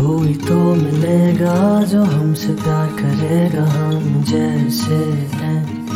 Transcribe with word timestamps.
کوئی 0.00 0.34
تو 0.48 0.74
ملے 0.74 1.32
گا 1.40 1.84
جو 1.90 2.02
ہم 2.02 2.34
سے 2.34 2.52
پیار 2.64 2.88
کرے 2.98 3.48
گا 3.54 3.88
ہم 3.88 4.20
جیسے 4.22 5.28
ہیں 5.32 5.86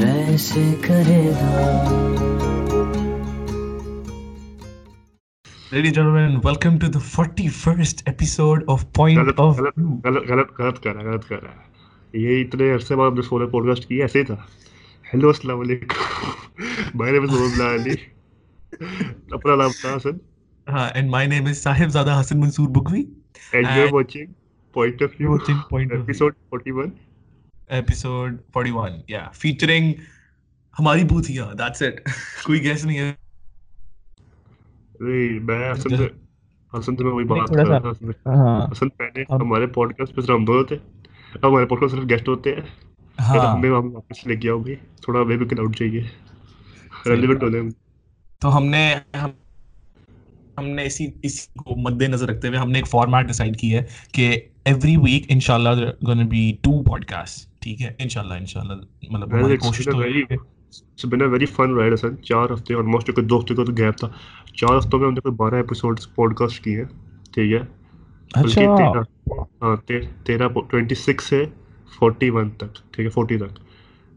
ویسے 0.00 0.74
کرے 0.80 1.30
گا۔ 1.30 1.84
Ladies 5.74 5.92
and 5.92 5.98
gentlemen, 5.98 6.30
welcome 6.30 6.78
to 6.78 6.88
the 6.88 7.22
41st 7.22 8.12
episode 8.12 8.60
of 8.68 8.78
Point 9.00 9.26
غلط, 9.26 9.40
of... 9.40 9.54
غلط, 9.58 9.78
غلط, 10.04 10.30
غلط, 10.30 10.60
غلط 10.60 10.82
کر 10.82 10.94
رہا 10.94 11.10
غلط 11.10 11.28
کر 11.28 11.42
رہا 11.42 11.50
ہے۔ 11.50 11.70
یہ 12.12 12.44
اتنے 12.44 12.72
عرصے 12.72 12.96
بعد 12.96 13.08
ہم 13.08 13.14
نے 13.14 13.22
سولہ 13.22 13.50
پوڈ 13.50 13.66
کاسٹ 13.66 13.88
کیا 13.88 14.04
ایسے 14.04 14.18
ہی 14.18 14.24
تھا۔ 14.24 14.36
ہیلو 15.14 15.28
السلام 15.28 15.60
علیکم۔ 15.60 15.94
مائی 16.94 17.12
نیم 17.12 17.22
از 17.22 17.30
اللہ 17.30 17.82
علی 17.82 17.94
اپنا 19.30 19.54
نام 19.54 19.70
تھا 19.80 19.96
حسن 19.96 20.10
ہاں 20.68 20.88
اینڈ 20.94 21.10
مائی 21.10 21.28
نیم 21.28 21.46
از 21.46 21.62
صاحب 21.62 21.88
زادہ 21.88 22.20
حسن 22.20 22.40
Mansoor 22.40 22.68
بکوی۔ 22.68 23.04
And, 23.52 23.66
and 23.66 23.76
you're 23.76 23.92
watching 23.92 24.34
Point 24.74 25.00
of 25.00 25.14
View. 25.14 25.30
Watching 25.30 25.60
Point 25.68 25.92
episode 25.92 26.34
of 26.34 26.50
41. 26.50 26.98
Episode 27.70 28.38
41. 28.52 29.02
Yeah. 29.08 29.28
Featuring 29.34 29.92
ہماری 30.76 31.04
بوتھیا 31.04 31.50
that's 31.58 31.82
it. 31.82 32.00
کوئی 32.44 32.62
گیس 32.62 32.84
نہیں 32.84 32.98
ہے 32.98 33.12
میں 35.40 35.68
اصل 35.70 35.96
میں 35.96 36.08
اصل 36.72 37.02
میں 37.02 37.12
وہی 37.12 37.24
بات 37.24 37.48
کر 37.48 37.66
رہا 37.66 37.78
تھا 37.78 38.56
اصل 38.70 38.88
پہلے 38.88 39.22
ہمارے 39.30 39.66
پوڈ 39.66 39.94
کاسٹ 39.96 40.14
پہ 40.16 40.32
ہم 40.32 40.44
دو 40.44 40.58
ہوتے 40.58 40.74
ہیں 40.74 41.38
ہمارے 41.44 41.66
پوڈ 41.66 41.80
کاسٹ 41.80 41.94
صرف 41.94 42.08
گیسٹ 42.10 42.28
ہوتے 42.28 42.54
ہیں 42.54 42.62
ہمیں 43.18 43.70
ہم 43.70 43.94
واپس 43.94 44.26
لے 44.26 44.36
کے 44.36 44.50
آؤ 44.50 44.60
گے 44.66 44.74
تھوڑا 45.02 45.20
ہمیں 45.20 45.36
بھی 45.36 45.46
کلاؤڈ 45.46 45.76
چاہیے 45.76 46.02
ریلیونٹ 47.06 47.42
ہونے 47.42 47.60
تو 48.38 48.56
ہم 48.56 48.64
نے 48.66 48.82
ہم 49.22 49.30
ہم 50.58 50.68
نے 50.68 50.84
اسی 50.84 51.06
اسی 51.22 51.58
کو 51.58 51.76
مد 51.76 52.02
نظر 52.02 52.28
رکھتے 52.28 52.48
ہوئے 52.48 52.58
ہم 52.58 52.70
نے 52.70 52.78
ایک 52.78 52.86
فارمیٹ 52.86 53.26
ڈیسائڈ 53.26 53.56
کی 53.56 53.74
ہے 53.74 53.82
کہ 54.12 54.40
ایوری 54.64 54.96
ویک 54.96 55.24
انشاءاللہ 55.28 55.68
گن 56.08 56.26
بی 56.26 56.52
ٹو 56.62 56.82
گیپ 63.78 63.98
تھا۔ 63.98 64.08
پوڈ 66.14 66.36
کاسٹ 66.36 66.64
کیے 66.64 66.84
ٹھیک 67.32 67.52
ہے؟ 67.52 67.58
مطلب 67.58 67.64
اچھا۔ 68.34 69.00
ہاں 69.62 69.76
تیرہ 70.26 70.48
ٹوینٹی 70.70 70.94
سکس 70.94 71.24
سے 71.24 71.44
فورٹی 71.98 72.30
ون 72.30 72.50
کوشش 72.50 72.66
تو 72.68 72.70
ہے 73.42 73.69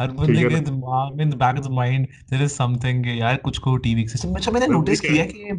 ہر 0.00 0.08
بندے 0.08 0.48
کے 0.48 0.60
دماغ 0.60 1.16
میں 1.16 1.24
back 1.24 1.58
of 1.58 1.64
the 1.64 1.70
mind 1.70 2.06
there 2.30 2.42
is 2.42 2.52
some 2.52 2.76
thing 2.78 3.06
یار 3.06 3.36
کچھ 3.42 3.60
کو 3.60 3.76
ٹی 3.76 3.94
وی 3.94 4.02
کے 4.02 4.08
سسٹم 4.08 4.36
اچھا 4.36 4.52
میں 4.52 4.60
نے 4.60 4.66
نوٹس 4.66 5.00
کیا 5.00 5.24
کہ 5.26 5.50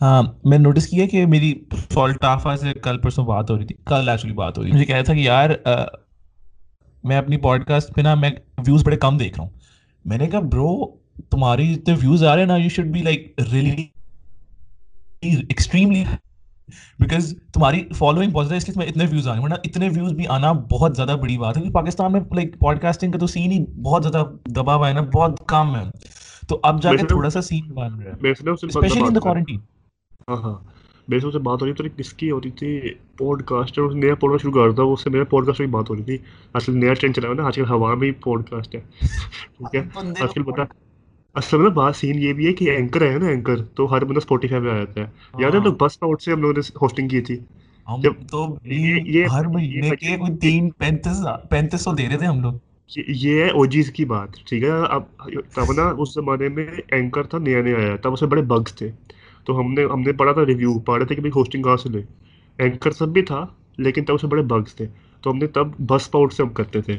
ہاں 0.00 0.22
میں 0.22 0.58
نے 0.58 0.62
نوٹس 0.62 0.86
کیا 0.86 1.06
کہ 1.06 1.26
میری 1.26 1.52
فالٹافا 1.88 2.56
سے 2.56 2.72
کل 2.82 2.98
پرسوں 2.98 3.24
بات 3.24 3.50
ہو 3.50 3.58
رہی 3.58 3.66
تھی۔ 3.66 3.74
کل 3.84 4.08
ایکچولی 4.08 4.34
بات 4.34 4.58
ہو 4.58 4.62
رہی 4.62 4.72
مجھے 4.72 4.84
کہہ 4.84 4.94
رہا 4.94 5.02
تھا 5.02 5.14
کہ 5.14 5.20
یار 5.20 5.50
میں 7.04 7.16
اپنی 7.16 7.36
پوڈ 7.36 7.64
کاسٹ 7.64 7.94
پہ 7.94 8.00
نا 8.00 8.14
میں 8.14 8.30
ویوز 8.58 8.84
بڑے 8.84 8.96
کم 8.96 9.16
دیکھ 9.16 9.36
رہا 9.36 9.44
ہوں۔ 9.44 9.50
میں 10.04 10.18
نے 10.18 10.26
کہا 10.26 10.40
برو 10.40 10.70
تمہاری 11.30 11.74
جتنے 11.74 11.94
ویوز 11.94 12.24
آ 12.24 12.34
رہے 12.34 12.42
ہیں 12.42 12.48
نا 12.48 12.56
you 12.56 12.68
should 12.68 12.86
be 12.86 13.02
like 13.02 13.40
really 13.52 13.86
extremely 15.22 16.04
because 16.98 17.34
تمہاری 17.52 17.84
فالوئنگ 17.98 18.30
بہت 18.30 18.46
زیادہ 18.46 18.56
اس 18.56 18.68
لیے 18.68 18.74
تمہیں 18.74 18.88
اتنے 18.88 19.04
ویوز 19.10 19.28
آنے 19.28 19.40
ورنہ 19.40 19.54
اتنے 19.64 19.88
ویوز 19.88 20.12
بھی 20.12 20.26
آنا 20.26 20.52
بہت 20.52 20.96
زیادہ 20.96 21.16
بڑی 21.20 21.38
بات 21.38 21.56
ہے۔ 21.56 21.70
پاکستان 21.70 22.12
میں 22.12 22.20
لائک 22.34 22.58
پوڈ 22.58 22.80
کاسٹنگ 22.80 23.12
کا 23.12 23.18
تو 23.18 23.26
سین 23.26 23.52
ہی 23.52 23.64
بہت 23.82 24.02
زیادہ 24.02 24.24
دبا 24.46 24.74
ہوا 24.74 24.88
ہے 24.88 24.92
نا 24.92 25.00
بہت 25.00 25.40
کم 25.46 25.76
ہے۔ 25.76 25.82
تو 26.48 26.60
اب 26.62 26.82
جا 26.82 26.90
کے 26.90 27.06
تھوڑا 27.06 27.30
سا 27.30 27.42
سین 27.42 27.72
بن 27.74 27.94
رہا 27.94 28.12
ہے۔ 28.12 28.16
میرے 28.22 29.56
ہاں، 30.28 30.36
ہاں۔ 30.36 30.54
سے 31.32 31.38
بات 31.38 31.62
ہو 31.62 31.66
رہی 31.66 31.72
تھی 31.72 31.88
کس 31.96 32.12
کی 32.12 32.30
ہو 32.30 32.40
رہی 32.40 32.50
تھی 32.50 32.80
پوڈ 33.16 33.42
کاسٹ 33.42 33.78
نیا 33.94 34.14
پوڈ 34.14 34.30
کاسٹ 34.30 34.42
شروع 34.42 34.52
کر 34.52 34.72
تھا 34.72 34.82
اس 34.82 35.04
سے 35.04 35.10
میرا 35.10 35.24
پوڈ 35.24 35.46
کاسٹ 35.46 35.58
کی 35.58 35.66
بات 35.66 35.90
ہو 35.90 35.96
رہی 35.96 36.02
تھی۔ 36.02 36.18
اصل 36.54 36.78
نیا 36.78 36.94
ٹرینڈ 36.94 37.16
چلا 37.16 37.28
ہوا 37.28 37.34
نا 37.34 37.46
آج 37.46 37.54
کل 37.54 37.70
ہوا 37.70 37.94
میں 37.94 38.08
ہی 38.08 38.12
پوڈ 38.12 38.48
کاسٹ 38.50 38.74
ہے؟ 38.74 38.80
ٹھیک 39.58 39.74
ہے 39.74 39.80
آج 40.20 40.34
کل 40.34 40.42
پتہ 40.42 40.62
اصل 41.34 41.58
میں 41.58 41.70
بات 41.70 41.96
سین 41.96 42.18
یہ 42.18 42.32
بھی 42.32 42.46
ہے 42.46 42.52
کہ 42.52 42.70
اینکر 42.70 43.02
ہے 43.12 43.18
نا 43.18 43.26
اینکر 43.26 43.62
تو 43.64 43.92
ہر 43.92 44.04
بندہ 44.04 44.18
اسپوٹیفائی 44.18 44.62
پہ 44.62 44.68
آ 44.68 44.76
جاتا 44.76 45.00
ہے۔ 45.00 45.06
یاد 45.38 45.54
ہے 45.54 45.60
لوگ 45.64 45.74
بس 45.74 45.96
ناؤٹ 46.02 46.22
سے 46.22 46.32
ہم 46.32 46.40
لوگوں 46.40 46.54
نے 46.56 46.60
ہوسٹنگ 46.82 47.08
کی 47.08 47.20
تھی۔ 47.20 47.36
تو 48.30 48.44
ہر 49.32 49.46
مہینے 49.46 49.90
کے 49.90 50.16
کوئی 50.16 50.36
تین 50.36 50.70
پینتیس 50.70 51.20
پینتیس 51.50 51.80
سو 51.80 51.94
دے 51.94 52.08
رہے 52.08 52.18
تھے 52.18 52.26
ہم 52.26 52.40
لوگ۔ 52.40 52.52
یہ 53.08 53.44
ہے 53.44 53.48
کی 53.90 54.04
بات 54.04 54.28
ٹھیک 54.48 54.62
ہے۔ 54.62 54.70
اب 54.88 55.02
تب 55.54 55.72
نا 55.76 55.82
اس 55.98 56.14
زمانے 56.14 56.48
میں 56.48 56.66
اینکر 56.88 57.22
تھا 57.22 57.38
نیا 57.38 57.62
نیا 57.62 57.76
آیا۔ 57.76 57.96
تب 57.96 58.12
اس 58.12 58.22
میں 58.22 58.30
بڑے 58.30 58.42
بگس 58.42 58.74
تھے۔ 58.74 58.90
تو 59.44 59.60
ہم 59.60 59.72
نے 59.72 59.84
ہم 59.92 60.00
نے 60.00 60.12
پڑھا 60.12 60.32
تھا 60.32 60.44
ریویو 60.46 60.78
پڑھا 60.78 61.06
تھے 61.06 61.14
کہ 61.14 61.20
بھائی 61.20 61.32
ہوسٹنگ 61.36 61.62
کہاں 61.62 61.76
سے 61.76 61.88
اینکر 62.58 62.90
سب 62.90 63.08
بھی 63.08 63.22
تھا 63.22 63.46
لیکن 63.76 64.04
تب 64.04 64.14
اس 64.14 64.22
میں 64.22 64.30
بڑے 64.30 64.42
بگس 64.42 64.74
تھے۔ 64.74 64.86
تو 65.22 65.30
ہم 65.30 65.38
نے 65.38 65.46
تب 65.46 65.66
بس 65.86 66.10
سے 66.32 66.42
ہم 66.42 66.48
کرتے 66.48 66.80
تھے۔ 66.80 66.98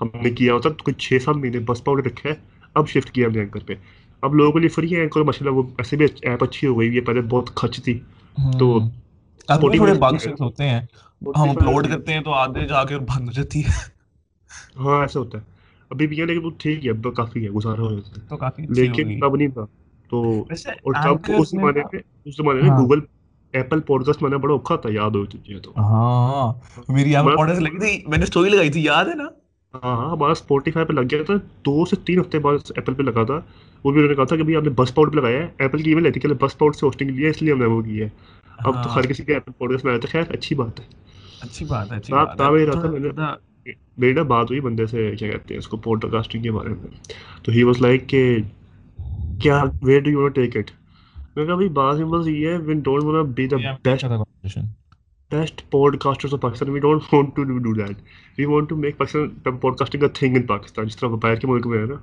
ہم 0.00 0.08
نے 0.22 0.30
کیا 0.30 0.54
ہوتا 0.54 0.68
کچھ 0.84 0.98
چھ 0.98 1.22
سات 1.24 1.36
مہینے 1.36 1.58
بس 1.58 1.84
پاؤٹ 1.84 2.06
رکھا 2.06 2.30
ہے 2.30 2.34
اب 2.78 2.88
شفٹ 2.88 3.10
کیا 3.10 3.26
ہم 3.26 3.32
نے 3.32 3.38
اینکر 3.38 3.60
پہ۔ 3.66 3.74
اب 4.22 4.34
لوگوں 4.34 4.52
کے 4.52 4.58
لیے 4.58 4.68
فری 4.68 4.94
ہے 4.94 5.00
اینکر 5.00 5.20
ماشاء 5.20 5.46
اللہ 5.46 5.56
وہ 5.56 5.62
ایسے 5.78 5.96
بھی 5.96 6.06
ایپ 6.22 6.44
اچھی 6.44 6.66
ہو 6.68 6.80
گئی 6.80 6.96
ہے 6.96 7.00
پہلے 7.00 7.20
بہت 7.20 7.54
خرچ 7.54 7.84
تھی۔ 7.84 8.00
تو 8.58 8.78
ہم 11.36 11.48
اپلوڈ 11.50 11.88
کرتے 11.88 12.12
ہیں 12.12 12.20
تو 12.20 12.32
آدھے 12.32 12.66
جا 12.66 12.84
کے 12.84 12.98
بند 12.98 13.28
ہو 13.28 13.32
جاتی 13.32 13.64
ہے۔ 13.64 13.70
ہاں 14.78 15.00
ایسا 15.00 15.20
ہوتا 15.20 15.38
ہے۔ 15.38 15.42
ابھی 15.90 16.06
بھی 16.06 16.20
ہے 16.20 16.26
لیکن 16.26 16.44
وہ 16.44 16.50
ٹھیک 16.58 16.86
ہے 16.86 16.90
اب 16.90 17.06
کافی 17.16 17.44
ہے 17.44 17.50
گزارا 17.50 17.82
ہو 17.82 17.94
جاتا 17.94 18.20
ہے۔ 18.20 18.26
لیکن 18.68 19.24
اب 19.24 19.36
نہیں 19.36 19.48
تھا۔ 19.48 19.66
تو 20.10 20.44
اور 20.66 20.94
تب 20.94 21.30
اس 21.38 21.50
زمانے 21.50 21.80
میں 21.92 22.00
اس 22.24 22.36
زمانے 22.36 22.60
میں 22.62 22.70
گوگل 22.70 23.00
ایپل 23.52 23.80
میں 24.20 24.30
نے 24.30 24.36
بڑا 24.36 24.52
اوکھا 24.52 24.76
تھا 24.76 24.88
یاد 24.92 25.10
ہو 25.10 25.24
چکی 25.24 25.54
ہے 25.54 25.58
تو۔ 25.58 25.72
ہاں۔ 25.76 26.52
میری 26.88 27.14
لگی 27.60 27.78
تھی 27.78 28.02
میں 28.06 28.18
نے 28.18 28.26
سٹوری 28.26 28.50
لگائی 28.50 28.70
تھی 28.70 28.84
یاد 28.84 29.04
ہے 29.04 29.14
نا؟ 29.14 29.24
ہاں 29.74 30.10
ہمارا 30.10 30.32
اسپوٹیفائی 30.32 30.86
پہ 30.86 30.92
لگ 30.92 31.06
گیا 31.10 31.22
تھا 31.22 31.34
دو 31.66 31.84
سے 31.84 31.96
تین 32.04 32.20
ہفتے 32.20 32.38
بعد 32.38 32.70
ایپل 32.76 32.94
پہ 32.94 33.02
لگا 33.02 33.24
تھا۔ 33.24 33.40
وہ 33.84 33.92
بھی 33.92 34.00
انہوں 34.00 34.08
نے 34.08 34.14
کہا 34.14 34.24
تھا 34.24 34.36
کہ 34.36 34.42
بھائی 34.42 34.56
آپ 34.56 34.62
نے 34.62 34.70
بس 34.76 34.94
پاؤٹ 34.94 35.12
پہ 35.12 35.16
لگایا 35.16 35.38
ہے۔ 35.38 35.48
ایپل 35.58 35.82
کی 35.82 35.90
ایون 35.90 36.02
لیتی 36.02 36.20
کہ 36.20 36.28
بس 36.40 36.56
پاؤٹ 36.58 36.76
سے 36.76 36.86
ہوسٹنگ 36.86 37.10
لی 37.10 37.26
اس 37.26 37.42
لیے 37.42 37.52
ہم 37.52 37.58
نے 37.58 37.66
وہ 37.66 37.80
کی 37.82 38.00
ہے۔ 38.02 38.08
اب 38.58 38.82
تو 38.82 38.94
ہر 38.94 39.06
کسی 39.06 39.24
کے 39.24 39.34
ایپل 39.34 39.52
پوڈکاسٹ 39.58 39.84
میں 39.84 39.92
آیا 39.92 40.00
تھا 40.00 40.08
خیر 40.12 40.32
اچھی 40.34 40.56
بات 40.56 40.80
ہے۔ 40.80 40.84
اچھی 41.42 41.64
بات 41.64 42.40
ہے 42.40 42.66
رہا 42.66 42.74
تھا 42.74 42.90
میری 43.98 44.12
نا 44.14 44.22
بات 44.24 44.50
ہوئی 44.50 44.60
بندے 44.60 44.86
سے 44.86 45.10
کیا 45.18 45.30
کہتے 45.30 45.54
ہیں 45.54 45.58
اس 45.58 45.68
کو 45.68 45.76
پوڈ 45.76 46.04
کاسٹنگ 46.12 46.42
کے 46.42 46.50
بارے 46.52 46.68
میں۔ 46.70 46.90
تو 47.42 47.52
ہی 47.52 47.62
واز 47.62 47.80
لائک 47.80 48.08
کہ 48.08 48.22
کیا 49.40 49.62
where 49.82 50.00
do 50.00 50.10
you 50.10 50.28
take 50.28 50.56
it 50.56 50.70
میں 51.36 51.44
کہا 51.46 51.54
بھائی 51.54 51.68
بعض 51.72 52.00
ہمت 52.00 52.26
یہ 52.28 52.48
ہے 52.48 52.56
don't 52.74 53.04
wanna 53.04 53.22
be 53.36 53.46
the 53.46 53.56
best 53.84 54.04
best 55.32 55.70
podcasters 55.98 56.34
of 56.34 56.40
Pakistan 56.40 56.70
we 56.70 56.80
don't 56.80 57.02
want 57.12 57.36
to 57.36 57.42
do 57.44 57.74
that 57.74 57.96
we 58.38 58.44
want 58.44 58.68
to 58.68 58.76
make 58.76 58.98
Pakistan 58.98 59.56
podcasting 59.76 60.00
کا 60.00 60.06
تھنگ 60.14 60.36
ان 60.36 60.42
پاکستان 60.42 60.86
جس 60.86 60.96
طرح 60.96 61.08
باہر 61.08 61.34
کے 61.34 61.46
ملک 61.46 61.66
میں 61.66 61.78
ہے 61.78 61.84
نا 61.84 61.94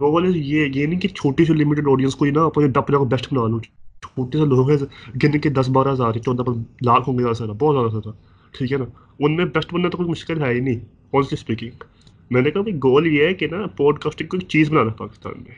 گوگل 0.00 0.36
یہ 0.36 0.68
یہ 0.74 0.86
نہیں 0.86 1.00
کہ 1.00 1.08
چھوٹی 1.08 1.44
سی 1.44 1.52
لمیٹڈ 1.52 1.88
آڈینس 1.88 2.14
کو 2.14 2.24
ہی 2.24 2.30
نا 2.30 2.44
اپنے 2.44 2.68
دپ 2.68 2.86
کو 2.88 3.04
بیسٹ 3.04 3.32
بنا 3.32 3.46
لوں 3.46 3.60
چھوٹے 3.60 4.38
سے 4.38 4.44
لوگ 4.44 4.70
ہیں 4.70 4.76
گن 5.24 5.38
کے 5.38 5.48
دس 5.48 5.68
بارہ 5.68 5.92
ہزار 5.92 6.12
چودہ 6.12 6.50
لاکھ 6.82 7.08
ہوں 7.08 7.18
گے 7.18 7.22
زیادہ 7.22 7.36
سے 7.36 7.46
بہت 7.58 7.74
زیادہ 7.74 7.88
زیادہ 7.88 8.16
ٹھیک 8.54 8.72
ہے 8.72 8.78
نا؟ 8.78 8.84
ان 9.18 9.36
میں 9.36 9.44
بیسٹ 9.44 9.72
بننا 9.74 9.88
تو 9.88 9.96
کوئی 9.96 10.08
مشکل 10.10 10.42
ہے 10.42 10.52
ہی 10.54 10.60
نہیں 10.60 10.78
آنسٹلی 11.12 11.36
اسپیکنگ 11.40 11.84
میں 12.30 12.42
نے 12.42 12.50
کہا 12.50 12.62
بھائی 12.62 12.76
گول 12.76 13.06
یہ 13.06 13.24
ہے 13.26 13.34
کہ 13.34 13.46
نا 13.46 13.66
پوڈ 13.76 13.98
کاسٹنگ 13.98 14.28
کو 14.28 14.36
ایک 14.36 14.48
چیز 14.48 14.70
بنانا 14.70 14.92
پاکستان 14.92 15.32
میں. 15.38 15.54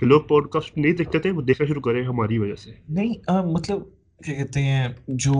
کہ 0.00 0.06
لوگ 0.06 0.20
پوڈ 0.20 0.48
کاسٹ 0.48 0.78
نہیں 0.78 0.92
دیکھتے 0.92 1.18
تھے 1.18 1.30
وہ 1.30 1.42
دیکھنا 1.42 1.66
شروع 1.66 1.82
کریں 1.82 2.02
ہماری 2.04 2.38
وجہ 2.38 2.54
سے. 2.54 2.70
نہیں 2.88 3.14
مطلب 3.52 3.82
کیا 4.24 4.34
کہتے 4.34 4.62
ہیں، 4.62 4.88
جو 5.08 5.32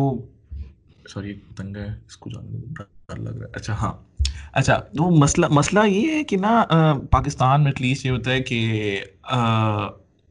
سوری 1.09 1.35
تنگا 1.57 1.81
ہے، 1.81 1.95
اس 2.07 2.17
کو 2.17 2.31
جانے 2.31 2.59
ڈر 3.09 3.19
لگ 3.19 3.31
رہا 3.31 3.47
ہے۔ 3.47 3.51
اچھا 3.53 3.73
ہاں۔ 3.73 3.93
اچھا 4.53 4.81
وہ 4.99 5.11
مسئلہ 5.11 5.47
مسئلہ 5.51 5.81
یہ 5.87 6.13
ہے 6.13 6.25
کہ 6.25 6.37
نا 6.37 6.65
پاکستان 7.11 7.63
میں 7.63 7.71
ایٹ 7.71 7.81
لیسٹ 7.83 8.07
یہ 8.07 8.11
ہوتا 8.11 8.31
ہے 8.31 8.41
کہ 8.41 8.59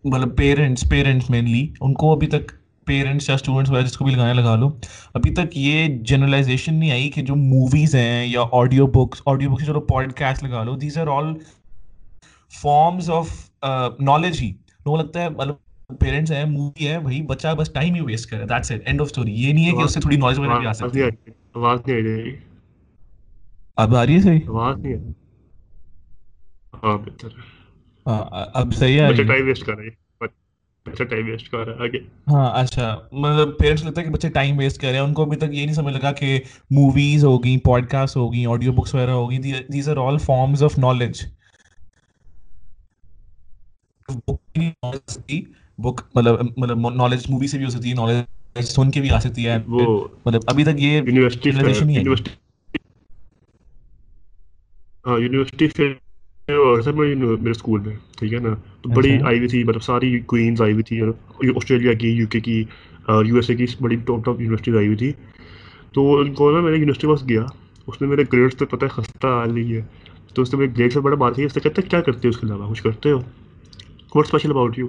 مطلب 0.04 0.36
پیرنٹس 0.38 0.90
پیرنٹس 0.90 1.30
مینلی 1.30 1.68
ان 1.82 1.94
کو 1.94 2.14
ابھی 2.14 2.28
تک 2.28 2.52
پیرنٹس 2.86 3.30
یا 3.30 3.36
اسٹوڈنٹس 3.36 3.72
وغیرہ 3.72 3.86
جس 3.86 3.98
کو 3.98 4.06
بھی 4.06 4.14
لگانے 4.16 4.34
لگا 4.34 4.56
لو، 4.56 4.70
ابھی 5.14 5.34
تک 5.34 5.58
یہ 5.58 5.88
جنرلائزیشن 6.04 6.74
نہیں 6.74 6.92
آئی 6.92 7.10
کہ 7.10 7.22
جو 7.22 7.36
موویز 7.36 7.96
ہیں 7.96 8.26
یا 8.26 8.42
آڈیو 8.52 8.88
بکس 8.88 9.22
آڈیو 9.26 9.52
بکس 9.52 9.66
چلو 9.66 9.82
پوڈ 9.82 10.14
کاسٹ 10.14 10.44
لگا 10.44 10.64
لو۔ 10.64 10.76
These 10.76 10.98
are 10.98 11.08
all 11.08 11.34
forms 12.62 13.10
of 13.10 13.30
knowledge 14.00 14.42
ہی۔ 14.42 14.50
لوگوں 14.86 14.98
لگتا 14.98 15.22
ہے 15.22 15.30
مطلب 15.30 15.56
پیرنٹس 15.90 16.32
ہیں 16.32 16.46
مووی 16.46 16.88
ہے 16.88 17.00
بھائی 17.00 17.22
بچہ 17.22 17.54
بس 17.58 17.70
ٹائم 17.74 17.94
ہی 17.96 18.00
ویسٹ 18.02 18.30
کرے 18.30 18.46
that's 18.46 18.72
it 18.72 18.82
end 18.86 19.02
of 19.02 19.10
story 19.10 19.34
یہ 19.34 19.54
نہیں 19.54 19.66
ہے 19.66 19.72
کہ 19.72 19.82
اس 19.82 19.94
سے 19.94 20.00
تھوڑی 20.00 20.16
نوائز 20.16 20.40
وغیرہ 20.40 20.58
بھی 20.58 20.68
آ 20.68 20.74
سکتی 20.74 21.02
ہے 21.02 21.10
آواز 21.56 21.80
نہیں 21.88 21.98
آ 21.98 22.04
رہی 22.04 22.36
اب 23.78 23.96
آ 23.96 24.06
رہی 24.06 24.16
ہے 24.16 24.22
صحیح 24.22 24.40
آواز 24.48 24.78
نہیں 24.78 25.14
ہاں 26.84 26.98
بہتر 26.98 27.28
اب 28.54 28.74
صحیح 28.74 29.00
ہے 29.02 29.12
بچہ 29.12 31.04
ٹائم 31.04 31.26
ویسٹ 31.26 31.50
کر 31.50 31.68
رہا 31.68 31.84
ہے 31.84 31.98
ہاں 32.28 32.96
مطلب 33.12 33.58
پیرنٹس 33.60 33.84
لگتا 33.86 34.02
ہے 34.02 34.30
ٹائم 34.30 34.58
ویسٹ 34.58 34.82
کر 34.82 34.88
رہے 34.88 34.96
ہیں 34.96 35.06
ان 35.06 35.14
کو 35.14 35.24
ابھی 35.24 35.38
تک 35.38 35.54
یہ 35.54 35.66
نہیں 35.66 35.76
سمجھ 35.76 35.94
لگا 35.94 36.12
کہ 36.12 36.40
movies 36.72 37.26
podcast 37.90 38.18
audio 38.48 38.72
books 38.72 38.96
book 45.80 46.02
مطلب 46.16 46.36
مطلب 46.58 46.90
نالج 46.90 47.26
مووی 47.30 47.48
سے 47.48 47.58
بھی 47.58 47.66
ہو 47.66 47.70
سکتی 47.70 47.90
ہے 47.90 47.96
نالج 47.96 48.66
سن 48.66 48.92
کے 48.92 49.02
بھی 49.02 49.10
آ 49.10 49.20
سکتی 49.20 49.48
ہے 49.48 49.58
مطلب 50.26 50.42
ابھی 50.48 50.64
تک 50.64 50.80
یہ 50.80 50.92
یونیورسٹی 50.92 51.50
ہاں 55.06 55.20
یونیورسٹی 55.20 55.68
میرے 56.48 57.52
اسکول 57.52 57.82
میں 57.82 57.96
ٹھیک 58.18 58.34
ہے 58.34 58.40
نا؟ 58.40 58.54
تو 58.82 58.90
بڑی 58.90 59.14
اچھا۔ 59.16 59.28
آئی 59.28 59.38
ہوئی 59.38 59.50
تھی 59.50 59.64
مطلب 59.64 59.84
ساری 59.84 60.20
کوئنز 60.20 60.62
آئی 60.62 60.72
ہوئی 60.72 60.84
تھی 60.84 61.02
آسٹریلیا 61.56 61.94
کی 61.94 62.10
یو 62.10 62.28
کے 62.28 62.40
کی 62.40 62.64
یو 63.26 63.36
ایس 63.36 63.50
اے 63.50 63.56
کی 63.56 63.66
بڑی 63.82 63.96
ٹاپ 63.96 64.26
ٹاپ 64.26 64.40
آئی 64.78 64.86
ہوئی 64.86 64.96
تھی۔ 64.96 65.12
تو 65.92 66.24
میں 66.62 66.72
نے 66.72 66.78
یونیورسٹی 66.78 67.08
پاس 67.08 67.30
گیا۔ 67.30 67.46
اس 67.88 68.02
میرے 68.02 68.24
گریڈس 68.34 68.58
تو 68.58 68.66
ہے 68.84 68.88
خستہ 68.88 69.28
ہے۔ 69.76 69.82
تو 70.34 70.42
اس 70.42 70.54
میرے 70.54 71.00
بڑا 71.00 71.16
بات 71.16 71.40
کیا 71.90 72.02
کرتے 72.02 72.28
اس 72.28 72.38
کے 72.38 72.48
علاوہ؟ 72.48 72.72
کچھ 72.72 72.84
کرتے 72.84 73.12
ہو؟ 73.12 73.20
واٹ 74.16 74.26
اسپیشل 74.26 74.50
اباؤٹ 74.50 74.80
یو 74.80 74.88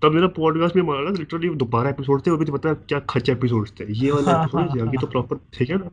تب 0.00 0.12
میرا 0.12 0.28
پوڈ 0.28 0.58
کاسٹ 0.60 0.76
میں 0.76 0.84
مانا 0.84 1.10
لٹرلی 1.10 1.48
دوبارہ 1.48 1.86
اپیسوڈ 1.86 2.22
تھے 2.22 2.32
وہ 2.32 2.36
بھی 2.36 2.52
پتا 2.52 2.74
کیا 2.74 2.98
خرچہ 3.08 3.32
ایپیسوڈ 3.32 3.68
تھے۔ 3.68 3.84
یہ 3.88 4.12
والا 4.12 4.30
ہاں، 4.30 4.38
ایپیسوڈ 4.38 4.60
ہاں، 4.60 4.76
تو 4.76 5.06
ہاں۔ 5.06 5.12
پراپر 5.12 5.36
ٹھیک 5.50 5.70
ہے 5.70 5.76
نا۔ 5.76 5.88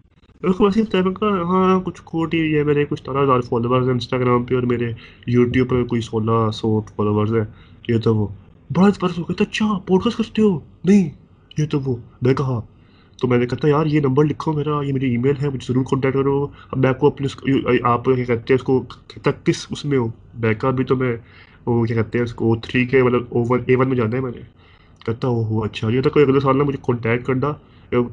ہاں 1.43 1.79
کچھ 1.79 2.01
کوٹی 2.03 2.37
یہ 2.37 2.63
میرے 2.63 2.85
کچھ 2.89 3.03
تیرہ 3.03 3.23
ہزار 3.23 3.41
فالوورز 3.41 3.85
ہیں 3.85 3.93
انسٹاگرام 3.93 4.43
پہ 4.43 4.55
اور 4.55 4.63
میرے 4.63 4.91
یوٹیوب 5.27 5.69
پہ 5.69 5.83
کوئی 5.83 6.01
سولہ 6.01 6.51
سو 6.51 6.81
فالوورز 6.81 7.35
ہیں۔ 7.35 7.45
یہ 7.87 7.97
تو 7.97 8.15
وہ۔ 8.15 8.27
بڑا 8.75 8.87
پرس 8.99 9.19
ہو 9.19 9.23
اچھا 9.39 9.79
پوڈ 9.87 10.03
کاسٹ 10.03 10.17
کرتے 10.17 10.41
ہو؟ 10.41 10.59
نہیں 10.85 11.09
یہ 11.57 11.65
تو 11.65 11.79
وہ۔ 11.79 11.95
میں 12.21 12.33
کہا 12.33 12.61
تو 13.19 13.27
میں 13.27 13.37
نے 13.37 13.45
کہتا 13.47 13.67
یار 13.67 13.85
یہ 13.85 13.99
نمبر 13.99 14.25
لکھو 14.25 14.53
میرا 14.53 14.79
یہ 14.83 14.93
میری 14.93 15.09
ای 15.09 15.17
میل 15.17 15.35
ہے 15.41 15.49
مجھے 15.49 15.65
ضرور 15.67 15.83
کانٹیکٹ 15.89 16.15
کرو. 16.15 16.41
اب 16.71 16.77
میں 16.77 16.89
آپ 16.89 16.99
کو 16.99 17.07
اپنے 17.07 17.27
آپ 17.83 18.05
کیا 18.05 18.25
کہتے 18.25 18.53
ہیں 18.53 18.55
اس 18.55 18.63
کو 18.63 18.79
کہتا 19.07 19.31
کس 19.43 19.65
اس 19.71 19.85
میں 19.85 19.97
ہو? 19.97 20.07
بیک 20.39 20.65
بھی 20.75 20.83
تو 20.85 20.95
میں 20.95 21.15
وہ 21.65 21.83
کیا 21.85 21.95
کہتے 21.95 22.17
ہیں 22.17 22.25
اس 22.25 22.33
کو 22.33 22.55
تھری 22.63 22.85
کے 22.85 23.03
مطلب 23.03 23.23
او 23.29 23.43
ون 23.49 23.61
اے 23.67 23.75
ون 23.75 23.89
میں 23.89 23.97
جانا 23.97 24.15
ہے 24.15 24.21
میں 24.21 24.31
نے. 24.31 24.41
کہتا 25.05 25.27
وہ 25.27 25.45
ہو 25.47 25.63
اچھا 25.63 25.89
یہ 25.89 26.01
تھا 26.01 26.09
کوئی 26.09 26.25
اگلے 26.25 26.39
سال 26.39 26.57
نہ 26.57 26.63
مجھے 26.63 26.79
کانٹیکٹ 26.83 27.25
کرنا. 27.25 27.51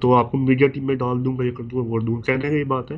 تو 0.00 0.14
آپ 0.14 0.31
کو 0.31 0.38
میڈیا 0.38 0.69
ٹیم 0.69 0.87
میں 0.87 0.94
ڈال 0.94 1.25
دوں 1.25 1.37
گا 1.38 1.44
یہ 1.44 1.50
کر 1.50 1.64
دوں 1.64 1.78
گا 1.78 1.90
وہ 1.90 2.00
دوں 2.00 2.16
گا۔ 2.16 2.20
کہنے 2.20 2.48
کا 2.48 2.56
یہ 2.56 2.64
بات 2.64 2.90
ہے 2.93 2.96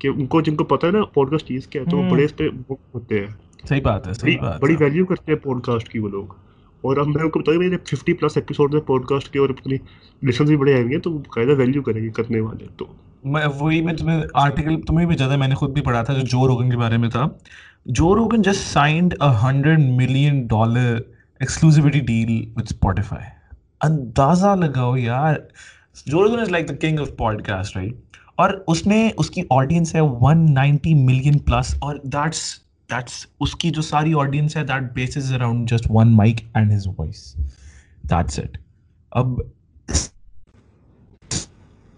کہ 0.00 0.08
ان 0.08 0.26
کو 0.26 0.40
جن 0.40 0.56
کو 0.56 0.64
پتہ 0.64 0.86
ہے 0.86 0.90
نا 0.92 1.04
پوڈ 1.14 1.30
کاسٹ 1.30 1.46
چیز 1.48 1.66
کیا 1.66 1.82
ہے 1.82 1.90
تو 1.90 1.96
وہ 1.96 2.10
بڑے 2.10 2.24
اس 2.24 2.36
پہ 2.36 2.48
ہوتے 2.94 3.20
ہیں۔ 3.20 3.26
صحیح 3.68 3.80
بات 3.82 4.06
ہے 4.06 4.12
صحیح 4.12 4.36
بات 4.40 4.60
بڑی 4.60 4.76
ویلیو 4.80 5.04
کرتے 5.06 5.32
ہیں 5.32 5.38
پوڈ 5.38 5.62
کاسٹ 5.62 5.88
کی 5.88 5.98
وہ 5.98 6.08
لوگ۔ 6.08 6.26
اور 6.82 6.96
اب 6.96 7.06
میں 7.06 7.22
ان 7.22 7.30
کو 7.30 7.38
بتا 7.38 7.52
میرے 7.52 7.76
ففٹی 7.84 8.12
پلس 8.12 8.36
ایپیسوڈ 8.36 8.74
ہیں 8.74 8.80
پوڈ 8.80 9.06
کاسٹ 9.06 9.32
کے 9.32 9.38
اور 9.38 9.48
اپنی 9.48 9.76
لسنس 10.22 10.48
بھی 10.48 10.56
بڑے 10.56 10.74
آئیں 10.74 10.88
گے 10.90 10.98
تو 10.98 11.18
قاعدہ 11.34 11.54
ویلیو 11.58 11.82
کریں 11.82 12.02
گے 12.02 12.08
کرنے 12.08 12.40
والے، 12.40 12.66
تو 12.76 12.84
میں 13.24 13.46
وہی 13.60 13.80
میں 13.82 13.92
تمہیں 13.94 14.22
آرٹیکل 14.34 14.80
تمہیں 14.80 15.06
بھی 15.06 15.16
زیادہ 15.16 15.36
میں 15.36 15.48
نے 15.48 15.54
خود 15.54 15.70
بھی 15.70 15.82
پڑھا 15.82 16.02
تھا 16.02 16.14
جو 16.14 16.20
جو 16.20 16.46
روگن 16.48 16.70
کے 16.70 16.76
بارے 16.76 16.96
میں 16.96 17.08
تھا۔ 17.08 17.26
Joe 17.86 18.14
Rogan 18.14 18.42
just 18.42 18.72
signed 18.72 19.14
a 19.20 19.28
hundred 19.42 19.80
million 19.80 20.46
dollar 20.46 20.98
exclusivity 21.40 22.00
deal 22.00 22.52
with 22.56 22.72
Spotify 22.72 23.26
اندازہ 23.80 24.54
لگاؤ 24.56 24.96
یار۔ 24.96 25.34
Joe 26.06 26.22
Rogan 26.22 26.40
is 26.40 26.48
like 26.48 26.68
the 26.68 26.74
king 26.74 26.98
of 26.98 27.16
podcast 27.42 27.76
right 27.76 28.16
اور 28.36 28.50
اس 28.68 28.86
نے، 28.86 29.10
اس 29.16 29.30
کی 29.30 29.42
آڈینس 29.50 29.94
ہے 29.94 30.00
ون 30.00 30.54
نائنٹی 30.54 30.94
ملین 30.94 31.38
پلس 31.38 31.74
اور 31.80 31.96
دیٹس 32.04 32.42
دیٹس 32.90 33.26
اس 33.40 33.54
کی 33.56 33.70
جو 33.70 33.82
ساری 33.82 34.14
آڈینس 34.18 34.56
ہے 34.56 34.64
that 34.64 34.92
base 34.92 35.16
is 35.16 35.32
around 35.32 35.70
just 35.70 35.86
one 35.90 36.16
mic 36.16 36.40
and 36.54 36.72
his 36.72 36.86
voice 36.98 37.34
that's 38.10 38.38
it 38.38 38.58
اب 39.12 39.40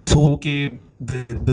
سو 0.06 0.36
کہ 0.36 0.68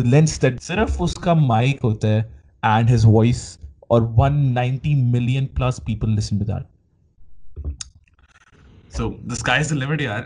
لینس 0.05 0.41
دیٹ 0.41 0.61
صرف 0.61 1.01
اس 1.01 1.13
کا 1.15 1.33
مائک 1.33 1.83
ہوتا 1.83 2.07
ہے 2.07 2.21
اینڈ 2.63 2.91
ہز 2.91 3.05
وائس 3.05 3.57
اور 3.87 4.01
one 4.17 4.41
ninety 4.53 4.93
million 5.11 5.47
plus 5.47 5.79
people 5.85 6.09
listen 6.09 6.37
to 6.37 6.45
that 6.45 7.73
so 8.93 9.09
the 9.09 9.33
sky 9.33 9.59
is 9.59 9.69
the 9.69 9.75
limit 9.75 10.01
یار 10.01 10.23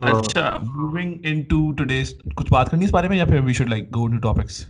اچھا 0.00 0.56
moving 0.62 1.42
today's 1.76 2.14
کچھ 2.36 2.52
بات 2.52 2.70
کرنی 2.70 2.84
اس 2.84 2.90
بارے 2.90 3.08
میں 3.08 3.16
یا 3.16 3.24
پھر 3.24 3.40
we 3.40 3.52
should 3.52 3.68
like 3.68 3.88
go 3.96 4.06
to 4.08 4.18
topics 4.22 4.64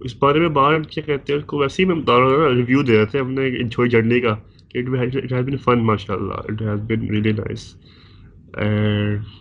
اس 0.00 0.16
بارے 0.18 0.40
میں 0.40 0.48
باہر 0.48 0.82
کیا 0.82 1.02
کہتے 1.06 1.32
ہیں 1.32 1.38
اس 1.40 1.46
کو 1.46 1.58
ویسے 1.58 1.82
ہی 1.82 1.88
میں 1.88 1.96
ریویو 2.56 2.82
دے 2.82 2.96
رہے 2.96 3.06
تھے 3.06 3.20
ہم 3.20 3.30
نے 3.30 3.46
انجوائے 3.60 3.90
جرنی 3.90 4.20
کا، 4.20 4.34
کہ 4.68 5.56
فن 5.64 5.84
ماشاء 5.86 6.14
اللہ 6.14 6.34
it 6.44 6.62
has 6.62 6.80
been 6.80 7.06
really 7.10 7.32
nice 7.32 7.74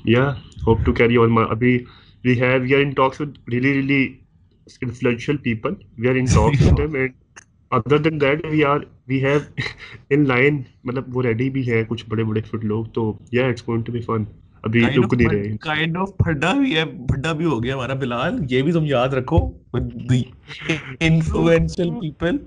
yeah 0.05 0.29
hope 0.67 0.85
to 0.85 0.93
carry 0.93 1.17
on 1.17 1.37
ابھی 1.49 1.77
we 2.23 2.39
have 2.41 2.61
we 2.61 2.75
are 2.75 2.81
in 2.81 2.91
talks 2.91 3.21
with 3.21 3.37
really 3.51 3.73
really 3.73 4.03
influential 4.81 5.37
people 5.37 5.73
we 5.97 6.07
are 6.07 6.15
in 6.15 6.29
talks 6.31 6.61
with 6.61 6.77
them 6.77 6.93
and 6.93 7.13
other 7.71 7.97
than 7.97 8.21
that 8.21 8.45
we 8.45 8.63
are 8.63 8.79
we 9.07 9.23
have 9.25 9.39
in 10.09 10.27
line 10.27 10.61
مطلب 10.83 11.15
وہ 11.15 11.23
ready 11.23 11.49
بھی 11.49 11.71
ہیں 11.71 11.83
کچھ 11.87 12.05
بڑے 12.09 12.23
بڑے 12.23 12.41
fit 12.41 12.65
لوگ 12.65 12.85
تو 12.85 13.11
yeah 13.31 13.45
it's 13.47 13.67
going 13.67 13.83
to 13.83 13.91
be 13.91 14.01
fun 14.01 14.23
ابھی 14.63 14.79
نہیں 14.81 15.27
رہے۔ 15.29 15.55
کائنڈ 15.61 15.97
آف 15.97 16.09
پھڈا 16.17 16.51
بھی 16.53 16.75
ہے 16.75 16.83
پھڈا 17.07 17.31
بھی 17.33 17.45
ہو 17.45 17.63
گیا 17.63 17.75
ہمارا 17.75 17.93
بلال 17.95 18.39
یہ 18.49 18.61
بھی 18.61 18.71
تم 18.71 18.85
یاد 18.85 19.13
رکھو 19.13 19.39
انفلوئنشل 21.01 21.89
پیپل 22.01 22.37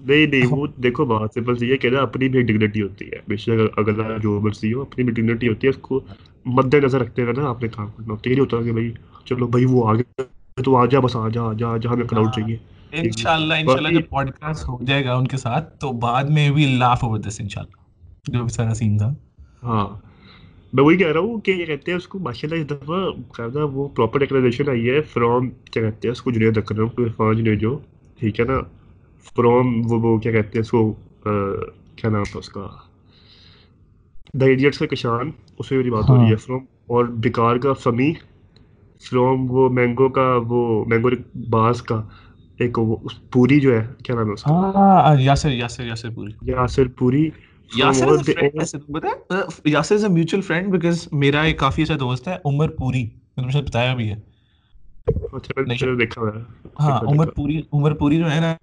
نہیں 0.00 0.26
نہیں 0.26 0.46
وہ 0.48 0.66
دیکھو 0.78 1.04
بہت 1.06 1.34
سمپل 1.34 1.56
سی 1.56 1.76
کہنا 1.78 2.00
اپنی 2.02 2.28
بھی 2.28 2.38
ایک 2.38 2.46
ڈگنیٹی 2.46 2.82
ہوتی 2.82 3.04
ہے۔ 3.06 3.18
بے 3.28 3.36
شک 3.36 3.78
جو 4.22 4.40
مرضی 4.40 4.72
ہو 4.72 4.80
اپنی 4.82 5.04
بھی 5.04 5.12
ڈگنیٹی 5.12 5.48
ہوتی 5.48 5.66
ہے 5.66 5.70
اس 5.70 5.78
کو 5.82 6.00
مد 6.46 6.74
نظر 6.76 7.00
رکھتے 7.00 7.22
ہوئے 7.22 7.32
نا 7.34 7.52
کام 7.66 7.88
کرنا۔ 7.88 8.14
ہوتا 8.34 8.56
ہے 8.56 8.62
کہ 8.62 8.72
بھائی 8.72 8.92
چلو 9.26 9.46
بھائی 9.46 9.64
وہ 9.66 9.92
تو 10.56 10.76
آ 10.76 10.84
جا 10.86 11.00
بس 11.00 11.16
آ 11.16 11.28
جا 11.28 11.42
آ 11.42 11.52
جا 11.54 11.70
ہاں۔ 12.12 12.32
چاہیے۔ 12.32 12.56
انشاءاللہ 12.92 13.54
انشاءاللہ 13.54 13.88
جب 13.88 14.08
پوڈ 14.08 14.30
کاسٹ 14.30 14.68
ہو 14.68 14.78
جائے 14.84 15.04
گا 15.04 15.14
ان 15.14 15.26
کے 15.26 15.36
ساتھ 15.36 15.74
تو 15.80 15.92
بعد 16.00 16.24
میں 16.30 16.48
لاف 16.78 17.04
اوور 17.04 17.18
دس 17.18 17.40
انشاءاللہ۔ 17.40 17.82
جو 18.26 18.42
بھی 18.42 18.48
سارا 18.48 18.74
سین 18.74 18.96
تھا۔ 18.98 19.10
ہاں۔ 19.62 19.86
میں 20.74 20.82
وہی 20.84 20.96
کہہ 20.96 21.08
رہا 21.08 21.20
ہوں 21.20 21.40
کہ 21.40 21.50
یہ 21.50 21.66
کہتے 21.66 21.90
ہیں 21.90 21.96
اس 21.96 22.06
کو 22.08 22.18
ماشاء 22.18 22.48
اللہ 22.48 22.60
اس 22.60 22.70
دفعہ 22.70 22.96
باقاعدہ 23.10 23.66
وہ 23.72 23.86
پراپر 23.88 24.20
ریکگنائزیشن 24.20 24.68
آئی 24.68 24.88
ہے 24.90 25.00
فرام 25.12 25.48
کیا 25.48 25.82
کہتے 25.82 26.08
ہیں 26.08 26.12
اس 26.12 26.22
کو 26.22 26.30
جنید 26.30 26.58
اکرم 26.58 26.88
ٹو 26.88 27.04
عرفان 27.04 27.44
جو 27.58 27.76
ٹھیک 28.20 28.40
ہے 28.40 28.44
نا 28.44 28.58
فرام 29.36 29.70
وہ 29.86 30.16
کیا 30.18 30.32
کہتے 30.32 30.58
ہیں 30.58 30.60
اس 30.60 30.70
کو 30.70 30.82
کیا 31.96 32.10
نام 32.10 32.22
تھا 32.22 32.38
اس 32.38 32.48
کا 32.48 32.66
دا 34.34 34.46
ایڈیٹس 34.46 34.78
کا 34.78 34.86
کشان 34.86 35.30
اس 35.58 35.70
میں 35.70 35.78
میری 35.78 35.90
بات 35.90 36.10
ہو 36.10 36.16
رہی 36.16 36.30
ہے 36.30 36.36
فرام 36.36 36.64
اور 36.86 37.04
بیکار 37.24 37.56
کا 37.56 37.72
فمی 37.82 38.12
فرام 39.02 39.50
وہ 39.50 39.68
مینگو 39.70 40.08
کا 40.08 40.28
وہ 40.46 40.84
مینگو 40.84 41.10
باز 41.50 41.82
کا 41.82 42.02
ایک 42.58 42.78
پوری 43.32 43.60
جو 43.60 43.74
ہے 43.74 43.86
کیا 44.04 44.14
نام 44.14 44.28
ہے 44.28 44.32
اس 44.32 44.42
کا 44.42 45.14
Yasir 45.20 45.52
Yasir 45.52 45.84
Yasir 45.84 46.10
Puri 46.14 46.32
Yasir 46.50 46.88
Puri 46.98 47.28
Yasir 47.72 48.08
is 49.94 50.04
a 50.04 50.08
mutual 50.08 50.40
friend 50.40 50.72
because 50.72 51.08
میرا 51.12 51.42
ایک 51.42 51.58
کافی 51.58 51.82
اچھا 51.82 51.94
دوست 52.00 52.28
ہے 52.28 52.36
عمر 52.44 52.68
پوری 52.68 53.02
میں 53.36 53.44
تم 53.44 53.50
سے 53.50 53.62
بتایا 53.62 53.94
بھی 53.94 54.10
ہے۔ 54.10 54.16
ہاں 56.80 57.00
عمر 57.06 57.26
پوری 57.26 57.60
عمر 57.72 57.94
پوری 57.94 58.18
جو 58.18 58.30
ہے 58.32 58.40
نا 58.40 58.54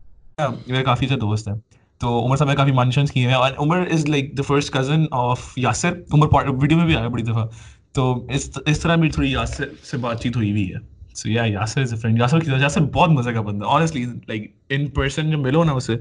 میرا 0.68 0.84
کافی 0.84 1.06
اچھا 1.06 1.16
دوست 1.22 1.48
ہے۔ 1.48 1.54
تو 2.00 2.26
عمر 2.26 2.38
صاحب 2.38 2.50
نے 2.50 2.56
کافی 2.56 2.72
مینشنس 2.72 3.12
کیے 3.12 3.28
ہیں۔ 3.28 3.34
اور 3.34 3.52
Umar 3.58 3.78
is 3.92 4.10
like 4.10 4.38
the 4.38 4.44
first 4.44 4.74
cousin 4.74 5.06
of 5.12 5.54
Yasir. 5.58 5.94
Umar 6.14 6.28
video 6.62 6.78
میں 6.78 6.86
بھی 6.86 6.96
آیا 6.96 7.08
بڑی 7.08 7.24
دفعہ۔ 7.24 7.46
تو 7.94 8.26
اس 8.66 8.80
طرح 8.80 8.96
میری 8.96 9.10
تھوڑی 9.10 9.32
یاسر 9.32 9.70
سے 9.84 9.98
بات 9.98 10.22
چیت 10.24 10.36
ہوئی 10.36 10.52
ہوئی 10.52 10.74
ہے۔ 10.74 10.80
So 11.16 11.30
yeah 11.30 11.44
Yasir 11.46 11.82
is 11.82 11.94
a 11.94 12.00
friend 12.00 12.20
Yasir 12.20 12.38
Yasir 12.62 12.82
بہت 12.82 13.10
مزے 13.10 13.34
کا 13.34 13.42
بندہ 13.42 13.66
آنیسٹلی 13.68 14.06
لائک 14.28 14.52
ان 14.70 14.88
پرسن 14.88 15.32
جب 15.32 15.40
ملو 15.40 15.64
نا 15.64 15.72
اسے۔ 15.72 15.96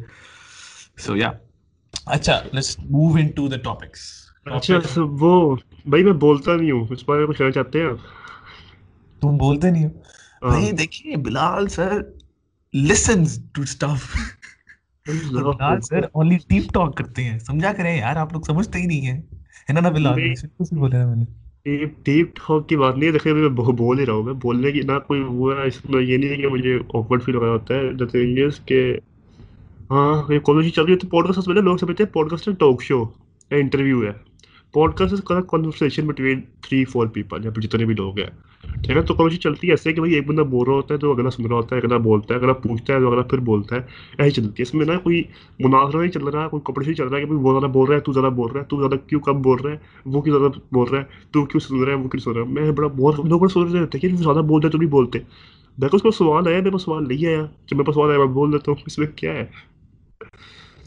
سو 0.99 1.17
یا 1.17 1.31
اچھا 2.11 2.41
let's 2.53 2.79
move 2.79 3.15
into 3.15 3.49
the 3.49 3.57
topics 3.57 4.01
اچھا 4.45 4.75
وہ 4.97 5.57
بھائی 5.87 6.05
میں 6.05 6.13
بولتا 6.13 6.57
نہیں 6.57 6.71
ہوں 6.71 6.87
اس 6.91 7.05
بارے 7.09 7.27
میں 7.27 7.35
کہنا 7.35 7.51
چاہتے 7.51 7.83
ہیں؟ 7.83 7.89
تم 9.23 9.37
بولتے 9.37 9.71
نہیں 9.71 9.85
ہو؟ 9.85 9.91
ہاں۔ 10.43 10.51
بھائی 10.51 10.73
دیکھیں 10.73 11.17
Bilal 11.17 11.69
sir 11.69 11.99
listens 12.75 13.45
to 13.53 13.65
stuff 13.65 14.17
Bilal 15.33 15.81
sir 15.81 16.01
only 16.13 16.37
deep 16.49 16.73
talk 16.75 16.97
کرتے 16.97 17.25
ہیں۔ 17.25 17.39
سمجھا 17.39 17.73
کریں 17.73 17.97
یار 17.97 18.17
آپ 18.17 18.33
لوگ 18.33 18.41
سمجھتے 18.41 18.79
ہی 18.79 18.87
نہیں 18.87 19.01
ہیں۔ 19.01 19.21
ہے 19.69 19.73
نا 19.73 19.81
نا 19.81 19.89
بلال؟ 19.89 20.35
کچھ 20.59 20.75
بولا 20.75 21.07
میں 21.07 21.17
نے۔ 21.17 21.25
ڈیپ 22.03 22.37
ٹاک 22.37 22.69
کی 22.69 22.77
بات 22.77 22.97
نہیں 22.97 23.07
ہے 23.07 23.13
دیکھیں 23.13 23.35
میں 23.35 23.49
بول 23.49 23.99
ہی 23.99 24.07
رہا 24.07 24.13
ہوں۔ 24.13 24.23
میں 24.23 24.33
بولنے 24.33 24.73
کی 24.73 24.81
نہ 24.81 24.99
کوئی 25.07 25.21
وہ 25.21 25.53
ہے 25.53 25.67
اس 25.67 25.85
میں 25.85 26.03
یہ 26.03 26.17
نہیں 26.17 26.31
ہے 26.31 26.37
کہ 26.37 26.49
مجھے 26.49 26.79
آکورڈ 26.95 27.23
فیل 27.23 27.35
ہو 27.35 27.45
رہا 27.45 27.53
ہوتا 27.53 27.75
ہے۔ 27.75 27.93
دا 27.93 28.07
تھنگ 28.07 28.39
از 28.39 28.61
کہ 28.61 28.99
ہاں 29.91 30.33
یہ 30.33 30.39
کالج 30.39 30.69
چل 30.75 30.85
رہی 30.85 30.93
ہے 30.93 30.99
تو 30.99 31.09
پوڈ 31.09 31.27
کاسٹ 31.27 31.47
پہلے 31.47 31.61
لوگ 31.61 31.77
سمجھتے 31.77 32.05
ہیں 32.05 32.13
پوڈ 32.13 32.31
کاسٹ 32.31 32.49
ٹاک 32.59 32.83
شو 32.83 33.05
یا 33.51 33.57
انٹرویو 33.59 34.03
ہے۔ 34.03 34.13
Podcast 34.95 35.33
conversation 35.49 36.07
between 36.07 36.41
three 36.41 36.85
four 36.85 37.07
people 37.07 37.45
یا 37.45 37.51
پھر 37.51 37.63
جتنے 37.63 37.85
بھی 37.85 37.95
لوگ 37.95 38.19
ہیں۔ 38.19 38.31
ٹھیک 38.85 38.97
ہے، 38.97 39.03
تو 39.03 39.15
کالج 39.15 39.39
چلتی 39.39 39.67
ہے 39.67 39.73
ایسے 39.73 39.93
کہ 39.93 40.01
بھائی 40.01 40.15
ایک 40.15 40.27
بندہ 40.27 40.41
بول 40.41 40.67
رہا 40.67 40.75
ہوتا 40.75 40.95
ہے 40.95 40.99
تو 40.99 41.13
اگلا 41.13 41.31
سن 41.31 41.47
رہا 41.47 41.57
ہوتا 41.57 41.77
ہے 41.77 41.81
اگلا 41.81 41.97
بولتا 41.97 42.35
ہے، 42.35 42.39
اگلا 42.39 42.53
پوچھتا 42.53 42.95
ہے 42.95 43.01
تو 43.01 43.09
اگلا 43.09 43.23
پھر 43.23 43.39
بولتا 43.39 43.77
ہے۔ 43.77 43.81
ایسی 44.19 44.31
چلتی 44.31 44.49
ہے۔ 44.49 44.63
اس 44.63 44.75
میں 44.75 44.87
نا 44.87 44.99
کوئی 44.99 45.23
مناظرہ 45.59 46.01
نہیں 46.01 46.11
چل 46.11 46.25
رہا 46.25 46.45
ہے 46.45 46.49
کوئی 46.49 46.61
کمپٹیشن 46.65 46.95
چل 46.95 47.09
رہا 47.09 47.19
ہے 47.19 47.27
کہ 47.27 47.33
وہ 47.33 47.61
زیادہ 47.61 47.73
بول 47.73 47.89
رہا 47.89 47.97
ہے، 47.97 48.01
تو 48.01 48.13
زیادہ 48.13 48.33
بول 48.33 48.53
رہا 48.53 48.61
ہے، 48.61 48.65
تو 48.65 48.79
زیادہ 48.79 49.09
کیوں 49.09 49.21
کم 49.21 49.43
بول 49.43 49.59
رہا 49.65 49.71
ہے، 49.71 49.77
وہ 50.05 50.23
کیوں 50.23 50.39
زیادہ 50.39 50.53
بول 50.75 50.89
رہا 50.89 50.99
ہے، 50.99 51.05
تو 51.31 51.45
کیوں 51.45 51.61
سن 51.61 51.85
رہا 51.85 51.93
ہے، 51.93 51.97
وہ 51.97 52.09
کیوں 52.09 52.21
سن 52.21 52.31
رہا 52.31 52.41
ہے۔ 52.41 52.47
میں 52.47 52.73
بڑا 52.73 52.89
بہت 52.89 53.21
لوگ 53.27 53.41
بڑا 53.41 53.49
سوچ 53.49 53.73
رہے 53.73 53.87
تھے 53.87 53.99
کہ 53.99 54.09
زیادہ 54.09 54.39
بولتے 54.39 54.69
تو 54.69 54.79
نہیں 54.79 54.91
بولتے۔ 54.91 55.19
دیکھو 55.83 55.97
اس 55.97 56.03
کا 56.03 56.11
سوال 56.11 56.47
آیا، 56.47 56.59
میرے 56.59 56.71
پاس 56.71 56.83
سوال 56.83 57.05
نہیں 57.09 57.27
آیا۔ 57.27 57.43
جب 57.67 57.77
میرے 57.77 57.85
پاس 57.85 57.95
سوال 57.95 58.11
آیا، 58.11 58.19
میں 58.19 58.27
بول 58.27 58.53
دیتا 58.53 58.71
ہوں 58.71 58.83
اس 58.87 58.99
میں 58.99 59.07
کیا 59.17 59.33
ہے۔ 59.33 59.47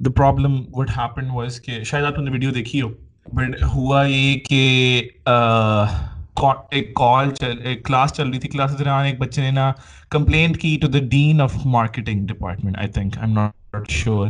The 0.00 0.10
problem 0.10 0.60
what 0.72 0.90
happen 0.96 1.30
was 1.30 1.60
کہ 1.60 1.82
شاید 1.84 2.04
آپ 2.04 2.18
نے 2.18 2.30
ویڈیو 2.30 2.50
دیکھی 2.50 2.80
ہو 2.82 2.88
بٹ 3.32 3.54
ہوا 3.74 4.04
یہ 4.06 4.38
کہ 4.40 4.60
ایک 6.70 6.94
کال 6.94 7.30
چل، 7.30 7.56
ایک 7.64 7.84
کلاس 7.84 8.12
چل 8.12 8.28
رہی 8.30 8.38
تھی 8.38 8.48
کلاس 8.48 8.70
کے 8.70 8.84
دوران 8.84 9.04
ایک 9.06 9.18
بچے 9.18 9.42
نے 9.42 9.50
نا 9.50 9.70
کمپلینٹ 10.10 10.58
کی 10.58 10.76
to 10.80 10.88
the 10.88 10.98
dean 11.10 11.40
of 11.40 11.56
marketing 11.66 12.26
department 12.26 12.78
I 12.78 12.88
think 12.88 13.18
I 13.18 13.26
am 13.26 13.34
not 13.34 13.88
sure 13.90 14.28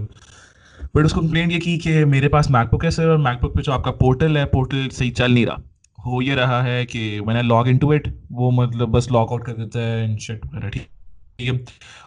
but 0.95 1.05
اس 1.05 1.13
کو 1.13 1.21
کمپلینٹ 1.21 1.53
یہ 1.53 1.61
کی 1.61 1.79
کہ 1.79 2.05
میرے 2.05 2.29
پاس 2.29 2.51
میک 2.51 2.75
بک 2.75 2.85
ہے 2.85 2.91
سر 2.91 3.09
اور 3.09 3.19
میک 3.19 3.41
بک 3.41 3.55
پہ 3.55 3.63
جو 3.63 3.73
آپ 3.73 3.85
کا 3.85 3.91
پورٹل 4.01 4.37
ہے 4.37 4.45
پورٹل 4.47 4.89
صحیح 4.93 5.11
چل 5.13 5.33
نہیں 5.33 5.47
رہا۔ 5.47 5.57
ہو 5.99 6.23
یہ 6.23 6.35
رہا 6.35 6.63
ہے 6.65 6.85
کہ 6.87 7.21
میں 7.27 7.35
نے 7.35 7.43
لاگ 7.43 7.65
ان 7.69 7.79
ٹو 7.79 7.91
اٹ 7.91 8.09
وہ 8.31 8.51
مطلب 8.51 8.89
بس 8.89 9.11
لاگ 9.13 9.27
آؤٹ 9.31 9.45
کر 9.45 9.55
دیتا 9.55 9.81
ہے 9.83 10.07
ٹھیک 10.71 11.49
ہے۔ 11.49 11.57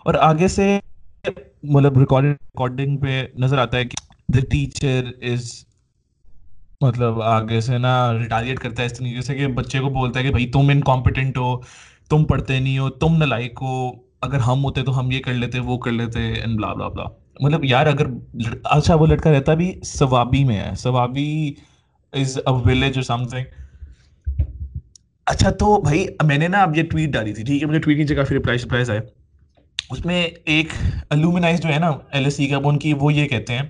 اور 0.05 0.13
آگے 0.21 0.47
سے 0.47 0.79
مطلب 1.25 1.97
ریکارڈنگ 1.97 2.97
پہ 2.97 3.23
نظر 3.37 3.57
آتا 3.57 3.77
ہے 3.77 3.85
کہ 3.85 3.95
دا 4.33 4.39
ٹیچر 4.49 5.09
از 5.21 5.51
مطلب 6.81 7.21
آگے 7.21 7.59
سے 7.61 7.77
نا 7.77 7.91
ریٹالیٹ 8.13 8.59
کرتا 8.59 8.81
ہے 8.81 8.87
اس 8.87 8.97
طریقے 8.97 9.21
سے 9.21 9.35
کہ 9.35 9.47
بچے 9.47 9.79
کو 9.79 9.89
بولتا 9.89 10.19
ہے 10.19 10.23
کہ 10.23 10.31
بھائی 10.31 10.47
تم 10.51 10.69
انکمپٹنٹ 10.69 11.37
ہو، 11.37 11.59
تم 12.09 12.25
پڑھتے 12.25 12.59
نہیں 12.59 12.77
ہو، 12.77 12.89
تم 12.89 13.17
نہ 13.17 13.23
لائق 13.23 13.61
ہو، 13.61 13.89
اگر 14.21 14.39
ہم 14.39 14.63
ہوتے 14.65 14.83
تو 14.83 14.99
ہم 14.99 15.11
یہ 15.11 15.19
کر 15.19 15.33
لیتے، 15.33 15.59
وہ 15.59 15.77
کر 15.77 15.91
لیتے 15.91 16.19
اینڈ 16.19 16.57
بلا 16.57 16.73
بلا 16.73 16.87
بلا 16.87 17.03
مطلب 17.39 17.65
یار 17.65 17.85
اگر 17.87 18.07
اچھا 18.63 18.95
وہ 18.95 19.07
لڑکا 19.07 19.31
رہتا 19.31 19.53
بھی 19.53 19.73
ثوابی 19.85 20.43
میں 20.43 20.57
ہے۔ 20.57 20.71
ثوابی 20.77 21.53
از 22.13 22.37
اے 22.37 22.53
ولیج 22.65 22.97
اور 22.97 23.03
سم 23.03 23.27
تھنگ 23.27 24.41
اچھا 25.25 25.49
تو 25.49 25.81
بھائی 25.81 26.05
میں 26.25 26.37
نے 26.37 26.47
نا 26.47 26.61
اب 26.61 26.77
یہ 26.77 26.83
ٹویٹ 26.83 27.09
ڈالی 27.09 27.33
تھی، 27.33 27.43
ٹھیک 27.43 27.61
ہے، 27.61 27.67
مجھے 27.67 27.79
ٹویٹ 27.79 27.97
کی 27.97 28.03
جگہ 28.03 28.23
پھر 28.27 28.35
رپلائی 28.37 28.57
شپلائز 28.57 28.89
آئے۔ 28.89 28.99
اس 29.89 30.05
میں 30.05 30.27
ایک 30.45 30.67
الومینائز 31.09 31.61
جو 31.61 31.69
ہے 31.69 31.79
نا 31.79 31.89
ایل 32.11 32.23
ایس 32.23 32.35
سی 32.35 32.47
کا 32.47 32.57
ان 32.63 32.79
کی 32.79 32.93
وہ 32.93 33.13
یہ 33.13 33.27
کہتے 33.27 33.53
ہیں 33.53 33.61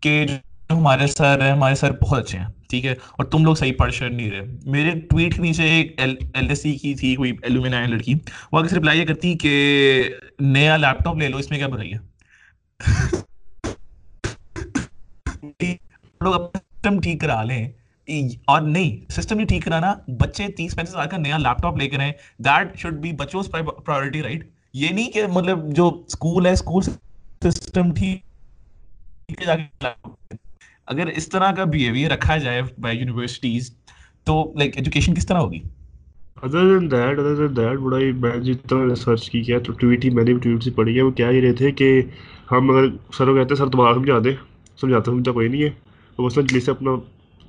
کہ 0.00 0.26
جو 0.28 0.76
ہمارے 0.76 1.06
سر 1.06 1.42
ہیں، 1.42 1.52
ہمارے 1.52 1.74
سر 1.74 1.92
بہت 1.92 2.24
اچھے 2.24 2.38
ہیں، 2.38 2.46
ٹھیک 2.68 2.86
ہے؟ 2.86 2.92
اور 2.92 3.24
تم 3.24 3.44
لوگ 3.44 3.54
صحیح 3.54 3.72
پڑھ 3.78 3.92
شر 3.92 4.10
نہیں 4.10 4.30
رہے۔ 4.30 4.40
میرے 4.64 5.00
ٹویٹ 5.00 5.34
کے 5.36 5.42
نیچے 5.42 5.62
ایک 5.64 5.94
ایل 5.96 6.16
ایس 6.34 6.62
سی 6.62 6.74
کی 6.74 6.94
تھی 6.94 7.14
کوئی 7.14 7.32
الومنا 7.42 7.86
لڑکی، 7.86 8.14
وہ 8.52 8.58
اگر 8.58 8.76
رپلائی 8.76 9.00
یہ 9.00 9.06
کرتی 9.06 9.34
کہ 9.38 9.52
نیا 10.40 10.76
لیپ 10.76 11.04
ٹاپ 11.04 11.16
لے 11.16 11.28
لو، 11.28 11.36
اس 11.36 11.50
میں 11.50 11.58
کیا 11.58 11.68
برائی 11.68 11.92
ہے 11.92 11.98
لوگ 16.20 16.34
اپنا 16.34 16.58
سسٹم 16.58 17.00
ٹھیک 17.00 17.20
کرا 17.20 17.42
لیں۔ 17.42 17.68
اور 18.44 18.60
نہیں 18.60 19.12
سسٹم 19.12 19.36
نہیں 19.36 19.46
ٹھیک 19.46 19.64
کرانا، 19.64 19.94
بچے 20.18 20.46
تیس 20.48 20.76
پینتیس 20.76 20.94
ہزار 20.94 21.06
کا 21.06 21.16
نیا 21.16 21.38
لیپ 21.38 21.62
ٹاپ 21.62 21.76
لے 21.76 21.88
کر 21.88 22.00
آئیں۔ 22.00 22.12
دیٹ 22.38 22.76
شوڈ 22.76 22.94
بی 22.94 23.12
بچوں 23.12 23.42
پرائیورٹی 23.42 24.22
رائٹ 24.22 24.44
یہ 24.74 24.88
نہیں 24.88 25.10
کہ 25.10 25.26
مطلب 25.26 25.58
جو 25.68 25.88
اسکول 26.06 26.46
ہے 26.46 26.52
اسکول 26.52 26.82
سسٹم 27.44 27.94
ٹھیک 27.94 29.48
اگر 30.86 31.06
اس 31.06 31.28
طرح 31.28 31.52
کا 31.52 31.64
بیہیویئر 31.64 32.10
رکھا 32.10 32.36
جائے 32.36 32.62
بائی 32.78 32.98
یونیورسٹیز 32.98 33.70
تو 34.24 34.52
لائک 34.58 34.76
ایجوکیشن 34.76 35.14
کس 35.14 35.26
طرح 35.26 35.38
ہوگی؟ 35.38 35.58
Other 36.42 36.78
than 36.78 36.90
that 36.90 37.18
other 37.18 37.34
than 37.36 37.56
that 37.56 37.78
بڑا 37.78 37.98
ہی 37.98 38.12
میں 38.12 38.36
جتنا 38.36 38.84
ریسرچ 38.84 39.30
کی 39.30 39.42
ہے 39.48 39.58
تو 39.58 39.72
ٹویٹ 39.72 40.04
ہی 40.04 40.10
میں 40.10 40.24
نے 40.24 40.32
بھی 40.32 40.40
ٹویٹ 40.40 40.64
سے 40.64 40.70
پڑھی 40.70 40.96
ہے۔ 40.96 41.02
وہ 41.02 41.10
کیا 41.10 41.30
ہی 41.30 41.40
رہے 41.42 41.52
تھے 41.52 41.70
کہ 41.70 42.02
ہم 42.50 42.70
اگر 42.70 42.88
سر 43.12 43.26
کو 43.26 43.34
کہتے 43.34 43.54
ہیں، 43.54 43.58
سر 43.58 43.66
دوبارہ 43.66 43.94
سمجھا 43.94 44.18
دیں 44.24 44.32
سمجھاتے 44.80 45.10
سمجھتا 45.10 45.32
کوئی 45.32 45.48
نہیں 45.48 45.62
ہے۔ 45.62 45.70
وہ 46.18 46.26
مثلاً 46.26 46.46
جلدی 46.46 46.60
سے 46.60 46.70
اپنا 46.70 46.90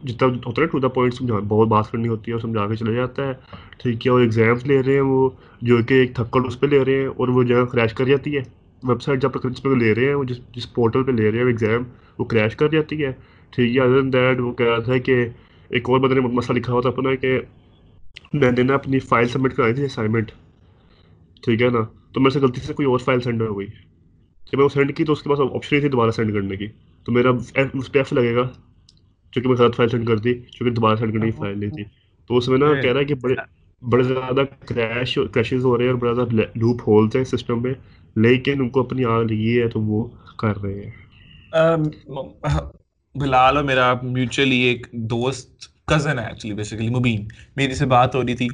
جتنا 0.04 0.28
ہوتا 0.46 0.62
ہے 0.62 0.68
ٹو 0.68 0.80
دا 0.80 0.88
پوائنٹ 0.88 1.32
بہت 1.48 1.68
بات 1.68 1.92
کرنی 1.92 2.08
ہوتی 2.08 2.32
ہے 2.32 2.34
اور 2.34 2.42
سمجھا 2.42 2.68
کے 2.68 2.76
چلا 2.76 2.94
جاتا 2.94 3.28
ہے۔ 3.28 3.34
ٹھیک 3.78 4.08
ہے 4.08 4.12
اور 4.12 4.22
ایگزامس 4.22 4.66
لے 4.66 4.84
رہے 4.84 4.94
ہیں، 4.94 5.02
وہ 5.02 5.30
جو 5.62 5.78
کہ 5.88 5.94
ایک 5.94 6.16
تھکڑ 6.16 6.46
اس 6.46 6.60
پہ 6.60 6.68
لے 6.68 6.86
رہے 6.86 7.00
ہیں 7.00 7.08
اور 7.08 7.28
وہ 7.28 7.44
جگہ 7.44 7.66
کریش 7.66 7.94
کر 7.94 8.06
جاتی 8.06 8.38
ہے۔ 8.38 8.42
ویب 8.84 9.02
سائٹ 9.02 9.22
جب 9.22 9.32
جس 9.44 9.64
پہ 9.64 9.70
لے 9.70 9.96
رہے 9.96 10.06
ہیں، 10.06 10.14
وہ 10.14 10.24
جس 10.24 10.38
جس 10.56 10.74
پورٹل 10.74 11.04
پہ 11.04 11.12
لے 11.12 11.32
رہے 11.32 11.38
ہیں 11.38 11.46
وہ 11.46 11.50
ایگزام 11.50 11.84
وہ 12.20 12.26
کریش 12.26 12.56
کر 12.56 12.68
جاتی 12.68 13.06
ہے۔ 13.06 13.12
ٹھیک 13.50 13.78
ہے 13.78 13.82
ادر 13.82 14.02
دین 14.02 14.14
دیٹ 14.14 14.40
وہ 14.40 14.54
کہہ 14.54 14.66
رہا 14.66 14.80
تھا 14.80 14.98
کہ 14.98 15.28
ایک 15.70 15.90
اور 15.90 16.00
بندے 16.00 16.16
نے 16.16 16.22
مسئلہ 16.22 16.58
لکھا 16.58 16.74
ہوا 16.74 16.82
تھا 16.82 16.90
اپنا 16.90 17.16
کہ 17.16 17.40
میں 18.34 18.52
نے 18.52 18.64
نا 18.64 18.74
اپنی 18.74 19.00
فائل 19.00 19.28
سبمٹ 19.28 19.54
کرائی 19.54 19.74
تھی 19.74 19.84
اسائنمنٹ 19.84 20.32
ٹھیک 21.42 21.62
ہے 21.62 21.70
نا؟ 21.70 21.80
تو 22.14 22.22
میرے 22.22 22.30
سے 22.30 22.40
غلطی 22.40 22.62
سے 22.62 22.74
کوئی 22.74 22.86
اور 22.86 23.00
فائل 23.00 23.20
سینڈ 23.20 23.42
ہو 23.42 23.60
گئی۔ 23.60 23.68
جب 24.42 24.56
میں 24.56 24.64
وہ 24.64 24.70
سینڈ 24.70 24.96
کی 24.96 25.04
تو 25.04 25.14
اس 25.14 25.24
کے 25.24 25.30
پاس 25.30 25.40
آپشن 25.40 25.68
نہیں 25.72 25.82
تھی 25.82 25.90
دوبارہ 25.90 26.12
سینڈ 26.12 26.34
کرنے 26.34 26.56
کی۔ 26.56 26.68
تو 27.06 27.12
میرا 27.12 27.30
اس 27.74 27.92
پہ 27.92 28.00
ایف 28.00 28.14
لگے 28.14 28.36
گا۔ 28.36 28.50
چونکہ 29.32 29.50
میں 29.50 29.58
غلط 29.58 29.76
فائل 29.76 29.90
سینڈ 29.90 30.08
کر 30.08 30.18
دی 30.18 30.34
چونکہ 30.34 30.74
دوبارہ 30.74 30.96
سینڈ 30.96 31.14
کرنے 31.14 31.26
کی 31.26 31.30
اچھا۔ 31.30 31.44
فائل 31.44 31.60
نہیں 31.60 31.70
تھی۔ 31.70 31.84
تو 32.28 32.38
اس 32.38 32.48
میں 32.48 32.58
نا 32.58 32.66
ہاں۔ 32.66 32.82
کہہ 32.82 32.92
رہا 32.94 33.00
ہے 33.00 33.06
کہ 33.06 33.16
بڑے 33.16 33.36
بڑے 33.90 34.04
زیادہ 34.04 34.42
کریش 34.66 35.20
کریشز 35.32 35.66
ہو 35.66 35.78
رہے 35.78 35.86
ہیں 35.86 35.92
اور 35.92 36.00
بڑے 36.00 36.14
زیادہ 36.16 36.30
لوپ 36.56 36.82
ہولس 36.88 37.16
ہیں 37.16 37.24
سسٹم 37.24 37.64
میں۔ 37.64 37.74
لیکن 38.16 38.62
ان 38.62 38.70
کو 38.70 38.80
اپنی 38.80 39.06
آگ 39.06 39.24
لگی 39.24 39.62
ہے 39.62 39.68
تو 39.68 39.82
وہ 39.82 40.08
کر 40.38 40.58
رہے 40.58 40.74
ہیں۔ 40.74 40.92
بلال 43.16 43.58
اور 43.58 43.64
میرا 43.66 43.94
میوچلی 44.04 44.56
ایک 44.56 44.88
دوست 44.92 45.50
کزن 45.86 46.20
ہے 46.20 46.24
ایکچولی 46.24 46.54
بیسیکلی 46.54 46.90
مبین۔ 46.90 47.26
میری 47.56 47.76
سے 47.76 47.86
بات 47.86 48.16
ہو 48.16 48.22
رہی 48.22 48.34
تھی۔ 48.36 48.48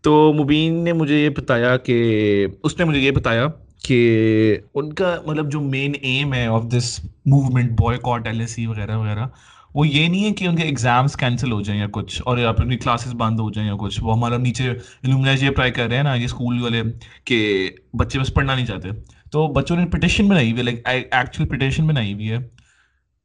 تو 0.00 0.32
مبین 0.32 0.84
نے 0.84 0.92
مجھے 0.92 1.24
یہ 1.24 1.28
بتایا 1.28 1.76
کہ 1.76 2.46
اس 2.62 2.78
نے 2.78 2.84
مجھے 2.84 3.00
یہ 3.00 3.10
بتایا 3.10 3.46
کہ 3.84 4.56
ان 4.74 4.92
کا 4.92 5.16
مطلب 5.26 5.52
جو 5.52 5.60
مین 5.60 5.92
ایم 6.00 6.34
ہے 6.34 6.46
of 6.46 6.64
this 6.76 7.00
movement 7.26 7.70
boycott 7.98 8.26
L 8.26 8.40
S 8.40 8.50
C 8.50 8.66
وغیرہ 8.66 8.98
وغیرہ 8.98 9.26
وہ 9.74 9.86
یہ 9.88 10.08
نہیں 10.08 10.24
ہے 10.24 10.32
کہ 10.32 10.46
ان 10.46 10.56
کے 10.56 10.62
ایگزامس 10.62 11.16
کینسل 11.16 11.52
ہو 11.52 11.60
جائیں 11.60 11.80
یا 11.80 11.86
کچھ 11.92 12.20
اور 12.24 12.38
یا 12.38 12.52
پھر 12.52 12.64
ان 12.64 12.70
کی 12.70 12.76
کلاسز 12.76 13.14
بند 13.18 13.40
ہو 13.40 13.50
جائیں 13.50 13.68
یا 13.68 13.76
کچھ۔ 13.80 14.02
وہ 14.02 14.14
ہمارا 14.14 14.36
نیچے 14.38 14.68
الومناز 14.70 15.42
یہ 15.42 15.48
اپلائی 15.48 15.72
کر 15.72 15.88
رہے 15.88 15.96
ہیں 15.96 16.02
نا، 16.02 16.14
یہ 16.14 16.24
اسکول 16.24 16.62
والے 16.62 16.82
کہ 17.24 17.70
بچے 17.98 18.18
بس 18.18 18.34
پڑھنا 18.34 18.54
نہیں 18.54 18.66
چاہتے۔ 18.66 18.88
تو 19.32 19.46
بچوں 19.52 19.76
نے 19.76 19.86
پٹیشن 19.86 20.28
بنائی 20.28 20.50
ہوئی 20.50 20.58
ہے 20.58 20.64
لائک 20.64 20.86
ایکچوئل 20.86 21.48
پٹیشن 21.48 21.86
بنائی 21.86 22.12
ہوئی 22.12 22.30
ہے 22.30 22.38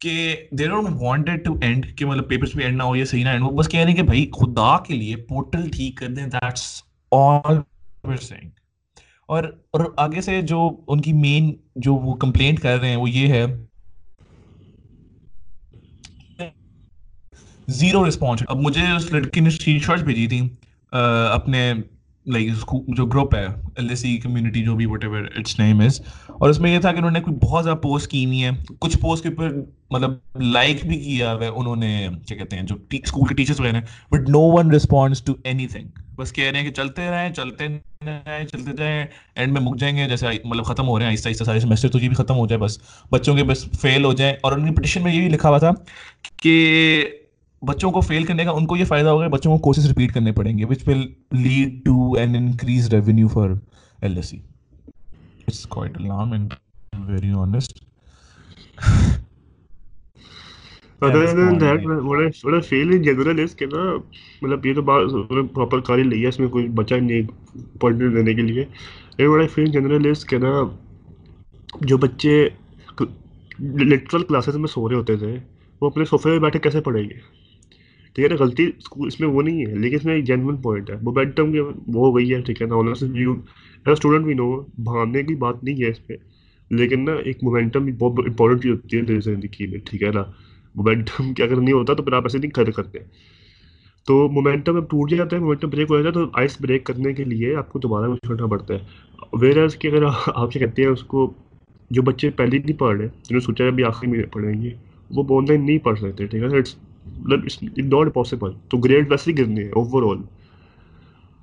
کہ 0.01 0.35
there 0.51 0.71
are 0.71 0.91
wanted 1.01 1.45
to 1.45 1.53
and 1.61 1.85
کہ 1.97 2.05
مطلب 2.05 2.27
پیپرس 2.29 2.55
بھی 2.55 2.63
اینڈ 2.63 2.77
نہ 2.77 2.83
ہو 2.83 2.95
یا 2.95 3.05
صحیح 3.05 3.23
نہ 3.23 3.29
اینڈ 3.29 3.43
وہ 3.43 3.51
بس 3.51 3.69
کہہ 3.69 3.79
رہے 3.79 3.89
ہیں 3.89 3.97
کہ 3.97 4.03
بھائی 4.03 4.25
خدا 4.31 4.77
کے 4.83 4.93
لیے 4.93 5.15
پورٹل 5.15 5.69
ٹھیک 5.69 5.97
کر 5.97 6.07
دیں 6.07 6.25
دیٹس 6.27 6.83
آل 7.11 7.57
اور 9.29 9.43
اور 9.71 9.85
آگے 9.97 10.21
سے 10.21 10.41
جو 10.41 10.69
ان 10.87 11.01
کی 11.01 11.13
مین 11.13 11.53
جو 11.75 11.95
وہ 11.95 12.15
کمپلینٹ 12.15 12.59
کر 12.59 12.79
رہے 12.79 12.89
ہیں، 12.89 12.95
وہ 12.95 13.09
یہ 13.09 13.27
ہے 13.27 13.45
زیرو 17.69 18.07
رسپانس۔ 18.07 18.43
اب 18.47 18.57
مجھے 18.57 18.81
اس 18.95 19.11
لڑکی 19.11 19.39
نے 19.39 19.47
اسکرین 19.47 19.79
شاٹس 19.79 20.03
بھیجی 20.03 20.27
تھی 20.27 20.41
اپنے 20.91 21.73
لائک 22.25 22.73
جو 22.87 23.05
گروپ 23.05 23.35
ہے 23.35 23.45
ایل 23.45 23.89
ایس 23.89 23.99
سی 23.99 24.17
کمیونٹی 24.17 24.63
جو 24.63 24.75
بھی 24.75 24.85
what 24.85 25.03
ever 25.03 25.21
its 25.35 25.59
name 25.59 25.79
is 25.79 25.99
اور 26.27 26.49
اس 26.49 26.59
میں 26.59 26.73
یہ 26.73 26.79
تھا 26.79 26.91
کہ 26.91 26.97
انہوں 26.97 27.11
نے 27.11 27.19
کوئی 27.19 27.37
بہت 27.41 27.63
زیادہ 27.63 27.77
پوسٹ 27.77 28.11
کی 28.11 28.25
ہوئی 28.25 28.43
ہیں 28.43 28.51
کچھ 28.79 28.97
پوسٹ 28.97 29.23
کے 29.23 29.29
اوپر 29.29 29.55
مطلب 29.89 30.41
لائک 30.41 30.85
بھی 30.85 30.99
کیا 30.99 31.33
ہوا 31.33 31.43
ہے، 31.43 31.47
انہوں 31.47 31.75
نے، 31.75 32.07
کیا 32.27 32.37
کہتے 32.37 32.55
ہیں، 32.55 32.63
جو 32.63 32.75
اسکول 32.91 33.27
کے 33.27 33.35
ٹیچرس 33.35 33.59
وغیرہ 33.59 33.81
but 34.11 34.29
no 34.29 34.39
one 34.39 34.71
response 34.71 35.21
to 35.21 35.33
anything 35.67 35.87
بس 36.15 36.33
کہہ 36.33 36.49
رہے 36.51 36.59
ہیں 36.59 36.65
کہ 36.65 36.71
چلتے 36.71 37.09
رہیں 37.09 37.33
چلتے 37.33 37.67
رہیں، 38.05 38.45
چلتے 38.45 38.71
جائیں 38.77 39.05
اینڈ 39.35 39.53
میں 39.53 39.61
مک 39.61 39.79
جائیں 39.79 39.95
گے، 39.97 40.07
جیسے 40.09 40.27
مطلب 40.43 40.65
ختم 40.65 40.87
ہو 40.87 40.97
رہے 40.97 41.05
ہیں، 41.05 41.11
آہستہ 41.11 41.29
آہستہ 41.29 41.43
سارے 41.43 41.59
سیمسٹر 41.59 41.89
تو 41.89 41.99
یہ 41.99 42.07
بھی 42.07 42.15
ختم 42.15 42.35
ہو 42.35 42.47
جائے، 42.47 42.59
بس 42.59 42.77
بچوں 43.11 43.35
کے 43.35 43.43
بس 43.43 43.65
فیل 43.81 44.03
ہو 44.05 44.13
جائیں۔ 44.13 44.33
اور 44.43 44.51
ان 44.51 44.67
کی 44.67 44.75
پٹیشن 44.75 45.03
میں 45.03 45.13
یہ 45.13 45.19
بھی 45.19 45.29
لکھا 45.29 45.49
ہوا 45.49 45.57
تھا 45.57 45.71
کہ 46.41 47.05
بچوں 47.61 47.91
کو 47.91 48.01
فیل 48.01 48.23
کرنے 48.23 48.43
کا 48.45 48.51
ان 48.51 48.65
کو 48.65 48.77
یہ 48.77 48.85
فائدہ 48.85 49.09
ہوگا 49.09 49.27
بچوں 49.27 49.51
کو 49.51 49.57
کورسز 49.57 49.87
ریپیٹ 49.87 50.13
کرنے 50.13 50.31
پڑیں 50.31 50.57
گے 50.57 50.65
which 50.65 50.87
will 50.87 51.05
lead 51.31 51.83
to 51.85 52.13
an 52.13 52.35
increase 52.35 52.93
revenue 52.93 53.27
for 53.27 53.49
L 53.99 54.15
S 54.15 54.29
seats 54.29 55.65
quite 55.67 55.97
alarm 55.97 56.31
and 56.31 56.53
very 57.07 57.31
honest 57.31 57.83
مطلب 64.41 64.65
یہ 64.65 64.73
تو 64.73 64.81
بات 64.81 65.11
پراپر 65.53 65.79
کاری 65.79 66.03
لی 66.03 66.21
ہے 66.23 66.27
اس 66.27 66.39
میں 66.39 66.47
کوئی 66.47 66.67
نہیں 66.67 67.21
پڑھنے 67.79 68.09
دینے 68.15 68.33
کے 68.33 68.41
لیے 68.41 68.65
جو 71.81 71.97
بچے 71.97 72.49
لٹرل 73.59 74.23
کلاسز 74.23 74.55
میں 74.55 74.67
سو 74.67 74.89
رہے 74.89 74.95
ہوتے 74.95 75.15
تھے 75.15 75.37
وہ 75.81 75.89
اپنے 75.89 76.05
صوفے 76.05 76.29
پہ 76.29 76.39
بیٹھے 76.39 76.59
کیسے 76.59 76.81
پڑھیں 76.81 77.03
گے 77.03 77.38
ٹھیک 78.15 78.25
ہے 78.25 78.29
نا، 78.29 78.35
غلطی 78.39 78.69
اس 78.95 79.19
میں 79.19 79.29
وہ 79.29 79.41
نہیں 79.41 79.65
ہے، 79.65 79.75
لیکن 79.75 79.95
اس 79.95 80.05
میں 80.05 80.15
ایک 80.15 80.25
جینون 80.25 80.57
پوائنٹ 80.57 80.89
ہے۔ 80.89 80.95
مومنٹم 81.01 81.51
کے 81.51 81.61
وہ 81.61 81.71
ہو 81.87 82.17
گئی 82.17 82.33
ہے، 82.33 82.41
ٹھیک 82.41 82.61
ہے 82.61 82.67
نا 82.67 83.91
اسٹوڈنٹ 83.91 84.25
بھی 84.25 84.33
نو 84.33 84.61
بھاگنے 84.77 85.23
کی 85.23 85.35
بات 85.35 85.63
نہیں 85.63 85.83
ہے 85.83 85.89
اس 85.89 86.07
پہ، 86.07 86.13
لیکن 86.71 87.05
نا 87.05 87.11
ایک 87.13 87.43
مومنٹم 87.43 87.85
بہت 87.97 88.25
امپورٹنٹ 88.27 88.63
چیز 88.63 88.71
ہوتی 88.71 88.97
ہے 88.97 89.19
زندگی 89.19 89.67
میں، 89.67 89.79
ٹھیک 89.85 90.03
ہے 90.03 90.11
نا۔ 90.11 90.23
مومنٹم 90.75 91.33
کہ 91.33 91.41
اگر 91.41 91.55
نہیں 91.55 91.73
ہوتا 91.73 91.93
تو 91.93 92.03
پھر 92.03 92.13
آپ 92.13 92.23
ایسے 92.23 92.37
نہیں 92.37 92.51
کر 92.51 92.71
کرتے۔ 92.71 92.99
تو 94.07 94.27
مومنٹم 94.31 94.75
اب 94.75 94.89
ٹوٹ 94.89 95.11
جاتا 95.11 95.35
ہے 95.35 95.41
مومنٹم 95.41 95.69
بریک 95.69 95.87
ہو 95.89 96.01
جاتا 96.01 96.19
ہے، 96.19 96.25
تو 96.25 96.31
آئس 96.33 96.61
بریک 96.61 96.83
کرنے 96.83 97.13
کے 97.13 97.23
لیے 97.23 97.55
آپ 97.55 97.69
کو 97.69 97.79
دوبارہ 97.79 98.11
کچھ 98.11 98.29
کرنا 98.29 98.45
پڑتا 98.45 98.73
ہے۔ 98.73 98.79
ویئر 99.33 99.57
ایز 99.57 99.75
کہ 99.75 99.87
اگر 99.87 100.03
آپ 100.35 100.51
کیا 100.51 100.65
کہتے 100.65 100.81
ہیں، 100.81 100.89
اس 100.89 101.03
کو 101.03 101.33
جو 101.91 102.01
بچے 102.01 102.29
پہلے 102.29 102.57
نہیں 102.57 102.79
پڑھ 102.79 102.97
رہے، 102.97 103.07
جنہوں 103.07 103.33
نے 103.33 103.39
سوچا 103.39 103.63
ہے 103.63 103.69
ابھی 103.69 103.83
آخری 103.83 104.09
میں 104.11 104.23
پڑھیں 104.23 104.61
گے، 104.61 104.69
وہ 105.09 105.37
آن 105.37 105.45
لائن 105.45 105.65
نہیں 105.65 105.77
پڑھ 105.77 105.99
سکتے، 105.99 106.27
ٹھیک 106.27 106.43
ہے 106.43 106.57
اٹس 106.57 106.75
مطلب 107.17 107.39
ناٹ 107.77 108.13
پاسبل 108.13 108.51
تو 108.69 108.77
گریڈ 108.77 109.11
ویسے 109.11 109.31
ہی 109.31 109.37
گرنے 109.37 109.63
ہیں 109.63 109.69
اوور 109.69 110.15
آل 110.15 110.23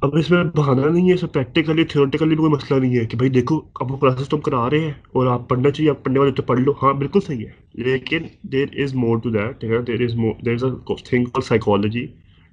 اب 0.00 0.16
اس 0.16 0.30
میں 0.30 0.44
بہانا 0.56 0.88
نہیں 0.88 1.08
ہے، 1.08 1.14
اس 1.14 1.22
میں 1.22 1.30
پریکٹیکلی 1.30 1.84
تھیورٹیکلی 1.84 2.28
بھی 2.28 2.36
کوئی 2.36 2.52
مسئلہ 2.52 2.80
نہیں 2.80 2.96
ہے 2.96 3.06
کہ 3.06 3.16
بھائی 3.16 3.30
دیکھو، 3.30 3.60
اب 3.74 3.92
وہ 3.92 3.96
کلاسز 3.96 4.28
تم 4.28 4.40
کرا 4.40 4.70
رہے 4.70 4.80
ہیں 4.80 4.92
اور 5.12 5.26
آپ 5.26 5.48
پڑھنا 5.48 5.70
چاہیے، 5.70 5.90
آپ 5.90 6.04
پڑھنے 6.04 6.18
والے 6.20 6.32
تو 6.32 6.42
پڑھ 6.42 6.60
لو۔ 6.60 6.72
ہاں 6.82 6.92
بالکل 6.92 7.20
صحیح 7.20 7.46
ہے۔ 7.46 7.50
لیکن 7.74 8.18
دیر 8.42 8.66
از 8.72 8.94
مور 8.94 9.18
ٹو 9.18 9.30
دیٹ 9.30 9.60
ٹھیک 9.60 9.70
ہے 9.70 9.82
دیر 9.82 10.00
از 10.00 10.14
مور 10.14 10.32
دیر 10.44 10.54
از 10.54 10.64
اے 10.64 10.94
تھنگ 11.04 11.24
کال 11.24 11.42
سائیکالوجی 11.42 12.06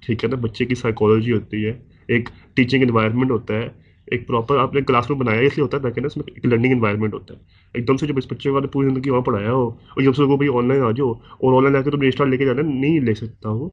ٹھیک 0.05 0.24
ہے 0.24 0.29
نا؟ 0.29 0.36
بچے 0.36 0.65
کی 0.65 0.75
سائیکالوجی 0.75 1.32
ہوتی 1.32 1.65
ہے۔ 1.65 1.74
ایک 2.08 2.29
ٹیچنگ 2.53 2.84
انوائرمنٹ 2.84 3.32
ہوتا 3.32 3.53
ہے۔ 3.53 3.70
ایک 4.05 4.27
پراپر 4.27 4.58
آپ 4.58 4.74
نے 4.74 4.82
کلاس 4.82 5.05
روم 5.10 5.17
بنایا 5.17 5.41
اس 5.41 5.58
لیے 5.58 5.62
ہوتا 5.62 5.77
ہے 5.77 5.82
تاکہ 5.82 6.01
نا 6.01 6.08
اس 6.08 6.17
میں 6.17 6.25
ایک 6.27 6.46
لرننگ 6.46 6.72
انوائرمنٹ 6.72 7.13
ہوتا 7.13 7.34
ہے۔ 7.34 7.39
ایک 7.75 7.87
دم 7.87 7.97
سے 7.97 8.07
جب 8.07 8.17
اس 8.17 8.31
بچے 8.31 8.49
کو 8.49 8.61
پوری 8.67 8.87
زندگی 8.89 9.09
وہاں 9.09 9.21
پڑھایا 9.21 9.51
ہو 9.51 9.67
اور 9.67 10.01
جب 10.01 10.15
سے 10.15 10.23
وہ 10.23 10.37
بھائی 10.37 10.49
آن 10.53 10.67
لائن 10.67 10.81
آ 10.81 10.91
جاؤ 10.91 11.11
اور 11.11 11.57
آن 11.57 11.63
لائن 11.63 11.75
آ 11.75 11.81
کے 11.81 11.91
تم 11.91 12.01
رجسٹر 12.01 12.25
لے 12.25 12.37
کے 12.37 12.45
جانا 12.45 12.61
نہیں 12.61 12.99
لے 12.99 13.13
سکتا 13.13 13.49
ہو 13.49 13.67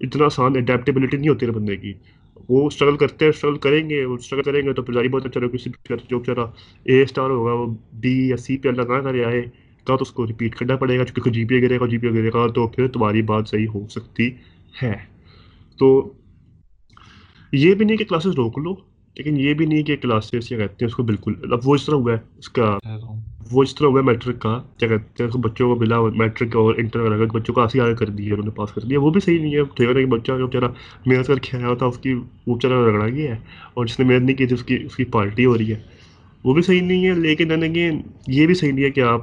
اتنا 0.00 0.24
آسان 0.24 0.56
اڈیپٹیبلٹی 0.56 1.16
نہیں 1.16 1.28
ہوتی 1.28 1.46
ہے 1.46 1.50
بندے 1.50 1.76
کی 1.76 1.92
وہ 2.48 2.66
اسٹرگل 2.66 2.96
کرتے 2.96 3.24
ہیں 3.24 3.30
اسٹرگل 3.30 3.56
کریں 3.58 3.88
گے 3.90 4.04
وہ 4.04 4.14
اسٹرگل 4.14 4.42
کریں 4.42 4.62
گے 4.62 4.72
تو 4.72 4.82
پھر 4.82 4.94
ظاہر 4.94 5.08
بہت 5.08 5.26
اچھا 5.26 5.40
رہا 5.40 5.48
کسی 5.48 5.70
جو 6.08 6.18
بچارا 6.18 6.44
اے 6.86 7.02
اسٹار 7.02 7.30
ہوگا 7.30 7.52
وہ 7.52 7.66
بی 7.92 8.14
یا 8.28 8.36
سی 8.36 8.56
پہ 8.56 8.68
اللہ 8.68 8.92
نہ 8.92 9.02
کرے 9.04 9.24
آئے 9.24 9.42
کا 9.86 9.96
تو 9.96 10.02
اس 10.02 10.10
کو 10.10 10.26
ریپیٹ 10.26 10.54
کرنا 10.54 10.76
پڑے 10.76 10.98
گا 10.98 11.04
چونکہ 11.04 11.30
جی 11.30 11.44
پی 11.44 11.54
اے 11.54 11.62
گرے 11.62 11.78
گا 11.80 11.86
جی 11.86 11.98
پی 11.98 12.06
اے 12.06 12.12
گرے 12.12 12.30
گا 12.34 12.46
تو 12.46 12.66
پھر 12.68 12.88
تمہاری 12.88 13.22
بات 13.22 13.48
صحیح 13.48 13.66
ہو 13.74 13.86
سکتی 13.88 14.30
ہے 14.82 14.92
تو 15.78 15.88
یہ 17.52 17.74
بھی 17.74 17.84
نہیں 17.84 17.96
کہ 17.96 18.04
کلاسز 18.04 18.34
روک 18.34 18.58
لو 18.58 18.74
لیکن 19.18 19.36
یہ 19.36 19.54
بھی 19.54 19.66
نہیں 19.66 19.82
کہ 19.82 19.96
کلاسز 19.96 20.48
کیا 20.48 20.58
کہتے 20.58 20.84
ہیں 20.84 20.86
اس 20.86 20.94
کو 20.94 21.02
بالکل۔ 21.02 21.32
اب 21.52 21.58
وہ 21.64 21.74
اس 21.74 21.86
طرح 21.86 21.94
ہوا 21.94 22.12
ہے 22.12 22.18
اس 22.38 22.48
کا 22.48 22.78
وہ 23.52 23.62
اس 23.62 23.74
طرح 23.74 23.86
ہوا 23.86 24.00
ہے 24.00 24.04
میٹرک 24.04 24.38
کا 24.38 24.60
کیا 24.76 24.88
کہتے 24.88 25.24
ہیں 25.24 25.30
بچوں 25.40 25.68
کو 25.68 25.74
بلا 25.74 26.00
میٹرک 26.14 26.56
اور 26.56 26.74
انٹر 26.78 27.02
کا 27.02 27.08
لگا 27.08 27.24
بچوں 27.34 27.54
کو 27.54 27.60
آسی 27.60 27.80
آگے 27.80 27.94
کر 27.94 28.06
دی 28.06 28.26
ہے 28.26 28.32
انہوں 28.32 28.44
نے 28.44 28.50
پاس 28.50 28.72
کر 28.72 28.80
دیا۔ 28.80 29.00
وہ 29.00 29.10
بھی 29.10 29.20
صحیح 29.20 29.40
نہیں 29.40 29.54
ہے 29.54 29.62
ٹھیک 29.74 29.88
ہے 29.88 29.94
کہ 29.94 30.06
بچہ 30.06 30.32
جو 30.38 30.46
بیچارہ 30.46 30.70
محنت 31.06 31.26
کر 31.26 31.38
کے 31.38 31.56
آیا 31.56 31.68
ہوتا 31.68 31.86
اس 31.86 31.98
کی 31.98 32.12
وہ 32.14 32.54
بیچارہ 32.54 32.80
رگڑا 32.86 33.08
گیا 33.08 33.34
ہے 33.34 33.40
اور 33.74 33.86
جس 33.86 33.98
نے 33.98 34.04
محنت 34.04 34.22
نہیں 34.22 34.36
کی 34.36 34.46
تھی 34.46 34.54
اس 34.54 34.64
کی 34.64 34.78
اس 34.84 34.96
کی 34.96 35.04
پارٹی 35.04 35.44
ہو 35.44 35.58
رہی 35.58 35.72
ہے۔ 35.72 35.78
وہ 36.44 36.54
بھی 36.54 36.62
صحیح 36.62 36.82
نہیں 36.82 37.06
ہے 37.06 37.14
لیکن 37.14 37.72
کہ 37.74 37.90
یہ 38.26 38.46
بھی 38.46 38.54
صحیح 38.54 38.72
نہیں 38.72 38.84
ہے 38.84 38.90
کہ 38.90 39.00
آپ 39.00 39.20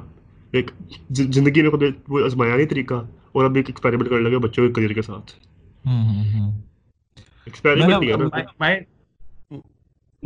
ایک 0.52 0.70
زندگی 1.10 1.62
میں 1.62 1.70
خود 1.70 1.82
وہ 2.08 2.24
آزمایا 2.24 2.56
نہیں 2.56 2.66
طریقہ 2.66 2.94
اور 3.32 3.44
اب 3.44 3.56
ایک 3.56 3.64
ایکسپیریمنٹ 3.68 4.08
کرنے 4.08 4.20
لگے 4.20 4.38
بچوں 4.38 4.66
کے 4.66 4.72
کریئر 4.72 4.92
کے 4.92 5.02
ساتھ۔ 5.02 5.32
Experiment 7.46 8.95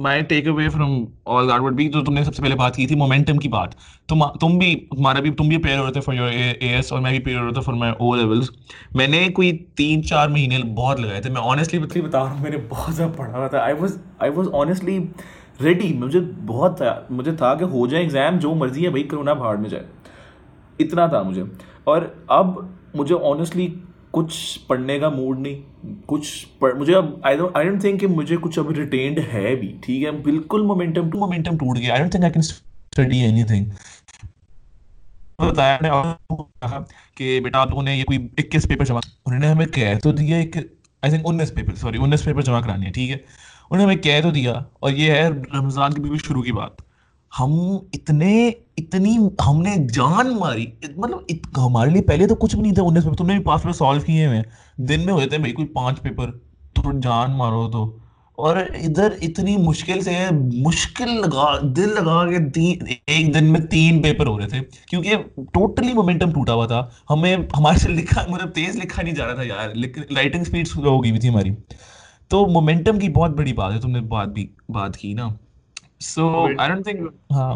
my 0.03 0.23
takeaway 0.49 0.69
from 0.69 1.05
all 1.27 1.49
that 1.49 1.61
would 1.61 1.75
be 1.77 1.89
جو 1.89 2.03
تم 2.05 2.15
نے 2.15 2.23
سب 2.25 2.35
سے 2.35 2.43
پہلے 2.43 2.55
بات 2.57 2.77
کی 2.77 2.87
تھی 2.87 2.97
مومنٹم 2.97 3.37
کی 3.37 3.49
بات. 3.49 3.75
تم 4.09 4.23
تم 4.41 4.59
بھی 4.59 4.73
ہمارا 4.93 5.21
بھی 5.21 5.31
تم 5.31 5.49
بھی 5.49 5.57
پریئر 5.57 5.79
ہوتے 5.79 6.01
فار 6.01 6.15
یور 6.15 6.29
اے 6.29 6.69
ایس 6.69 6.93
اور 6.93 7.01
میں 7.01 7.11
بھی 7.11 7.19
پریئر 7.21 7.41
ہوتا 7.41 7.61
فار 7.61 7.75
مائی 7.75 7.93
او 7.93 8.15
لیولس 8.15 8.51
میں 8.95 9.07
نے 9.07 9.27
کوئی 9.35 9.57
تین 9.77 10.03
چار 10.05 10.29
مہینے 10.29 10.59
بہت 10.77 11.01
لگائے 11.01 11.21
تھے. 11.23 11.31
میں 11.31 11.43
آنیسٹلی 11.43 11.81
بتلی 11.81 12.03
بتا 12.03 12.19
رہا 12.19 12.31
ہوں، 12.31 12.43
میں 12.43 12.51
نے 12.51 12.57
بہت 12.69 12.95
زیادہ 12.95 13.11
پڑھا 13.17 13.37
ہوا 13.39 13.47
تھا. 13.47 13.59
I 13.59 13.75
was 13.81 13.99
I 14.19 14.31
was 14.31 14.49
honestly 14.53 14.99
ready 15.63 15.93
مجھے 15.95 16.21
بہت 16.47 16.83
مجھے 17.11 17.33
تھا 17.33 17.55
کہ 17.55 17.65
ہو 17.65 17.87
جائے 17.87 18.03
ایگزام 18.03 18.39
جو 18.39 18.55
مرضی 18.55 18.85
ہے 18.85 18.91
بھائی 18.91 19.05
کرونا 19.05 19.33
بھاڑ 19.33 19.57
میں 19.57 19.71
جائے. 19.71 19.85
اتنا 20.79 21.07
تھا 21.07 21.23
مجھے. 21.23 21.43
اور 21.85 22.03
اب 22.27 22.59
مجھے 22.95 23.15
آنیسٹلی 23.23 23.69
کچھ 24.11 24.59
پڑھنے 24.67 24.99
کا 24.99 25.09
موڈ 25.09 25.39
نہیں، 25.41 25.87
کچھ 26.07 26.65
مجھے 26.79 26.95
اب 26.95 27.07
آئی 27.23 27.37
ڈونٹ 27.37 27.81
تھنک 27.81 28.01
کہ 28.01 28.07
مجھے 28.07 28.37
کچھ 28.41 28.59
اب 28.59 28.71
ریٹینڈ 28.71 29.19
ہے 29.33 29.55
بھی، 29.57 29.73
ٹھیک 29.83 30.05
ہے؟ 30.05 30.11
بالکل 30.23 30.63
مومنٹم 30.67 31.11
ٹو 31.11 31.19
مومنٹم 31.19 31.57
ٹوٹ 31.57 31.79
گیا۔ 31.79 31.93
I 31.93 32.01
don't 32.01 32.13
think 32.13 32.25
I 32.25 32.33
can 32.33 32.43
study 32.43 33.21
anything 33.45 33.65
بتایا 35.41 35.77
کہا 35.81 36.83
کہ 37.17 37.39
بیٹا 37.45 37.59
آپ 37.59 37.69
لوگوں 37.69 37.83
نے 37.83 37.97
یہ 37.97 38.05
کوئی 38.05 38.19
اکیس 38.39 38.69
پیپر 38.69 38.85
جمع، 38.85 39.01
انہوں 39.27 39.41
نے 39.41 39.47
ہمیں 39.47 39.67
کہہ 39.67 39.99
تو 40.03 40.13
دیا 40.13 40.37
ایک 40.37 40.57
آئی 40.57 41.11
تھنک 41.11 41.27
انیس 41.27 41.55
پیپر 41.55 41.75
سوری 41.75 41.99
انیس 42.03 42.25
پیپر 42.25 42.43
جمع 42.43 42.61
کرانے 42.61 42.85
ہیں 42.87 42.93
ٹھیک 42.93 43.11
ہے؟ 43.11 43.17
انہوں 43.17 43.79
نے 43.79 43.85
ہمیں 43.85 44.03
کہہ 44.03 44.21
تو 44.23 44.31
دیا 44.31 44.53
اور 44.81 44.91
یہ 44.93 45.13
ہے 45.13 45.29
رمضان 45.29 45.93
کی 45.93 46.01
بھی 46.03 46.19
شروع 46.19 46.43
کی 46.43 46.53
بات۔ 46.53 46.90
ہم 47.39 47.53
اتنے، 47.93 48.51
اتنی، 48.77 49.17
ہم 49.47 49.63
نے 49.63 49.77
جان 49.95 50.37
ماری۔ 50.41 50.67
مطلب 50.97 51.19
ہمارے 51.67 51.91
لیے 51.91 52.03
پہلے 52.03 52.27
تو 52.27 52.35
کچھ 52.35 52.55
بھی 52.55 52.63
نہیں 52.63 52.75
تھا، 52.75 52.83
انیس 52.83 53.03
پیپر 53.05 53.17
تم 53.17 53.27
نے 53.27 53.37
بھی 53.37 53.45
پاس 53.45 53.63
پیپر 53.63 53.73
سالو 53.73 54.01
کیے 54.01 54.27
ہوئے۔ 54.27 54.37
ہیں 54.37 54.45
دن 54.77 55.01
میں 55.05 55.13
ہو 55.13 55.21
جاتے 55.21 55.31
ہیں 55.31 55.41
بھائی، 55.41 55.53
کوئی 55.53 55.69
پانچ 55.69 56.03
پیپر 56.03 56.31
تو 56.73 56.99
جان 57.03 57.31
مارو 57.33 57.71
تو۔ 57.71 57.97
اور 58.37 58.57
ادھر 58.57 59.09
اتنی 59.23 59.57
مشکل 59.57 60.01
سے 60.01 60.17
مشکل 60.53 61.21
لگا، 61.21 61.59
دل 61.63 61.89
لگا 61.89 62.31
کے 62.31 62.39
ایک 63.07 63.35
دن 63.35 63.53
میں 63.53 63.61
تین 63.61 64.03
پیپر 64.03 64.27
ہو 64.27 64.39
رہے 64.39 64.49
تھے۔ 64.49 64.59
کیونکہ 64.89 65.15
ٹوٹلی 65.37 65.93
مومنٹم 65.93 66.31
ٹوٹا 66.31 66.55
ہوا 66.55 66.67
تھا۔ 66.67 66.89
ہمیں، 67.11 67.37
ہمارے 67.59 67.79
سے 67.79 67.89
لکھا 67.89 68.25
مطلب 68.29 68.51
تیز 68.51 68.77
لکھا 68.77 69.03
نہیں 69.03 69.15
جا 69.15 69.27
رہا 69.27 69.35
تھا 69.35 69.43
یار۔ 69.43 69.71
رائٹنگ 70.15 70.41
اسپیڈ 70.41 70.69
ہو 70.77 71.03
گئی 71.03 71.11
ہوئی 71.11 71.21
تھی 71.21 71.29
ہماری۔ 71.29 71.51
تو 72.29 72.47
مومنٹم 72.47 72.99
کی 72.99 73.09
بہت 73.09 73.31
بڑی 73.31 73.53
بات 73.53 73.73
ہے، 73.73 73.81
تم 73.81 73.91
نے 73.91 74.01
بات 74.01 74.29
بھی، 74.29 74.49
بات 74.69 74.97
کی 74.97 75.15
نا۔ 75.15 75.29
سو 76.01 76.25
آئی 76.57 76.69
ڈونٹ 76.69 76.85
تھنک 76.85 77.01
ہاں 77.33 77.55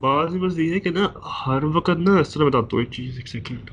بات 0.00 0.30
بس 0.40 0.58
یہ 0.58 0.72
ہے 0.72 0.80
کہ 0.80 0.90
نا 0.90 1.06
ہر 1.38 1.64
وقت 1.74 1.98
نا 1.98 2.18
اس 2.18 2.32
طرح 2.34 2.44
بتاتا 2.44 2.68
ہوں 2.72 2.80
ایک 2.80 2.92
چیز 2.92 3.16
ایک 3.16 3.28
سیکنڈ 3.28 3.70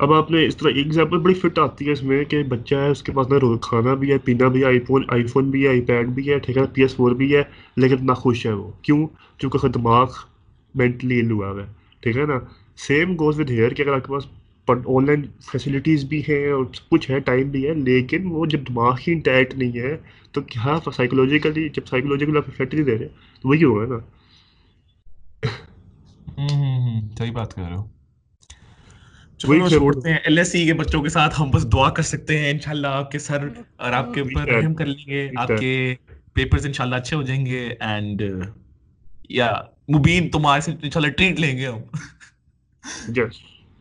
اب 0.00 0.12
آپ 0.12 0.30
نے 0.30 0.44
اس 0.46 0.56
طرح 0.56 0.70
ایگزامپل 0.74 1.18
بڑی 1.18 1.34
فٹ 1.34 1.58
آتی 1.58 1.86
ہے 1.86 1.92
اس 1.92 2.02
میں 2.02 2.24
کہ 2.24 2.42
بچہ 2.48 2.74
ہے 2.74 2.88
اس 2.88 3.02
کے 3.02 3.12
پاس 3.12 3.28
نا 3.28 3.38
روز 3.40 3.58
کھانا 3.62 3.94
بھی 3.94 4.12
ہے 4.12 4.18
پینا 4.18 4.48
بھی 4.48 4.60
ہے 4.60 4.66
آئی 4.66 4.80
فون 4.80 5.04
آئی 5.08 5.26
فون 5.26 5.50
بھی 5.50 5.62
ہے 5.62 5.68
آئی 5.68 5.80
پیڈ 5.80 6.08
بھی 6.08 6.28
ہے 6.30 6.38
ٹھیک 6.38 6.56
ہے 6.56 6.66
پی 6.74 6.82
ایس 6.82 6.96
فور 6.96 7.12
بھی 7.12 7.34
ہے 7.36 7.42
لیکن 7.76 8.06
نہ 8.06 8.12
خوش 8.14 8.44
ہے 8.46 8.52
وہ۔ 8.52 8.70
کیوں؟ 8.82 9.06
چونکہ 9.40 9.68
دماغ 9.70 10.10
مینٹلی 10.74 11.20
ہوا 11.30 11.48
ہے 11.52 11.66
ٹھیک 12.02 12.16
ہے 12.16 12.26
نا؟ 12.26 12.38
سیم 12.78 13.14
گوز 13.16 13.40
ود 13.40 13.50
ہیئر 13.50 13.74
کہ 13.74 13.82
اگر 13.82 13.92
آپ 13.92 14.04
کے 14.04 14.12
پاس 14.12 14.26
آن 14.70 15.06
لائن 15.06 15.22
فیسلٹیز 15.52 16.04
بھی 16.04 16.20
ہیں 16.20 16.52
اور 16.52 16.64
سب 16.74 16.88
کچھ 16.88 17.10
ہے 17.10 17.20
ٹائم 17.20 17.50
بھی 17.50 17.68
ہے 17.68 17.74
لیکن 17.74 18.26
وہ 18.26 18.46
جب 18.46 18.60
دماغ 18.68 18.94
ہی 19.08 19.12
انٹیکٹ 19.12 19.54
نہیں 19.54 19.78
ہے 19.80 19.96
تو 20.32 20.40
کیا 20.40 20.90
سائیکولوجیکلی 20.96 21.68
جب 21.68 21.86
سائیکولوجیکل 21.86 22.36
آپ 22.36 22.44
افیکٹ 22.48 22.74
نہیں 22.74 22.84
دے 22.84 22.98
رہے 22.98 23.08
تو 23.40 23.48
وہی 23.48 23.64
ہوگا 23.64 23.86
نا۔ 23.86 23.98
صحیح 27.18 27.32
بات 27.32 27.54
کر 27.54 27.62
رہے 27.62 27.76
ہو۔ 27.76 27.84
کے 30.66 30.74
بچوں 30.74 31.02
کے 31.02 31.08
ساتھ 31.08 31.40
ہم 31.40 31.50
بس 31.50 31.72
دعا 31.72 31.90
کر 31.90 32.02
سکتے 32.02 32.38
ہیں 32.38 32.50
انشاءاللہ 32.50 32.86
آپ 32.86 33.10
کے 33.10 33.18
سر 33.18 33.48
اور 33.76 33.92
آپ 33.92 34.14
کے 34.14 34.20
اوپر 34.20 34.48
رحم 34.48 34.74
کر 34.74 34.86
لیں 34.86 35.10
گے۔ 35.10 35.30
آپ 35.36 35.48
کے 35.60 35.94
پیپرز 36.32 36.66
انشاءاللہ 36.66 36.96
اچھے 36.96 37.16
ہو 37.16 37.22
جائیں 37.22 37.46
گے 37.46 37.70
اینڈ 37.80 38.22
یا 39.28 39.52
مبین 39.98 40.30
تمہارے 40.30 40.60
سے 40.60 40.72
انشاءاللہ 40.82 41.12
ٹریٹ 41.12 41.40
لیں 41.40 41.58
گے 41.58 41.66
ہم۔ 41.66 41.80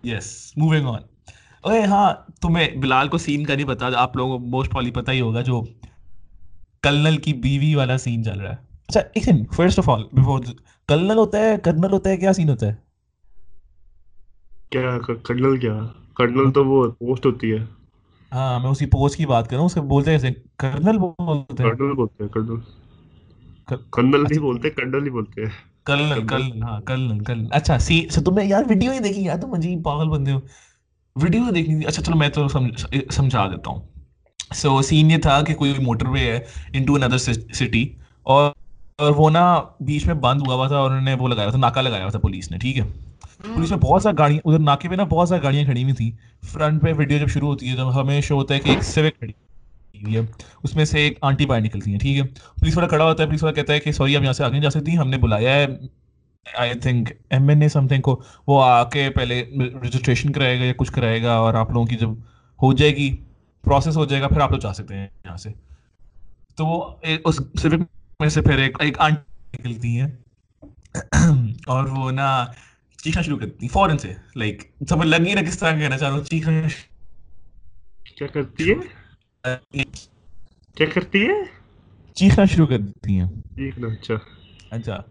یس 0.04 0.54
موونگ 0.58 0.88
آن 0.88 1.02
اوے 1.64 1.84
ہاں 1.86 2.14
تمہیں 2.42 2.68
بلال 2.78 3.08
کو 3.08 3.18
سین 3.18 3.46
کا 3.46 3.56
نہیں 3.56 3.68
پتا 3.68 3.90
آپ 3.96 4.16
لوگوں 4.18 4.40
کو 4.40 4.46
موسٹ 4.48 4.72
پرالی 4.72 4.92
پتا 4.92 5.12
ہی 5.12 5.22
ہوگا 5.22 5.42
جو 5.42 5.62
کلنل 6.84 7.18
کی 7.18 7.34
بیوی 7.34 7.74
والا 7.76 7.98
سین 7.98 8.24
چل 8.24 8.40
رہا 8.40 8.50
ہے 8.50 8.58
اچھا 8.90 9.00
ایک 9.14 9.24
scene 9.24 9.44
first 9.46 9.80
of 9.80 9.90
all 9.90 10.04
before 10.12 10.40
colonel 10.90 11.18
ہوتا 11.18 11.40
ہے 11.40 11.56
کرنل 11.64 11.92
ہوتا 11.92 12.10
ہے 12.10 12.18
کیا 12.18 12.34
سین 12.34 12.50
ہوتا 12.50 12.68
ہے 12.68 12.76
کیا 14.72 14.98
کرنل 15.24 15.58
کیا 15.60 15.78
کرنل 16.14 16.52
تو 16.52 16.66
وہ 16.66 16.90
پوسٹ 17.00 17.26
ہوتی 17.26 17.52
ہے 17.52 17.58
ہاں 18.32 18.60
میں 18.60 18.70
اسی 18.70 18.86
پوسٹ 18.86 19.18
کی 19.18 19.26
بات 19.26 19.48
کر 19.48 19.52
رہا 19.52 19.60
ہوں 19.60 19.66
اس 19.66 19.74
کو 19.74 19.82
بولتے 19.82 20.18
ہیں 20.18 20.34
کرنل 20.56 20.98
بولتے 20.98 21.64
ہیں 21.64 21.72
کرنل 21.72 21.94
بولتے 21.94 22.24
ہیں 22.24 22.30
کرنل 22.30 22.60
کرنل 23.90 24.24
نہیں 24.24 24.40
بولتے 24.40 24.70
کرنل 24.70 25.06
ہی 25.06 25.10
بولتے 25.10 25.42
ہیں 25.42 25.50
تم 25.86 26.00
ویڈیو 28.68 28.92
ہی 28.92 29.00
دیکھی 29.00 29.28
پاگل 29.84 30.10
بندے 30.10 30.32
ہو 30.32 30.40
ویڈیو 31.16 31.44
میں 32.16 32.34
کوئی 35.54 35.74
موٹر 35.80 36.08
وے 36.08 36.20
ہے 36.20 36.40
سٹی 37.54 37.94
اور 38.24 38.52
وہ 39.00 39.30
نا 39.30 39.62
بیچ 39.80 40.06
میں 40.06 40.16
بند 40.16 40.42
ہوا 40.48 40.56
ہوا 40.56 40.68
تھا 40.68 40.78
اور 40.78 40.92
وہ 41.20 41.28
لگایا 41.28 41.50
تھا 41.50 41.58
ناکا 41.58 41.82
لگایا 41.82 42.10
تھا 42.10 42.20
پولیس 42.20 42.52
نے 42.52 42.58
ٹھیک 42.58 42.78
ہے 42.78 42.84
پولیس 43.54 43.70
میں 43.70 43.80
بہت 43.80 44.02
ساری 44.02 44.16
گاڑیاں 44.18 44.40
ادھر 44.46 44.60
ناکے 44.60 44.90
پہ 44.90 44.96
نا 44.96 45.04
بہت 45.04 45.30
ساری 45.30 45.44
گاڑیاں 45.44 45.66
کھڑی 45.66 45.84
ہوئی 45.84 45.94
تھی 45.94 46.12
فرنٹ 46.44 46.82
پہ 46.82 46.94
ویڈیو 46.98 47.18
جب 47.18 47.28
شروع 47.28 47.48
ہوتی 47.48 47.70
ہے 47.70 47.76
تو 47.76 48.02
ہمیں 48.02 48.22
شو 48.22 48.36
ہوتا 48.36 48.54
ہے 48.54 48.60
کہ 48.60 48.70
ایک 48.70 48.84
سیوک 48.84 49.20
کھڑی 49.20 49.32
ہوئی 50.04 50.16
ہے۔ 50.16 50.22
اس 50.64 50.76
میں 50.76 50.86
سے 50.86 51.00
ایک 51.00 51.18
آنٹی 51.22 51.46
باہر 51.46 51.62
نکلتی 51.62 51.92
ہیں، 51.92 52.00
ٹھیک 52.00 52.18
ہے۔ 52.18 52.24
پولیس 52.28 52.78
والا 52.78 52.88
کھڑا 52.88 53.06
ہوتا 53.06 53.24
ہے، 53.24 53.28
پولیس 53.28 53.44
والا 53.44 53.56
کہتا 53.56 53.74
ہے 53.74 53.80
کہ 53.80 53.92
سوری 53.92 54.18
آپ 54.18 54.24
یہاں 54.24 54.34
سے 54.34 54.44
آگے 54.44 54.60
جا 54.60 54.70
سکتی 54.70 54.92
ہیں 54.92 54.98
ہم 54.98 55.10
نے 55.10 55.18
بلایا 55.18 55.54
ہے۔ 55.54 55.68
I 56.58 56.74
think 56.74 57.10
M 57.30 57.50
N 57.50 57.62
A 57.62 57.70
something 57.88 58.02
کو 58.02 58.22
وہ 58.48 58.64
آ 58.64 58.90
کے 58.90 59.10
پہلے 59.10 59.46
رجسٹریشن 59.84 60.32
کرائے 60.32 60.60
گا 60.60 60.66
یا 60.66 60.74
کچھ 60.78 60.92
کرائے 60.92 61.24
گا 61.24 61.34
اور 61.34 61.54
آپ 61.54 61.72
لوگوں 61.72 61.86
کی 61.86 61.96
جب 61.96 62.10
ہو 62.62 62.74
جائے 62.74 62.96
گی 62.96 63.18
پروسیس 63.62 63.98
ہو 63.98 64.06
جائے 64.06 64.22
گا، 64.22 64.28
پھر 64.28 64.40
آپ 64.40 64.52
لوگ 64.52 64.60
جا 64.60 64.74
سکتے 64.74 64.98
ہیں 64.98 65.08
یہاں 65.26 65.38
سے۔ 65.38 65.50
تو 66.56 66.66
وہ 66.66 66.96
اس 67.26 67.42
سوئمنگ 67.62 67.84
میں 68.20 68.30
سے 68.30 68.42
پھر 68.42 68.58
ایک 68.58 68.78
ایک 68.80 69.00
آنٹی 69.00 69.58
نکلتی 69.60 70.02
ہیں۔ 70.02 70.08
اور 71.66 71.86
وہ 71.86 72.12
نا 72.12 72.46
چیخنا 73.04 73.22
شروع 73.22 73.38
کرتی، 73.38 73.68
فوراً 73.68 73.98
سے 73.98 74.14
لائک 74.36 74.72
سمجھ 74.90 75.08
لگ 75.08 75.28
ہی 75.28 75.34
نہ 75.34 75.40
کس 75.40 75.60
طرح 75.60 75.80
کہنا 75.80 75.98
چاہ 75.98 76.10
رہا 76.10 76.18
ہوں، 76.18 76.24
چیخنا 76.24 76.62
کیا 78.18 78.28
کرتی 78.28 78.70
ہے؟ 78.70 79.01
کیا 79.44 80.86
کرتی 80.94 81.28
ہے؟ 81.28 81.34
چیخنا 82.14 82.46
شروع 82.46 82.68
کر 82.68 82.78
دیتی 82.78 83.20
ہیں۔ 83.20 83.28
اچھا۔ 83.84 84.14
اچھا۔ 84.70 85.02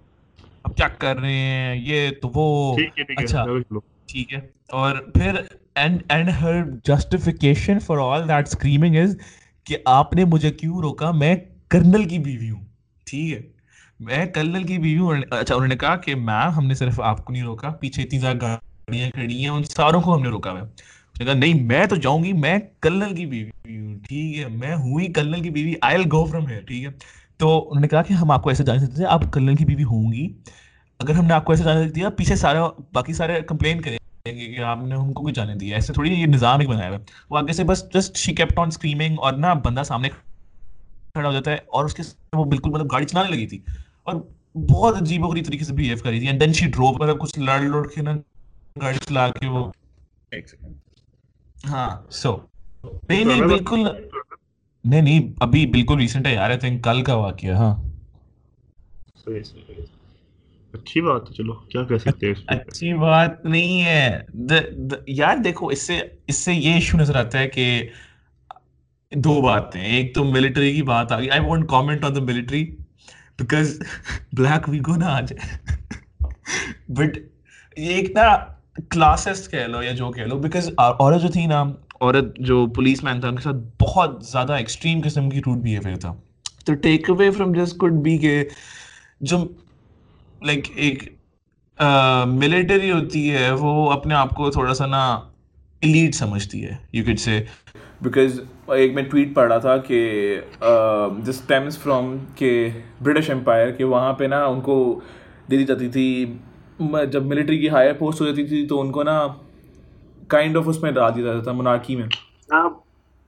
اب 0.62 0.76
کیا 0.76 0.88
کر 0.88 1.16
رہے 1.16 1.32
ہیں 1.32 1.76
یہ 1.76 2.10
تو 2.22 2.30
وہ۔ 2.34 2.76
اچھا۔ 3.16 3.44
ٹھیک 4.06 4.32
ہے۔ 4.32 4.38
اور 4.68 4.96
پھر 4.96 5.40
and 5.74 6.02
and 6.08 6.30
her 6.40 6.52
justification 6.84 7.78
for 7.78 7.96
all 7.98 8.28
that 8.28 8.46
screaming 8.46 8.96
is 8.96 9.16
کہ 9.64 9.76
آپ 9.84 10.14
نے 10.14 10.24
مجھے 10.24 10.50
کیوں 10.50 10.78
روکا؟ 10.78 11.10
میں 11.10 11.36
کرنل 11.68 12.08
کی 12.08 12.18
بیوی 12.18 12.50
ہوں۔ 12.50 12.64
ٹھیک 13.06 13.32
ہے۔ 13.32 13.42
میں 14.00 14.26
کرنل 14.26 14.64
کی 14.64 14.78
بیوی 14.78 14.98
ہوں۔ 14.98 15.14
اچھا 15.30 15.54
انہوں 15.54 15.68
نے 15.68 15.76
کہا 15.76 15.96
کہ 15.96 16.14
میم 16.14 16.50
ہم 16.50 16.66
نے 16.66 16.74
صرف 16.74 17.00
آپ 17.00 17.24
کو 17.24 17.32
نہیں 17.32 17.42
روکا 17.42 17.68
پیچھے 17.68 18.02
اتنی 18.02 18.18
زیادہ 18.18 18.36
گاڑیاں 18.36 19.10
کھڑی 19.10 19.40
ہیں 19.40 19.48
ان 19.48 19.64
ساروں 19.64 20.00
کو 20.00 20.16
ہم 20.16 20.22
نے 20.22 20.28
روکا 20.28 20.50
ہوا 20.50 20.60
کہا، 21.24 21.34
نہیں، 21.34 21.62
میں 21.62 21.86
تو 21.86 21.96
جاؤں 21.96 22.24
گی، 22.24 22.32
میں 22.32 22.58
کلنل 22.80 23.14
کی 23.14 23.26
بیوی 23.26 23.78
ہوں، 23.78 23.98
ٹھیک 23.98 24.38
ہے، 24.38 24.48
میں 24.48 24.74
ہوئی 24.74 25.12
کلنل 25.12 25.42
کی 25.42 25.50
بیوی 25.50 25.74
آئی 25.80 26.04
گو 26.12 26.24
فرام 26.24 26.46
ہیئر 26.46 26.60
ٹھیک 26.60 26.84
ہے؟ 26.84 26.90
تو 27.36 27.68
انہوں 27.68 27.80
نے 27.80 27.88
کہا 27.88 28.02
کہ 28.02 28.12
ہم 28.12 28.30
آپ 28.30 28.42
کو 28.42 28.48
ایسے 28.48 28.64
جانے 28.64 28.80
دیتے 28.80 29.02
ہیں 29.02 29.10
آپ 29.10 29.22
کلنل 29.32 29.54
کی 29.54 29.64
بیوی 29.64 29.84
ہوں 29.84 30.12
گی، 30.12 30.26
اگر 31.00 31.14
ہم 31.14 31.24
نے 31.24 31.34
آپ 31.34 31.44
کو 31.44 31.52
ایسے 31.52 31.64
جانے 31.64 31.88
دیا، 31.88 32.10
پیچھے 32.10 32.36
سارا، 32.36 32.68
باقی 32.92 33.12
سارے 33.12 33.40
کمپلین 33.40 33.80
کریں 33.80 33.98
گے 34.26 34.54
کہ 34.54 34.62
آپ 34.62 34.78
نے 34.82 34.94
ہم 34.94 35.12
کو 35.12 35.30
جانے 35.30 35.54
دیا، 35.54 35.74
ایسے 35.74 35.92
تھوڑی 35.92 36.12
یہ 36.12 36.26
نظام 36.26 36.60
ایک 36.60 36.68
بنایا 36.68 36.88
ہوا 36.88 36.98
ہے۔ 36.98 37.02
وہ 37.30 37.38
آگے 37.38 37.52
سے 37.52 37.64
بس 37.64 37.84
just 37.94 38.16
she 38.16 38.34
kept 38.34 38.58
on 38.58 38.68
screaming 38.68 39.16
اور 39.18 39.32
نا 39.32 39.52
بندہ 39.54 39.82
سامنے 39.82 40.08
کھڑا 40.08 41.26
ہو 41.28 41.32
جاتا 41.32 41.50
ہے 41.50 41.56
اور 41.66 41.84
اس 41.84 41.94
کے 41.94 42.02
وہ 42.32 42.44
بالکل 42.44 42.70
مطلب 42.70 42.92
گاڑی 42.92 43.06
چلانے 43.06 43.30
لگی 43.30 43.46
تھی 43.46 43.58
اور 44.02 44.14
بہت 44.54 45.02
عجیب 45.02 45.24
و 45.24 45.34
طریقے 45.34 45.64
سے 45.64 45.72
بہیو 45.72 45.96
تھی۔ 45.96 46.26
اینڈ 46.26 46.40
دین 46.40 46.52
شی 46.52 46.66
مطلب 46.66 47.18
کچھ 47.20 47.38
لڑ 47.38 47.60
لڑ 47.60 47.86
کے 47.86 48.02
نا 48.02 48.16
گاڑی 48.82 48.98
چلا 48.98 49.28
کے 49.30 49.46
وہ 49.46 49.70
ایک 50.30 50.48
سیکنڈ 50.48 50.74
ہاں۔ 51.68 52.10
سو 52.10 52.36
نہیں 53.08 53.24
نہیں 53.24 53.42
بالکل۔ 53.42 53.84
نہیں 54.84 55.02
نہیں 55.02 55.32
ابھی 55.40 55.66
بالکل 55.66 55.98
ریسنٹ 55.98 56.26
ہے 56.26 56.34
یار 56.34 56.50
کل 56.82 57.02
کا 57.02 57.14
واقعہ 57.14 57.54
ہاں۔ 57.54 57.74
اچھی 60.72 61.00
بات 61.00 61.28
ہے 61.28 61.34
چلو 61.34 61.52
کیا 61.52 61.82
کہہ 61.84 61.96
سکتے 61.96 62.26
ہیں 62.26 62.34
اچھی 62.46 62.92
بات 62.94 63.44
نہیں 63.44 63.84
ہے۔ 63.84 64.20
یار 65.06 65.36
دیکھو 65.36 65.66
اس 65.66 65.82
سے 65.82 66.00
اس 66.26 66.36
سے 66.36 66.54
یہ 66.54 66.74
ایشو 66.74 66.98
نظر 66.98 67.16
آتا 67.16 67.38
ہے 67.38 67.48
کہ 67.48 67.66
دو 69.12 69.40
باتیں 69.42 69.80
ایک 69.80 70.14
تو 70.14 70.24
ملٹری 70.24 70.74
کی 70.74 70.82
بات 70.82 71.12
آ 71.12 71.18
گئی۔ 71.18 71.30
I 71.30 71.40
want 71.40 71.68
comment 71.68 72.04
on 72.04 72.14
the 72.16 72.20
military 72.20 72.64
because 73.38 73.80
black 74.32 74.68
Vigo 74.68 74.96
نہ 74.96 75.04
آ 75.04 75.20
جائے۔ 75.20 75.68
بٹ 76.88 77.18
ایک 77.76 78.10
نا 78.10 78.36
کلاسسٹ 78.76 79.50
کہہ 79.50 79.66
لو 79.66 79.82
یا 79.82 79.92
جو 79.92 80.10
کہہ 80.10 80.22
لو 80.22 80.38
بیکاز 80.38 80.70
عورت 80.78 81.22
جو 81.22 81.28
تھی 81.28 81.46
نا، 81.46 81.62
عورت 82.00 82.36
جو 82.38 82.66
پولیس 82.76 83.02
مین 83.04 83.20
تھا، 83.20 83.28
ان 83.28 83.36
کے 83.36 83.42
ساتھ 83.42 83.56
بہت 83.80 84.24
زیادہ 84.24 84.52
ایکسٹریم 84.52 85.00
قسم 85.04 85.30
کی 85.30 85.40
روٹ 85.46 85.58
بیہیویئر 85.62 85.96
تھا۔ 85.96 86.14
تو 86.66 86.74
ٹیک 86.82 87.10
اوے 87.10 87.30
فرام 87.30 87.52
دس 87.52 87.72
کڈ 87.80 88.02
بی 88.02 88.16
کہ 88.18 88.42
جو 89.20 89.38
لائک 90.42 90.68
ایک 90.74 91.02
ملٹری 92.26 92.90
ہوتی 92.90 93.30
ہے، 93.32 93.50
وہ 93.50 93.90
اپنے 93.92 94.14
آپ 94.14 94.34
کو 94.34 94.50
تھوڑا 94.50 94.74
سا 94.74 94.86
نا 94.86 95.04
ایلیٹ 95.82 96.14
سمجھتی 96.14 96.64
ہے 96.64 96.76
یو 96.92 97.04
کیڈ 97.04 97.20
سے 97.20 97.42
بیکاز 98.02 98.40
ایک 98.66 98.94
میں 98.94 99.02
ٹویٹ 99.02 99.34
پڑھا 99.34 99.58
تھا 99.58 99.76
کہ 99.76 100.00
دس 101.26 101.40
ٹیمز 101.46 101.78
فرام 101.78 102.16
کہ 102.34 102.68
برٹش 103.02 103.30
امپائر 103.30 103.70
کہ 103.70 103.84
وہاں 103.84 104.12
پہ 104.12 104.24
نا 104.24 104.44
ان 104.44 104.60
کو 104.60 104.78
دے 105.50 105.56
دی 105.56 105.64
جاتی 105.64 105.88
تھی 105.88 106.34
جب 107.12 107.26
ملٹری 107.26 107.58
کی 107.58 107.68
ہائر 107.68 107.92
پوسٹ 107.92 108.20
ہو 108.20 108.26
جاتی 108.26 108.44
تھی 108.44 108.66
تو 108.66 108.80
ان 108.80 108.92
کو 108.92 109.02
نا 109.02 109.26
کائنڈ 110.26 110.56
آف 110.56 110.68
اس 110.68 110.82
میں 110.82 110.90
ڈال 110.90 111.14
دیا 111.14 111.24
جاتا 111.24 111.42
تھا 111.42 111.52
مناکی 111.52 111.96
میں۔ 111.96 112.06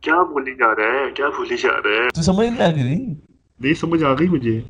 کیا 0.01 0.23
بولی 0.23 0.55
جا 0.55 0.67
رہا 0.67 0.85
ہے 0.85 1.11
کیا 1.15 1.29
بولی 1.29 1.57
جا 1.57 1.73
رہا 1.85 2.05
ہے 2.05 2.09
تو 2.15 2.23
سمجھ 2.23 2.49
نہیں 2.49 3.15
نہیں 3.61 3.75
سمجھ 3.75 4.05
مجھے۔ 4.21 4.61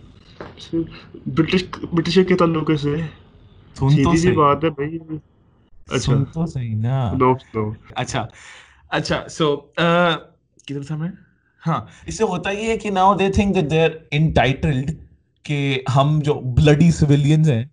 کے 2.25 2.37
تعلق 2.37 2.71
سے۔ 2.81 4.33
بات 4.33 4.65
ہے 4.65 4.71
بھائی۔ 4.71 4.99
اچھا۔ 5.91 6.13
تو 6.35 6.47
صحیح 6.47 6.75
نا۔ 6.77 7.13
اچھا۔ 7.97 8.27
اچھا 8.89 9.29
سو 9.29 9.57
کدھر 10.67 10.83
تھا 10.83 10.97
میں؟ 10.97 11.11
ہاں 11.67 11.81
اس 12.07 12.19
سے 12.19 12.25
ہوتا 12.25 12.51
یہ 12.51 12.67
ہے 12.67 12.79
کہ 12.79 12.91
now 12.91 13.15
they 13.15 13.31
think 13.31 13.55
that 13.55 13.71
they 13.71 13.85
are 13.85 13.91
entitled 14.11 14.91
کہ 15.43 15.83
ہم 15.97 16.21
جو 16.25 16.35
بلڈی 16.35 16.91
سویلینز 16.91 17.51
ہیں 17.51 17.65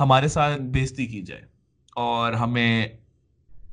ہمارے 0.00 0.28
ساتھ 0.28 0.60
بےزتی 0.60 1.06
کی 1.06 1.22
جائے 1.22 1.42
اور 1.96 2.32
ہمیں 2.32 2.88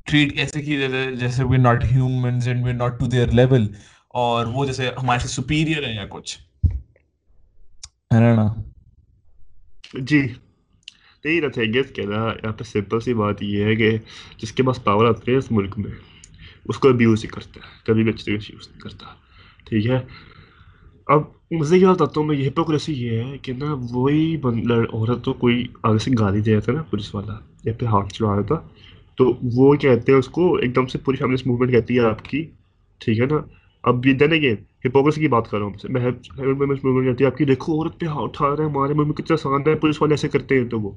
ٹریٹ 0.04 0.36
کیسے 0.36 0.62
کی 0.62 0.78
جائے 0.78 1.16
جیسے 1.16 1.44
we 1.44 1.56
not 1.56 1.84
humans 1.84 2.48
and 2.48 2.66
we 2.66 2.72
not 2.72 3.00
to 3.00 3.06
their 3.06 3.28
level 3.30 3.68
اور 4.08 4.46
وہ 4.46 4.64
جیسے 4.64 4.90
ہمارے 5.02 5.20
سے 5.20 5.28
سپیریئر 5.28 5.84
ہیں 5.84 5.94
یا 5.94 6.06
کچھ۔ 6.10 6.38
نا؟ 8.10 8.54
جی۔ 9.94 10.28
یہی 11.24 11.40
رہتا 11.40 11.60
ہے 11.60 11.66
گیس 11.66 11.86
کہنا 11.94 12.14
یہاں 12.14 12.52
پہ 12.52 12.64
سمپل 12.64 13.00
سی 13.00 13.14
بات 13.14 13.42
یہ 13.42 13.64
ہے 13.64 13.76
کہ 13.76 13.98
جس 14.42 14.52
کے 14.52 14.62
پاس 14.62 14.84
پاور 14.84 15.06
آتی 15.06 15.32
ہے 15.32 15.36
اس 15.36 15.52
ملک 15.52 15.78
میں 15.78 15.90
اس 16.64 16.78
کو 16.78 16.88
ابیوز 16.88 17.24
ہی 17.24 17.28
کرتا 17.28 17.60
ہے 17.64 17.70
کبھی 17.86 18.02
بھی 18.02 18.12
اچھی 18.12 18.24
طریقے 18.24 18.46
سے 18.46 18.52
یوز 18.52 18.68
نہیں 18.68 18.80
کرتا۔ 18.80 19.06
ٹھیک 19.64 19.86
ہے؟ 19.86 19.98
اب 21.06 21.20
مزے 21.50 21.78
کی 21.78 21.84
بات 21.84 22.00
آتا 22.02 22.20
ہوں 22.20 22.26
میں 22.26 22.36
یہ 22.36 22.48
ہپوکریسی 22.48 22.92
یہ 22.94 23.22
ہے 23.22 23.36
کہ 23.38 23.52
نا 23.52 23.74
وہی 23.90 24.36
عورت 24.36 25.24
تو 25.24 25.32
کوئی 25.34 25.64
آگے 25.82 25.98
سے 25.98 26.10
گالی 26.18 26.40
دے 26.40 26.52
رہا 26.52 26.60
تھا 26.60 26.72
نا 26.72 26.82
پولیس 26.82 27.14
والا 27.14 27.34
یا 27.64 27.72
پھر 27.72 27.86
ہاتھ 27.86 28.12
چلا 28.14 28.34
رہا 28.36 28.42
تھا 28.42 28.60
تو 29.18 29.32
وہ 29.54 29.72
کہتے 29.74 30.12
ہیں 30.12 30.18
اس 30.18 30.28
کو 30.28 30.54
ایک 30.54 30.74
دم 30.76 30.86
سے 30.86 30.98
پوری 30.98 31.16
فیملیس 31.16 31.46
موومنٹ 31.46 31.72
کہتی 31.72 31.98
ہے 31.98 32.04
آپ 32.04 32.24
کی 32.24 32.44
ٹھیک 33.00 33.20
ہے 33.20 33.26
نا 33.26 33.40
اب 33.84 34.06
یہ 34.06 34.14
دین 34.14 34.32
اگین 34.32 34.56
ہپوکریسی 34.86 35.20
کی 35.20 35.28
بات 35.28 35.50
کر 35.50 35.58
رہا 35.58 35.66
ہوں 35.66 35.92
میں 35.92 36.66
موومنٹ 36.66 37.06
کہتی 37.06 37.24
ہے 37.24 37.28
آپ 37.28 37.36
کی 37.36 37.44
دیکھو 37.44 37.74
عورت 37.74 38.00
پہ 38.00 38.06
ہاتھ 38.06 38.22
اٹھا 38.22 38.48
رہے 38.48 38.64
ہیں 38.64 38.70
ہمارے 38.70 38.94
ملک 38.94 39.06
میں 39.06 39.14
کتنا 39.14 39.34
آسان 39.34 39.68
ہے 39.68 39.74
پولیس 39.76 40.02
والے 40.02 40.14
ایسے 40.14 40.28
کرتے 40.28 40.58
ہیں 40.58 40.68
تو 40.68 40.80
وہ 40.80 40.90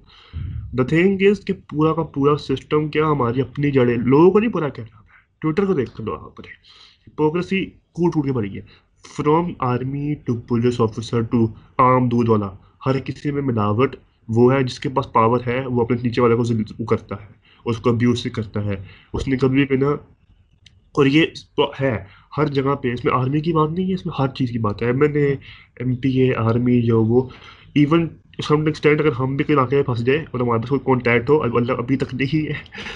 دا 0.74 0.84
تھنگ 0.86 1.28
از 1.30 1.46
کہ 1.46 1.54
پورا 1.70 1.94
کا 1.94 2.04
پورا 2.14 2.38
سسٹم 2.40 2.90
کیا 2.90 3.08
ہماری 3.08 3.42
اپنی 3.42 3.72
جڑیں 3.72 3.96
لوگوں 3.98 4.32
کو 4.32 4.40
نہیں 4.40 4.52
پورا 4.52 4.70
کہنا 4.70 5.02
ٹویٹر 5.42 5.66
کو 5.66 5.74
دیکھ 5.74 6.02
لو 6.02 6.16
آپ 6.16 6.40
نے 6.40 6.54
ہپوکریسی 7.08 7.66
کوٹ 7.66 8.14
ٹوٹ 8.14 8.26
کے 8.26 8.32
بڑی 8.32 8.56
ہے 8.58 8.62
from 9.04 9.52
army 9.60 10.14
to 10.26 10.36
police 10.48 10.82
officer 10.82 11.22
to 11.22 11.46
عام 11.78 12.08
دودھ 12.10 12.30
والا 12.30 12.50
ہر 12.86 13.00
کسی 13.00 13.32
میں 13.32 13.42
ملاوٹ 13.42 13.96
وہ 14.28 14.54
ہے 14.54 14.64
جس 14.64 14.80
کے 14.80 14.90
پاس 14.90 15.12
پاور 15.14 15.40
ہے 15.48 15.66
وہ 15.66 15.82
اپنے 15.82 15.98
نیچے 16.04 16.22
والے 16.22 16.36
کو 16.36 16.86
کرتا 16.86 17.16
ہے 17.16 17.28
اس 17.66 17.78
کو 17.78 17.90
ابیوز 17.90 18.28
کرتا 18.34 18.66
ہے۔ 18.66 18.76
اس 19.14 19.28
نے 19.28 19.38
کبھی 19.38 19.66
بھی 19.66 19.78
نا 19.78 19.90
اور 20.96 21.06
یہ 21.06 21.26
ہے 21.82 21.98
ہر 22.38 22.46
جگہ 22.48 22.76
پہ 22.76 22.94
اس 22.94 23.06
میں 23.06 23.14
آرمی 23.14 23.40
کی 23.42 23.54
بات 23.54 23.72
نہیں 23.72 23.90
ہے 23.90 23.94
اس 23.94 24.06
میں 24.06 24.14
ہر 24.20 24.28
چیز 24.28 24.52
کی 24.52 24.60
بات 24.60 24.82
ہے۔ 24.82 24.88
M 24.88 25.02
N 25.02 25.16
A 25.16 25.36
M 25.80 25.96
P 25.96 26.10
A 26.22 26.36
army 26.38 26.82
جو 26.82 27.04
وہ 27.04 27.22
ایون 27.74 28.08
سم 28.48 28.66
ایکسٹینٹ 28.66 29.02
اگر 29.02 29.12
ہم 29.20 29.36
بھی 29.36 29.46
کوئی 29.46 29.58
علاقے 29.58 29.76
میں 29.76 29.84
پھنس 29.84 30.06
جائے 30.06 30.20
اور 30.32 30.40
ہمارے 30.40 30.60
پاس 30.60 30.70
کوئی 30.70 30.80
کانٹیکٹ 30.86 31.30
ہو 31.30 31.42
اللہ 31.44 31.72
ابھی 31.78 31.98
تک 31.98 32.14
نہیں 32.14 32.48
ہے 32.48 32.54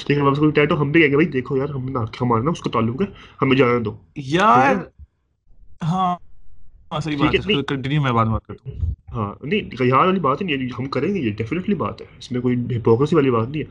لیکن 0.08 0.14
ہمارے 0.14 0.32
پاس 0.32 0.40
کوئی 0.40 0.52
کانٹیکٹ 0.52 0.72
ہو 0.72 0.82
ہم 0.82 0.92
بھی 0.92 1.02
کہیں 1.02 1.12
گے 1.12 1.16
بھائی 1.16 1.28
دیکھو 1.28 1.58
یار 1.58 1.70
ہم 1.70 1.86
نے 1.86 2.00
ہمارا 2.22 2.44
نا 2.44 2.52
اس 2.52 2.62
کا 2.62 2.70
تعلق 2.74 3.02
ہے 3.02 3.06
ہمیں 3.42 3.58
جانا 3.58 3.80
دو۔ 3.86 3.98
یار 4.16 4.76
ہاں, 5.84 6.16
ہاں، 9.14 9.36
والی 10.06 10.20
بات 10.20 10.42
نہیں 10.42 10.68
ہم 10.80 10.86
کریں 10.86 11.16
گے 11.16 11.20
یہ 11.20 11.32
ڈیفینیٹلی 11.32 11.76
بات 11.76 12.02
ہے۔ 12.02 12.06
اس 12.20 12.32
میں 12.32 12.42
کوئی 12.42 12.78
ہپوکریسی 12.78 13.16
والی 13.16 13.32
بات 13.32 13.50
نہیں 13.50 13.62
ہے۔ 13.62 13.68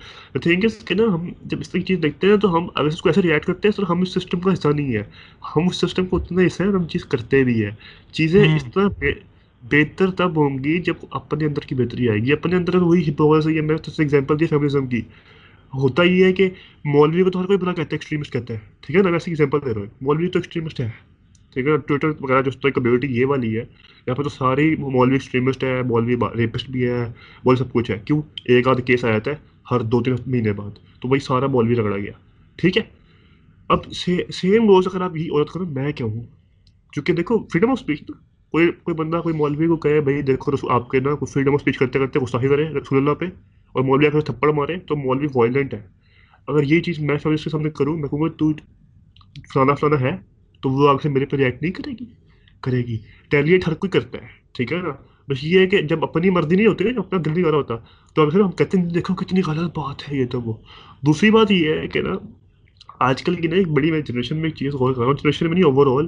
کہ 0.87 0.95
نا 0.95 1.15
ہم 1.15 1.29
جب 1.45 1.57
اس 1.61 1.71
طرح 1.71 1.81
کی 1.81 1.87
چیز 1.87 2.03
دیکھتے 2.03 2.27
ہیں 2.27 2.37
تو 2.37 2.57
ہم 2.57 2.69
اگر 2.75 2.87
اس 2.87 3.03
کو 3.03 3.09
ایسے 3.09 3.23
ریئیکٹ 3.23 3.47
کرتے 3.47 3.69
ہیں 3.69 3.73
تو 3.73 3.93
ہم 3.93 4.01
اس 4.01 4.15
سسٹم 4.15 4.41
کا 4.41 4.53
حصہ 4.53 4.69
نہیں 4.69 4.95
ہے 4.95 5.03
ہم 5.57 5.69
اس 5.69 5.77
سسٹم 5.77 6.07
کو 6.07 6.17
اتنا 6.17 6.43
حصہ 6.47 6.63
ہے 6.63 6.69
ہم 6.69 6.85
چیز 6.85 7.05
کرتے 7.05 7.45
بھی 7.45 7.65
ہیں۔ 7.65 7.71
چیزیں 8.13 8.57
اس 8.57 8.65
طرح 8.75 8.89
بہتر 9.63 10.11
تب 10.11 10.37
ہوں 10.37 10.65
گی 10.65 10.81
جب 10.81 10.95
اپنے 11.11 11.47
اندر 11.47 11.61
کی 11.61 11.75
بہتری 11.75 12.09
آئے 12.09 12.19
گی۔ 12.19 12.33
اپنے 12.33 12.57
اندر 12.57 12.75
وہی 12.77 13.11
ہپوکریسی 13.11 13.57
ہے 13.57 13.61
میں 13.61 13.77
تو 13.77 13.93
ایگزامپل 13.99 14.41
دیا 14.41 14.47
فیملیزم 14.51 14.87
کی۔ 14.87 15.01
ہوتا 15.75 16.03
یہ 16.03 16.25
ہے 16.25 16.33
کہ 16.33 16.51
مولوی 16.85 17.23
کو 17.23 17.31
تو 17.31 17.41
ہر 17.41 17.47
کوئی 17.47 17.59
بنا 17.59 17.71
کہتا 17.71 17.83
ہے 17.83 17.95
ایکسٹریمسٹ 17.95 18.33
کہتا 18.33 18.55
ہے۔ 18.55 18.59
ٹھیک 18.81 18.97
ہے 18.97 19.03
نا 19.03 19.11
ویسے 19.11 19.31
ایگزامپل 19.31 19.59
دے 19.65 19.75
رہا 19.75 19.81
ہوں۔ 19.81 19.87
مولوی 20.01 20.29
تو 20.29 20.39
ایکسٹریمسٹ 20.39 20.81
ہے۔ 20.81 21.12
ٹھیک 21.53 21.67
ہے 21.67 21.77
ٹویٹر 21.77 22.11
وغیرہ 22.21 22.43
جو 22.43 22.51
اس 22.55 22.75
کمیونٹی 22.75 23.07
یہ 23.07 23.27
والی 23.27 23.59
ہے، 23.59 23.65
یہاں 24.07 24.15
پہ 24.15 24.23
تو 24.23 24.29
ساری 24.29 24.77
مولوی 24.77 25.15
ایکسٹریمسٹ 25.15 25.65
ہے 25.65 25.83
مولوی 25.83 26.17
ریپسٹ 26.37 26.71
بھی 26.71 26.89
ہے 26.89 27.05
مولوی 27.45 27.57
سب 27.57 27.73
کچھ 27.73 27.91
ہے 27.91 27.99
کیوں؟ 28.05 28.23
ایک 28.45 28.69
آدھ 28.69 28.83
کیس 28.83 29.05
آیا 29.05 29.19
تھا 29.19 29.31
ہر 29.71 29.81
دو 29.81 30.03
تین 30.03 30.15
مہینے 30.27 30.53
بعد۔ 30.53 30.71
تو 31.01 31.09
وہی 31.09 31.21
سارا 31.21 31.47
مولوی 31.47 31.75
رگڑا 31.75 31.97
گیا۔ 31.97 32.13
ٹھیک 32.57 32.79
ہے؟ 32.79 32.83
اب 33.69 33.79
سیم 34.31 34.67
روز 34.67 34.87
اگر 34.87 35.01
آپ 35.01 35.17
یہ 35.17 35.33
عورت 35.33 35.51
کرو، 35.51 35.65
میں 35.65 35.93
کیا 35.93 36.07
ہوں؟ 36.07 36.23
چونکہ 36.93 37.13
دیکھو 37.13 37.39
فریڈم 37.53 37.71
آف 37.71 37.79
اسپیچ 37.81 38.03
نا، 38.03 38.19
کوئی 38.51 38.71
کوئی 38.83 38.95
بندہ، 38.95 39.17
کوئی 39.17 39.35
مولوی 39.35 39.67
کو 39.67 39.77
کہے، 39.77 40.01
بھائی 40.01 40.23
دیکھو 40.23 40.53
رسول 40.53 40.71
آپ 40.73 40.91
کے 40.91 41.01
نا 41.01 41.15
کوئی 41.15 41.33
فریڈم 41.33 41.53
آف 41.53 41.55
اسپیچ 41.55 41.79
کرتے 41.79 41.99
کرتے 41.99 42.19
غصہ 42.19 42.37
ہی 42.43 42.49
کرے 42.49 42.69
رسول 42.69 42.99
اللہ 42.99 43.15
پہ 43.15 43.25
اور 43.73 43.83
مولوی 43.83 44.07
اگر 44.07 44.21
تھپڑ 44.21 44.53
مارے، 44.53 44.77
تو 44.77 44.97
مولوی 44.97 45.27
وائلنٹ 45.35 45.75
ہے۔ 45.75 45.83
اگر 46.49 46.63
یہ 46.63 46.81
چیز 46.81 46.99
میں 46.99 47.19
سب 47.19 47.31
اس 47.31 47.45
کے 47.45 47.51
سامنے 47.51 47.71
کروں، 47.71 47.97
میں 47.97 48.09
کہوں 48.09 48.23
گا 48.23 48.29
تو 48.29 48.53
فلانا 49.55 49.75
فلانا 49.75 50.01
ہے 50.01 50.32
تو 50.63 50.71
وہ 50.71 50.89
آگے 50.89 50.99
سے 51.03 51.09
میرے 51.09 51.27
پہ 51.27 51.37
ریئیکٹ 51.37 51.63
نہیں 51.63 51.73
کرے 51.73 51.91
گی؟ 51.91 52.05
کرے 52.61 52.79
گی۔ 52.79 52.99
ٹیلیٹ 53.31 53.69
ہر 53.69 53.75
کوئی 53.75 53.91
کرتا 53.91 54.19
ہے، 54.19 54.27
ٹھیک 54.53 54.73
ہے 54.73 54.79
نا؟ 54.79 54.91
بس 55.29 55.45
یہ 55.45 55.59
ہے 55.59 55.67
کہ 55.67 55.83
جب 55.83 56.05
اپنی 56.05 56.31
مرضی 56.31 56.57
نہیں 56.57 56.67
ہوتی 56.67 56.85
نا، 56.85 56.91
جب 56.91 56.99
اپنا 56.99 57.21
دل 57.25 57.33
نہیں 57.33 57.43
کر 57.43 57.51
رہا 57.51 57.59
ہوتا، 57.59 57.75
تو 58.15 58.23
اگر 58.23 58.41
ہم 58.41 58.51
کہتے 58.51 58.79
ہیں، 58.79 58.85
دیکھو 58.85 59.15
کتنی 59.15 59.41
غلط 59.47 59.79
بات 59.79 60.13
ہے 60.13 60.17
یہ 60.17 60.27
تو 60.27 60.41
وہ۔ 60.41 60.53
دوسری 61.07 61.31
بات 61.31 61.51
یہ 61.51 61.75
ہے 61.75 61.89
کہ 61.89 62.03
نا، 62.03 62.11
آج 62.99 63.23
کل 63.23 63.35
کی 63.35 63.49
نا 63.49 63.57
ایک 63.57 63.69
بڑی 63.69 63.91
میں 63.91 64.01
جنریشن 64.01 64.37
میں 64.37 64.45
ایک 64.45 64.55
چیز 64.55 64.75
غور 64.75 64.93
کر 64.93 64.99
رہا 64.99 65.07
ہوں 65.07 65.15
جنریشن 65.15 65.47
میں 65.47 65.55
نہیں 65.55 65.65
اوور 65.65 65.87
آل 65.87 66.07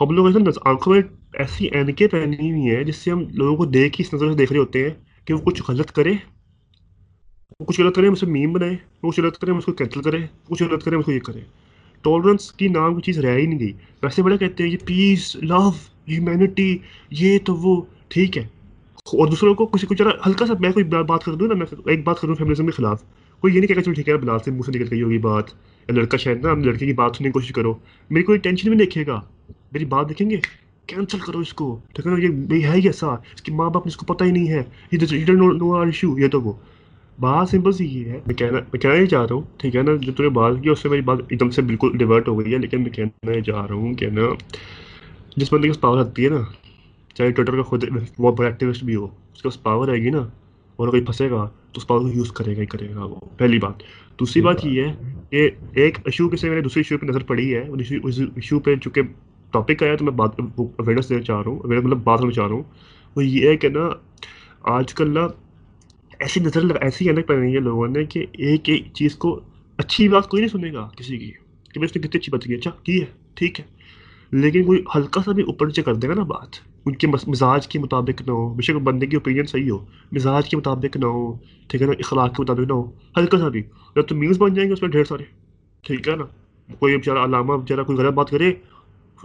ہم 0.00 0.10
لوگ 0.10 0.26
ایسے 0.26 0.38
آنکھوں 0.64 0.94
میں 0.94 1.02
ایسی 1.34 1.66
اینکیں 1.66 2.06
پہنی 2.06 2.50
ہوئی 2.50 2.76
ہیں 2.76 2.84
جس 2.84 2.96
سے 2.96 3.10
ہم 3.10 3.24
لوگوں 3.32 3.56
کو 3.56 3.64
دیکھ 3.64 4.00
ہی 4.00 4.04
اس 4.08 4.14
نظر 4.14 4.30
سے 4.30 4.38
دیکھ 4.38 4.52
رہے 4.52 4.60
ہوتے 4.60 4.82
ہیں 4.82 4.90
کہ 5.24 5.34
وہ 5.34 5.38
کچھ 5.38 5.62
غلط 5.68 5.92
کرے۔ 5.92 6.12
وہ 7.60 7.64
کچھ 7.64 7.80
غلط 7.80 7.96
کرے 7.96 8.06
ہم 8.06 8.12
اسے 8.12 8.26
میم 8.26 8.52
بنائے، 8.52 8.76
وہ 9.02 9.10
کچھ 9.10 9.20
غلط 9.20 9.38
کرے 9.38 9.50
ہم 9.50 9.56
اس 9.56 9.64
کو 9.64 9.72
کینسل 9.72 10.02
کرے 10.02 10.18
کچھ 10.44 10.62
غلط 10.62 10.84
کرے 10.84 10.94
ہم 10.94 10.98
اس 10.98 11.06
کو 11.06 11.12
یہ 11.12 11.20
کرے۔ 11.20 11.40
ٹالرنس 12.02 12.52
کی 12.52 12.68
نام 12.68 12.94
کی 12.94 13.02
چیز 13.02 13.18
رہ 13.18 13.36
ہی 13.38 13.46
نہیں 13.46 13.58
گئی۔ 13.58 13.72
ویسے 14.02 14.22
بڑا 14.22 14.36
کہتے 14.36 14.64
ہیں 14.64 14.70
یہ 14.70 14.76
پیس 14.84 15.36
لو 15.36 15.68
ہیومینٹی 16.08 16.78
یہ 17.10 17.38
تو 17.44 17.56
وہ 17.56 17.82
ٹھیک 18.08 18.38
ہے۔ 18.38 18.42
اور 18.96 19.26
دوسروں 19.26 19.54
کو 19.54 19.66
کسی 19.66 19.86
کچھ 19.86 20.02
ہلکا 20.26 20.46
سا 20.46 20.52
میں 20.60 20.70
کوئی 20.70 20.84
بات 20.84 21.24
کر 21.24 21.34
دوں 21.34 21.48
نا، 21.48 21.54
میں 21.54 21.66
ایک 21.86 22.04
بات 22.04 22.20
کروں 22.20 22.34
فیملزم 22.34 22.66
کے 22.66 22.72
خلاف۔ 22.72 23.02
کوئی 23.40 23.54
یہ 23.54 23.60
نہیں 23.60 23.74
کہا 23.74 23.82
چلو 23.82 23.94
ٹھیک 23.94 24.08
ہے 24.08 24.16
بلال 24.16 24.38
سے 24.44 24.50
منہ 24.50 24.60
سے 24.66 24.72
نکل 24.72 24.84
گئی 24.90 25.02
ہوگی 25.02 25.18
بات۔ 25.18 25.44
یا 25.88 25.94
لڑکا 25.94 26.16
شاید 26.16 26.44
نا 26.44 26.54
لڑکے 26.54 26.86
کی 26.86 26.92
بات 26.92 27.16
سننے 27.16 27.28
کی 27.28 27.32
کوشش 27.32 27.48
کرو۔ 27.48 27.74
میری 28.10 28.24
کوئی 28.24 28.38
ٹینشن 28.38 28.70
بھی 28.70 28.78
دیکھے 28.78 29.06
گا۔ 29.06 29.20
میری 29.72 29.84
بات 29.84 30.08
دیکھیں 30.08 30.30
گے؟ 30.30 30.36
کینسل 30.86 31.18
کرو 31.18 31.38
اس 31.38 31.52
کو۔ 31.52 31.78
ٹھیک 31.94 32.06
ہے 32.06 32.28
نا، 32.28 32.54
یہ 32.56 32.66
ہے 32.66 32.72
ہی 32.74 32.86
ایسا 32.86 33.06
اس 33.06 33.42
کی 33.42 33.52
ماں 33.52 33.70
باپ 33.70 33.86
نے 33.86 33.88
اس 33.88 33.96
کو 33.96 34.06
پتہ 34.06 34.24
ہی 34.24 34.30
نہیں 34.30 34.48
ہے۔ 34.48 34.62
یہ 34.92 36.28
تو 36.28 36.40
وہ۔ 36.42 36.52
بات 37.18 37.48
سمپل 37.48 37.72
سی 37.72 37.84
یہ 37.86 38.04
ہے۔ 38.04 38.20
میں 38.26 38.34
کہنا 38.34 38.58
میں 38.72 38.78
کہنا 38.80 38.94
ہی 38.94 39.06
چاہ 39.06 39.22
رہا 39.22 39.34
ہوں 39.34 39.42
ٹھیک 39.56 39.76
ہے 39.76 39.82
نا 39.82 39.90
جو 40.00 40.12
تم 40.12 40.22
نے 40.22 40.28
بات 40.28 40.52
کی 40.62 40.68
اس 40.68 40.78
سے 40.78 40.88
میری 40.88 41.02
بات 41.02 41.18
ایک 41.28 41.40
دم 41.40 41.50
سے 41.50 41.62
بالکل 41.62 41.98
ڈیورٹ 41.98 42.28
ہو 42.28 42.40
گئی 42.40 42.52
ہے 42.52 42.58
لیکن 42.58 42.82
میں 42.82 42.90
کہنا 42.90 43.32
ہی 43.32 43.42
چاہ 43.42 43.66
رہا 43.66 43.74
ہوں 43.74 43.94
کہ 43.94 44.06
نا 44.10 44.22
جس 45.36 45.52
بندے 45.52 45.68
کے 45.68 45.72
پاس 45.72 45.80
پاور 45.80 45.98
آتی 45.98 46.24
ہے 46.24 46.30
نا 46.30 46.40
چاہے 47.14 47.30
ٹویٹر 47.30 47.56
کا 47.56 47.62
خود 47.62 47.84
وہ 48.18 48.32
بڑا 48.32 48.48
ایکٹیوسٹ 48.48 48.84
بھی 48.84 48.94
ہو 48.94 49.04
اس 49.04 49.42
کے 49.42 49.48
پاس 49.48 49.62
پاور 49.62 49.88
آئے 49.88 50.02
گی 50.02 50.10
نا 50.10 50.28
اور 50.76 50.88
کوئی 50.88 51.02
پھنسے 51.02 51.30
گا 51.30 51.44
تو 51.72 51.76
اس 51.76 51.86
پاور 51.86 52.00
کو 52.00 52.08
یوز 52.08 52.32
کرے 52.32 52.56
گا 52.56 52.60
ہی 52.60 52.66
کرے 52.66 52.94
گا 52.94 53.04
وہ۔ 53.04 53.16
پہلی 53.36 53.58
بات۔ 53.58 53.82
دوسری 54.20 54.42
بات 54.42 54.66
یہ 54.66 54.84
ہے 54.84 54.92
کہ 55.30 55.50
ایک 55.72 55.98
ایشو 56.04 56.28
کے 56.28 56.36
سے 56.36 56.48
میں 56.48 56.56
نے 56.56 56.62
دوسری 56.62 56.80
ایشو 56.80 56.98
پہ 56.98 57.06
نظر 57.06 57.22
پڑی 57.22 57.54
ہے 57.54 57.66
اس 58.02 58.20
ایشو 58.36 58.60
پہ 58.60 58.76
چونکہ 58.76 59.02
ٹاپک 59.50 59.82
آیا 59.82 59.96
تو 59.96 60.04
میں 60.04 60.12
بات 60.12 60.30
اویئرنیس 60.56 61.08
دینا 61.08 61.22
چاہ 61.22 61.42
رہا 61.42 61.50
ہوں 61.50 61.58
مطلب 61.64 62.04
بات 62.04 62.18
کرنا 62.18 62.32
چاہ 62.32 62.46
رہا 62.46 62.54
ہوں۔ 62.54 62.62
وہ 63.16 63.24
یہ 63.24 63.48
ہے 63.48 63.56
کہ 63.56 63.68
نا 63.68 63.88
آج 64.62 64.94
کل 64.94 65.14
نا 65.14 65.26
ایسی 66.20 66.40
نظر 66.40 66.74
ایسی 66.80 67.08
الگ 67.10 67.20
پہ 67.20 67.34
رہی 67.34 67.54
ہے 67.54 67.60
لوگوں 67.60 67.88
نے 67.88 68.04
کہ 68.04 68.26
ایک 68.32 68.68
ایک 68.68 68.82
چیز 68.94 69.16
کو 69.16 69.40
اچھی 69.76 70.08
بات 70.08 70.28
کوئی 70.28 70.42
نہیں 70.42 70.50
سنے 70.50 70.72
گا 70.72 70.88
کسی 70.96 71.18
کی، 71.18 71.30
کہ 71.74 71.80
میں 71.80 71.88
اس 71.88 71.96
نے 71.96 72.08
کتنی 72.08 72.18
اچھی 72.18 72.32
بات 72.32 72.42
کی۔ 72.42 72.54
اچھا 72.54 72.70
کی 72.82 73.00
ہے؟ 73.00 73.06
ٹھیک 73.34 73.60
ہے۔ 73.60 73.64
لیکن 74.30 74.64
کوئی 74.64 74.84
ہلکا 74.96 75.22
سا 75.24 75.32
بھی 75.32 75.42
اوپر 75.42 75.66
نیچے 75.66 75.82
کر 75.82 75.94
دے 75.94 76.08
گا 76.08 76.14
نا 76.14 76.22
بات، 76.22 76.48
ان 76.86 76.94
کے 76.94 77.06
مزاج 77.06 77.68
کے 77.68 77.78
مطابق 77.78 78.22
نہ 78.26 78.32
ہو۔ 78.32 78.54
بے 78.54 78.62
شک 78.62 78.70
بندے 78.70 79.06
کی 79.06 79.16
اوپینین 79.16 79.44
صحیح 79.44 79.70
ہو، 79.70 79.78
مزاج 80.12 80.48
کے 80.48 80.56
مطابق 80.56 80.96
نہ 80.96 81.06
ہو، 81.06 81.38
ٹھیک 81.68 81.82
ہے 81.82 81.86
نا؟ 81.86 81.92
اخلاق 81.98 82.36
کے 82.36 82.42
مطابق 82.42 82.60
نہ 82.60 82.72
ہو۔ 82.72 82.90
ہلکا 83.16 83.38
سا 83.38 83.48
بھی۔ 83.48 83.62
یا 83.96 84.02
تو 84.02 84.14
میوز 84.14 84.38
بن 84.38 84.54
جائیں 84.54 84.68
گے 84.68 84.72
اس 84.72 84.82
میں 84.82 84.90
ڈھیر 84.90 85.04
سارے۔ 85.04 85.24
ٹھیک 85.82 86.08
ہے 86.08 86.16
نا؟ 86.16 86.24
کوئی 86.78 86.96
بیچارہ 86.96 87.18
علامہ 87.18 87.52
بیچارہ 87.52 87.82
کوئی 87.82 87.98
غلط 87.98 88.12
بات 88.12 88.30
کرے، 88.30 88.52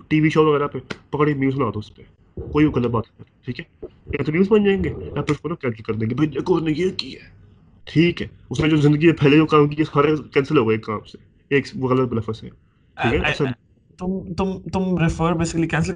ٹی 0.07 0.21
وی 0.21 0.29
شو 0.29 0.45
وغیرہ 0.45 0.67
پہ 0.67 0.79
پکڑے 1.09 1.33
میوز 1.33 1.55
بنا 1.55 1.69
دو 1.73 1.79
اس 1.79 1.95
پہ۔ 1.95 2.01
کوئی 2.35 2.65
غلط 2.65 2.87
بات 2.87 3.03
کرے 3.17 3.23
ٹھیک 3.45 3.59
ہے؟ 3.59 3.85
یا 4.13 4.23
تو 4.23 4.31
نیوز 4.31 4.47
بن 4.49 4.63
جائیں 4.63 4.83
گے۔ 4.83 4.89
یا 4.89 5.21
پھر 5.21 5.31
اس 5.31 5.37
کو 5.37 5.55
کینسل 5.55 5.83
کر 5.83 5.93
دیں 5.93 6.09
گے۔ 6.09 6.15
بھائی 6.15 6.29
دیکھو 6.29 6.59
نے 6.59 6.73
یہ 6.77 6.89
کی 6.97 7.13
ہے۔ 7.15 7.43
ٹھیک 7.85 8.21
ہے 8.21 8.27
اس 8.49 8.59
نے 8.59 8.69
جو 8.69 8.77
زندگی 8.77 9.05
میں 9.07 9.13
پہلے 9.13 9.37
جو 9.37 9.45
کام 9.45 9.67
کیا 9.67 9.85
سارے 9.93 10.07
کینسل 10.33 10.57
ہو 10.57 10.69
گئے 10.69 10.77
کام 10.77 10.99
سے۔ 11.11 11.17
ایک 11.49 11.65
وہ 11.75 11.89
غلط 11.89 12.09
بلفظ 12.09 12.39
سے 12.39 12.49
ٹھیک 12.49 13.13
ہے 13.13 13.19
ایسا 13.25 13.43
تم 13.97 14.33
تم 14.33 14.59
تم 14.73 14.97
ریفر 14.97 15.33
بیسیکلی 15.33 15.67
کینسل 15.67 15.93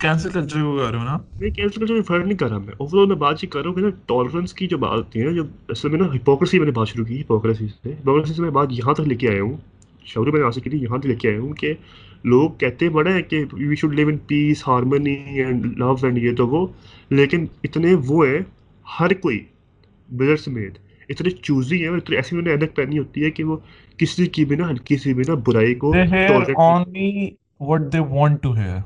کینسل 0.00 0.30
کر 0.30 0.40
رہے 0.40 0.60
ہو 0.60 0.78
رہے 0.78 0.98
ہو 0.98 1.04
نا۔ 1.04 1.18
میں 1.40 1.50
کینسل 1.50 1.86
کر 1.86 1.94
ریفر 1.94 2.18
نہیں 2.18 2.38
کر 2.38 2.48
رہا 2.48 2.58
میں۔ 2.58 2.72
اوور 2.78 3.00
آل 3.00 3.06
میں 3.06 3.16
بات 3.16 3.44
یہ 3.44 3.48
کر 3.48 3.60
رہا 3.60 3.68
ہوں 3.68 3.74
کہ 3.74 3.82
نا 3.82 3.88
ٹالرنس 4.06 4.52
کی 4.52 4.66
جو 4.66 4.78
بات 4.78 4.98
ہوتی 4.98 5.20
ہے 5.20 5.24
نا 5.24 5.30
جو 5.32 5.42
اصل 5.68 5.88
میں 5.88 5.98
نا 5.98 6.06
ہپوکریسی 6.06 6.58
میں 6.58 6.66
نے 6.66 6.72
بات 6.72 6.88
شروع 6.88 7.04
کی 7.04 7.20
ہپوکریسی 7.20 7.66
سے۔ 7.68 7.92
ہپوکریسی 7.92 8.34
سے 8.34 8.42
میں 8.42 8.50
بات 8.50 8.66
یہاں 8.70 8.94
تک 8.94 9.00
لے 9.00 9.14
کے 9.14 9.28
آیا 9.28 9.42
ہوں۔ 9.42 9.56
شعور 10.04 10.26
میں 10.26 10.40
نے 10.40 10.46
آ 10.46 10.50
یہاں 10.72 10.98
تک 10.98 11.06
لے 11.06 11.14
کے 11.14 11.30
آیا 11.30 11.40
ہوں 11.40 11.52
کہ 11.52 11.74
لوگ 12.24 12.50
کہتے 12.50 12.88
بڑے 12.88 13.12
ہیں 13.12 13.22
کہ 13.22 13.44
we 13.52 13.76
should 13.76 13.94
live 13.94 14.08
in 14.08 14.16
peace 14.26 14.68
harmony 14.68 15.14
and 15.14 15.66
love 15.78 15.94
and 16.02 16.18
یہ 16.18 16.36
تو 16.36 16.48
وہ 16.48 16.66
لیکن 17.10 17.46
اتنے 17.64 17.94
وہ 18.06 18.26
ہیں 18.26 18.40
ہر 18.86 19.14
کوئی 19.14 19.38
بلر 20.08 20.36
سمیت 20.36 20.78
اتنے 21.08 21.30
چوزی 21.30 21.82
ہیں 21.82 21.88
اتنے 21.88 22.16
ایسی 22.16 22.36
انہوں 22.36 22.48
نے 22.48 22.54
عدق 22.54 22.76
پہنی 22.76 22.98
ہوتی 22.98 23.24
ہے 23.24 23.30
کہ 23.30 23.44
وہ 23.44 23.56
کسی 23.96 24.26
کی 24.26 24.44
بھی 24.44 24.56
نا 24.56 24.70
ہلکی 24.70 24.96
سی 24.96 25.14
بھی 25.14 25.24
نا 25.28 25.34
برائی 25.46 25.74
کو 25.74 25.92
what 27.60 27.82
they 27.90 28.00
want 28.00 28.42
to 28.42 28.50
hear. 28.52 28.78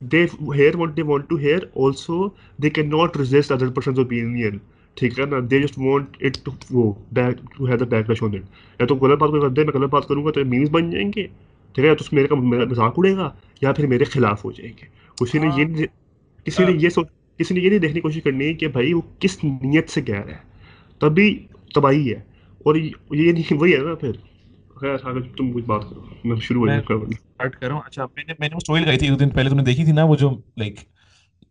They 0.00 0.26
hear 0.58 0.72
what 0.76 0.90
they 0.96 1.04
want 1.10 1.24
to 1.30 1.36
hear 1.36 1.60
also 1.74 2.18
they 2.58 2.70
cannot 2.70 3.16
resist 3.16 3.54
other 3.56 3.70
person's 3.78 4.00
opinion. 4.04 4.58
ٹھیک 4.96 5.18
ہے 5.18 5.24
نا؟ 5.26 5.36
They 5.50 5.58
just 5.60 5.78
want 5.78 6.16
it 6.20 6.36
to 6.44 6.50
وہ 6.70 6.92
back 7.12 7.36
to 7.56 7.66
have 7.66 7.76
the 7.76 7.84
back 7.84 8.10
rush 8.10 8.22
on 8.22 8.34
it 8.34 8.80
یا 8.80 8.86
تو 8.86 8.94
غلط 8.96 9.18
بات 9.18 9.30
کر 9.32 9.48
دے 9.48 9.64
میں 9.64 9.72
غلط 9.74 9.90
بات 9.90 10.08
کروں 10.08 10.24
گا 10.24 10.30
تو 10.30 10.44
میمز 10.44 10.70
بن 10.70 10.90
جائیں 10.90 11.10
گے۔ 11.16 11.26
ٹھیک 11.74 11.86
ہے 11.86 11.94
تو 11.94 12.04
میرے 12.12 12.26
کا 12.26 12.34
مذاق 12.34 12.94
اڑے 12.96 13.16
گا 13.16 13.30
یا 13.60 13.72
پھر 13.72 13.86
میرے 13.86 14.04
خلاف 14.04 14.44
ہو 14.44 14.52
جائیں 14.52 14.72
گے۔ 14.82 14.86
کسی 15.24 15.38
نے 15.38 15.46
یہ 15.56 15.86
کسی 16.44 16.64
نے 16.64 16.72
یہ 16.80 16.88
سوچ 16.88 17.06
کسی 17.38 17.54
نے 17.54 17.60
یہ 17.60 17.68
نہیں 17.68 17.78
دیکھنے 17.78 17.94
کی 17.94 18.00
کوشش 18.00 18.22
کرنی 18.24 18.44
ہے 18.44 18.54
کہ 18.54 18.68
بھائی 18.68 18.92
وہ 18.92 19.00
کس 19.18 19.44
نیت 19.44 19.88
سے 19.88 20.02
کہہ 20.02 20.20
رہا 20.20 20.32
ہے۔ 20.32 20.38
تبھی 20.98 21.46
تباہی 21.74 22.08
ہے۔ 22.08 22.16
اور 22.58 22.74
یہ 23.10 23.32
نہیں 23.32 23.52
وہی 23.54 23.72
ہے 23.72 23.78
نا 23.78 23.94
پھر۔ 23.94 24.12
تم 25.36 25.52
کچھ 25.52 25.64
بات 25.64 25.82
کرو۔ 25.90 26.00
میں 26.24 26.36
شروع 26.36 26.66
اسٹارٹ 26.70 27.56
کروں 27.56 27.80
اچھا 27.86 28.06
میں 28.16 28.24
نے 28.26 28.32
میں 28.38 28.48
نے 28.48 28.56
اسٹوری 28.56 28.82
لگائی 28.82 28.98
تھی 28.98 29.08
ایک 29.08 29.20
دن 29.20 29.28
پہلے 29.28 29.50
تم 29.50 29.56
نے 29.56 29.62
دیکھی 29.62 29.84
تھی 29.84 29.92
نا 29.92 30.04
وہ 30.04 30.16
جو 30.16 30.30
لائک 30.56 30.74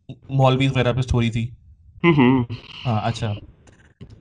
مولوی 0.10 0.68
وغیرہ 0.68 0.94
پہ 0.94 1.00
اسٹوری 1.00 1.30
تھی۔ 1.30 1.48
ہاں 2.86 3.02
اچھا۔ 3.04 3.34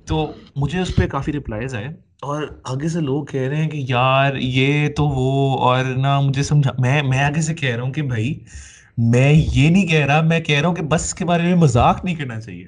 تو 0.07 0.33
مجھے 0.57 0.81
اس 0.81 0.97
پہ 0.97 1.07
کافی 1.07 1.33
آئے۔ 1.53 2.12
اور 2.23 2.43
آگے 2.65 2.89
سے 2.89 3.01
لوگ 3.01 3.25
کہہ 3.25 3.41
رہے 3.41 3.57
ہیں 3.57 3.71
کہ 3.71 3.85
یار 3.89 4.35
یہ 4.37 4.89
تو 4.89 5.05
وہ 5.09 5.59
اور 5.59 5.85
نہ 5.85 6.21
مجھے 6.21 6.43
سمجھا۔ 6.43 6.71
میں 6.79 7.03
میں 7.03 7.19
آگے 7.19 7.41
سے 7.41 7.55
کہہ 7.55 7.77
رہا 7.77 7.83
ہوں 7.83 7.93
کہ 7.93 8.03
بھائی 8.03 8.39
میں 8.99 9.33
یہ 9.33 9.71
نہیں 9.71 9.87
کہہ 9.87 10.07
رہا 10.07 10.21
میں 10.21 10.41
کہہ 10.41 10.61
رہا 10.61 10.69
ہوں 10.69 10.75
کہ 10.75 10.83
بس 10.83 11.15
کے 11.15 11.25
بارے 11.25 11.43
میں 11.43 11.55
مذاق 11.55 12.05
نہیں 12.05 12.15
کرنا 12.15 12.41
چاہیے۔ 12.41 12.67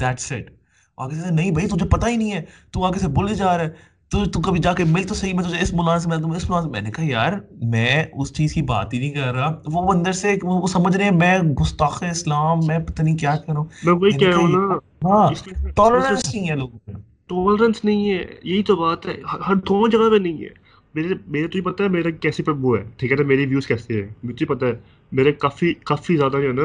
دیٹ 0.00 0.20
سیٹ 0.20 0.50
آگے 0.96 1.14
سے 1.14 1.34
نہیں 1.34 1.50
بھائی 1.50 1.68
تجھے 1.68 1.88
پتہ 1.88 2.06
ہی 2.06 2.16
نہیں 2.16 2.32
ہے۔ 2.32 2.42
تو 2.70 2.84
آگے 2.84 2.98
سے 2.98 3.08
بولے 3.08 3.34
جا 3.34 3.56
رہا 3.58 3.64
ہے۔ 3.64 3.70
تو 4.08 4.24
تو 4.24 4.40
کبھی 4.40 4.60
جا 4.60 4.72
کے 4.72 4.84
مل 4.84 5.02
تو 5.02 5.14
صحیح 5.14 5.34
میں 5.34 5.44
تجھے 5.44 5.58
اس 5.60 5.72
مولانا 5.72 5.98
سے 5.98 6.08
مل 6.08 6.22
دوں 6.22 6.30
اس 6.30 6.50
مولانا 6.50 6.66
سے۔ 6.66 6.70
میں 6.70 6.80
نے 6.80 6.90
کہا 6.90 7.04
یار 7.06 7.32
میں 7.62 8.04
اس 8.12 8.32
چیز 8.32 8.54
کی 8.54 8.62
بات 8.62 8.94
ہی 8.94 8.98
نہیں 8.98 9.10
کر 9.10 9.34
رہا۔ 9.34 9.60
وہ 9.66 9.92
اندر 9.92 10.12
سے 10.12 10.36
وہ 10.42 10.66
سمجھ 10.66 10.96
رہے 10.96 11.04
ہیں 11.04 11.12
میں 11.12 11.38
گستاخ 11.38 12.02
اسلام 12.10 12.60
میں 12.66 12.78
پتہ 12.78 13.02
نہیں 13.02 13.16
کیا 13.16 13.36
کر 13.36 13.52
رہا 13.52 13.58
ہوں۔ 13.58 13.66
میں 13.84 13.92
وہی 13.92 14.10
کہہ 14.10 14.28
رہا 14.28 14.36
ہوں 14.36 14.48
نا۔ 14.48 14.74
ہاں 15.08 15.30
ٹالرنس 15.76 16.34
نہیں 16.34 16.50
ہے 16.50 16.56
لوگوں 16.56 16.78
پہ۔ 16.78 16.92
ٹالرنس 17.32 17.84
نہیں 17.84 18.10
ہے 18.10 18.24
یہی 18.42 18.62
تو 18.62 18.76
بات 18.76 19.06
ہے۔ 19.06 19.20
ہر 19.48 19.54
دونوں 19.54 19.88
جگہ 19.88 20.10
پہ 20.10 20.16
نہیں 20.16 20.42
ہے۔ 20.42 20.48
میرے 20.94 21.08
میرے 21.26 21.48
تجھے 21.48 21.62
پتہ 21.62 21.82
ہے 21.82 21.88
میرا 21.88 22.10
کیسے 22.10 22.42
پر 22.42 22.52
وہ 22.52 22.78
ہے 22.78 22.84
ٹھیک 22.96 23.12
ہے؟ 23.12 23.16
نا 23.16 23.22
میری 23.22 23.46
ویوز 23.46 23.66
کیسے 23.66 24.02
ہیں؟ 24.02 24.08
مجھے 24.22 24.46
پتہ 24.46 24.64
ہے 24.64 24.72
میرے 25.12 25.32
کافی 25.32 25.74
کافی 25.74 26.16
زیادہ 26.16 26.32
جو 26.32 26.48
ہے 26.48 26.52
نا 26.52 26.62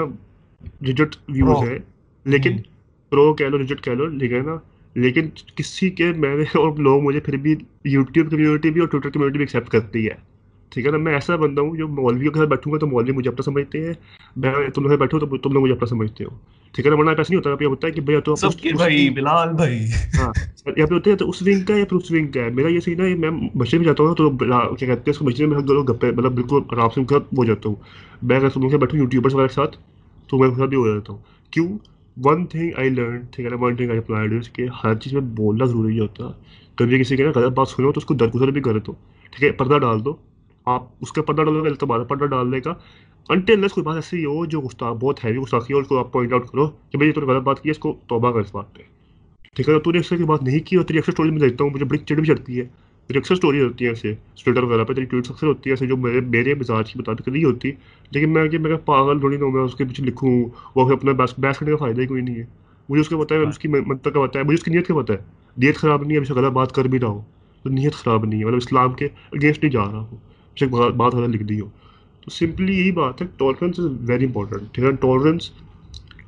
ریجٹ 0.88 1.16
ویوز 1.28 1.70
ہے 1.70 1.78
لیکن 2.26 2.58
پرو 3.10 3.34
کہہ 3.34 3.46
لو 3.46 3.58
ریجٹ 3.58 3.84
کہہ 3.84 3.92
لو 3.92 4.06
لیکن 4.06 4.46
نا؟ 4.46 4.56
لیکن 4.96 5.30
کسی 5.56 5.90
کے 5.90 6.12
میں 6.12 6.36
نے 6.36 6.44
اور 6.44 6.78
لوگ 6.78 7.04
مجھے 7.04 7.20
پھر 7.20 7.38
بھی 7.38 7.56
یوٹیوب 7.84 8.32
کمیونٹی 8.32 8.70
بھی 8.70 8.82
اور 8.82 8.90
ٹویٹر 8.90 9.10
کمیونٹی 9.10 9.38
بھی 9.38 9.44
ایکسیپٹ 9.44 9.70
کرتی 9.70 10.08
ہے۔ 10.08 10.27
ٹھیک 10.72 10.86
ہے 10.86 10.92
نا 10.92 10.98
میں 10.98 11.14
ایسا 11.14 11.36
بندہ 11.36 11.62
ہوں 11.62 11.76
جو 11.78 11.88
مولویوں 11.88 12.32
کے 12.32 12.40
ساتھ 12.40 12.50
بیٹھوں 12.50 12.74
گا 12.74 12.78
تو 12.78 12.88
مولوی 12.88 13.12
مجھے 13.12 13.30
اپنا 13.30 13.44
سمجھتے 13.44 13.86
ہیں 13.86 13.94
میں 14.36 14.70
تم 14.70 14.88
لوگ 14.88 14.98
بیٹھوں 14.98 15.20
تو 15.20 15.38
تم 15.38 15.52
لوگ 15.52 15.64
مجھے 15.64 15.74
اپنا 15.74 15.88
سمجھتے 15.88 16.24
ہو۔ 16.24 16.30
ٹھیک 16.74 16.86
ہے 16.86 16.92
نا 16.92 16.98
ورنہ 16.98 17.10
ایسا 17.10 17.24
نہیں 17.30 17.38
ہوتا 17.38 17.64
یہ 17.64 17.68
ہوتا 17.68 17.88
ہے 17.88 17.92
کہ 17.92 18.02
بھائی 18.02 18.22
تو 18.22 18.34
بھائی 18.78 19.10
بلال 19.10 19.54
بھائی۔ 19.54 19.80
ہاں 20.18 20.32
یہاں 20.78 20.88
پہ 20.88 20.94
ہوتے 20.94 21.10
ہیں 21.10 21.18
تو 21.18 21.30
اس 21.30 21.42
ونگ 21.42 21.66
کا 21.66 21.78
یا 21.78 21.86
پھر 21.86 21.98
اس 21.98 22.12
ونگ 22.12 22.28
کا 22.28 22.42
ہے۔ 22.42 22.50
میرا 22.50 22.68
یہ 22.68 22.80
صحیح 22.80 22.96
نا 22.96 23.04
میں 23.20 23.30
مسجد 23.56 23.78
میں 23.78 23.86
جاتا 23.86 24.04
ہوں 24.04 24.16
تو 24.16 24.30
کیا 24.30 24.88
کہتے 24.88 24.92
ہیں 24.92 25.10
اس 25.10 25.18
کو 25.18 25.26
مسجد 25.26 25.48
میں 25.48 25.62
دونوں 25.62 25.84
گپے 25.84 26.12
مطلب 26.12 26.32
بالکل 26.32 26.62
آرام 26.72 26.90
سے 26.96 27.02
ہو 27.38 27.46
جاتا 27.46 27.70
ہوں۔ 27.70 27.76
میں 28.22 28.36
اگر 28.36 28.50
تم 28.50 28.68
بیٹھوں 28.68 29.00
یوٹیوبرس 29.00 29.34
وغیرہ 29.34 29.48
کے 29.48 29.54
ساتھ 29.54 29.78
تو 30.30 30.38
میں 30.38 30.50
ساتھ 30.58 30.70
بھی 30.70 30.78
ہو 30.78 30.88
جاتا 30.88 31.14
ہوں۔ 31.14 31.20
کیوں؟ 31.52 31.68
ون 32.18 32.46
تھنگ 32.46 32.70
آئی 32.78 32.90
لرن 32.90 33.20
ٹھیک 33.32 33.46
ہے 33.46 33.50
نا 33.50 33.58
ون 33.60 33.76
تھنگ 33.76 33.90
آئی 33.90 34.00
اپلائڈ 34.00 34.48
کہ 34.54 34.66
ہر 34.84 34.96
چیز 34.96 35.14
میں 35.14 35.22
بولنا 35.22 35.66
ضروری 35.66 36.00
ہوتا۔ 36.00 36.24
ہے 36.24 36.32
کبھی 36.76 37.00
کسی 37.00 37.16
کے 37.18 37.24
نا 37.24 37.32
غلط 37.36 37.54
بات 37.54 37.68
سنو 37.68 37.92
تو 37.92 37.98
اس 37.98 38.06
کو 38.06 38.14
درگزر 38.14 38.52
بھی 38.52 38.62
کرے 38.62 38.80
دو۔ 38.80 38.92
ٹھیک 39.32 39.44
ہے 39.44 39.52
پردہ 39.52 39.78
ڈال 39.78 40.06
دو۔ 40.06 40.16
آپ 40.68 40.84
اس 41.02 41.12
کا 41.12 41.22
پردہ 41.22 41.42
ڈالو 41.42 41.64
گے 41.64 41.70
دوبارہ 41.70 42.04
پردہ 42.04 42.26
ڈال 42.26 42.52
دے 42.52 42.58
گا۔ 42.66 42.74
انٹل 43.30 43.60
لیس 43.60 43.74
کوئی 43.74 43.84
بات 43.86 43.96
ایسی 43.96 44.26
ہو 44.26 44.46
جو 44.46 44.62
گستاخ 44.62 44.94
بہت 44.94 45.26
ہیوی 45.26 45.38
گستاخی 45.38 45.74
ہو 45.74 45.80
اس 45.80 45.88
کو 45.88 46.00
آپ 46.00 46.12
پوائنٹ 46.12 46.34
آؤٹ 46.34 46.48
کرو 46.48 46.68
کہ 46.68 46.98
بھائی 46.98 47.12
تو 47.12 47.22
نے 47.22 47.28
غلط 47.28 47.44
بات 47.44 47.62
کی 47.62 47.70
ہے، 47.70 47.72
اس 47.72 47.80
کو 47.80 47.96
توبہ 48.08 48.32
کر 48.32 48.40
اس 48.40 48.56
بات 48.56 48.76
پہ۔ 48.76 48.82
ٹھیک 49.56 49.70
ہے، 49.70 49.80
تو 49.80 49.92
نے 49.92 49.98
ایکسٹرا 49.98 50.18
کی 50.18 50.24
بات 50.24 50.44
نہیں 50.44 50.60
کی 50.60 50.76
اور 50.76 50.86
تیری 50.86 50.98
اکثر 50.98 51.12
اسٹوری 51.12 51.32
میں 51.32 51.40
دیکھتا 51.40 51.64
ہوں، 51.64 51.72
مجھے 51.72 51.86
بڑی 51.86 51.98
چڑ 51.98 52.16
بھی 52.16 52.26
چڑھتی 52.26 52.60
ہے۔ 52.60 52.64
میری 53.10 53.18
اکثر 53.18 53.34
اسٹوریز 53.34 53.64
ہوتی 53.64 53.86
ہیں 53.86 53.92
ایسے 53.92 54.14
ٹویٹر 54.46 54.64
وغیرہ 54.64 54.84
پہ 54.84 54.94
تیری 54.94 55.06
ٹویٹس 55.06 55.32
اکثر 55.32 55.48
ہوتی 55.48 55.70
ہے 55.70 55.72
ایسے 55.72 55.88
جو 55.88 55.98
میرے 55.98 56.22
میرے 56.22 56.54
مزاج 56.54 56.94
کی 56.94 57.00
مطابق 57.00 57.28
نہیں 57.28 57.44
ہوتی۔ 57.44 57.72
لیکن 58.12 58.34
میں 58.34 58.48
کہ 58.48 58.58
میرا 58.58 58.78
پاگل 58.78 59.20
تھوڑی 59.20 59.38
نہ 59.38 59.46
میں 59.46 59.62
اس 59.62 59.76
کے 59.76 59.86
پیچھے 59.86 60.04
لکھوں 60.04 60.46
وہ 60.76 60.86
پھر 60.86 60.94
اپنا 60.94 61.12
بحث 61.12 61.34
کرنے 61.34 61.72
کا 61.72 61.78
فائدہ 61.78 62.02
ہی 62.02 62.08
کوئی 62.08 62.22
نہیں 62.22 62.36
ہے۔ 62.36 62.46
مجھے 62.90 63.02
اس 63.02 63.10
کا 63.10 63.18
پتا 63.18 63.36
ہے 63.36 63.40
اس 63.40 63.60
کی 63.60 63.68
منطق 63.68 64.14
کا 64.14 64.22
پتا 64.22 64.40
ہے 64.40 64.44
مجھے 64.44 64.54
اس 64.54 64.64
کی 64.64 64.72
نیت 64.72 64.88
کا 64.88 64.96
پتہ 64.96 65.14
ہے 65.14 65.18
نیت 65.58 65.76
خراب 65.76 66.02
نہیں 66.02 66.12
ہے، 66.12 66.18
ہمیشہ 66.18 66.34
غلط 66.34 66.52
بات 66.52 66.72
کر 66.72 66.86
بھی 66.86 67.00
رہا 67.00 67.08
ہو 67.08 67.22
تو 67.64 67.70
نیت 67.70 67.94
خراب 67.94 68.26
نہیں 68.26 68.40
ہے 68.40 68.46
مطلب 68.46 68.58
اسلام 68.58 68.94
کے 68.94 69.06
اگینسٹ 69.06 69.64
نہیں 69.64 69.72
جا 69.72 69.86
رہا 69.86 70.00
ہوں۔ 70.00 70.18
شک 70.60 70.92
بات 70.96 71.14
غلط 71.14 71.30
لکھ 71.30 71.44
دی 71.44 71.60
ہو 71.60 71.70
تو 72.22 72.30
سمپلی 72.30 72.80
یہی 72.80 72.92
بات 72.92 73.22
ہے 73.22 73.28
ٹالرنس 73.38 73.80
از 73.80 73.86
ویری 74.00 74.26
امپورٹنٹ 74.26 74.62
ٹھیک 74.72 74.86
ہے 74.86 74.92
ٹالرنس 74.92 75.52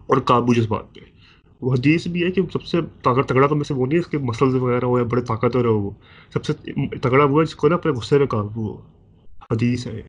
اور 0.08 0.18
قابو 0.18 0.54
جس 0.54 0.68
بات 0.68 0.96
پہ۔ 0.96 1.00
وہ 1.62 1.74
حدیث 1.74 2.08
بھی 2.08 2.24
ہے 2.24 2.32
کہ 2.32 2.42
سب 2.54 2.64
سے 2.64 2.78
طاقت، 3.04 3.30
تگڑا 3.30 3.48
تو 3.48 3.56
میں 3.56 3.64
سے 3.64 3.74
وہ 3.74 3.86
نہیں 3.86 3.96
ہے، 3.96 4.00
اس 4.00 4.08
کے 4.08 4.18
مسلز 4.18 4.56
وغیرہ 4.56 4.86
ہو 4.86 4.98
یا 4.98 5.04
بڑے 5.04 5.22
طاقتور 5.22 5.66
ہو 5.66 5.80
وہ۔ 5.80 5.92
سب 6.34 6.46
سے 6.46 6.54
تگڑا 7.02 7.24
ہوا 7.24 7.42
ہے 7.42 7.46
جس 7.46 7.56
کو 7.56 7.68
نا 7.68 7.76
اپنے 7.76 7.92
غصے 7.92 8.20
پہ 8.20 8.26
قابو 8.26 8.68
ہو۔ 8.68 8.82
حدیث 9.52 9.88
ہے۔ 9.88 10.02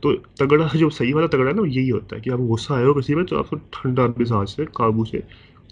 تو 0.00 0.16
تگڑا 0.16 0.68
جو 0.74 0.90
صحیح 0.90 1.14
والا 1.14 1.26
تگڑا 1.26 1.50
ہے 1.50 1.54
نا، 1.54 1.62
وہ 1.62 1.68
یہی 1.68 1.90
ہوتا 1.90 2.16
ہے 2.16 2.20
کہ 2.20 2.30
آپ 2.30 2.38
غصہ 2.38 2.72
آئے 2.72 2.84
ہو 2.84 2.94
کسی 2.94 3.14
میں 3.14 3.24
تو 3.24 3.38
آپ 3.38 3.50
کو 3.50 3.56
ٹھنڈا 3.56 4.06
مزاج 4.06 4.48
سے 4.48 4.64
قابو 4.64 5.04
سے 5.04 5.18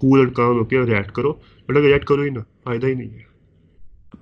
کول 0.01 0.19
اینڈ 0.19 0.35
کام 0.35 0.59
ہو 0.59 0.65
کے 0.65 0.81
ریئیکٹ 0.81 1.13
کرو۔ 1.13 1.33
بٹ 1.67 1.77
اگر 1.77 1.87
ریئیکٹ 1.87 2.05
کرو 2.05 2.23
ہی 2.23 2.31
نا 2.31 2.41
فائدہ 2.65 2.87
ہی 2.87 2.95
نہیں 2.95 3.11
ہے۔ 3.11 3.23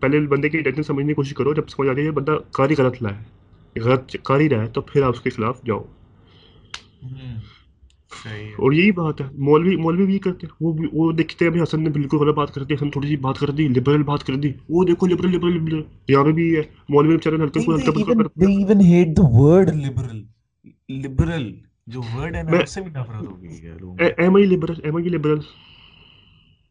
پہلے 0.00 0.20
بندے 0.20 0.48
کی 0.48 0.61
ٹیکنیک 0.61 0.87
سمجھنے 0.87 1.08
کی 1.08 1.14
کوشش 1.14 1.35
کرو، 1.35 1.54
جب 1.54 1.68
سمجھ 1.68 1.88
آ 1.88 1.92
ہے 1.92 2.11
بندہ 2.11 2.37
کاری 2.52 2.74
غلط 2.78 3.02
لائے 3.02 3.41
غلط 3.76 4.16
کر 4.24 4.40
ہی 4.40 4.48
رہا 4.48 4.62
ہے 4.62 4.66
تو 4.68 4.80
پھر 4.82 5.02
آپ 5.02 5.14
اس 5.14 5.20
کے 5.20 5.30
خلاف 5.30 5.62
جاؤ۔ 5.64 5.82
اور 8.56 8.72
یہی 8.72 8.90
بات 8.92 9.20
ہے 9.20 9.26
مولوی 9.38 9.76
مولوی 9.76 10.06
بھی 10.06 10.18
کرتے 10.18 10.46
ہیں 10.46 10.54
وہ 10.61 10.72
وہ 10.92 11.12
دیکھتے 11.12 11.44
ہیں 11.44 11.62
حسن 11.62 11.82
نے 11.82 11.90
بالکل 11.90 12.16
غلط 12.16 12.35
بات 12.35 12.54
کر 12.54 12.64
دی 12.64 12.74
حسن 12.74 12.90
تھوڑی 12.90 13.08
سی 13.08 13.16
بات 13.16 13.38
کر 13.38 13.50
دی 13.50 13.68
لبرل 13.68 14.02
بات 14.02 14.24
کر 14.24 14.35
دی 14.37 14.52
وہ 14.68 14.85
دیکھو 14.85 15.06
لبرل 15.06 15.35
لبرل 15.37 15.80
یہاں 16.08 16.24
پہ 16.24 16.32
بھی 16.32 16.56
ہے 16.56 16.62
مولوی 16.88 17.16
بیچارے 17.16 17.37
ہلکے 17.37 17.61
کو 17.61 17.74
ہلکا 17.74 17.92
پھلکا 17.92 18.14
کرتے 18.14 18.44
ہیں 18.44 18.52
even 18.52 18.80
hate 18.82 19.16
the 19.16 19.22
word 19.32 19.68
liberal 19.76 20.22
liberal 21.02 21.52
جو 21.87 22.02
ورڈ 22.08 22.37
ہے 22.37 22.42
نا 22.42 22.58
اس 22.58 22.74
سے 22.74 22.80
بھی 22.80 22.90
نفرت 22.90 23.26
ہو 23.26 23.42
گئی 23.42 23.66
ہے 23.66 23.78
لوگوں 23.80 23.96
am 24.18 24.37
I 24.37 24.46
liberal 24.46 24.80
am 24.82 24.96
I 24.96 25.08
liberal 25.08 25.40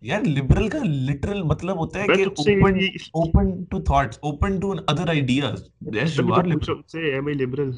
یار 0.04 0.22
لبرل 0.28 0.68
کا 0.70 0.80
لٹرل 0.86 1.42
مطلب 1.44 1.78
ہوتا 1.78 2.00
ہے 2.00 2.08
کہ 2.10 2.24
open 2.24 2.78
open 3.14 3.64
to 3.66 3.80
thoughts 3.82 4.18
open 4.22 4.60
to 4.60 4.74
other 4.88 5.10
ideas 5.10 5.64
yes 5.96 6.18
you 6.18 6.34
are 6.34 6.44
liberal 6.46 6.82
سے 6.88 7.14
ایم 7.14 7.28
آئی 7.28 7.36
لبرل 7.36 7.72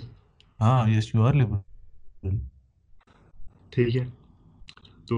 ہاں 0.60 0.90
یس 0.90 1.14
یو 1.16 1.24
آر 1.24 1.34
لبرل 1.34 2.38
ٹھیک 3.74 3.96
ہے۔ 3.96 4.04
تو 5.08 5.16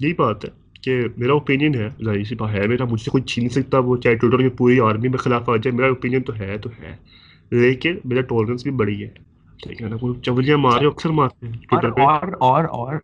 یہی 0.00 0.12
بات 0.14 0.44
ہے 0.44 0.50
کہ 0.82 0.96
میرا 1.16 1.32
اوپینین 1.32 1.74
ہے 1.74 1.88
ظاہر 2.04 2.24
سی 2.24 2.34
بات 2.34 2.50
ہے 2.50 2.66
میرا 2.66 2.84
مجھ 2.84 3.00
سے 3.00 3.10
کوئی 3.10 3.22
چھین 3.24 3.48
سکتا 3.48 3.78
وہ 3.80 3.96
چاہے 3.96 4.14
ٹویٹر 4.16 4.38
میں 4.38 4.48
پوری 4.58 4.80
آرمی 4.80 5.08
میں 5.08 5.18
خلاف 5.18 5.48
آ 5.48 5.56
جائے 5.56 5.76
میرا 5.76 5.88
اوپینین 5.88 6.22
تو 6.22 6.34
ہے 6.34 6.56
تو 6.58 6.70
ہے 6.78 6.94
لیکن 7.52 7.98
میرا 8.04 8.20
ٹالرنس 8.22 8.62
بھی 8.62 8.70
بڑی 8.74 9.02
ہے۔ 9.02 9.08
ٹھیک 9.60 9.82
ہے 9.82 9.88
نا 9.88 9.96
چولیاں 10.22 10.56
مار 10.58 10.84
اکثر 10.84 11.10
مارتے 11.10 11.46
ہیں 11.46 11.58
ٹویٹر 11.62 11.90
پہ۔ 11.92 12.02
اور 12.40 12.64
اور 12.72 12.94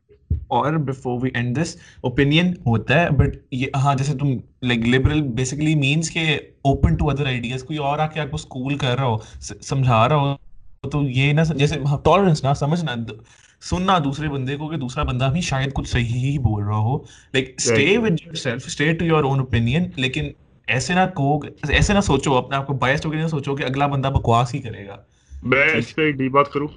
اور 0.53 0.73
before 0.73 1.19
we 1.23 1.31
end 1.35 1.57
this 1.57 1.77
opinion 2.01 2.53
ہوتا 2.67 3.01
ہے 3.01 3.11
بٹ 3.11 3.37
یہ 3.51 3.67
ہاں 3.75 3.95
جیسے 3.95 4.13
تم 4.19 4.33
لائک 4.63 4.87
لبرل 4.87 5.23
بیسکلی 5.23 5.75
مینس 5.75 6.11
کہ 6.11 6.39
اوپن 6.63 6.97
ٹو 6.97 7.11
ادر 7.11 7.27
آئیڈیاز 7.27 7.65
کوئی 7.65 7.79
اور 7.79 7.99
آ 7.99 8.07
کے 8.07 8.21
آپ 8.21 8.31
کو 8.31 8.35
اسکول 8.35 8.77
کر 8.79 8.97
رہا 8.97 9.07
ہو 9.07 9.17
سمجھا 9.41 10.09
رہا 10.09 10.17
ہو 10.17 10.35
تو 10.89 11.03
یہ 11.09 11.33
نہ 11.33 11.41
جیسے 11.57 11.77
ہاں، 11.87 11.99
ٹالرنس 11.99 12.45
نہ 12.45 12.55
سمجھنا 12.55 12.95
سننا 13.63 13.99
دوسرے 13.99 14.29
بندے 14.29 14.57
کو 14.57 14.69
کہ 14.69 14.77
دوسرا 14.77 15.03
بندہ 15.03 15.29
بھی 15.33 15.41
شاید 15.41 15.73
کچھ 15.73 15.89
صحیح 15.89 16.31
ہی 16.31 16.39
بول 16.39 16.63
رہا 16.65 16.77
ہو۔ 16.77 16.97
Like 17.35 17.55
stay 17.57 17.99
with 17.99 18.21
yourself 18.35 18.63
stay 18.67 18.93
to 18.93 19.05
your 19.05 19.25
own 19.25 19.39
opinion 19.39 19.91
لیکن 19.97 20.31
ایسے 20.67 20.95
نہ 20.95 21.01
کو 21.15 21.43
ایسے 21.69 21.93
نہ 21.93 22.01
سوچو 22.01 22.37
اپنے 22.37 22.57
آپ 22.57 22.67
کو 22.67 22.73
بائسٹ 22.73 23.07
ہو 23.07 23.11
کے 23.11 23.17
نہ 23.17 23.27
سوچو 23.27 23.57
کہ 23.57 23.65
اگلا 23.65 23.87
بندہ 23.87 24.09
بکواس 24.09 24.55
ہی 24.55 24.61
کرے 24.61 24.87
گا۔ 24.87 24.97
میں 25.43 25.67
اس 25.77 25.95
پہ 25.95 26.03
ایک 26.03 26.31
بات 26.31 26.53
کروں۔ 26.53 26.69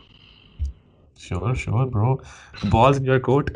Sure 1.17 1.53
sure 1.55 1.87
bro 1.87 2.15
balls 2.71 2.99
in 2.99 3.05
your 3.05 3.19
court 3.19 3.49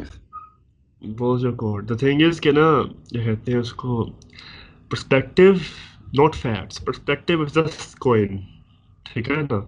balls 1.01 1.45
your 1.45 1.53
court 1.53 1.91
thing 1.99 2.21
is 2.21 2.41
کہ 2.41 2.51
نا 2.51 2.83
کہتے 3.11 3.51
ہیں 3.51 3.59
اس 3.59 3.73
کو 3.73 4.09
perspective 4.89 5.43
not 6.13 6.35
facts 6.35 6.85
perspective 6.85 7.41
is 7.41 7.55
the 7.55 7.61
ٹھیک 9.03 9.29
ہے 9.29 9.35
نا؟ 9.35 9.59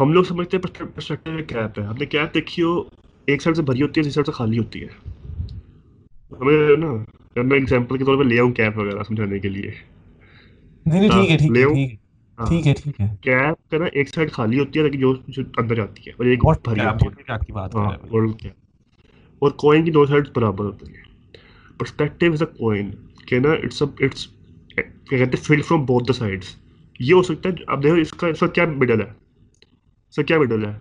ہم 0.00 0.12
لوگ 0.12 0.24
سمجھتے 0.24 0.56
ہیں 0.56 0.86
پرسپیکٹو 0.94 1.30
کیپ 1.48 1.78
ہے؟ 1.78 1.84
ہم 1.84 1.94
نے 2.00 2.06
کیپ 2.06 2.34
دیکھی 2.34 2.62
ہو؟ 2.62 2.80
ایک 3.26 3.42
سائڈ 3.42 3.56
سے 3.56 3.62
بھری 3.62 3.82
ہوتی 3.82 4.00
ہے 4.00 4.04
دوسری 4.04 4.10
سائڈ 4.10 4.26
سے 4.26 4.32
خالی 4.32 4.58
ہوتی 4.58 4.82
ہے۔ 4.82 4.88
ہمیں 6.40 6.76
نا؟ 6.76 6.92
میں 7.42 7.58
ایگزامپل 7.58 7.98
کے 7.98 8.04
طور 8.04 8.18
پہ 8.18 8.22
لے 8.22 8.40
آؤں 8.40 8.52
کیپ 8.52 8.78
وغیرہ 8.78 9.02
سمجھانے 9.02 9.38
کے 9.38 9.48
لیے۔ 9.48 9.70
نہیں 10.86 11.08
ٹھیک 11.08 11.30
ہے 11.30 11.36
ٹھیک 11.36 11.56
ہے۔ 11.56 12.01
ہاں۔ 12.38 12.46
ٹھیک 12.46 12.66
ہے 12.66 12.72
ٹھیک 12.74 13.00
ہے۔ 13.00 13.06
کیب 13.22 13.70
کا 13.70 13.78
نا 13.78 13.84
ایک 13.92 14.08
سائڈ 14.08 14.32
خالی 14.32 14.58
ہوتی 14.58 14.78
ہے 14.78 14.84
تاکہ 14.84 14.98
جو 14.98 15.12
اندر 15.58 15.74
جاتی 15.74 16.02
ہے 16.06 16.12
اور 16.12 16.26
ایک 16.26 16.44
بھری 16.64 16.80
ہوتی 16.80 17.22
ہے۔ 17.22 17.32
ہاں، 17.76 17.88
اور 19.42 19.50
کوئن 19.58 19.84
کی 19.84 19.90
دو 19.90 20.04
سائڈ 20.06 20.28
برابر 20.34 20.64
ہوتی 20.64 20.92
ہے۔ 20.92 21.00
پرسپیکٹو 21.80 22.32
از 22.32 22.42
اے 22.42 22.58
کوئن 22.58 22.90
کہ 23.26 23.38
نا 23.38 23.52
اٹس 23.54 23.82
اٹس 23.82 24.26
کیا 24.68 24.82
کہتے 25.10 25.36
ہیں؟ 25.36 25.44
فیلڈ 25.44 25.64
فرام 25.64 25.84
بہت 25.84 26.08
دا 26.08 26.12
سائڈس 26.12 26.54
یہ 27.00 27.14
ہو 27.14 27.22
سکتا 27.22 27.48
ہے 27.48 27.64
اب 27.66 27.82
دیکھو 27.82 27.96
اس 27.96 28.10
کا 28.12 28.26
اس 28.26 28.42
وقت 28.42 28.54
کیا 28.54 28.64
مڈل 28.72 29.00
ہے؟ 29.00 29.10
اس 30.10 30.16
کا 30.16 30.22
کیا 30.22 30.38
مڈل 30.38 30.64
ہے؟ 30.66 30.72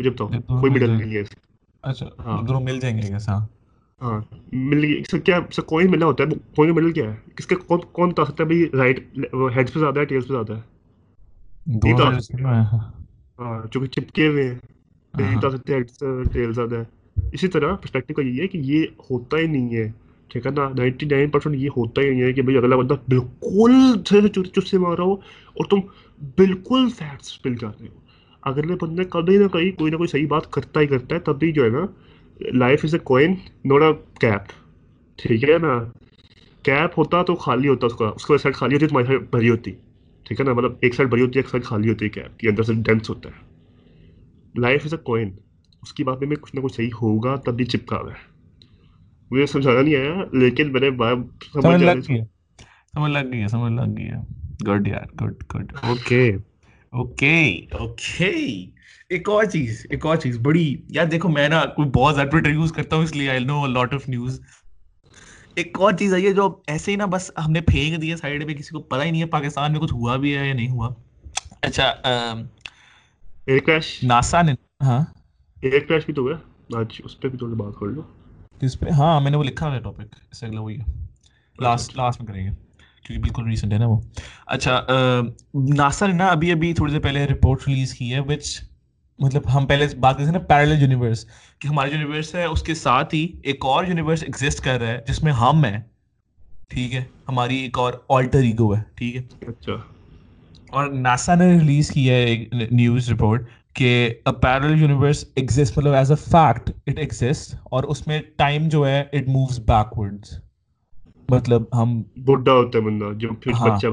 مجھے 0.00 0.10
بتاؤ 0.10 0.28
کوئی 0.50 0.72
مڈل 0.72 0.90
نہیں 0.90 1.14
ہے 1.14 1.22
اچھا 1.84 2.06
ہاں۔ 2.18 2.36
مل 2.60 2.80
جائیں 2.80 2.96
گے 2.96 3.12
ہاں 3.28 3.40
ہاں 4.00 4.20
مل 4.52 4.84
گئی۔ 4.84 5.02
کیا 5.20 5.38
ہوتا 6.02 6.24
ہے؟ 6.24 6.28
کوئن 6.54 6.70
مڈل 6.70 6.92
کیا 6.92 7.10
ہے؟ 7.10 7.16
کس 7.34 7.46
کا 7.46 7.56
کون 7.66 7.80
کون 7.92 8.10
بتا 8.10 8.24
سکتا 8.24 8.42
ہے؟ 8.42 8.48
بھائی 8.48 8.66
رائٹ 8.74 8.98
ہیڈس 9.56 9.72
پہ 9.72 9.78
زیادہ 9.78 10.00
ہے 10.00 10.04
ٹیلس 10.04 10.26
پہ 10.28 10.32
زیادہ 10.32 10.56
ہے۔ 10.56 10.60
جو 11.66 11.96
کہ 13.80 13.86
چپکے 13.86 14.28
ہوئے 14.28 14.54
ہیں 15.14 15.36
اسی 17.32 17.48
طرح 17.48 17.74
پرسپیکٹو 17.74 18.14
کا 18.14 18.22
یہ 18.22 18.42
ہے 18.42 18.46
کہ 18.46 18.58
یہ 18.58 18.86
ہوتا 19.10 19.38
ہی 19.38 19.46
نہیں 19.46 19.76
ہے 19.76 19.90
ٹھیک 20.28 20.46
ہے 20.46 20.50
نا 20.50 20.68
نائنٹی 20.68 21.06
نائن 21.06 21.30
پرسینٹ 21.30 21.56
یہ 21.56 21.68
ہوتا 21.76 22.02
ہی 22.02 22.10
نہیں 22.10 22.22
ہے 22.22 22.32
کہ 22.32 22.42
بھائی 22.42 22.58
اگلا 22.58 22.76
بندہ 22.76 22.94
بالکل 23.08 24.42
چسے 24.54 24.78
مارا 24.78 25.02
ہو 25.02 25.12
اور 25.12 25.64
تم 25.64 25.76
بالکل 26.36 26.88
فیکٹس 26.98 27.42
پل 27.42 27.54
جاتے 27.54 27.84
ہو 27.84 28.00
اگلے 28.42 28.74
بندہ 28.82 29.02
کبھی 29.02 29.38
نہ 29.38 29.48
کہیں 29.48 29.72
کوئی 29.72 29.92
نہ 29.92 29.96
کوئی 29.96 30.08
صحیح 30.08 30.26
بات 30.26 30.52
کرتا 30.52 30.80
ہی 30.80 30.86
کرتا 30.86 31.14
ہے 31.14 31.20
تب 31.20 31.38
بھی 31.38 31.52
جو 31.52 31.64
ہے 31.64 31.68
نا 31.68 31.86
life 32.40 32.84
is 32.84 32.94
a 32.94 33.00
coin 33.04 33.34
not 33.64 33.82
a 33.82 33.92
cap 34.20 34.42
ٹھیک 35.16 35.44
ہے 35.44 35.58
نا 35.58 35.84
کیپ 36.62 36.98
ہوتا 36.98 37.22
تو 37.22 37.34
خالی 37.34 37.68
ہوتا 37.68 37.86
اس 37.86 37.94
کا 37.94 38.12
اس 38.14 38.26
کا 38.26 38.38
سائڈ 38.38 38.54
خالی 38.54 38.74
ہوتی 38.74 38.86
تمہاری 38.86 39.06
سائڈ 39.06 39.30
بھری 39.30 39.50
ہوتی 39.50 39.72
ٹھیک 40.26 40.40
ہے 40.40 40.44
نا؟ 40.44 40.52
مطلب 40.52 40.72
ایک 40.80 40.94
سائڈ 40.94 41.08
بڑی 41.08 41.22
ہوتی 41.22 41.38
ہے 41.38 41.40
ایک 41.40 41.48
سائڈ 41.48 41.64
خالی 41.64 41.90
ہوتی 41.90 42.04
ہے 42.04 42.10
کیب 42.10 42.38
کہ 42.38 42.46
اندر 42.46 42.62
سے 42.62 42.72
ڈینس 42.74 43.10
ہوتا 43.10 43.28
ہے۔ 43.28 43.44
لائف 44.54 44.80
از 44.84 44.94
اے 44.94 44.98
کوئن 45.04 45.30
اس 45.82 45.92
کی 45.92 46.04
بات 46.04 46.22
میں 46.22 46.36
کچھ 46.36 46.54
نہ 46.56 46.60
کچھ 46.60 46.74
صحیح 46.74 46.90
ہوگا 47.02 47.36
تب 47.36 47.54
بھی 47.54 47.64
چپکا 47.64 47.96
ہوا 47.96 48.10
ہے۔ 48.10 48.24
مجھے 49.30 49.46
سمجھانا 49.46 49.82
نہیں 49.82 49.96
آیا 49.96 50.14
لیکن 50.32 50.72
میں 50.72 50.80
نے 50.80 50.90
سمجھ 52.94 53.12
لگ 53.12 53.32
گیا 53.32 53.48
سمجھ 53.48 53.72
لگ 53.72 53.96
گیا 53.98 54.20
گڈ 54.66 54.88
یار 54.88 55.24
good 55.24 55.42
good 55.54 55.72
okay 55.82 56.30
okay 56.92 57.38
okay 57.70 58.30
ایک 59.08 59.28
اور 59.28 59.44
چیز 59.44 59.86
ایک 59.90 60.06
اور 60.06 60.16
چیز 60.16 60.38
بڑی۔ 60.38 60.76
یار 60.88 61.06
دیکھو 61.06 61.28
میں 61.28 61.48
نا 61.48 61.64
کوئی 61.76 61.88
بہت 61.94 62.14
زیادہ 62.14 62.28
ٹویٹر 62.28 62.50
یوز 62.50 62.72
کرتا 62.72 62.96
ہوں 62.96 63.02
اس 63.02 63.16
لیے 63.16 63.30
I 63.30 63.44
know 63.44 63.66
lot 63.66 63.94
of 63.94 64.08
news 64.08 64.40
ایک 65.56 65.80
اور 65.80 65.92
چیز 65.92 66.14
آئی 66.14 66.26
ہے 66.26 66.32
جو 66.32 66.60
ایسے 66.66 66.90
ہی 66.90 66.96
نا 66.96 67.06
بس 67.06 67.30
ہم 67.46 67.52
نے 67.52 67.60
پھینک 67.60 68.02
دی 68.02 68.16
سائڈ 68.16 68.46
پہ 68.46 68.54
کسی 68.54 68.74
کو 68.74 68.80
پتا 68.82 69.04
ہی 69.04 69.10
نہیں 69.10 69.22
ہے 69.22 69.26
پاکستان 69.26 69.72
میں 69.72 69.80
کچھ 69.80 69.92
ہوا 69.94 70.16
بھی 70.16 70.36
ہے 70.36 70.48
یا 70.48 70.54
نہیں 70.54 70.70
ہوا۔ 70.70 70.88
اچھا 71.62 71.84
ایئر 73.46 73.58
کریش 73.58 73.98
ناسا 74.02 74.42
نے 74.42 74.52
ہاں۔ 74.82 75.04
ایئر 75.62 75.80
کریش 75.88 76.06
بھی 76.06 76.14
تو 76.14 76.22
ہوا 76.22 76.36
آج 76.78 77.00
اس 77.04 77.20
پہ 77.20 77.28
بھی 77.28 77.38
تھوڑی 77.38 77.54
بات 77.54 77.72
کر 77.80 77.86
لو۔ 77.86 78.02
اس 78.60 78.80
پہ؟ 78.80 78.90
ہاں 78.90 79.20
میں 79.20 79.30
نے 79.30 79.36
وہ 79.36 79.44
لکھا 79.44 79.72
ہے 79.74 79.80
ٹاپک 79.80 80.14
اس 80.30 80.44
اگلا 80.44 80.60
وہی 80.60 80.78
ہے۔ 80.80 80.84
لاسٹ 81.58 81.96
لاسٹ 81.96 82.20
میں 82.20 82.26
کریں 82.26 82.44
گے 82.44 82.50
کیونکہ 83.02 83.18
بالکل 83.18 83.44
ریسنٹ 83.46 83.72
ہے 83.72 83.78
نا 83.78 83.86
وہ۔ 83.86 84.00
اچھا 84.46 84.86
ناسا 85.76 86.06
نے 86.06 86.12
نا 86.12 86.26
ابھی 86.26 86.52
ابھی 86.52 86.72
تھوڑی 86.74 86.92
دیر 86.92 87.00
پہلے 87.00 87.26
رپورٹ 87.26 87.68
ریلیز 87.68 87.94
کی 87.94 88.14
ہے 88.14 88.20
وچ 88.20 88.60
مطلب 89.18 89.42
ہم 89.54 89.66
پہلے 89.66 89.86
بات 90.00 90.14
کرتے 90.16 90.24
ہیں 90.24 90.38
نا 90.38 90.38
پیرل 90.38 90.82
یونیورس 90.82 91.26
کہ 91.58 91.68
ہمارا 91.68 91.88
یونیورس 91.88 92.34
ہے 92.34 92.44
اس 92.44 92.62
کے 92.62 92.74
ساتھ 92.74 93.14
ہی 93.14 93.26
ایک 93.42 93.64
اور 93.64 93.84
یونیورس 93.84 94.22
ایگزٹ 94.22 94.60
کر 94.60 94.80
رہا 94.80 94.88
ہے 94.88 95.00
جس 95.08 95.22
میں 95.22 95.32
ہم 95.32 95.64
ہیں۔ 95.64 95.78
ٹھیک 96.68 96.94
ہے 96.94 97.04
ہماری 97.28 97.56
ایک 97.56 97.78
اور 97.78 97.92
آلٹر 98.08 98.38
ایگو 98.38 98.74
ہے۔ 98.76 98.82
ٹھیک 98.94 99.16
ہے۔ 99.16 99.22
اچھا۔ 99.48 99.72
اور 100.70 100.86
ناسا 100.88 101.34
نے 101.34 101.52
ریلیز 101.52 101.90
کیا 101.90 102.14
ہے 102.14 102.24
ایک 102.24 102.52
نیوز 102.70 103.10
رپورٹ 103.10 103.48
کہ 103.72 104.14
پیرل 104.42 104.80
یونیورس 104.80 105.24
ایگزٹ 105.34 105.78
مطلب 105.78 105.92
as 105.92 106.10
a 106.10 106.30
fact 106.30 106.70
it 106.86 106.98
exist 106.98 107.54
اور 107.64 107.84
اس 107.84 108.06
میں 108.06 108.22
ٹائم 108.36 108.68
جو 108.68 108.86
ہے 108.88 109.04
اٹ 109.12 109.28
مووز 109.28 109.58
بیکورڈ 109.58 110.26
مطلب 111.28 111.62
ہم 111.82 112.02
بڈھا 112.02 112.52
ہوتا 112.52 112.78
ہے 112.78 112.84
بندہ 112.84 113.04
جو 113.18 113.28
پھر 113.34 113.52
ہاں۔ 113.52 113.68
بچہ 113.68 113.86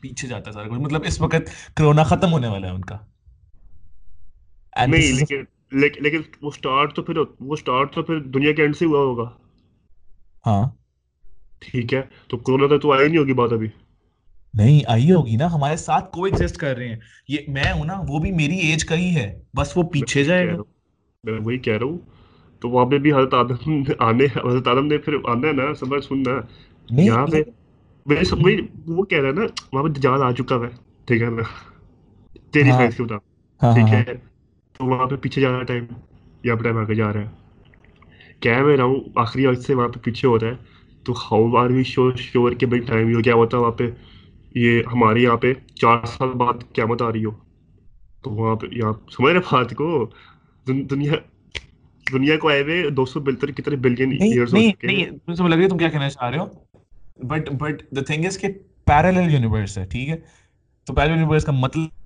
پیچھے 0.00 0.28
جاتا 0.28 0.48
ہے 0.48 0.52
سارا 0.52 0.64
کچھ۔ 0.64 0.80
مطلب 0.80 1.02
اس 1.04 1.20
وقت 1.20 1.76
کرونا 1.76 2.02
ختم 2.02 2.32
ہونے 2.32 2.48
والا 2.48 2.66
ہے 2.68 2.72
ان 2.72 2.84
کا۔ 2.84 2.98
نہیں 4.76 5.12
لیکن 5.12 5.44
لیکن 6.02 6.20
وہ 6.42 6.50
سٹارٹ 6.50 6.94
تو 6.94 7.02
پھر 7.02 7.14
وہ 7.40 7.56
سٹارٹ 7.56 7.94
تو 7.94 8.02
پھر 8.02 8.20
دنیا 8.28 8.52
کے 8.52 8.62
اینڈ 8.62 8.76
سے 8.76 8.84
ہوا 8.84 8.98
ہوگا۔ 8.98 9.28
ہاں۔ 10.46 10.64
ٹھیک 11.60 11.94
ہے 11.94 12.00
تو 12.28 12.36
کورونا 12.38 12.76
تو 12.76 12.92
آئی 12.92 13.08
نہیں 13.08 13.18
ہوگی 13.18 13.32
بات 13.32 13.52
ابھی۔ 13.52 13.68
نہیں 14.54 14.80
آئی 14.86 15.10
ہوگی 15.12 15.36
نا 15.36 15.52
ہمارے 15.52 15.76
ساتھ 15.76 16.12
کو 16.12 16.24
ایگزسٹ 16.24 16.56
کر 16.56 16.76
رہے 16.76 16.88
ہیں۔ 16.88 16.98
یہ 17.28 17.38
میں 17.48 17.72
ہوں 17.72 17.84
نا 17.84 18.00
وہ 18.08 18.18
بھی 18.18 18.32
میری 18.32 18.58
ایج 18.60 18.84
کا 18.84 18.94
ہی 18.94 19.14
ہے۔ 19.16 19.26
بس 19.54 19.76
وہ 19.76 19.82
پیچھے 19.82 20.24
جائے 20.24 20.46
گا۔ 20.48 20.56
میں 21.24 21.40
وہی 21.40 21.58
کہہ 21.58 21.76
رہا 21.76 21.86
ہوں۔ 21.86 21.98
تو 22.62 22.68
وہاں 22.70 22.84
پہ 22.86 22.98
بھی 22.98 23.12
حضرت 23.12 23.34
آدم 23.34 23.56
آنے 23.98 24.24
حضرت 24.36 24.68
آدم 24.68 24.86
نے 24.86 24.98
پھر 24.98 25.14
آنا 25.24 25.48
ہے 25.48 25.52
نا 25.52 25.74
سمجھ 25.74 26.04
سننا 26.04 26.30
یہاں 26.88 27.26
پہ 27.26 27.42
میرے 28.06 28.24
سب 28.24 28.46
وہ 28.86 29.04
کہہ 29.04 29.18
رہا 29.18 29.28
ہے 29.28 29.32
نا 29.32 29.44
وہاں 29.72 29.82
پہ 29.84 29.88
دجال 29.88 30.22
آ 30.22 30.30
چکا 30.32 30.56
ہے 30.56 30.68
ٹھیک 31.08 31.22
ہے 31.22 31.30
نا۔ 31.30 31.42
تیری 32.50 32.70
ہاں۔ 32.70 32.76
سائنس 32.76 32.96
کے 32.96 33.02
مطابق۔ 33.02 33.24
ہاں، 33.60 33.72
ہاں، 33.72 33.74
ٹھیک 33.74 34.08
ہے۔ 34.08 34.33
تو 34.78 34.84
وہاں 34.84 35.06
پہ 35.06 35.16
پیچھے 35.16 35.42
جا 35.42 35.50
رہا 35.50 35.58
ہے 35.58 35.64
ٹائم 35.64 35.84
یا 36.44 36.54
ٹائم 36.54 36.78
آگے 36.78 36.94
جا 36.94 37.12
رہا 37.12 37.20
ہے 37.20 37.28
کہہ 38.40 38.62
میں 38.62 38.76
رہا 38.76 38.84
ہوں 38.84 39.00
آخری 39.14 39.46
وقت 39.46 39.58
سے 39.58 39.74
وہاں 39.74 39.88
پہ 39.88 40.00
پیچھے 40.02 40.28
ہو 40.28 40.38
رہا 40.38 40.46
ہے۔ 40.46 40.54
تو 41.04 41.12
ہاؤ 41.12 41.56
آر 41.56 41.70
وی 41.70 41.84
شور 41.84 42.12
شور 42.16 42.52
کہ 42.52 42.66
بھائی 42.66 42.82
ٹائم 42.82 43.16
ہو 43.16 43.22
کیا 43.22 43.34
ہوتا 43.34 43.56
ہے 43.56 43.62
وہاں 43.62 43.72
پہ۔ 43.72 43.84
یہ 44.54 44.82
ہمارے 44.92 45.20
یہاں 45.20 45.36
پہ 45.36 45.52
چار 45.74 46.06
سال 46.06 46.28
بعد 46.28 46.72
قیامت 46.72 47.02
آ 47.02 47.12
رہی 47.12 47.24
ہو۔ 47.24 47.30
تو 48.22 48.30
وہاں 48.30 48.56
پہ 48.56 48.66
یہاں 48.72 48.92
سمجھ 49.10 49.32
رہے 49.32 49.40
بات 49.52 49.74
کو؟ 49.74 50.10
دنیا 50.68 51.12
دنیا 52.12 52.36
کو 52.36 52.48
آئے 52.48 52.62
ہوئے 52.62 52.90
دو 52.90 53.04
سو 53.04 53.20
بہتر 53.20 53.50
کتنے 53.50 53.76
بلین 53.76 54.12
ایئرز 54.12 54.54
ہو 54.54 54.70
چکے 54.70 54.88
ہیں۔ 54.88 54.94
نہیں 54.94 55.36
تم 55.36 55.46
لگ 55.46 55.54
رہی 55.54 55.64
ہے 55.64 55.68
تم 55.68 55.78
کیا 55.78 55.88
کہنا 55.88 56.10
چاہ 56.10 56.30
رہے 56.30 56.38
ہو۔ 56.38 56.46
But 57.26 57.52
but 57.52 57.82
the 57.96 58.00
thing 58.00 58.24
is 58.24 58.38
کہ 58.38 58.48
پیرالل 58.84 59.34
یونیورس 59.34 59.78
ہے 59.78 59.86
ٹھیک 59.90 60.08
ہے؟ 60.08 60.16
تو 60.84 60.94
پیرالل 60.94 61.18
یونیورس 61.18 61.44
کا 61.44 61.52
مطلب 61.52 62.03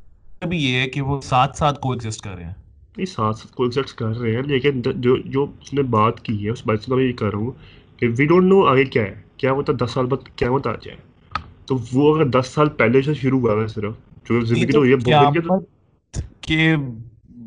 یہ 0.52 0.80
ہے 0.80 0.88
کہ 0.88 1.00
وہ 1.00 1.20
ساتھ 1.20 1.56
ساتھ 1.56 1.80
کو 1.80 1.92
ایگزسٹ 1.92 2.20
کر 2.20 2.34
رہے 2.34 2.44
ہیں۔ 2.44 2.52
نہیں 2.96 3.06
ساتھ 3.06 3.36
ساتھ 3.36 3.52
کو 3.52 3.62
ایگزسٹ 3.62 3.94
کر 3.94 4.18
رہے 4.18 4.34
ہیں 4.36 4.42
لیکن 4.42 4.82
جو 4.96 5.16
جو 5.16 5.46
اس 5.62 5.74
نے 5.74 5.82
بات 5.82 6.20
کی 6.20 6.44
ہے 6.44 6.50
اس 6.50 6.66
بات 6.66 6.82
سے 6.82 6.94
میں 6.94 7.04
یہ 7.04 7.12
کر 7.12 7.30
رہا 7.30 7.38
ہوں 7.38 7.50
کہ 7.96 8.08
وی 8.18 8.26
ڈونٹ 8.26 8.44
نو 8.44 8.66
آگے 8.66 8.84
کیا 8.84 9.02
ہے۔ 9.02 9.22
کیا 9.36 9.52
ہوتا 9.52 9.72
دس 9.80 9.90
سال 9.90 10.06
بعد 10.06 10.36
قیامت 10.36 10.66
آ 10.66 10.72
جائے۔ 10.72 10.96
تو 11.66 11.78
وہ 11.92 12.16
اگر 12.16 12.26
دس 12.26 12.46
سال 12.46 12.68
پہلے 12.68 13.02
سے 13.02 13.14
شروع 13.14 13.40
ہوا 13.40 13.62
ہے 13.62 13.66
صرف 13.66 13.92
جو 14.30 14.40
زندگی 14.40 14.66
تو 14.66 14.86
یہ 14.86 14.96
کے 16.40 16.76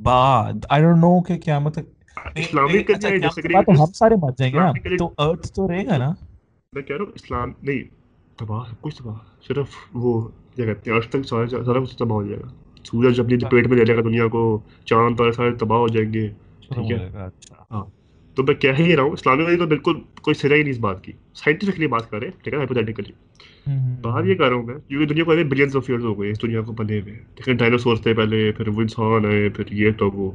بعد 0.01 0.53
آئی 0.69 0.83
ڈونٹ 0.83 0.97
نو 0.97 1.21
کہ 1.21 1.39
قیامت 1.45 1.77
اچھا، 1.77 3.61
تو 3.61 3.71
ہم 3.71 3.85
سارے 3.85 4.15
مر 4.15 4.29
جائیں 4.37 4.53
گے 4.53 4.59
نا۔ 4.59 4.71
تو 4.97 5.13
ارتھ 5.17 5.47
تو 5.47 5.71
رہے 5.71 5.85
گا 5.85 5.97
نا۔ 5.97 6.13
میں 6.73 6.83
کہہ 6.83 6.95
رہا 6.95 7.05
ہوں 7.05 7.11
اسلام 7.15 7.51
نہیں 7.61 7.83
تباہ 8.37 8.59
سب 8.69 8.81
کچھ 8.81 8.97
تباہ 8.97 9.15
صرف 9.47 9.67
وہ 9.93 10.27
کیا 10.55 10.65
کہتے 10.65 10.89
ہیں 10.89 10.97
ارتھ 10.97 11.09
تک 11.09 11.27
سارا 11.27 11.79
کچھ 11.79 11.97
تباہ 11.97 12.17
ہو 12.17 12.23
جائے 12.23 12.41
گا۔ 12.41 12.47
سورج 12.83 13.19
اپنی 13.19 13.37
پیٹ 13.51 13.67
میں 13.67 13.77
لے 13.77 13.85
جائے 13.85 13.97
گا 13.97 14.03
دنیا 14.03 14.27
کو 14.27 14.59
چاند 14.85 15.17
پر 15.17 15.31
سارے 15.31 15.51
تباہ 15.51 15.77
ہو 15.77 15.87
جائیں 15.87 16.13
گے 16.13 16.27
ٹھیک 16.61 16.91
ہے؟ 16.91 16.95
اچھا۔ 16.95 17.63
ہاں 17.71 17.85
تو 18.35 18.43
میں 18.43 18.55
کہہ 18.55 18.79
ہی 18.79 18.95
رہا 18.95 19.03
ہوں 19.03 19.11
اسلامی 19.11 19.57
تو 19.57 19.65
بالکل 19.67 19.93
کوئی 20.21 20.33
سرا 20.33 20.55
ہی 20.55 20.61
نہیں 20.61 20.71
اس 20.71 20.79
بات 20.79 21.03
کی۔ 21.03 21.11
سائنٹیفکلی 21.33 21.87
بات 21.87 22.09
کر 22.09 22.19
رہے 22.19 22.27
ہیں 22.27 22.43
ٹھیک 22.43 22.53
ہے 22.53 22.59
ہائپوتھیٹیکلی 22.59 23.13
بات 24.01 24.25
یہ 24.25 24.35
کر 24.35 24.47
رہا 24.47 24.55
ہوں 24.55 24.63
میں 24.63 24.75
کیونکہ 24.87 25.05
دنیا 25.07 25.23
کو 25.23 25.31
بلینس 25.49 25.75
آف 25.75 25.83
ایئرز 25.87 26.05
ہو 26.05 26.21
گئے 26.21 26.31
اس 26.31 26.41
دنیا 26.41 26.61
کو 26.61 26.71
بنے 26.71 26.99
ہوئے۔ 26.99 27.19
ٹھیک 27.35 27.47
ہے 27.47 27.53
ڈائناسور 27.53 27.95
تھے 27.97 28.13
پہلے 28.13 28.51
پھر 28.57 28.67
وہ 28.67 28.81
انسان 28.81 29.25
آئے 29.25 29.49
پھر 29.49 29.63
یہ 29.71 29.91
تو 29.97 30.11
وہ۔ 30.11 30.31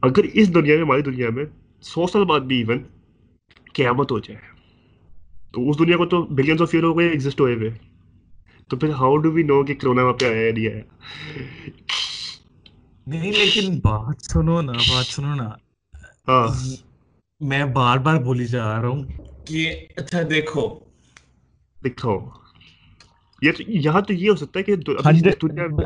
اگر 0.00 0.20
اس 0.32 0.54
دنیا 0.54 0.74
میں 0.74 0.84
ہماری 0.84 1.02
دنیا 1.02 1.30
میں 1.30 1.44
سو 1.80 2.06
سال 2.06 2.24
بعد 2.24 2.40
بھی 2.40 2.56
ایون 2.56 2.78
قیامت 3.72 4.12
ہو 4.12 4.18
جائے 4.18 4.40
تو 5.52 5.70
اس 5.70 5.78
دنیا 5.78 5.96
کو 5.96 6.06
تو 6.06 6.22
بلینس 6.22 6.62
آف 6.62 6.68
ایئر 6.72 6.84
ہو 6.84 6.98
گئے 6.98 7.08
ایگزسٹ 7.08 7.40
ہوئے 7.40 7.54
ہوئے۔ 7.54 7.70
تو 8.68 8.76
پھر 8.76 8.88
ہاؤ 8.90 9.16
ڈو 9.16 9.32
وی 9.32 9.42
نو 9.42 9.64
کہ 9.64 9.74
کرونا 9.74 10.02
وہاں 10.02 10.12
پہ 10.12 10.24
آیا 10.24 10.52
نہیں 10.52 10.68
آیا؟ 10.68 10.80
نہیں 13.06 13.32
لیکن 13.32 13.78
بات 13.78 14.24
سنو 14.24 14.60
نا 14.60 14.72
بات 14.72 15.06
سنو 15.06 15.34
نا۔ 15.34 15.50
ہاں۔ 16.28 16.76
میں 17.40 17.64
بار 17.64 17.98
بار 17.98 18.20
بولی 18.22 18.46
جا 18.46 18.82
رہا 18.82 18.88
ہوں 18.88 19.02
کہ 19.44 19.72
اچھا 19.96 20.18
دیکھو۔ 20.30 20.78
تو 22.00 22.30
یہاں 23.68 24.00
تو 24.00 24.12
یہ 24.12 24.30
ہو 24.30 24.36
سکتا 24.36 24.58
ہے 24.58 24.64
کہ 24.64 24.74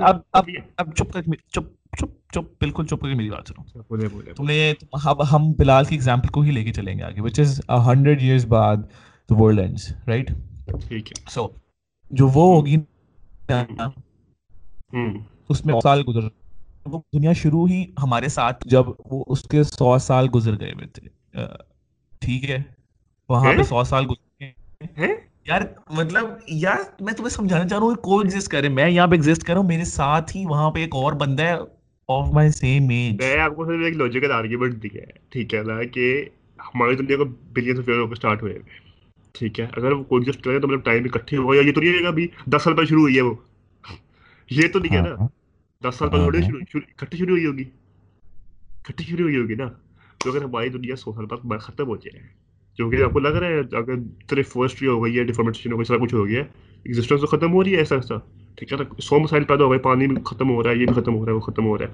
اب 0.00 0.16
اب 0.32 0.44
اب 0.76 0.94
چپ 0.94 1.12
کر 1.12 1.22
چپ 1.22 1.64
چپ 1.98 2.32
چپ 2.32 2.44
بالکل 2.60 2.86
چپ 2.86 3.00
کر 3.00 3.08
کے 3.08 3.14
میری 3.14 3.30
بات 3.30 3.48
سنو۔ 3.48 3.82
بولے 3.82 4.32
تم 4.36 4.46
نے 4.46 4.74
اب 4.92 5.36
ہم 5.36 5.52
بلال 5.52 5.84
کی 5.84 5.94
ایگزامپل 5.94 6.28
کو 6.28 6.40
ہی 6.40 6.50
لے 6.50 6.64
کے 6.64 6.72
چلیں 6.72 6.98
گے 6.98 7.02
آگے 7.02 7.20
وچ 7.20 7.40
از 7.40 7.60
ہنڈریڈ 7.86 8.22
ایئرس 8.22 8.46
بعد 8.46 8.76
دا 9.30 9.34
ورلڈ 9.34 9.58
اینڈس 9.58 9.92
رائٹ 10.08 10.30
ٹھیک 10.88 11.12
ہے۔ 11.12 11.30
سو 11.30 11.48
جو 12.10 12.26
وہ 12.26 12.56
ہوگی 12.56 12.76
اس 15.48 15.66
میں 15.66 15.74
سال 15.82 16.02
گزر 16.08 16.28
وہ 16.86 17.00
دنیا 17.12 17.32
شروع 17.32 17.68
ہی 17.68 17.84
ہمارے 18.02 18.28
ساتھ 18.28 18.68
جب 18.68 18.82
وہ 19.10 19.24
اس 19.26 19.42
کے 19.42 19.62
سو 19.62 19.98
سال 19.98 20.28
گزر 20.34 20.60
گئے 20.60 20.72
ہوئے 20.72 20.86
تھے۔ 20.86 21.08
ٹھیک 22.20 22.50
ہے۔ 22.50 22.62
وہاں 23.28 23.52
پہ 23.56 23.62
سو 23.62 23.84
سال 23.84 24.06
گزر 24.10 24.44
گئے 24.44 25.14
یار 25.46 25.60
مطلب 25.90 26.24
یار 26.48 26.78
میں 27.00 27.12
تمہیں 27.12 27.30
سمجھانا 27.30 27.68
چاہ 27.68 27.78
رہا 27.78 27.86
ہوں 27.86 27.94
کو 27.94 28.18
ایگزسٹ 28.18 28.48
کرے۔ 28.48 28.68
میں 28.68 28.90
یہاں 28.90 29.06
پہ 29.06 29.14
ایگزسٹ 29.14 29.42
کر 29.42 29.52
رہا 29.52 29.60
ہوں 29.60 29.68
میرے 29.68 29.84
ساتھ 29.84 30.36
ہی 30.36 30.44
وہاں 30.46 30.70
پہ 30.70 30.78
ایک 30.80 30.94
اور 30.94 31.12
بندہ 31.12 31.42
ہے 31.42 31.54
آف 32.08 32.28
مائی 32.32 32.50
سیم 32.50 32.88
ایج 32.88 33.14
میں 33.14 33.40
آپ 33.40 33.56
کو 33.56 33.64
صرف 33.64 33.84
ایک 33.84 33.96
لاجیکل 33.96 34.32
آرگیومنٹ 34.32 34.82
دیا 34.82 35.02
ہے۔ 35.02 35.12
ٹھیک 35.28 35.54
ہے 35.54 35.62
نا 35.62 35.82
کہ 35.82 36.24
ہماری 36.58 36.96
دنیا 36.96 37.16
کو 37.16 37.24
بلین 37.52 37.78
آف 37.78 37.88
ایئر 37.88 38.00
اسٹارٹ 38.00 38.42
ہوئے 38.42 38.52
ہوئے۔ 38.52 38.85
ٹھیک 39.38 39.60
ہے۔ 39.60 39.66
اگر 39.76 39.92
وہ 39.92 40.04
کو 40.04 40.16
ایگزسٹ 40.16 40.44
کرے 40.44 40.60
تو 40.60 40.68
مطلب 40.68 40.84
ٹائم 40.84 41.04
اکٹھے 41.04 41.36
ہوگا 41.36 41.56
یا 41.56 41.62
یہ 41.62 41.72
تو 41.72 41.80
نہیں 41.80 41.92
ہے 41.92 42.06
ابھی۔ 42.06 42.28
دس 42.46 42.62
سال 42.62 42.74
پہلے 42.74 42.86
شروع 42.86 43.00
ہوئی 43.00 43.16
ہے 43.16 43.22
وہ۔ 43.22 43.34
یہ 44.50 44.68
تو 44.72 44.78
نہیں 44.78 44.96
ہے 44.96 45.02
نا۔ 45.02 45.26
دس 45.88 45.94
سال 45.94 46.08
پہلے 46.08 46.22
تھوڑی 46.22 46.42
شروع 46.42 46.60
اکٹھی 46.74 47.18
شروع 47.18 47.30
ہوئی 47.30 47.46
ہوگی۔ 47.46 47.64
اکٹھی 48.84 49.04
شروع 49.04 49.22
ہوئی 49.22 49.36
ہوگی 49.36 49.54
نا۔ 49.54 49.64
تو 50.18 50.30
اگر 50.30 50.44
ہماری 50.44 50.68
دنیا 50.68 50.96
سو 50.96 51.12
سال 51.12 51.24
بعد 51.24 51.58
ختم 51.58 51.88
ہو 51.88 51.96
جائے 51.96 52.22
کیونکہ 52.76 53.02
آپ 53.02 53.10
کو 53.10 53.18
لگ 53.18 53.28
رہا 53.28 53.48
ہے 53.48 53.58
اگر 53.58 53.94
صرف 54.30 54.48
فورسٹری 54.48 54.88
ہو 54.88 55.04
گئی 55.04 55.18
ہے 55.18 55.24
ڈیفارمیشن 55.24 55.72
ہو 55.72 55.76
گئی 55.78 55.84
سارا 55.84 55.98
کچھ 55.98 56.14
ہو 56.14 56.26
گیا 56.26 56.40
ہے 56.40 56.44
ایگزسٹنس 56.82 57.20
تو 57.20 57.26
ختم 57.26 57.52
ہو 57.52 57.64
رہی 57.64 57.72
ہے 57.72 57.76
ایسا 57.76 57.94
ایسا۔ 57.94 58.14
ٹھیک 58.56 58.72
ہے 58.72 58.78
نا؟ 58.78 59.00
سو 59.00 59.18
مسائل 59.18 59.44
پیدا 59.44 59.64
ہو 59.64 59.70
گئے 59.70 59.78
پانی 59.78 60.06
بھی 60.06 60.16
ختم 60.26 60.50
ہو 60.50 60.62
رہا 60.62 60.70
ہے 60.70 60.76
یہ 60.76 60.86
بھی 60.86 61.02
ختم 61.02 61.14
ہو 61.14 61.24
رہا 61.24 61.32
ہے 61.32 61.36
وہ 61.36 61.40
ختم 61.40 61.64
ہو 61.66 61.78
رہا 61.78 61.86
ہے۔ 61.86 61.92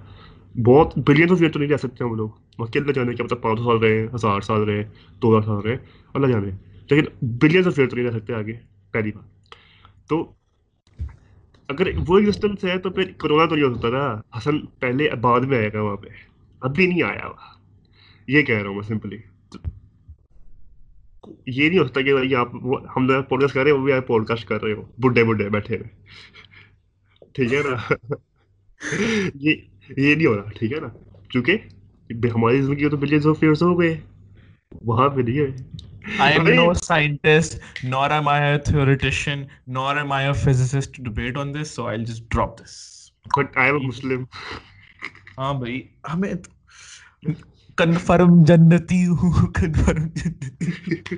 بہت 0.62 0.98
بلین 0.98 1.30
آف 1.30 1.40
ایئر 1.40 1.50
تو 1.50 1.58
نہیں 1.58 1.70
رہ 1.70 1.76
سکتے 1.76 2.04
ہم 2.04 2.14
لوگ۔ 2.14 2.28
باقی 2.58 2.78
اللہ 2.78 2.92
جانے 2.92 3.14
کہ 3.14 3.24
مطلب 3.24 3.42
پانچ 3.42 3.58
سو 3.58 3.64
سال 3.64 3.76
رہے 3.76 4.06
ہزار 4.14 4.40
سال 4.40 4.62
رہے 4.62 4.84
دو 5.22 5.38
ہزار 5.38 5.46
سال 5.46 5.68
رہے۔ 5.68 5.76
اللہ 6.14 6.26
جانے۔ 6.26 6.71
لیکن 6.94 7.26
بلین 7.42 7.66
آف 7.66 7.78
ایئر 7.78 7.88
تو 7.88 7.96
نہیں 7.96 8.06
رہ 8.06 8.18
سکتے 8.18 8.34
آگے 8.34 8.52
پہلی 8.90 9.12
بات 9.12 9.24
تو 10.08 10.32
اگر 11.68 11.86
وہ 12.08 12.18
ایگزسٹنس 12.18 12.64
ہے 12.64 12.78
تو 12.78 12.90
پھر 12.90 13.12
کرونا 13.18 13.46
تو 13.46 13.54
نہیں 13.54 13.68
ہو 13.68 13.74
سکتا 13.74 13.88
نا۔ 13.88 14.20
حسن 14.38 14.66
پہلے 14.66 15.10
بعد 15.20 15.40
میں 15.40 15.58
آئے 15.58 15.72
گا 15.72 15.80
وہاں 15.80 15.96
پہ 15.96 16.08
ابھی 16.60 16.86
نہیں 16.86 17.02
آیا 17.02 17.26
ہوا 17.26 17.58
یہ 18.26 18.42
کہہ 18.42 18.58
رہا 18.58 18.68
ہوں 18.68 18.74
میں 18.74 18.82
سمپلی 18.82 19.16
یہ 21.46 21.68
نہیں 21.68 21.78
ہو 21.78 21.86
سکتا 21.86 22.00
کہ 22.00 22.34
آپ 22.34 22.48
ہم 22.96 23.06
لوگ 23.06 23.22
پوڈ 23.22 23.40
کاسٹ 23.40 23.54
کر 23.54 23.62
رہے 23.62 23.70
ہیں، 23.70 23.78
وہ 23.78 23.84
بھی 23.84 23.92
آپ 23.92 24.06
پوڈ 24.06 24.26
کاسٹ 24.26 24.48
کر 24.48 24.62
رہے 24.62 24.72
ہو۔ 24.72 24.82
بڈھے 24.98 25.24
بڈھے 25.24 25.48
بیٹھے 25.48 25.76
ہوئے۔ 25.76 25.88
ٹھیک 27.32 27.54
ہے 27.54 27.62
نا؟ 27.70 27.92
یہ 29.34 29.54
یہ 29.96 30.14
نہیں 30.14 30.26
ہو 30.26 30.36
رہا، 30.36 30.50
ٹھیک 30.58 30.72
ہے 30.72 30.80
نا؟ 30.80 30.88
کیونکہ 31.28 31.56
ہماری 32.10 32.62
زندگی 32.62 32.88
تو 32.88 32.96
بلینس 32.96 33.26
آف 33.26 33.36
ایئرس 33.40 33.62
ہو 33.62 33.80
گئے۔ 33.80 34.00
وہاں 34.82 35.08
پہ 35.08 35.20
نہیں 35.20 35.38
ہے۔ 35.38 35.46
I 36.04 36.32
am 36.32 36.54
no 36.54 36.72
scientist, 36.74 37.58
nor 37.84 38.12
am 38.12 38.28
I 38.28 38.38
a 38.40 38.58
theoretician, 38.60 39.48
nor 39.68 39.98
am 39.98 40.12
I 40.12 40.22
a 40.22 40.34
physicist 40.34 40.94
to 40.94 41.02
debate 41.02 41.36
on 41.36 41.52
this, 41.52 41.70
so 41.70 41.86
I'll 41.86 42.04
just 42.04 42.28
drop 42.28 42.58
this. 42.58 43.12
But 43.26 43.56
I 43.56 43.68
am 43.68 43.76
a 43.76 43.80
Muslim. 43.80 44.28
ہاں 45.38 45.52
بھائی 45.60 45.80
ہمیں 46.12 46.32
confirm 47.78 48.42
جنتی 48.46 49.04
ہوں 49.06 49.46
کنفرم 49.54 50.06
جنتی 50.16 51.16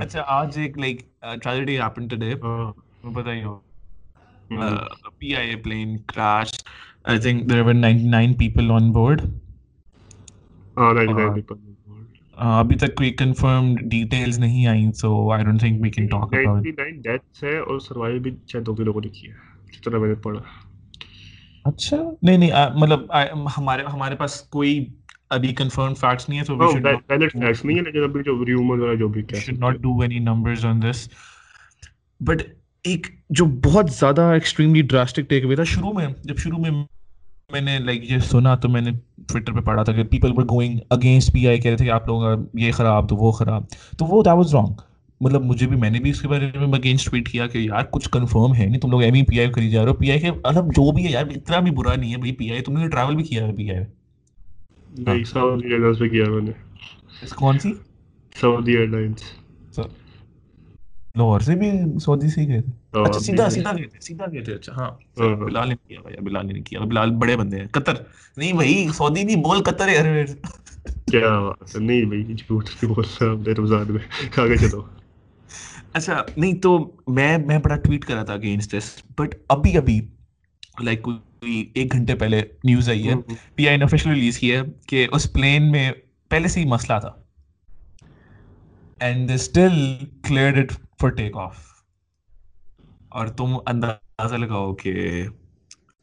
اچھا 0.00 0.22
آج 0.36 0.58
ایک 0.58 0.78
لائک 0.78 1.00
ٹریجڈی 1.42 1.78
ہیپن 1.80 2.08
ٹوڈے 2.08 2.34
پتہ 3.14 3.28
ہی 3.30 3.42
ہو 3.44 3.58
P 5.18 5.34
I 5.36 5.50
A 5.50 5.56
plane 5.62 5.96
crash 6.12 6.50
I 7.04 7.18
think 7.22 7.48
there 7.50 7.62
were 7.66 7.74
99 7.74 8.36
people 8.38 8.70
on 8.70 8.90
board 8.92 9.20
ہاں 10.76 10.90
99 10.94 11.34
پیپل 11.34 11.56
ابھی 12.38 12.76
تک 12.76 12.94
کوئی 12.94 13.10
کنفرم 13.12 13.74
ڈیٹیلز 13.90 14.38
نہیں 14.38 14.66
آئیں 14.66 14.92
so 14.92 15.30
I 15.32 15.44
don't 15.44 15.60
think 15.60 15.82
we 15.82 15.90
can 15.90 16.06
talk 16.06 16.34
about 16.34 16.66
99 16.66 16.90
deaths 17.02 17.42
ہے 17.44 17.56
اور 17.58 17.78
سروائیو 17.78 18.20
بھی 18.20 18.30
شاید 18.46 18.66
دو 18.66 18.74
لوگوں 18.84 19.00
نے 19.00 19.08
کیا 19.08 19.34
ہے 19.34 19.72
جتنا 19.72 19.98
میں 19.98 20.08
نے 20.08 20.14
پڑھا۔ 20.14 20.40
اچھا 21.64 21.96
نہیں 22.22 22.36
نہیں 22.38 22.50
مطلب 22.74 23.00
ہمارے 23.58 23.82
ہمارے 23.92 24.14
پاس 24.14 24.40
کوئی 24.50 24.84
ابھی 25.30 25.52
کنفرم 25.54 25.94
فیکٹس 25.94 26.28
نہیں 26.28 26.38
ہے 26.40 26.44
تو 26.44 26.56
وی 26.56 26.66
ویلڈ 26.74 27.32
فیکٹس 27.32 27.64
نہیں 27.64 27.78
ہے 27.78 27.82
لیکن 27.82 28.04
ابھی 28.04 28.22
جو 28.22 28.44
ریومر 28.46 28.78
وغیرہ 28.78 28.94
جو 28.94 29.08
بھی 29.08 29.22
کیا 29.22 29.40
should 29.40 29.58
not 29.58 29.76
do 29.78 30.00
any 30.00 30.18
numbers 30.18 30.64
on 30.66 30.82
this 30.82 31.08
but 32.20 32.42
ایک 32.84 33.06
جو 33.30 33.44
بہت 33.64 33.90
زیادہ 33.90 34.22
ایکسٹریملی 34.32 34.82
ڈراسٹک 34.82 35.28
ٹیک 35.28 35.44
اوے 35.44 35.54
تھا 35.54 35.64
شروع 35.64 35.92
میں 35.92 36.06
جب 36.24 36.36
شروع 36.36 36.58
میں 36.58 36.70
میں 37.52 37.60
نے 37.60 37.78
لائک 37.78 38.10
یہ 38.10 38.18
سنا 38.18 38.54
تو 38.54 38.68
میں 38.68 38.80
نے 38.80 38.90
ٹویٹر 39.26 39.52
پہ 39.52 39.60
پڑھا 39.60 39.82
تھا 39.82 39.92
کہ 39.92 40.02
people 40.04 40.32
were 40.36 40.42
going 40.42 40.78
against 40.90 41.32
P 41.32 41.46
I 41.48 41.60
کہہ 41.60 41.70
رہے 41.70 41.76
تھے 41.76 41.84
کہ 41.84 41.90
آپ 41.90 42.06
لوگوں 42.06 42.20
کا 42.22 42.34
یہ 42.54 42.72
خراب 42.72 43.08
تو 43.08 43.16
وہ 43.16 43.30
خراب۔ 43.32 43.62
تو 43.98 44.04
وہ 44.04 44.22
دیٹ 44.22 44.32
واز 44.34 44.54
رانگ 44.54 44.80
مطلب 45.20 45.44
مجھے 45.44 45.66
بھی 45.66 45.76
میں 45.76 45.90
نے 45.90 46.00
بھی 46.00 46.10
اس 46.10 46.20
کے 46.22 46.28
بارے 46.28 46.50
میں 46.54 46.78
اگینسٹ 46.78 47.10
ٹویٹ 47.10 47.28
کیا 47.28 47.46
کہ 47.46 47.58
یار 47.58 47.82
کچھ 47.90 48.08
کنفرم 48.10 48.54
ہے 48.54 48.66
نہیں 48.66 48.80
تم 48.80 48.90
لوگ 48.90 49.02
ایم 49.02 49.14
ای 49.14 49.22
پی 49.22 49.38
آئی 49.40 49.50
کری 49.50 49.70
جا 49.70 49.82
رہے 49.82 49.90
ہو۔ 49.90 49.94
پی 49.94 50.10
آئی 50.10 50.20
کے 50.20 50.30
الگ 50.44 50.68
جو 50.68 50.90
بھی 50.92 51.04
ہے 51.06 51.10
یار 51.10 51.24
اتنا 51.36 51.58
بھی 51.58 51.70
برا 51.70 51.94
نہیں 51.96 52.12
ہے 52.12 52.16
بھائی 52.16 52.32
پی 52.32 52.50
آئی 52.50 52.60
تم 52.60 52.78
نے 52.78 52.88
ٹریول 52.88 53.16
بھی 53.16 53.24
کیا 53.24 53.46
ہے 53.46 53.52
پی 53.52 53.70
آئی 53.70 55.24
سعودی 55.24 55.68
ایئرلائنس 55.68 55.98
پہ 55.98 56.08
کیا 56.08 56.30
میں 56.30 56.40
نے۔ 56.40 56.52
کون 57.36 57.58
سی؟ 57.58 57.72
سعودی 58.40 58.76
ایئر 58.76 58.86
لائنس 58.88 59.22
لاہور 59.78 61.40
سے 61.40 61.54
بھی 61.54 61.70
سعودی 62.00 62.28
سے 62.28 62.40
ہی 62.40 62.48
گئے 62.48 62.60
تھے۔ 62.62 62.72
اچھا، 62.92 63.44
اچھا، 64.54 64.72
ہاں۔, 64.72 64.90
ہاں۔ 65.18 67.06
بڑے 67.06 67.36
بندے 67.36 67.60
ہیں 67.60 67.66
قطر۔ 67.66 67.94
نہیں 68.36 68.52
بھائی 68.52 68.88
سعودی 68.96 69.22
نہیں 69.22 69.36
بول 69.36 69.62
قطر 69.62 69.88
کیا 71.10 71.50
نہیں 71.74 72.04
بھائی 72.04 72.22
بول 72.48 73.04
رمضان 73.58 73.92
میں۔ 73.92 74.36
آگے 74.36 74.56
چلو۔ 74.56 74.82
اچھا 75.92 76.22
نہیں 76.36 76.52
تو 76.52 76.90
میں 77.06 77.38
میں 77.38 77.58
بڑا 77.58 77.76
ٹویٹ 77.76 78.04
کرا 78.04 78.22
تھا 78.22 78.32
اگینسٹ 78.32 78.72
دس 78.72 79.02
بٹ 79.18 79.34
ابھی 79.48 79.76
ابھی 79.76 80.00
لائک 80.82 81.02
کوئی 81.02 81.70
ایک 81.74 81.92
گھنٹے 81.92 82.14
پہلے 82.14 82.42
نیوز 82.64 82.88
آئی 82.88 83.08
ہے 83.08 83.14
پی 83.54 83.68
آئی 83.68 83.76
نے 83.76 83.84
آفیشیل 83.84 84.12
ریلیز 84.12 84.38
کی 84.38 84.52
ہے 84.52 84.60
کہ 84.86 85.06
اس 85.12 85.32
پلین 85.32 85.70
میں 85.70 85.92
پہلے 86.28 86.48
سے 86.48 86.60
ہی 86.60 86.64
مسئلہ 86.64 86.98
تھا۔ 86.98 87.10
And 89.00 89.28
they 89.28 89.34
still 89.34 89.96
it 90.30 90.72
for 91.00 91.10
take 91.10 91.36
off 91.36 91.67
اور 93.08 93.26
تم 93.26 93.56
اندازہ 93.66 94.34
لگاؤ 94.34 94.74
کہ 94.74 95.24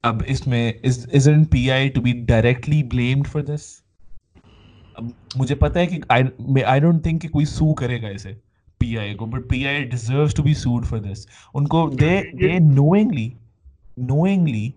اب 0.04 0.22
اس 0.28 0.48
میں 0.48 0.72
isn't 1.14 1.46
PI 1.52 1.84
to 1.96 2.02
be 2.02 2.14
directly 2.32 2.82
blamed 2.94 3.28
for 3.28 3.42
this? 3.42 3.64
اب 4.96 5.10
مجھے 5.36 5.56
پتہ 5.56 5.80
ہے 5.80 5.88
کہ 5.88 6.00
I 6.66 6.80
don't 6.80 7.02
think 7.08 7.20
کہ 7.22 7.30
کوئی 7.30 7.46
سو 7.46 7.74
کرے 7.74 8.02
گا 8.02 8.08
اسے 8.08 8.34
پی 8.82 8.98
آئی 8.98 9.16
کو 9.16 9.26
but 9.26 9.50
P 9.50 9.66
I 9.68 9.84
deserves 9.84 10.34
to 10.36 10.44
be 10.44 10.54
sued 10.54 10.86
for 10.86 11.00
this 11.00 11.26
ان 11.54 11.68
کو 11.68 11.90
they 12.00 12.22
they 12.42 12.58
knowingly 12.60 13.30
knowingly 13.98 14.70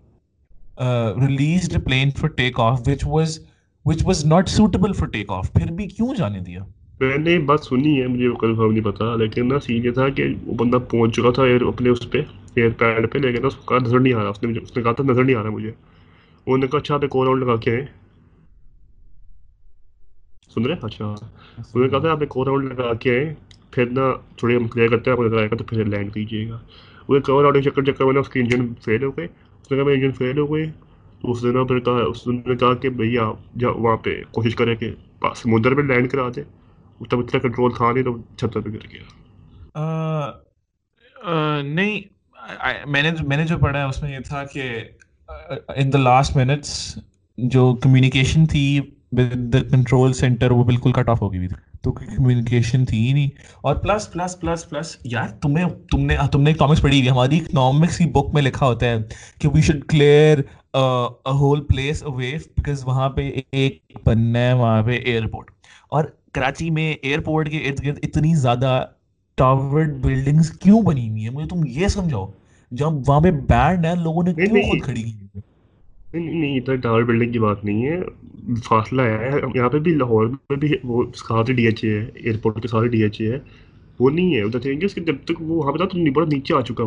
released 1.27 1.83
plane 1.85 2.11
for 2.11 2.29
take 2.29 2.59
off 2.59 2.81
which 2.87 3.05
was 3.05 3.39
which 3.85 4.05
was 4.05 4.25
not 4.25 4.49
suitable 4.49 4.93
for 4.93 5.07
take 5.07 5.31
off 5.31 5.51
پھر 5.53 5.71
بھی 5.71 5.87
کیوں 5.87 6.15
جانے 6.15 6.39
دیا؟ 6.39 6.63
میں 6.99 7.17
نے 7.17 7.39
بات 7.39 7.59
سنی 7.59 8.01
ہے، 8.01 8.07
مجھے 8.07 8.29
کنفرم 8.41 8.71
نہیں 8.71 8.83
پتا، 8.83 9.15
لیکن 9.15 9.47
نا 9.47 9.59
سین 9.59 9.85
یہ 9.85 9.91
تھا 9.91 10.09
کہ 10.09 10.23
وہ 10.45 10.53
بندہ 10.53 10.77
پہنچ 10.77 11.15
چکا 11.15 11.31
تھا 11.31 11.43
ایئر 11.43 11.61
اپنے 11.61 11.89
اس 11.89 12.11
پہ 12.11 12.21
ایئر 12.55 12.69
پیڈ 12.77 13.11
پہ، 13.11 13.17
لیکن 13.17 13.45
اس 13.45 13.55
کا 13.55 13.77
نظر 13.77 13.99
نہیں 13.99 14.13
آ 14.13 14.23
رہا، 14.23 14.29
اس 14.29 14.43
نے 14.43 14.59
اس 14.59 14.77
نے 14.77 14.83
کہا 14.83 14.91
تھا 14.91 15.03
نظر 15.03 15.23
نہیں 15.23 15.35
آ 15.35 15.43
رہا 15.43 15.49
مجھے۔ 15.49 15.71
وہ 16.47 16.57
نے 16.57 16.67
کہا 16.67 16.79
اچھا 16.79 16.95
آپ 16.95 17.01
ایک 17.01 17.15
اور 17.15 17.25
راؤنڈ 17.25 17.43
لگا 17.43 17.55
کے 17.55 17.71
آئیں۔ 17.71 17.85
سن 20.55 20.65
رہے؟ 20.65 20.75
اچھا۔ 20.81 21.05
انہوں 21.05 21.83
نے 21.83 21.89
کہا 21.89 21.99
تھا، 21.99 22.11
آپ 22.11 22.19
ایک 22.19 22.29
اور 22.35 22.45
راؤنڈ 22.45 22.73
لگا 22.73 22.93
کے 22.93 23.19
آئیں، 23.19 23.33
پھر 23.71 23.85
نا 23.85 24.13
تھوڑے 24.37 24.55
ہم 24.55 24.67
کلیئر 24.67 24.89
کرتے 24.89 25.11
ہیں، 25.11 25.17
آپ 25.17 25.23
نظر 25.23 25.37
آئے 25.37 25.47
گا 25.51 25.55
تو 25.55 25.63
پھر 25.63 25.85
لینڈ 25.85 26.13
کیجیے 26.13 26.49
گا۔ 26.49 26.59
وہ 27.07 27.15
ایک 27.15 27.25
کور 27.25 27.45
آؤٹ 27.45 27.57
چکر 27.65 27.83
چکر 27.83 28.05
میں 28.05 28.13
نے 28.13 28.19
اس 28.19 28.29
کے 28.29 28.39
انجن 28.39 28.67
فیل 28.81 29.03
ہو 29.03 29.11
گئے 29.11 29.25
اس 29.61 29.71
نے 29.71 29.77
کہا 29.77 29.85
میں 29.85 29.93
انجن 29.93 30.11
فیل 30.11 30.37
ہو 30.37 30.55
گئے 30.55 30.65
تو 31.21 31.31
اس 31.31 31.43
نے 31.43 31.51
نا 31.51 31.63
پھر 31.63 31.79
کہا، 31.79 32.03
اس 32.03 32.27
نے 32.27 32.55
کہا 32.55 32.73
کہ 32.73 32.89
بھیا 32.89 33.31
وہاں 33.69 33.97
پہ 33.97 34.21
کوشش 34.31 34.55
کریں 34.55 34.75
کہ 34.75 34.91
سمندر 35.35 35.75
پہ 35.75 35.81
لینڈ 35.81 36.09
کرا 36.09 36.29
دیں۔ 36.35 36.58
تب 37.05 37.19
اتنا 37.19 37.39
کنٹرول 37.39 37.71
تھا 37.77 37.91
نہیں 37.91 38.03
تو 38.03 38.17
چھت 38.37 38.53
پہ 38.53 38.69
گر 38.69 38.87
گیا۔ 38.91 40.31
نہیں 41.61 42.01
میں 42.85 43.03
نے 43.03 43.11
میں 43.21 43.37
نے 43.37 43.45
جو 43.45 43.57
پڑھا 43.57 43.79
ہے 43.79 43.85
اس 43.85 44.01
میں 44.01 44.11
یہ 44.11 44.19
تھا 44.19 44.43
کہ 44.43 44.79
ان 45.75 45.93
دا 45.93 45.97
لاسٹ 45.97 46.35
منٹس 46.35 46.97
جو 47.37 47.75
کمیونیکیشن 47.75 48.45
تھی 48.45 48.79
ود 49.11 49.53
دا 49.53 49.59
کنٹرول 49.71 50.13
سینٹر 50.13 50.51
وہ 50.51 50.63
بالکل 50.63 50.91
کٹ 50.91 51.09
آف 51.09 51.21
ہو 51.21 51.31
گئی 51.31 51.39
ہوئی 51.39 51.49
تو 51.81 51.91
کمیونیکیشن 51.91 52.85
تھی 52.85 53.07
ہی 53.07 53.13
نہیں۔ 53.13 53.29
اور 53.61 53.75
پلس 53.75 54.11
پلس 54.13 54.39
پلس 54.39 54.69
پلس 54.69 54.97
یار 55.03 55.27
تمہیں 55.27 55.65
تم 55.91 55.99
نے 56.05 56.17
تم 56.31 56.41
نے 56.41 56.51
اکنامکس 56.51 56.81
پڑھی 56.81 56.97
ہوئی۔ 56.99 57.09
ہماری 57.09 57.37
اکنامکس 57.37 57.97
کی 57.97 58.05
بک 58.05 58.33
میں 58.33 58.41
لکھا 58.41 58.65
ہوتا 58.65 58.85
ہے 58.85 58.97
کہ 59.41 59.47
we 59.47 59.61
should 59.61 59.83
clear 59.89 60.39
whole 61.25 61.63
place 61.63 62.03
away 62.03 62.31
because 62.31 62.85
وہاں 62.85 63.09
پہ 63.09 63.31
ایک 63.51 63.79
بننا 64.05 64.39
ہے، 64.39 64.53
وہاں 64.53 64.83
پہ 64.83 64.91
ایئرپورٹ 64.91 65.51
اور 65.89 66.03
کراچی 66.33 66.69
میں 66.69 66.93
ایئرپورٹ 66.93 67.49
کے 67.49 67.57
ارد 67.57 67.85
گرد 67.85 67.99
اتنی 68.03 68.35
زیادہ 68.35 68.85
ٹاور 69.35 69.83
بلڈنگز 70.01 70.51
کیوں 70.51 70.81
بنی 70.81 71.09
ہوئی 71.09 71.23
ہیں؟ 71.23 71.29
مجھے 71.29 71.47
تم 71.47 71.61
یہ 71.67 71.87
سمجھاؤ 71.87 72.31
جب 72.71 72.85
وہاں 73.07 73.21
پہ 73.21 73.31
بینڈ 73.31 73.85
ہے 73.85 73.95
لوگوں 74.03 74.23
نے 74.23 74.33
کیوں 74.33 74.61
خود 74.61 74.81
کھڑی 74.81 75.03
کی 75.03 75.11
نہیں 76.13 76.33
نہیں 76.33 76.59
ٹاور 76.77 77.03
بلڈنگ 77.03 77.31
کی 77.31 77.39
بات 77.39 77.65
نہیں 77.65 77.87
ہے 77.87 77.99
فاصلہ 78.63 79.01
ہے۔ 79.01 79.29
یہاں 79.55 79.69
پہ 79.69 79.79
بھی 79.79 79.93
لاہور 79.93 80.27
میں 80.27 80.55
بھی 80.55 80.73
وہ 80.83 81.03
ساتھ 81.15 81.51
ڈی 81.51 81.65
ایچ 81.65 81.83
اے 81.83 81.99
ہے 81.99 82.05
ایئرپورٹ 82.15 82.61
کے 82.61 82.67
ساتھ 82.67 82.85
ڈی 82.85 83.03
ایچ 83.03 83.21
اے 83.21 83.31
ہے 83.31 83.37
وہ 83.99 84.09
نہیں 84.09 84.35
ہے۔ 84.35 84.41
ادھر 84.41 84.59
جب 84.73 85.15
تک 85.25 85.41
وہ 85.41 85.55
وہاں 85.55 85.71
پہ 85.71 86.09
بڑا 86.09 86.27
نیچے 86.33 86.53
آ 86.53 86.61
چکا 86.61 86.83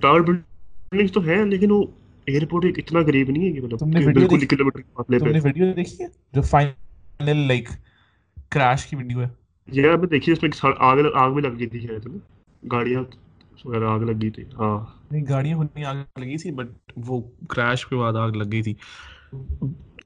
ٹاور 0.00 0.20
بلڈنگ 0.20 1.06
تو 1.06 1.20
لیکن 1.20 1.70
وہ 1.70 1.82
ایئرپورٹ 2.26 2.64
اتنا 2.76 3.02
قریب 3.02 3.30
نہیں 3.30 3.46
ہے 3.46 3.52
کہ 3.52 3.60
مطلب 3.60 4.04
بالکل 4.14 4.46
کلو 4.46 4.64
میٹر 4.64 4.80
فاصلے 4.94 5.72
پہ۔ 5.72 5.82
جو 6.32 6.42
فائنل 6.42 7.36
لائک 7.36 7.68
کریش 8.48 8.86
کی 8.86 8.96
ویڈیو 8.96 9.20
ہے۔ 9.20 9.28
یہ 9.68 9.90
آپ 9.90 9.98
نے 9.98 10.06
دیکھی 10.06 10.32
اس 10.32 10.42
میں 10.42 10.50
آگ 10.78 10.96
آگ 11.14 11.30
بھی 11.30 11.42
لگ 11.42 11.58
گئی 11.58 11.66
تھی 11.66 11.80
شاید 11.80 12.06
گاڑیاں 12.72 13.02
وغیرہ 13.64 13.84
آگ 13.84 14.00
لگ 14.00 14.20
گئی 14.22 14.30
تھی۔ 14.30 14.42
ہاں۔ 14.58 14.78
نہیں 15.10 15.24
گاڑیاں 15.28 15.56
ہونی 15.56 15.84
آگ 15.84 15.96
لگی 16.18 16.36
تھی 16.36 16.50
بٹ 16.50 16.66
وہ 16.96 17.20
کریش 17.48 17.86
کے 17.86 17.96
بعد 17.96 18.16
آگ 18.16 18.30
لگ 18.30 18.52
گئی 18.52 18.62
تھی۔ 18.62 18.74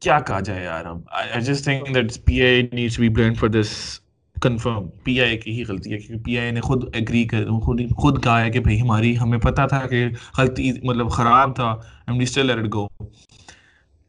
کیا 0.00 0.20
کہا 0.20 0.40
جائے 0.40 0.64
یار 0.64 0.84
اب 0.84 1.00
I 1.10 1.40
just 1.40 1.64
think 1.64 1.94
that 1.94 2.12
P 2.24 2.42
I 2.42 2.62
needs 2.72 2.98
be 2.98 3.08
blamed 3.08 3.38
for 3.38 3.48
this 3.48 4.00
confirm 4.36 4.88
P 5.04 5.20
I 5.20 5.38
کی 5.38 5.50
ہی 5.50 5.64
غلطی 5.68 5.92
ہے 5.92 5.98
کیونکہ 5.98 6.24
پی 6.24 6.38
آئی 6.38 6.50
نے 6.50 6.60
خود 6.60 6.84
ایگری 6.94 7.24
کر 7.24 7.48
خود 7.60 7.80
خود 7.96 8.22
کہا 8.24 8.40
ہے 8.40 8.50
کہ 8.50 8.60
بھائی 8.60 8.80
ہماری 8.80 9.18
ہمیں 9.18 9.38
پتا 9.38 9.66
تھا 9.66 9.86
کہ 9.86 10.08
غلطی 10.38 10.72
مطلب 10.84 11.10
خراب 11.10 11.56
تھا 11.56 11.70
and 12.06 12.18
we 12.18 12.22
still 12.22 12.46
let 12.46 12.72
go 12.72 12.86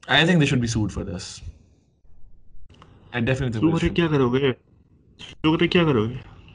I 0.07 0.25
think 0.25 0.41
they 0.41 0.45
should 0.45 0.59
be 0.59 0.67
sued 0.67 0.91
for 0.91 1.03
this 1.03 1.39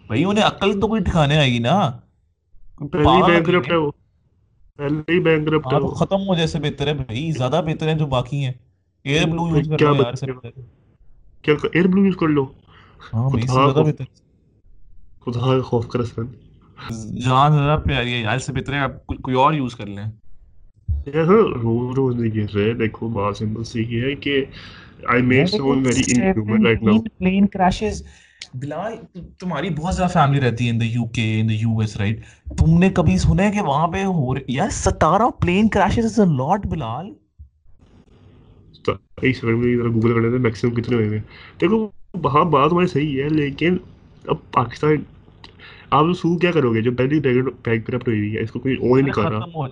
بھائی 0.08 0.24
انہیں 0.24 0.44
عقل 0.44 0.80
تو 0.80 0.88
کوئی 0.88 1.02
ٹھکانے 1.02 1.36
آئے 1.36 1.50
گی 1.52 1.58
نا 1.58 1.90
ختم 5.94 6.26
ہو 6.28 6.34
جیسے 6.34 6.58
بہتر 6.58 6.86
ہے 6.86 6.94
بھائی 6.94 7.30
زیادہ 7.32 7.60
بہتر 7.66 7.88
ہیں 7.88 7.98
جو 7.98 8.06
باقی 8.06 8.44
ہیں 8.44 8.52
ایئر 9.04 9.26
بلو 9.26 9.48
یوز 9.48 9.68
کر 9.68 9.78
لو 9.78 9.94
کیا 11.44 11.54
ایئر 11.72 11.86
بلو 11.86 12.04
یوز 12.04 12.16
کر 12.16 12.28
لو 12.28 12.44
خدا 15.20 15.60
خوف 15.60 15.86
کر 15.88 16.04
سن 16.04 16.26
جان 17.18 17.52
ذرا 17.52 17.76
پیاری 17.76 18.12
ہے 18.12 18.18
یار 18.18 18.38
سے 18.38 18.52
بہتر 18.52 18.72
ہے 18.72 18.86
کوئی 19.06 19.36
اور 19.36 19.52
یوز 19.52 19.74
کر 19.74 19.86
لیں 19.86 20.06
رو 21.06 21.94
رو 21.96 22.10
نہیں 22.10 22.34
گر 22.34 22.54
رہے 22.54 22.72
دیکھو 22.74 23.08
بہت 23.08 23.36
سمپل 23.36 23.64
سی 23.64 23.84
یہ 23.88 24.02
ہے 24.02 24.14
کہ 24.14 24.44
I 25.06 25.20
may 25.20 25.46
sound 25.46 25.86
very 25.86 26.02
inhuman 26.04 26.64
right 26.64 26.82
now. 26.82 27.02
Plane 27.18 27.48
crashes. 27.48 28.02
بلال 28.54 28.92
تمہاری 29.38 29.70
بہت 29.70 29.94
زیادہ 29.94 30.10
فیملی 30.12 30.40
رہتی 30.40 30.64
ہے 30.64 30.70
in 30.70 30.80
the 30.80 30.84
U 30.84 31.04
K 31.04 31.24
in 31.40 31.48
the 31.48 31.54
U 31.54 31.78
S 31.78 31.96
right 31.96 32.20
تم 32.58 32.78
نے 32.78 32.88
کبھی 32.90 33.16
سنا 33.18 33.42
ہے 33.42 33.50
کہ 33.50 33.60
وہاں 33.60 33.86
پہ 33.88 34.04
ہو 34.04 34.34
رہے 34.34 34.42
یار 34.48 34.68
ستارہ 34.68 35.28
پلین 35.40 35.68
کراشز 35.68 36.04
از 36.04 36.20
اے 36.20 36.26
لاٹ 36.26 36.66
بلال 36.66 37.12
اس 39.22 39.44
بارے 39.44 39.54
میں 39.54 39.76
ذرا 39.76 39.90
گوگل 39.94 40.14
کر 40.14 40.20
لیتے 40.20 40.38
میکسیمم 40.38 40.74
کتنے 40.74 40.96
ہوئے 40.96 41.08
ہیں 41.08 41.18
دیکھو 41.60 41.88
وہاں 42.14 42.44
بات 42.44 42.72
ہماری 42.72 42.86
صحیح 42.86 43.22
ہے 43.22 43.28
لیکن 43.28 43.76
اب 44.26 44.36
پاکستان 44.50 44.96
آپ 45.90 46.04
تو 46.04 46.12
سو 46.12 46.38
کیا 46.38 46.50
کرو 46.50 46.74
گے 46.74 46.80
جو 46.80 46.92
پہلی 46.92 47.20
بیک 47.64 47.86
کرپٹ 47.86 48.08
ہوئی 48.08 48.36
ہے؟ 48.36 48.40
اس 48.40 48.50
کو 48.50 48.60
کوئی 48.60 48.74
اور 48.74 49.02
نہیں 49.02 49.12
کر 49.12 49.22
رہا۔ 49.22 49.66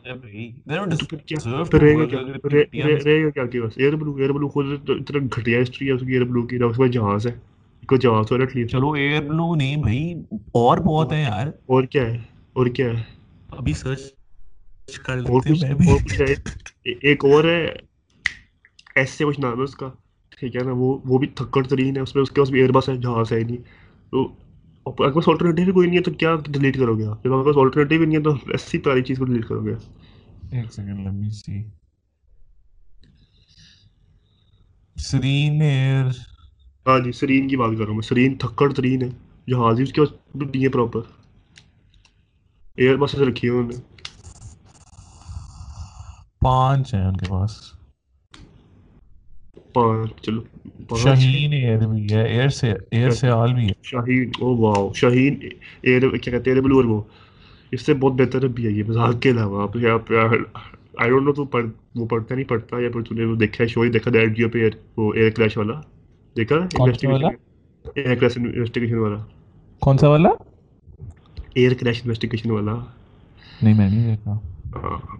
رہے 3.05 3.25
گا 3.25 3.31
کیا 3.31 3.47
کہ 3.47 3.61
بس؟ 3.61 3.73
ایئر 3.77 3.97
بلو 3.97 4.17
ایئر 4.17 4.33
بلو 4.33 4.49
خود 4.49 4.67
اتنا 4.89 5.19
گھٹیا 5.37 5.63
ہسٹری 5.63 5.87
ہے 5.87 5.93
اس 5.93 6.01
کی 6.01 6.13
ایئر 6.13 6.25
بلو 6.25 6.43
کی 6.43 6.57
اس 6.57 6.77
کے 6.77 6.89
جہاز 6.89 7.27
ہے۔ 7.27 7.33
کو 7.89 7.97
جہاز 7.97 8.33
ہو 8.33 8.39
رہا 8.39 8.67
چلو 8.69 8.93
ایئر 8.93 9.23
بلو 9.23 9.55
نہیں 9.55 9.77
بھائی 9.77 10.15
اور 10.53 10.79
بہت 10.79 11.13
ہے 11.13 11.23
یار۔ 11.23 11.47
اور 11.47 11.83
کیا 11.83 12.07
ہے؟ 12.07 12.19
اور 12.53 12.67
کیا 12.67 12.87
ہے؟ 12.87 13.03
ابھی 13.51 13.73
سرچ 13.73 13.99
کر 14.99 15.17
لیتے 15.17 15.55
ہیں 15.55 16.35
ایک 16.85 17.25
اور 17.25 17.45
ہے۔ 17.45 17.77
ایس 18.95 19.11
سے 19.11 19.25
کچھ 19.25 19.41
نام 19.41 19.59
ہے 19.59 19.63
اس 19.63 19.75
کا۔ 19.75 19.89
ٹھیک 20.41 20.57
ہے 20.57 20.61
نا 20.61 20.73
وہ 20.75 20.99
وہ 21.05 21.19
بھی 21.19 21.27
تھکڑ 21.27 21.63
ترین 21.63 21.97
ہے 21.97 22.01
اس 22.01 22.15
میں 22.15 22.23
اس 22.23 22.31
کے 22.31 22.41
پاس 22.41 22.51
بھی 22.51 22.61
ایئر 22.61 22.73
بس 22.73 22.89
ہے 22.89 22.97
جہاز 22.97 23.33
ہے 23.33 23.41
نہیں۔ 23.41 23.57
تو 24.11 24.29
اگر 24.87 25.13
پاس 25.13 25.29
آلٹرنیٹیو 25.29 25.75
کوئی 25.75 25.89
نہیں 25.89 25.99
ہے 25.99 26.03
تو 26.03 26.11
کیا 26.11 26.37
ڈیلیٹ 26.49 26.79
کرو 26.79 26.99
گے 26.99 27.07
آپ؟ 27.07 27.25
جب 27.25 27.35
آپ 27.35 27.45
پاس 27.45 27.57
آلٹرنیٹیو 27.57 28.05
نہیں 28.05 28.17
ہے 28.19 28.23
تو 28.23 28.31
ایسی 28.33 28.79
پیاری 28.79 29.03
چیز 29.03 29.19
کو 29.19 29.25
ڈیلیٹ 29.25 29.47
کرو 29.47 29.65
گے۔ 29.65 29.75
ایک 30.51 30.73
سیکنڈ 30.73 31.01
لیٹ 31.01 31.13
می 31.13 31.31
سی 31.31 31.63
سرین 34.97 35.63
ایئر 35.63 36.05
ہاں 36.87 36.99
جی 36.99 37.13
سرین 37.13 37.49
کی 37.49 37.57
بات 37.57 37.71
کر 37.71 37.79
رہا 37.79 37.87
ہوں 37.87 37.95
میں۔ 37.95 38.03
سرین 38.03 38.35
تھکڑ 38.35 38.73
ترین 38.73 39.03
ہے۔ 39.03 39.09
جہاز 39.49 39.79
ہی 39.79 39.83
اس 39.83 39.93
کے 39.93 40.01
پاس 40.01 40.37
بھی 40.37 40.47
دیے 40.47 40.69
پراپر 40.69 41.01
ایئر 42.77 42.97
بسز 42.97 43.23
رکھی 43.23 43.49
ہیں 43.49 43.57
انہوں 43.57 43.71
نے۔ 43.73 43.79
پانچ 46.41 46.95
ہیں 46.95 47.05
ان 47.05 47.17
کے 47.17 47.27
پاس۔ 47.29 47.76
چلو 50.23 50.41
شاہین 50.97 51.53
ایرمی 51.53 52.07
ہے 52.11 52.23
ایر 52.23 52.49
سے 52.49 52.73
ایر 52.91 53.11
سے 53.11 53.29
عالمی 53.29 53.65
ہے۔ 53.65 53.73
شاہین 53.83 54.31
او 54.41 54.57
واو۔ 54.57 54.93
شاہین 54.95 55.37
ایر 55.83 56.03
کیا 56.09 56.31
کہتے 56.31 56.53
ہیں 56.53 56.61
بلور 56.61 56.85
وہ۔ 56.85 57.03
اس 57.73 57.83
سے 57.83 57.95
بہت 57.95 58.13
بہتر 58.13 58.47
بھی 58.47 58.67
ہے 58.67 58.71
یہ 58.71 58.83
مزاق 58.89 59.23
کے 59.23 59.31
علاوہ۔ 59.31 59.63
آپ 59.63 59.73
کیا 59.73 59.95
آپ 59.95 60.13
آئی 60.99 61.11
ڈونٹ 61.11 61.25
نو 61.25 61.33
تو 61.33 61.45
پڑھ 61.45 61.67
وہ 61.95 62.07
پڑھتا 62.07 62.35
نہیں 62.35 62.45
پڑھتا 62.45 62.81
یا 62.81 62.89
پھر 62.93 63.03
تو 63.03 63.15
نے 63.15 63.25
وہ 63.25 63.37
دیکھا 63.37 63.63
ہے 63.65 63.69
شو 63.69 63.81
ہی 63.81 63.91
دیکھا 63.91 64.11
دیٹ 64.15 64.37
جیو 64.37 64.49
پہ 64.49 64.59
ایر 64.59 64.71
وہ 64.97 65.15
ایر 65.15 65.31
کلیش 65.31 65.57
والا۔ 65.57 65.81
دیکھا؟ 66.37 66.57
انویسٹیگیشن 66.57 67.25
ایر 67.95 68.15
کلیش 68.15 68.39
انویسٹیگیشن 68.39 68.95
والا۔ 68.95 69.17
کون 69.81 69.99
سا 69.99 70.09
والا؟ 70.09 70.29
ایر 71.55 71.75
کلیش 71.75 72.01
انویسٹیگیشن 72.05 72.51
والا۔ 72.51 72.75
نہیں 73.63 73.75
میں 73.75 73.91
نہیں 73.91 74.11
دیکھا۔ 74.11 74.39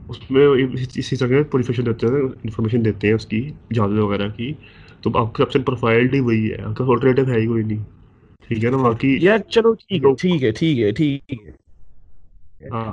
اس 0.09 0.31
میں 0.31 0.47
اسی 0.95 1.17
طرح 1.17 1.43
پولیفیشن 1.51 1.87
دیتے 1.87 2.07
ہیں 2.07 2.15
انفارمیشن 2.15 2.85
دیتے 2.85 3.07
ہیں 3.07 3.15
اس 3.15 3.27
کی 3.27 3.51
جہاز 3.71 3.93
وغیرہ 3.93 4.29
کی۔ 4.29 4.53
تو 5.01 5.19
آپ 5.19 5.35
کی 5.35 5.43
آپشن 5.43 5.63
پروفائل 5.63 6.15
ہی 6.15 6.21
وہی 6.21 6.53
ہے 6.53 6.63
آپ 6.63 6.77
کا 6.77 6.85
آلٹرنیٹو 6.85 7.31
ہے 7.31 7.41
ہی 7.41 7.47
کوئی 7.47 7.65
نہیں۔ 7.65 7.83
ٹھیک 8.49 8.65
ہے 8.65 8.71
نا 8.71 8.77
باقی 8.77 9.19
یار 9.21 9.39
چلو 9.39 9.75
ٹھیک 9.75 10.05
ہے 10.05 10.15
ٹھیک 10.15 10.43
ہے 10.43 10.51
ٹھیک 10.51 10.79
ہے 10.79 10.93
ٹھیک 10.93 11.33
ہے۔ 11.33 11.51
ہاں۔ 12.73 12.93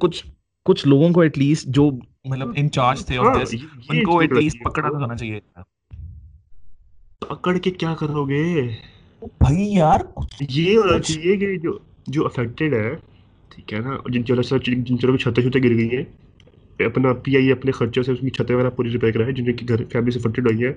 کچھ 0.00 0.26
کچھ 0.64 0.88
لوگوں 0.88 1.10
کو 1.10 1.20
ایٹ 1.20 1.38
لیسٹ 1.38 1.66
جو 1.66 1.90
مطلب 2.24 2.46
ہاں، 2.46 2.54
ان 2.56 2.70
چارج 2.70 3.06
تھے 3.06 3.18
آف 3.18 3.42
دس 3.42 3.54
ان 3.90 4.04
کو 4.04 4.18
ایٹ 4.18 4.32
لیسٹ 4.32 4.58
پکڑا 4.64 4.88
تو 4.88 4.94
ہونا 4.94 5.16
چاہیے۔ 5.16 5.40
پکڑ 7.18 7.56
کے 7.58 7.70
کیا 7.70 7.94
کرو 7.94 8.24
گے؟ 8.24 8.62
بھائی 9.22 9.72
یار 9.74 10.00
یہ 10.48 10.78
ہونا 10.78 10.98
چاہیے 10.98 11.36
کہ 11.36 11.56
جو 11.56 11.78
جو 12.06 12.24
افیکٹڈ 12.24 12.74
ہے 12.74 12.96
ٹھیک 13.54 13.72
ہے 13.74 13.78
نا؟ 13.78 13.96
جن 14.12 14.24
چلو 14.26 14.42
سر 14.42 14.58
جن 14.58 14.98
چلو 14.98 15.12
کی 15.12 15.18
چھتیں 15.18 15.42
چھتیں 15.42 15.62
گر 15.62 15.76
گئی 15.76 15.88
ہیں 15.96 16.04
اپنا 16.80 17.12
پی 17.24 17.36
آئی 17.36 17.50
اپنے 17.52 17.72
خرچوں 17.72 18.02
سے 18.02 18.12
اس 18.12 18.18
کی 18.20 18.30
چھتیں 18.30 18.54
وغیرہ 18.54 18.70
پوری 18.76 18.90
ریپیئر 18.92 19.12
کرائے 19.12 19.32
جن 19.32 19.52
کی 19.56 19.68
گھر 19.68 19.84
فیملی 19.92 20.10
سے 20.10 20.18
فٹڈ 20.18 20.46
ہوئی 20.46 20.64
ہیں، 20.64 20.72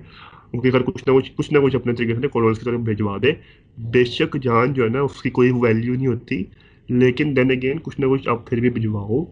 ان 0.54 0.60
کے 0.62 0.72
گھر 0.72 0.82
کچھ 0.82 1.04
نہ 1.08 1.14
کچھ 1.14 1.32
کچھ 1.36 1.52
نہ 1.54 1.60
کچھ 1.64 1.76
اپنے 1.76 1.94
طریقے 1.94 2.16
سے 2.16 2.28
کالونس 2.34 2.60
کی 2.60 2.66
طرف 2.66 2.80
بھیجوا 2.80 3.18
دے 3.24 3.32
بے 3.78 4.04
شک 4.06 4.38
جان 4.44 4.74
جو 4.74 4.84
ہے 4.84 4.90
نا، 4.90 5.02
اس 5.02 5.22
کی 5.22 5.30
کوئی 5.30 5.52
ویلیو 5.62 5.94
نہیں 5.94 6.08
ہوتی، 6.08 6.44
لیکن 6.90 7.36
دین 7.36 7.52
اگین 7.52 7.80
کچھ 7.84 8.00
نہ 8.00 8.06
کچھ 8.06 8.30
آپ 8.30 8.48
پھر 8.50 8.60
بھی 8.60 8.70
بھجواؤ 8.70 9.24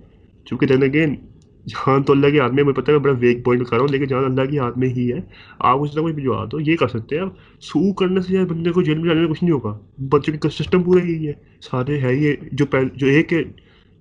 چونکہ 0.47 0.67
دین 0.67 0.83
اگین 0.83 1.15
جہاں 1.65 1.99
تو 1.99 2.13
اللہ 2.13 2.27
کے 2.27 2.39
ہاتھ 2.39 2.53
میں، 2.53 2.63
مجھے 2.63 2.81
پتہ 2.81 2.91
ہے، 2.91 2.95
میں 2.95 3.03
بڑا 3.03 3.13
ویک 3.19 3.45
پوائنٹ 3.45 3.67
کر 3.67 3.75
رہا 3.75 3.81
ہوں، 3.81 3.87
لیکن 3.91 4.05
جہاں 4.05 4.23
اللہ 4.23 4.45
کے 4.45 4.59
ہاتھ 4.59 4.77
میں 4.77 4.89
ہی 4.89 5.11
ہے۔ 5.13 5.17
آپ 5.59 5.79
اس 5.81 5.91
طرح 5.91 6.01
کوئی 6.01 6.13
بھجوا 6.13 6.45
دو 6.51 6.59
یہ 6.59 6.75
کر 6.75 6.87
سکتے 6.87 7.15
ہیں 7.15 7.23
آپ۔ 7.23 7.33
سو 7.61 7.93
کرنے 7.93 8.21
سے 8.21 8.45
بندے 8.45 8.71
کو 8.71 8.81
جیل 8.81 8.97
میں 8.97 9.05
جانے 9.05 9.21
میں 9.21 9.29
کچھ 9.29 9.43
نہیں 9.43 9.53
ہوگا۔ 9.53 9.79
بچوں 10.09 10.37
کا 10.37 10.49
سسٹم 10.49 10.83
پورا 10.83 11.05
یہی 11.05 11.27
ہے۔ 11.27 11.33
سارے 11.61 11.99
ہے 11.99 12.15
یہ 12.15 12.35
جو 12.51 12.65
پہلے 12.65 12.87
جو 12.95 13.07
ایک 13.07 13.33
ہے، 13.33 13.43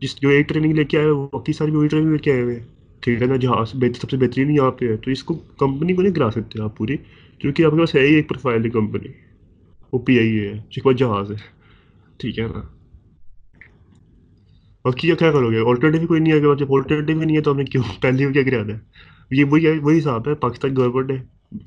جس 0.00 0.20
جو 0.20 0.28
ایک 0.28 0.48
ٹریننگ 0.48 0.72
لے 0.72 0.84
کے 0.84 0.98
آئے، 0.98 1.06
وہ 1.06 1.28
باقی 1.32 1.52
سارے 1.52 1.70
وہی 1.70 1.88
ٹریننگ 1.88 2.10
لے 2.10 2.18
کے 2.18 2.32
آئے 2.32 2.42
ہوئے 2.42 2.56
ہیں۔ 2.56 2.66
ٹھیک 3.00 3.22
ہے 3.22 3.26
نا، 3.26 3.36
جہاں 3.36 3.64
سب 3.64 4.10
سے 4.10 4.16
بہترین 4.16 4.50
یہاں 4.50 4.70
پہ 4.70 4.88
ہے۔ 4.88 4.96
تو 4.96 5.10
اس 5.10 5.24
کو 5.24 5.34
کمپنی 5.34 5.94
کو 5.94 6.02
نہیں 6.02 6.14
گرا 6.14 6.30
سکتے 6.30 6.62
آپ 6.62 6.76
پوری، 6.76 6.96
کیونکہ 7.38 7.64
آپ 7.64 7.72
کے 7.72 7.78
پاس 7.78 7.94
ہے 7.94 8.00
ہی 8.00 8.14
ایک 8.14 8.28
پروفائل 8.28 8.64
ہے 8.64 8.70
کمپنی 8.70 9.08
وہ 9.92 9.98
پی 9.98 10.18
آئی 10.18 10.40
ہے، 10.40 10.52
جس 10.52 10.74
کے 10.74 10.80
پاس 10.80 10.96
جہاز 10.96 11.30
ہے۔ 11.30 11.36
ٹھیک 12.16 12.38
ہے 12.38 12.44
نا۔ 12.44 12.73
باقی 14.84 15.10
کیا 15.10 15.30
کرو 15.32 15.50
گے؟ 15.50 15.60
آلٹرنیٹو 15.60 16.06
کوئی 16.06 16.20
نہیں 16.20 16.32
ہے 16.32 16.40
کہ 16.40 16.46
مطلب 16.46 16.58
جب 16.58 16.74
آلٹرنیٹو 16.74 17.20
ہی 17.20 17.24
نہیں 17.24 17.36
ہے 17.36 17.42
تو 17.42 17.52
ہم 17.52 17.56
نے 17.56 17.64
کیوں 17.64 17.82
پہلے 18.00 18.32
کیا 18.32 18.42
کرایا 18.42 18.64
ہے؟ 18.66 18.78
یہ 19.30 19.44
وہی 19.44 19.78
وہی 19.78 19.98
حساب 19.98 20.28
ہے 20.28 20.34
پاکستان 20.34 20.76
گورنمنٹ 20.76 21.10
نے 21.10 21.16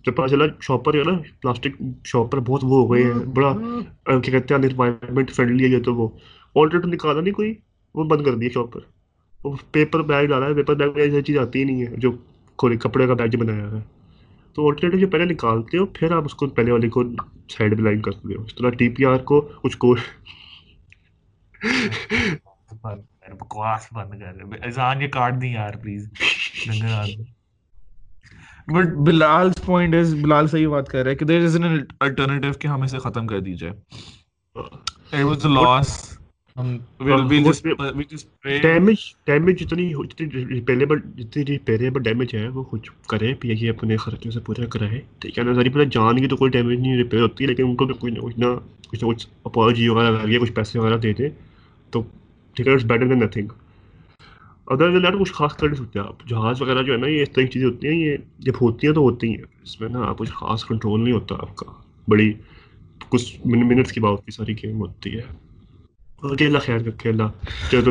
جب 0.06 0.16
پتا 0.16 0.28
چلا 0.28 0.46
شاپر 0.62 0.94
ہے 0.94 1.04
نا 1.04 1.18
پلاسٹک 1.42 1.82
شاپ 2.06 2.32
پر 2.32 2.40
بہت 2.40 2.64
وہ 2.64 2.82
ہو 2.82 2.94
گئے 2.94 3.04
ہیں 3.04 3.12
ہاں، 3.12 3.24
بڑا 3.34 3.52
ہاں۔ 3.52 3.82
کیا 4.20 4.32
کہتے 4.32 4.54
ہیں 4.54 4.62
انوائرمنٹ 4.62 5.32
فرینڈلی 5.32 5.74
ہے 5.76 5.80
تو 5.80 5.96
وہ۔ 5.96 6.08
آلٹرنیٹو 6.56 6.88
نکالا 6.88 7.22
نہیں 7.22 7.34
کوئی 7.34 7.54
وہ 7.96 8.04
بند 8.04 8.26
کر 8.26 8.36
دیا 8.36 8.50
شاپ 8.54 8.74
پر 8.74 8.80
وہ 9.46 9.56
پیپر 9.72 10.02
بیگ 10.02 10.26
ڈالا 10.26 10.48
ہے 10.48 10.54
پیپر 10.54 10.76
بیگ 10.76 10.90
میں 10.96 11.04
ایسی 11.04 11.22
چیز 11.22 11.38
آتی 11.38 11.60
ہی 11.60 11.64
نہیں 11.64 11.82
ہے 11.82 11.96
جو 11.98 12.12
کھولے 12.60 12.78
کپڑے 12.78 13.08
کا 13.08 13.14
بیگ 13.14 13.28
جو 13.28 13.40
بنایا 13.40 13.72
ہے۔ 13.72 13.80
تو 14.54 14.68
آلٹرنیٹو 14.68 14.98
جو 14.98 15.08
پہلے 15.08 15.26
نکالتے 15.26 15.78
ہو 15.78 15.86
پھر 15.86 16.12
آپ 16.12 16.26
اس 16.26 16.34
کو 16.34 16.48
پہلے 16.48 16.72
والے 16.72 16.90
کو 16.90 17.04
سائڈ 17.50 17.74
میں 17.74 17.84
لائن 17.84 18.02
کرتے 18.02 18.36
ہو۔ 18.36 18.42
اس 18.44 18.56
طرح 18.56 18.70
ٹی 18.70 18.90
پی 18.90 19.06
آر 19.06 19.18
کو 19.18 19.42
کچھ 19.42 19.78
کو 19.78 19.96
بکواس 22.74 23.88
بند 23.92 24.14
کر 24.20 24.66
اذان 24.66 25.02
یہ 25.02 25.08
کاٹ 25.08 25.34
دیں 25.42 25.54
یار 25.54 25.74
پلیز 25.74 26.10
ڈنگر 26.66 26.94
آدمی۔ 26.94 27.24
بٹ 28.68 28.88
بلال 28.88 29.50
پوائنٹ 29.66 29.96
از 29.96 30.16
بلال 30.16 30.48
صحیح 30.48 30.68
بات 30.68 30.90
کر 30.90 31.04
رہا 31.04 31.12
ہے 31.12 31.16
کہ 31.16 31.26
دیر 31.26 31.44
از 31.44 31.62
این 31.62 31.82
الٹرنیٹیو 32.00 32.54
کہ 32.54 32.68
ہم 32.68 32.82
اسے 32.82 32.98
ختم 32.98 33.28
کر 33.28 33.40
دی 33.40 33.54
جائے 33.54 33.74
اٹ 35.12 35.24
واز 35.24 35.46
اے 35.46 35.54
لاس 35.54 36.18
جان 36.58 37.28
کی 39.38 39.66
تو 39.76 39.98
کوئی 46.36 46.52
ڈیمیج 46.52 46.80
نہیں 46.80 46.98
ریپیئر 46.98 47.22
ہوتی 47.22 47.46
لیکن 47.46 47.64
ان 47.64 47.76
کو 47.76 47.86
اپالوجی 49.44 49.90
وغیرہ 49.90 50.40
کچھ 50.40 50.52
پیسے 50.52 50.80
وغیرہ 50.80 50.98
دے 50.98 51.14
دیں 51.14 51.30
تو 51.92 52.04
ٹھیک 52.58 52.68
ہے 52.68 52.76
better 52.88 53.08
than 53.08 53.20
nothing 53.20 53.48
other 54.68 54.92
than 54.92 55.04
that 55.04 55.20
کچھ 55.20 55.34
خاص 55.34 55.54
کر 55.56 55.68
نہیں 55.68 55.84
سکتے 55.84 56.00
آپ. 56.00 56.26
جہاز 56.28 56.62
وغیرہ 56.62 56.82
جو 56.84 56.94
ہے 56.94 56.98
نا 56.98 57.08
یہ 57.08 57.22
اس 57.22 57.32
طرح 57.32 57.44
کی 57.44 57.50
چیزیں 57.52 57.68
ہوتی 57.68 57.88
ہیں 57.88 57.96
یہ 57.96 58.18
جب 58.46 58.54
ہوتی 58.62 58.88
ہیں 58.88 58.94
تو 58.94 59.02
ہوتی 59.02 59.30
ہیں. 59.30 59.44
اس 59.64 59.80
میں 59.82 59.90
نا 59.90 60.04
آپ 60.08 60.18
کچھ 60.18 60.32
خاص 60.36 60.66
کنٹرول 60.66 61.04
نہیں 61.04 61.14
ہوتا 61.14 61.36
آپ 61.42 61.56
کا. 61.56 61.72
بڑی 62.08 62.32
کچھ 63.10 63.46
منٹس 63.46 63.92
کی 63.92 64.00
بات 64.00 64.34
ساری 64.34 64.54
گیم 64.64 64.80
ہوتی 64.82 65.16
ہے. 65.16 65.22
اللہ 66.24 66.58
خیر 66.66 66.82
رکھے 66.88 67.10
اللہ 67.10 67.24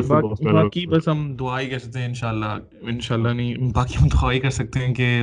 باقی 0.09 0.87
بس 0.87 1.09
ہم 1.09 1.35
دعا 1.37 1.61
ہی 1.61 1.69
کر 1.71 1.79
سکتے 1.79 1.99
ہیں 1.99 2.07
انشاءاللہ. 2.07 2.59
انشاءاللہ 2.83 3.29
نہیں 3.29 3.73
باقی 3.75 3.95
ہم 4.01 4.09
دعا 4.09 4.33
ہی 4.33 4.41
کر 4.41 4.51
سکتے 4.51 4.87
ہیں 4.87 4.95
کہ 4.95 5.23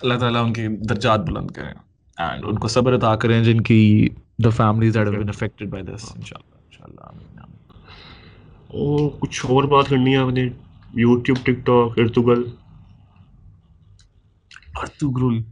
اللہ 0.00 0.18
تعالیٰ 0.20 0.44
ان 0.44 0.52
کے 0.52 0.68
درجات 0.88 1.20
بلند 1.20 1.50
کریں 1.50 1.72
اینڈ 2.18 2.44
ان 2.48 2.58
کو 2.58 2.68
صبر 2.68 2.94
عطا 2.96 3.14
کریں 3.16 3.42
جن 3.44 3.60
کی. 3.60 4.08
اور 8.68 9.10
کچھ 9.18 9.46
اور 9.46 9.64
بات 9.64 9.88
کرنی 9.88 10.12
ہے 10.12 10.16
اپنے 10.16 10.48
یوٹیوب 10.94 11.38
ٹک 11.42 11.66
ٹاک 11.66 11.98
ارتگل۔ 11.98 12.42
ارتگرل 14.76 15.42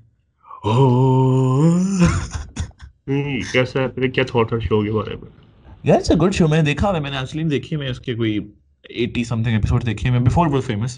کیسا 3.52 3.80
ہے؟ 3.80 3.88
پھر 3.88 4.06
کیا 4.06 4.24
تھاٹ 4.26 4.52
ہے 4.52 4.60
شو 4.60 4.84
کے 4.84 4.92
بارے 4.92 5.16
میں؟ 5.16 5.30
یار 5.82 5.96
اٹس 5.96 6.10
اے 6.10 6.16
گڈ 6.16 6.34
شو 6.34 6.48
میں 6.48 6.58
نے 6.58 6.64
دیکھا 6.64 6.94
ہے 6.94 7.00
میں 7.00 7.10
نے 7.10 7.16
ایکچولی 7.16 7.44
دیکھی 7.44 7.76
میں 7.76 7.88
اس 7.88 8.00
کے 8.00 8.14
کوئی 8.14 8.38
ایٹی 8.82 9.24
سم 9.24 9.42
تھنگ 9.42 9.54
ایپیسوڈ 9.54 9.86
دیکھے 9.86 10.10
میں 10.10 10.20
بفور 10.20 10.46
بہت 10.46 10.64
فیمس 10.64 10.96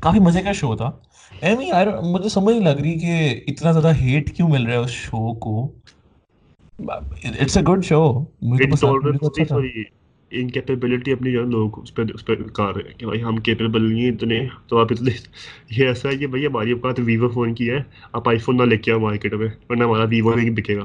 کافی 0.00 0.18
مزے 0.18 0.42
کا 0.42 0.52
شو 0.52 0.76
تھا۔ 0.76 0.90
ایم 1.40 1.60
یار 1.60 1.86
مجھے 2.02 2.28
سمجھ 2.28 2.56
نہیں 2.56 2.74
لگ 2.74 2.80
رہی 2.80 2.98
کہ 2.98 3.40
اتنا 3.46 3.72
زیادہ 3.72 3.94
ہیٹ 3.94 4.36
کیوں 4.36 4.48
مل 4.48 4.62
رہا 4.62 4.72
ہے 4.72 4.78
اس 4.78 4.90
شو 4.90 5.34
کو۔ 5.34 5.72
اٹس 7.40 7.56
اے 7.56 7.62
گڈ 7.62 7.84
شو 7.84 8.24
مجھے 8.42 9.99
انکیپیبلٹی 10.30 11.12
اپنی 11.12 11.32
جو 11.32 11.40
ہے 11.40 11.46
لوگ 11.46 11.78
اس 11.80 11.94
پہ 11.94 12.02
اس 12.14 12.24
پہ 12.24 12.34
کار 12.52 12.74
رہے 12.74 12.88
ہیں 12.88 12.98
کہ 12.98 13.06
بھائی 13.06 13.22
ہم 13.22 13.36
کیپیبل 13.36 13.82
نہیں 13.82 14.04
ہیں 14.04 14.10
اتنے۔ 14.10 14.46
تو 14.68 14.78
آپ 14.78 14.86
اتنے 14.90 15.10
یہ 15.70 15.86
ایسا 15.86 16.08
ہے 16.08 16.16
کہ 16.16 16.26
بھائی 16.26 16.46
ہماری 16.46 16.72
اوقات 16.72 17.00
ویوو 17.00 17.28
فون 17.28 17.54
کی 17.54 17.70
ہے۔ 17.70 17.78
آپ 18.12 18.28
آئی 18.28 18.38
فون 18.38 18.56
نہ 18.56 18.62
لے 18.62 18.76
کے 18.76 18.92
آؤ 18.92 18.98
مارکیٹ 18.98 19.34
میں 19.34 19.48
ورنہ 19.70 19.84
ہمارا 19.84 20.04
ویوو 20.04 20.34
نہیں 20.34 20.50
بکے 20.50 20.76
گا۔ 20.76 20.84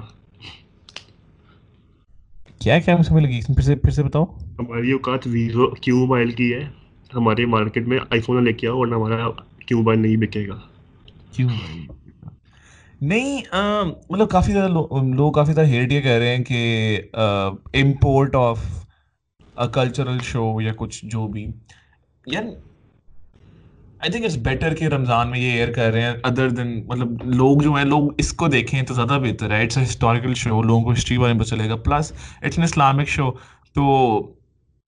کیا 2.60 2.80
کیا 2.80 2.96
مجھے 2.96 3.20
لگی؟ 3.20 3.40
پھر 3.54 3.62
سے 3.62 3.76
پھر 3.76 3.92
سے 3.92 4.04
بتاؤ۔ 4.04 4.26
ہماری 4.60 4.92
اوقات 4.92 5.28
ویوو 5.28 5.70
کیو 5.70 5.98
موبائل 5.98 6.32
کی 6.32 6.54
ہے۔ 6.54 6.68
ہمارے 7.14 7.46
مارکیٹ 7.46 7.88
میں 7.88 7.98
آئی 8.10 8.22
فون 8.22 8.38
نہ 8.38 8.42
لے 8.42 8.54
کے 8.54 8.68
آؤ 8.68 8.78
ورنہ 8.78 8.96
ہمارا 8.96 9.30
کیو 9.66 9.78
موبائل 9.78 10.00
نہیں 10.00 10.18
بکے 10.18 10.48
گا۔ 10.48 10.60
نہیں 13.02 13.42
مطلب 14.10 14.30
کافی 14.30 14.52
زیادہ 14.52 14.72
لوگ 14.72 15.32
کافی 15.32 15.54
زیادہ 15.54 15.70
ہیٹ 15.70 15.92
یہ 15.92 16.02
کہہ 16.02 16.10
رہے 16.10 16.36
ہیں 16.36 16.44
کہ 16.44 17.02
امپورٹ 17.74 18.36
آف 18.36 18.85
کلچرل 19.56 20.18
شو 20.24 20.62
یا 20.62 20.74
کچھ 20.76 21.06
جو 21.06 21.28
بھی۔ 21.28 21.48
یار 22.28 22.44
آئی 24.00 24.12
تھنک 24.12 24.26
اٹس 24.26 24.38
بیٹر 24.38 24.74
کہ 24.74 24.86
رمضان 24.86 25.30
میں 25.30 25.40
یہ 25.40 25.52
ایئر 25.52 25.72
کر 25.72 25.92
رہے 25.92 26.02
ہیں 26.02 26.14
ادر 26.24 26.50
دین 26.50 26.84
مطلب 26.88 27.08
لوگ 27.26 27.58
جو 27.58 27.74
ہیں، 27.74 27.86
لوگ 27.86 28.10
اس 28.18 28.34
کو 28.34 28.48
دیکھیں 28.48 28.82
تو 28.82 28.94
زیادہ 28.94 29.20
بہتر 29.24 29.52
ہے۔ 29.52 29.64
اٹس 29.64 29.78
اے 29.78 29.84
ہسٹوریکل 29.84 30.34
شو 30.34 30.62
لوگوں 30.62 30.84
کو 30.84 30.92
ہسٹری 30.92 31.18
بارے 31.18 31.34
میں 31.34 31.40
پتہ 31.40 31.56
چلے 31.56 31.70
گا۔ 31.70 31.76
Plus 31.76 32.12
it's 32.42 32.58
an 32.58 32.64
Islamic 32.64 33.08
show 33.08 33.32
تو 33.74 34.18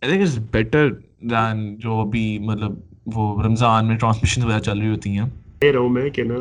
I 0.01 0.11
think 0.11 0.21
it's 0.21 0.39
better 0.51 0.89
than 1.21 1.75
جو 1.75 1.93
ابھی 1.93 2.39
مطلب 2.39 2.71
وہ 3.05 3.43
رمضان 3.43 3.87
میں 3.87 3.97
ٹرانسمیشن 3.97 4.43
وغیرہ 4.43 4.59
چل 4.59 4.79
رہی 4.79 4.89
ہوتی 4.89 5.09
ہیں۔ 5.09 5.29
کہہ 5.59 5.71
رہا 5.71 5.79
ہوں 5.79 5.89
میں 5.89 6.09
کہ 6.09 6.23
نا 6.23 6.35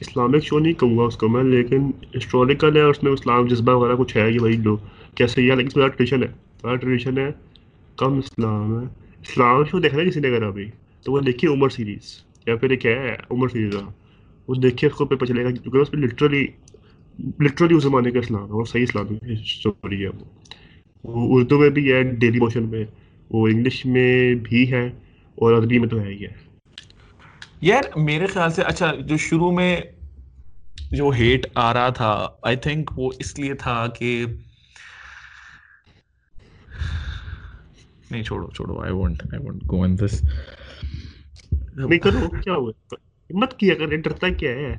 اسلامک 0.00 0.44
شو 0.44 0.58
نہیں 0.58 0.72
کہوں 0.72 0.98
گا 0.98 1.02
اس 1.02 1.16
کو 1.16 1.28
میں، 1.28 1.44
لیکن 1.44 1.90
ہسٹوریکل 2.16 2.76
ہے 2.76 2.80
اور 2.80 2.90
اس 2.90 3.02
میں 3.02 3.12
اسلام 3.12 3.46
جذبہ 3.46 3.72
وغیرہ 3.72 3.96
کچھ 3.96 4.16
ہے 4.16 4.32
کہ 4.32 4.38
بھائی۔ 4.38 4.56
لوگ 4.56 4.78
کیسے 5.14 5.42
یہ 5.42 5.52
لیکن 5.52 5.66
اس 5.66 5.76
میں 5.76 5.88
ٹریڈیشن 5.88 6.22
ہے۔ 6.22 6.28
ٹریڈیشن 6.60 7.18
ہے۔ 7.18 7.51
کم 7.96 8.18
اسلام 8.18 8.80
ہے۔ 8.80 8.84
اسلام 9.22 9.64
شو 9.64 9.78
دیکھنا 9.80 10.04
کسی 10.04 10.20
نے 10.20 10.30
کرا 10.30 10.46
ابھی 10.46 10.70
تو 11.04 11.12
وہ 11.12 11.20
دیکھی 11.20 11.48
عمر 11.48 11.68
سیریز 11.68 12.14
یا 12.46 12.56
پھر 12.56 12.74
کیا 12.74 12.92
ہے، 12.92 13.16
عمر 13.30 13.48
سیریز 13.48 13.74
وہ 14.48 14.54
دیکھے 14.54 14.86
اس 14.86 14.94
کو 14.94 15.06
پتہ 15.06 15.24
چلے 15.24 15.44
گا، 15.44 15.50
کیونکہ 15.50 15.78
اس 15.78 15.90
پہ 15.90 15.96
لٹرلی 15.96 16.46
لٹرلی 17.40 17.74
اس 17.74 17.82
زمانے 17.82 18.10
کا 18.10 18.18
اسلام 18.18 18.44
ہے، 18.44 18.52
اور 18.52 18.64
صحیح 18.64 18.82
اسلام 18.82 19.06
اسٹوری 19.22 20.02
ہے 20.04 20.08
وہ۔ 20.08 20.24
اردو 21.04 21.58
میں 21.58 21.70
بھی 21.70 21.92
ہے 21.92 22.02
ڈیلی 22.02 22.38
موشن 22.38 22.62
میں۔ 22.62 22.84
وہ 23.30 23.48
انگلش 23.48 23.86
میں 23.86 24.34
بھی 24.34 24.72
ہے، 24.72 24.86
اور 25.34 25.54
عربی 25.54 25.78
میں 25.78 25.88
تو 25.88 26.00
ہے 26.00 26.08
ہی 26.08 26.24
ہے۔ 26.24 26.32
یار، 27.60 27.82
میرے 27.96 28.26
خیال 28.26 28.50
سے 28.50 28.62
اچھا 28.62 28.94
جو 28.94 29.16
شروع 29.16 29.50
میں 29.52 29.80
جو 30.90 31.08
ہیٹ 31.08 31.46
آ 31.54 31.72
رہا 31.74 31.88
تھا 31.88 32.28
آئی 32.42 32.56
تھنک 32.56 32.90
وہ 32.96 33.10
اس 33.18 33.38
لیے 33.38 33.54
تھا 33.54 33.86
کہ 33.98 34.24
نہیں 38.12 38.22
چھوڑو 38.22 38.50
چھوڑو 38.50 38.80
I 38.82 38.92
want 38.92 39.22
I 39.32 39.46
want 39.46 39.62
go 39.70 39.84
آن 39.84 39.98
دس 39.98 40.24
نہیں 41.74 41.98
کرو 41.98 42.28
کیا 42.44 42.54
ہوا؟ 42.54 42.94
مت 43.30 43.54
کیا 43.58 43.74
کر 43.74 43.96
ڈرتا 43.96 44.28
کیا 44.28 44.50
ہے؟ 44.50 44.76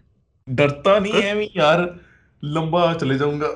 ڈرتا 0.47 0.99
نہیں 0.99 1.21
ہے 1.23 1.33
میں 1.33 1.47
یار 1.55 1.79
لمبا 2.43 2.93
چلے 2.99 3.17
جاؤں 3.17 3.41
گا۔ 3.41 3.47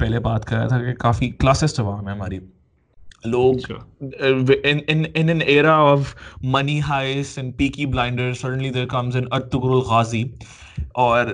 پہلے 0.00 0.20
بات 0.20 0.44
کر 0.44 0.56
رہا 0.56 0.66
تھا 0.66 0.78
کہ 0.78 0.92
کافی 0.92 1.30
عوام 1.78 2.08
ہے 2.08 2.12
ہماری۔ 2.12 2.38
لوگ 3.24 3.54
of 5.64 6.16
money 6.42 6.80
and 6.88 7.56
Peaky 7.56 7.86
Blinder 7.86 8.34
suddenly 8.34 8.70
there 8.70 8.86
comes 8.86 9.16
in 9.16 9.24
Ertugrul 9.32 9.78
Ghazi 9.78 10.24
اور 10.92 11.26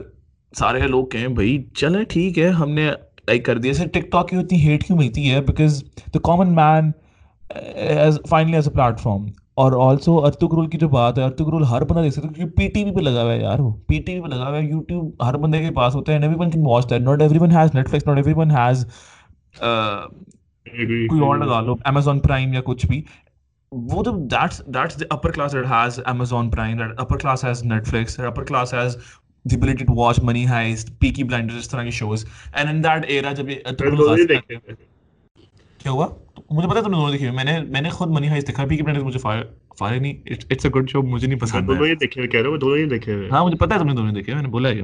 سارے 0.53 0.86
لوگ 0.86 1.07
کہیں 1.07 1.26
بھائی 1.28 1.62
چلیں 1.76 2.03
ٹھیک 2.09 2.38
ہے 2.38 2.48
ہم 2.51 2.70
نے 2.74 2.86
لائک 3.28 3.44
کر 3.44 3.59
دیا 3.59 3.84
ٹک 3.92 4.11
ٹاک 4.12 4.28
کی 4.28 4.36
اتنی 4.36 4.59
ہیٹ 4.61 4.84
کیوں 4.84 4.98
ملتی 4.98 5.30
ہے؟ 5.30 5.40
Because 5.40 5.82
the 6.14 6.18
common 6.24 6.55
man 6.55 6.90
finally 8.28 8.55
is 8.55 8.68
a 8.68 8.74
platform 8.74 9.01
form 9.01 9.26
اور 9.61 9.72
آلسو 9.88 10.18
ارتک 10.26 10.55
رول 10.55 10.68
کی 10.70 10.78
جو 10.78 10.88
بات 10.88 11.18
ہے 11.18 11.24
ارتک 11.24 11.48
رول 11.53 11.64
ہر 11.70 11.84
بندہ 11.84 12.01
دیکھ 12.01 12.14
سکتا 12.14 12.28
ہے 12.28 12.34
کیونکہ 12.34 12.55
پی 12.57 12.68
ٹی 12.74 12.84
وی 12.84 12.90
پہ 12.94 13.01
لگا 13.01 13.22
ہوا 13.22 13.32
ہے 13.32 13.38
یار 13.40 13.59
وہ۔ 13.59 13.70
پی 13.88 13.98
ٹی 14.07 14.14
وی 14.14 14.20
پہ 14.20 14.34
لگا 14.34 14.48
ہوا 14.48 14.57
ہے 14.59 14.64
یوٹیوب 14.64 15.22
ہر 15.24 15.36
بندے 15.38 15.59
کے 15.59 15.70
پاس 15.74 15.94
ہوتا 15.94 16.12
ہے 16.12 16.18
everyone 16.38 16.51
can 16.51 16.66
watch 16.66 16.90
that 16.90 17.01
not 17.03 17.22
everyone 17.38 17.51
has 17.51 17.74
Netflix 17.90 18.07
not 18.07 18.16
everyone 18.36 18.51
has 18.51 18.84
کوئی 19.57 21.20
اور. 21.20 21.36
لگا 21.38 21.61
لو 21.61 21.74
امیزون 21.84 22.20
پرائم 22.20 22.53
یا 22.55 22.61
کچھ 22.64 22.86
بھی۔ 22.86 23.03
وہ 23.72 24.03
تو 24.03 24.11
that's 24.30 24.61
that's 24.74 24.98
the 25.01 25.05
upper 25.11 25.30
class 25.30 25.53
that 25.53 25.66
has 25.70 25.98
Amazon 26.05 26.51
Prime 26.51 26.76
that 26.78 27.01
upper 27.01 27.18
class 27.18 27.44
has 27.44 27.62
Netflix 27.86 28.18
upper 28.20 28.44
class 28.44 28.74
has 28.74 28.96
the 29.45 29.57
ability 29.57 29.84
to 29.84 29.95
watch 29.95 30.20
Money 30.22 30.47
Heist 30.47 30.99
Peaky 30.99 31.24
Blinders 31.24 31.57
اس 31.57 31.68
طرح 31.68 31.84
کے 31.84 31.91
shows 31.91 32.24
and 32.55 32.68
in 32.70 32.84
that 32.84 33.05
era 33.09 33.32
جب۔ 33.32 33.47
کیا 35.78 35.91
ہوا؟ 35.91 36.07
مجھے 36.51 36.68
پتا 36.68 36.78
ہے 36.78 36.84
تم 36.84 36.91
نے 36.91 36.97
دونوں 36.97 37.11
دیکھی 37.11 37.26
ہوئی 37.26 37.36
میں 37.36 37.45
نے 37.45 37.61
میں 37.61 37.80
نے 37.80 37.88
خود 37.88 38.09
منی 38.11 38.28
ہائسٹ 38.28 38.49
دیکھا 38.49 38.64
پیکی 38.66 38.82
بلائنڈرز 38.82 39.07
مجھے 39.07 39.18
فارغ 39.78 39.99
نہیں 39.99 40.14
اٹس 40.26 40.64
اے 40.64 40.70
گڈ 40.70 40.91
شو 40.91 41.03
مجھے 41.03 41.28
نہیں 41.28 41.38
پسند 41.38 41.66
دونوں 41.68 41.84
ہے 41.84 41.91
ہی 41.91 41.95
دیکھے 41.95 42.26
کہہ 42.26 42.38
ہوں 42.38 42.51
میں 42.51 42.59
دونوں 42.59 42.76
ہی 42.76 42.84
دیکھے 42.84 43.14
ہوئے۔ 43.14 43.28
ہاں 43.32 43.45
مجھے 43.45 43.57
پتا 43.57 43.74
ہے 43.74 43.80
تم 43.80 43.86
نے 43.86 43.95
دونوں 43.95 44.12
دیکھے 44.12 44.34
میں 44.34 44.43
نے 44.43 44.49
بولا 44.49 44.68
ہے 44.68 44.80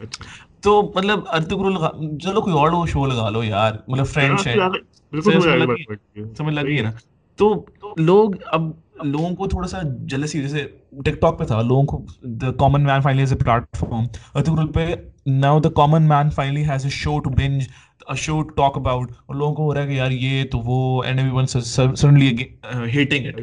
اچھا۔ 0.00 0.24
تو 0.60 0.92
مطلب 0.94 1.20
ارتگرل 1.28 1.74
چلو 2.18 2.40
کوئی 2.40 2.54
اور 2.54 2.86
شو 2.86 3.06
لگا 3.06 3.30
لو 3.30 3.44
یار۔ 3.44 3.72
مطلب 3.88 4.06
فرینڈ 4.06 4.46
ہے۔ 4.46 4.58
ہاں، 4.58 4.68
بات۔ 5.66 6.36
سمجھ 6.36 6.54
لگی 6.54 6.76
ہے 6.76 6.82
نا؟ 6.82 6.90
تو 7.36 7.64
لوگ 7.96 8.34
اب 8.52 8.70
لوگوں 9.04 9.34
کو 9.36 9.46
تھوڑا 9.48 9.66
سا 9.68 9.78
جلسی 10.10 10.40
جیسے 10.42 10.66
ٹک 11.04 11.20
ٹاک 11.20 11.38
پہ 11.38 11.44
تھا 11.44 11.60
لوگوں 11.62 11.82
کو 11.82 12.04
the 12.40 12.50
common 12.58 12.84
man 12.84 13.00
finally 13.00 13.22
is 13.22 13.32
a 13.32 13.38
platform 13.38 13.76
form 13.76 14.04
ارتگرل 14.34 14.72
پہ 14.72 14.94
now 15.26 15.60
the 15.60 15.70
common 15.76 16.08
man 16.08 16.30
finally 16.30 16.64
has 16.64 16.84
a 16.84 16.90
show 16.90 17.18
to 17.18 17.30
binge 17.30 17.62
a 18.02 18.16
show 18.16 18.36
to 18.42 18.54
talk 18.54 18.76
about 18.76 19.10
اور 19.26 19.36
لوگوں 19.36 19.54
کو 19.54 19.64
ہو 19.64 19.74
رہا 19.74 19.82
ہے 19.82 19.86
کہ 19.88 19.92
یار 19.92 20.10
یہ 20.10 20.44
تو 20.52 20.58
وہ 20.64 21.02
and 21.04 21.18
everyone 21.34 21.46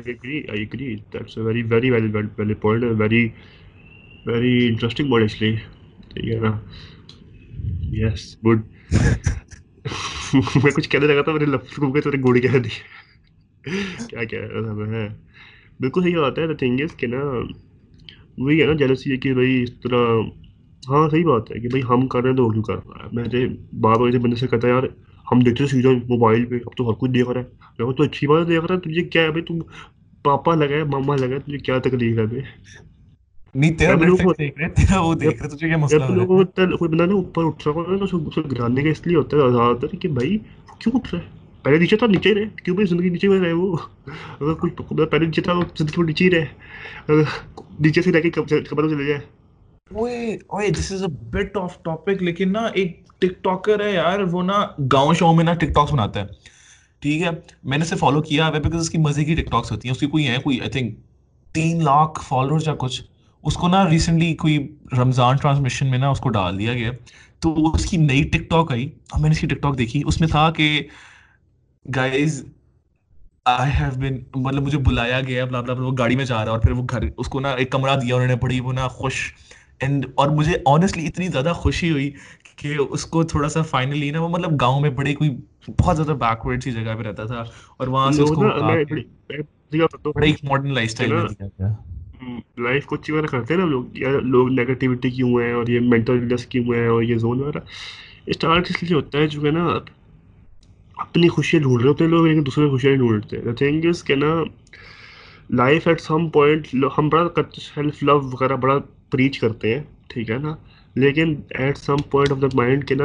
agree, 0.07 0.39
I 0.47 0.57
agree. 0.63 0.89
That's 1.11 1.37
a 1.37 1.43
very, 1.43 1.61
very 1.63 1.89
valid, 1.89 2.11
valid, 2.11 2.33
valid 2.37 2.59
point. 2.61 2.83
A 2.83 2.93
very, 2.93 3.21
very 4.25 4.67
interesting 4.67 5.09
point 5.09 5.23
actually. 5.23 5.53
Yeah. 6.23 6.57
Yes, 7.93 8.27
good. 8.43 8.67
میں 10.33 10.71
کچھ 10.71 10.89
کہنے 10.89 11.07
لگا 11.07 11.21
تھا 11.21 11.31
میرے 11.31 11.45
لفظ 11.45 11.75
کو 11.75 12.01
تیرے 12.01 12.21
گوڑی 12.23 12.41
کہہ 12.41 12.57
دی 12.57 12.69
کیا 13.63 14.23
کہہ 14.25 14.39
رہا 14.43 14.61
تھا 14.65 14.73
میں۔ 14.75 15.07
بالکل 15.79 16.01
صحیح 16.03 16.17
بات 16.17 16.39
ہے 16.39 16.53
تھنگ 16.55 16.81
از 16.81 16.95
کہ 16.95 17.07
نا 17.07 17.21
وہی 18.37 18.61
ہے 18.61 18.67
نا 18.67 18.73
جیلسی 18.75 19.11
ہے 19.11 19.17
کہ 19.17 19.33
بھائی 19.33 19.61
اس 19.63 19.79
طرح 19.79 20.03
ہاں 20.83 21.07
صحیح 21.09 21.25
بات 21.25 21.45
ہے 21.47 21.59
کہ 21.59 21.69
بھائی 21.69 21.83
ہم 21.85 22.07
کر 22.07 22.21
رہے 22.21 22.29
ہیں 22.29 22.37
تو 22.37 22.45
وہ 22.45 22.51
کیوں 22.51 22.63
کر 22.63 22.75
رہا 22.77 23.03
ہے 23.03 23.09
میں 23.13 23.23
نے 23.25 23.45
بار 23.79 23.95
بار 23.97 24.19
بندے 24.19 24.35
سے 24.35 24.47
کہتا 24.47 24.67
ہے 24.67 24.73
یار 24.73 24.83
ہم 25.27 25.39
دیکھتے 25.39 25.63
ہیں 25.63 25.69
سیدھا 25.69 25.89
موبائل 26.07 26.45
پہ 26.45 26.59
اب 26.65 26.77
تو 26.77 26.89
ہر 26.89 26.99
کچھ 26.99 27.11
دیکھ 27.11 27.29
رہا 27.29 27.41
ہے 27.41 27.45
میں 27.79 27.93
تو 27.93 28.03
اچھی 28.03 28.27
بات 28.27 28.47
دیکھ 28.47 28.65
رہا 28.65 28.75
ہے 28.75 28.81
تجھے 28.81 29.03
کیا 29.05 29.21
ہے 29.23 29.31
بھائی 29.31 29.43
تم 29.45 29.59
پاپا 30.25 30.55
لگا 30.55 30.75
ہے 30.75 30.83
ماما 30.85 31.15
لگا 31.15 31.35
ہے 31.35 31.39
تجھے 31.41 31.57
کیا 31.59 31.77
تکلیف 31.81 32.17
ہے 32.17 32.25
بھائی 32.27 32.41
نہیں 33.55 33.77
تیرا 33.77 33.93
اب 33.93 34.01
لوگوں 34.01 34.33
Netflix 34.33 34.35
دیکھ 34.35 34.59
رہے 34.59 34.69
تیرا 34.75 34.99
وہ 35.01 35.13
دیکھ 35.15 35.37
رہے 35.37 35.49
تجھے 35.49 35.67
کیا 35.67 35.77
مسئلہ 35.79 36.03
جب 36.03 36.03
ہو 36.05 36.15
لوگوں 36.15 36.37
رہا 36.37 36.39
ہے 36.39 36.45
کو 36.59 36.77
کوئی 36.77 36.89
بندہ 36.89 37.05
نا 37.05 37.13
اوپر 37.15 37.45
اٹھ 37.45 37.67
رہا 37.67 37.75
ہوتا 37.75 37.91
ہے 37.93 38.07
تو 38.33 38.41
گرانے 38.51 38.83
کا 38.83 38.89
اس 38.89 39.05
لیے 39.07 39.15
ہوتا 39.17 39.37
ہے 39.37 39.51
زیادہ 39.51 39.77
تر 39.81 39.95
کہ 39.97 40.07
بھائی 40.11 40.37
کیوں 40.79 40.93
اٹھ 40.95 41.13
رہا 41.13 41.21
ہے 41.21 41.35
پہلے 41.65 41.77
نیچے 41.77 41.97
تھا 41.97 42.07
نیچے 42.07 42.29
ہی 42.29 42.35
رہے 42.35 42.63
کیوں 42.63 42.75
بھائی 42.75 42.87
زندگی 42.87 43.09
نیچے 43.09 43.27
میں 43.27 43.39
رہے 43.39 43.51
وہ 43.53 43.77
اگر 44.07 44.53
کوئی 44.53 45.05
پہلے 45.05 45.25
نیچے 45.25 45.41
تھا 45.41 45.53
وہ 45.53 45.63
زندگی 45.77 45.97
میں 45.97 46.07
نیچے 46.07 46.25
ہی 46.25 46.29
رہے 46.31 47.23
نیچے 47.79 48.01
سے 48.01 48.11
رہ 48.11 48.21
کے 48.21 48.29
کمروں 48.29 48.89
چلے 48.89 49.05
جائے 49.05 49.19
اوئے 49.93 50.37
اوئے 50.47 50.69
this 50.69 50.91
is 50.91 51.03
a 51.03 51.09
bit 51.31 51.57
off 51.57 51.81
topic 51.83 52.23
لیکن 52.23 52.51
نا 52.53 52.65
ایک 52.73 52.97
ٹک 53.19 53.43
ٹاکر 53.43 53.85
ہے 53.85 53.91
یار 53.91 54.19
وہ 54.31 54.43
نا 54.43 54.65
گاؤں 54.91 55.13
شو 55.13 55.33
میں 55.33 55.43
نا 55.43 55.53
ٹک 55.53 55.73
ٹاکس 55.75 55.93
بناتا 55.93 56.21
ہے 56.21 56.25
ٹھیک 57.01 57.21
ہے 57.21 57.29
میں 57.63 57.77
نے 57.77 57.83
اسے 57.83 57.95
فالو 57.95 58.21
کیا 58.21 58.47
ہے 58.47 58.59
بیکاز 58.59 58.81
اس 58.81 58.89
کی 58.89 58.97
مزے 58.97 59.25
کی 59.25 59.35
ٹک 59.35 59.51
ٹاکس 59.51 59.71
ہوتی 59.71 59.87
ہیں 59.87 59.93
اس 59.93 59.99
کی 59.99 60.07
کوئی 60.07 60.27
ہے 60.27 60.37
کوئی 60.43 60.59
آئی 60.59 60.69
تھنک 60.69 60.95
تین 61.55 61.83
لاکھ 61.83 62.19
فالوورز 62.23 62.67
یا 62.67 62.73
کچھ 62.75 63.01
اس 63.43 63.53
کو 63.53 63.67
نا 63.67 63.89
ریسنٹلی 63.89 64.33
کوئی 64.35 64.57
رمضان 64.97 65.37
ٹرانسمیشن 65.37 65.89
میں 65.89 65.97
نا 65.97 66.09
اس 66.09 66.19
کو 66.19 66.29
ڈال 66.29 66.59
دیا 66.59 66.73
گیا 66.73 66.91
تو 67.39 67.71
اس 67.73 67.85
کی 67.85 67.97
نئی 67.97 68.23
ٹک 68.23 68.49
ٹاک 68.49 68.71
آئی 68.71 68.89
اور 69.11 69.21
میں 69.21 69.29
نے 69.29 69.35
اس 69.35 69.41
کی 69.41 69.47
ٹک 69.47 69.61
ٹاک 69.61 69.77
دیکھی 69.77 70.01
اس 70.05 70.19
میں 70.19 70.27
تھا 70.27 70.49
کہ 70.51 70.81
گائز 71.87 72.43
آئی 73.45 73.71
ہیو 73.73 73.99
بن 73.99 74.15
مطلب 74.35 74.63
مجھے 74.63 74.77
بلایا 74.79 75.19
گیا 75.21 75.45
بلا 75.45 75.61
بلا 75.61 75.73
وہ 75.75 75.91
گاڑی 75.97 76.15
میں 76.15 76.25
جا 76.25 76.43
رہا 76.45 76.51
اور 76.51 76.59
پھر 76.59 76.71
وہ 76.71 76.83
گھر 76.89 77.07
اس 77.17 77.27
کو 77.27 77.39
نا 77.39 77.51
ایک 77.53 77.71
کمرہ 77.71 77.95
دیا 77.95 78.15
انہوں 78.15 78.27
نے 78.27 78.35
بڑی 78.35 78.59
وہ 78.59 78.73
نا 78.73 78.87
خوش 78.89 79.21
اینڈ 79.79 80.05
اور 80.15 80.29
مجھے 80.29 80.57
آنیسٹلی 80.65 81.05
اتنی 81.07 81.27
زیادہ 81.27 81.53
خوشی 81.55 81.91
ہوئی 81.91 82.11
کہ 82.57 82.75
اس 82.89 83.05
کو 83.05 83.23
تھوڑا 83.23 83.49
سا 83.49 83.61
فائنلی 83.63 84.09
نا 84.11 84.21
وہ 84.21 84.29
مطلب 84.29 84.61
گاؤں 84.61 84.79
میں 84.81 84.89
بڑی 84.91 85.13
کوئی 85.13 85.29
بہت 85.79 85.95
زیادہ 85.95 86.17
بیکورڈ 86.17 86.63
سی 86.63 86.71
جگہ 86.71 86.95
پہ 86.97 87.03
رہتا 87.03 87.25
تھا 87.25 87.43
اور 87.77 87.87
وہاں 87.87 88.11
سے 88.11 88.21
اس 88.21 88.31
کو 88.31 88.49
بڑے 90.15 90.27
ایک 90.27 90.43
ماڈرن 90.43 90.73
لائف 90.73 90.89
اسٹائل 90.89 91.11
میں 91.11 91.23
دیا 91.23 91.47
گیا۔ 91.49 91.73
لائف 92.59 92.85
کو 92.85 92.95
اچھی 92.95 93.13
وغیرہ 93.13 93.27
کرتے 93.27 93.53
ہیں 93.53 93.61
نا 93.61 93.67
لوگ 93.67 93.97
یا 93.97 94.09
لوگ 94.25 94.49
نیگیٹیوٹی 94.51 95.09
کیوں 95.11 95.29
ہیں 95.41 95.51
اور 95.53 95.67
یہ 95.67 95.79
مینٹل 95.89 96.17
النس 96.19 96.45
کیوں 96.47 96.63
ہیں 96.73 96.87
اور 96.87 97.03
یہ 97.03 97.17
زون 97.17 97.39
وغیرہ۔ 97.39 97.59
اسٹارٹ 98.27 98.69
اس 98.69 98.81
لیے 98.83 98.95
ہوتا 98.95 99.17
ہے 99.17 99.27
جو 99.27 99.41
ہے 99.45 99.51
نا 99.51 99.67
اپنی 100.97 101.27
خوشیاں 101.27 101.63
ڈھونڈ 101.63 101.81
رہے 101.81 101.89
ہوتے 101.89 102.03
ہیں 102.03 102.11
لوگ، 102.11 102.25
لیکن 102.25 102.45
دوسرے 102.45 102.65
کی 102.65 102.69
خوشیاں 102.69 102.95
ڈھونڈتے 102.95 103.37
دا 103.37 103.53
تھنگ 103.53 103.85
از 103.85 104.03
کہ 104.03 104.15
نا 104.15 104.43
لائف 105.49 105.87
ایٹ 105.87 106.01
سم 106.01 106.29
پوائنٹ 106.29 106.67
ہم 106.97 107.09
بڑا 107.09 107.41
سیلف 107.75 108.03
لو 108.03 108.19
وغیرہ 108.19 108.55
بڑا 108.55 108.77
پریچ 109.09 109.39
کرتے 109.39 109.75
ہیں، 109.75 109.83
ٹھیک 110.07 110.31
ہے 110.31 110.37
نا؟ 110.37 110.55
لیکن 110.95 111.35
at 111.49 111.77
some 111.77 111.95
point 112.09 112.31
of 112.31 112.41
the 112.41 112.47
mind 112.53 112.87
کہ 112.87 112.95
نا، 112.95 113.03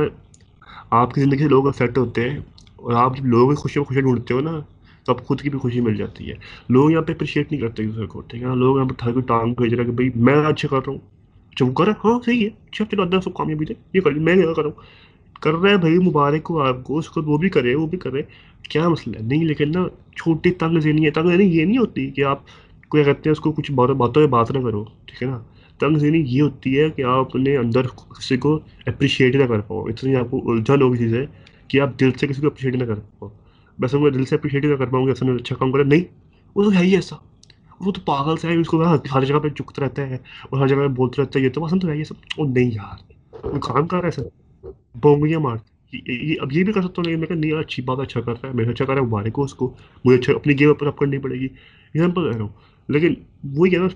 آپ 0.90 1.14
کی 1.14 1.20
زندگی 1.20 1.38
سے 1.38 1.48
لوگ 1.48 1.68
افیکٹ 1.68 1.98
ہوتے 1.98 2.30
ہیں 2.30 2.38
اور 2.76 2.92
آپ 2.92 3.16
جب 3.16 3.26
لوگوں 3.26 3.48
کی 3.48 3.56
خوشیوں 3.56 3.84
خوشیاں 3.84 4.02
ڈھونڈتے 4.02 4.34
ہو 4.34 4.40
نا، 4.40 4.60
تو 5.04 5.12
آپ 5.12 5.24
خود 5.24 5.40
کی 5.40 5.50
بھی 5.50 5.58
خوشی 5.58 5.80
مل 5.80 5.94
جاتی 5.94 6.30
ہے۔ 6.30 6.34
لوگ 6.68 6.90
یہاں 6.90 7.02
پہ 7.02 7.12
اپریشیٹ 7.12 7.52
نہیں 7.52 7.60
کرتے 7.60 7.82
دوسرے 7.82 8.06
کو، 8.06 8.20
ٹھیک 8.20 8.42
ہے 8.42 8.46
نا؟ 8.46 8.54
لوگ 8.54 8.76
یہاں 8.76 8.88
پہ 8.88 8.94
ٹھائی 8.98 9.20
ٹانگ 9.20 9.54
بھیج 9.54 9.74
رہے 9.74 9.84
ہیں 9.84 9.90
کہ 9.90 9.96
بھائی 9.96 10.10
میں 10.14 10.46
اچھا 10.46 10.68
کر 10.68 10.76
رہا 10.76 10.90
ہوں۔ 10.90 10.98
اچھا 11.52 11.66
وہ 11.66 11.72
کر 11.72 11.84
رہا 11.84 11.92
ہے 11.92 12.08
ہاں 12.08 12.20
صحیح 12.24 12.42
ہے۔ 12.42 12.46
اچھا 12.46 12.84
چلو، 12.90 13.02
اللہ 13.02 13.20
سب 13.20 13.34
کامیابی 13.34 13.64
دے 13.64 13.74
یہ 13.92 14.00
کر 14.00 14.10
لی 14.10 14.20
میں 14.20 14.36
کر 14.36 14.62
رہا 14.62 14.64
ہوں؟ 14.64 14.82
کر 15.42 15.52
رہا 15.52 15.70
ہے 15.70 15.76
بھائی، 15.76 15.98
مبارک 15.98 16.46
ہو 16.50 16.60
آپ 16.62 16.84
کو 16.84 16.98
اس 16.98 17.08
کو 17.08 17.22
وہ 17.22 17.38
بھی 17.38 17.48
کرے، 17.48 17.74
وہ 17.74 17.86
بھی 17.86 17.98
کرے۔ 17.98 18.22
کیا 18.68 18.88
مسئلہ؟ 18.88 19.16
ہے 19.16 19.22
نہیں، 19.22 19.44
لیکن 19.44 19.72
نا 19.74 19.86
چھوٹی 20.16 20.50
تنگ 20.50 20.78
ذہنی 20.78 21.04
ہے۔ 21.04 21.10
تنگ 21.10 21.30
ذہنی 21.30 21.44
یہ 21.44 21.64
نہیں 21.64 21.78
ہوتی 21.78 22.10
کہ 22.10 22.24
آپ 22.24 22.40
کوئی 22.88 23.04
کہتے 23.04 23.22
ہیں 23.26 23.32
اس 23.32 23.40
کو 23.40 23.52
کچھ 23.52 23.72
باتوں 23.72 23.94
باتوں 23.94 24.22
میں 24.22 24.30
بات 24.30 24.50
نہ 24.50 24.58
کرو، 24.62 24.84
ٹھیک 25.06 25.22
ہے 25.22 25.28
نا؟ 25.28 25.38
تنگ 25.78 25.96
ذہنی 25.96 26.24
یہ 26.26 26.42
ہوتی 26.42 26.78
ہے 26.78 26.90
کہ 26.90 27.02
آپ 27.02 27.18
اپنے 27.18 27.56
اندر 27.56 27.86
کسی 27.86 28.36
کو 28.36 28.58
اپریشیٹ 28.86 29.36
نہ 29.36 29.44
کر 29.44 29.60
پاؤ۔ 29.60 29.84
اتنی 29.84 30.16
آپ 30.16 30.30
کو 30.30 30.50
الجھن 30.50 30.82
ہوگی 30.82 30.98
چیز 30.98 31.14
ہے 31.14 31.24
کہ 31.68 31.80
آپ 31.80 32.00
دل 32.00 32.10
سے 32.12 32.26
کسی 32.26 32.40
کو 32.40 32.46
اپریشیٹ 32.46 32.82
نہ 32.82 32.84
کر 32.84 32.94
پاؤ۔ 32.94 33.28
بس 33.80 33.94
میں 33.94 34.10
دل 34.10 34.24
سے 34.24 34.34
اپریشیٹ 34.34 34.64
نہ 34.64 34.74
کر 34.74 34.86
پاؤں 34.86 35.04
گا 35.04 35.10
ایسا 35.10 35.26
میں 35.26 35.34
اچھا 35.34 35.56
کام 35.56 35.72
کرے، 35.72 35.84
نہیں، 35.84 36.04
وہ 36.54 36.64
تو 36.64 36.72
ہے 36.72 36.84
ہی 36.84 36.94
ایسا۔ 36.94 37.16
وہ 37.80 37.92
تو 37.92 38.00
پاگل 38.04 38.36
سے 38.36 38.48
ہے، 38.48 38.56
اس 38.56 38.68
کو 38.68 38.82
ہر 39.14 39.24
جگہ 39.24 39.38
پہ 39.38 39.48
چکتا 39.48 39.84
رہتا 39.84 40.08
ہے 40.10 40.16
اور 40.50 40.60
ہر 40.60 40.66
جگہ 40.66 40.76
پہ 40.76 40.86
بولتا 40.86 41.22
رہتا 41.22 41.38
ہے، 41.38 41.44
یہ 41.44 41.50
تو 41.50 41.64
پسند 41.64 41.80
تو 41.80 41.88
ہے 41.88 41.98
یہ 41.98 42.04
سب۔ 42.04 42.14
وہ 42.38 42.46
نہیں 42.48 42.70
یار، 42.72 43.12
وہ 43.46 43.58
کام 43.60 43.86
کر 43.86 43.96
رہا 43.96 44.06
ہے 44.06 44.10
سر 44.10 44.22
بونگیاں 44.94 45.40
مار 45.40 45.56
اب 46.40 46.52
یہ 46.52 46.64
بھی 46.64 46.72
کر 46.72 46.82
سکتا 46.82 46.94
ہوں 46.96 47.04
لیکن 47.04 47.18
میں 47.18 47.28
کہ 47.28 47.34
نہیں 47.34 47.52
اچھی 47.52 47.82
بات 47.82 47.98
اچھا 47.98 48.20
کر 48.20 48.32
رہا 48.32 48.48
ہے، 48.48 48.54
میرے 48.54 48.70
اچھا 48.70 48.84
کر 48.84 48.94
رہا 48.94 49.00
ہے 49.00 49.06
مبارک 49.06 49.34
ہو 49.38 49.42
اس 49.42 49.54
کو۔ 49.54 49.74
مجھے 50.04 50.18
اچھا 50.18 50.32
اپنی 50.32 50.58
گیم 50.58 50.70
اپ 50.70 50.84
اپ 50.84 50.98
کرنی 50.98 51.18
پڑے 51.18 51.40
گی۔ 51.40 51.48
یہ 51.94 52.00
سمپل 52.00 52.22
رہ 52.22 52.36
رہا 52.36 52.42
ہوں۔ 52.42 52.48
لیکن 52.88 53.14
وہی 53.44 53.72
ہے 53.72 53.78
نا، 53.78 53.86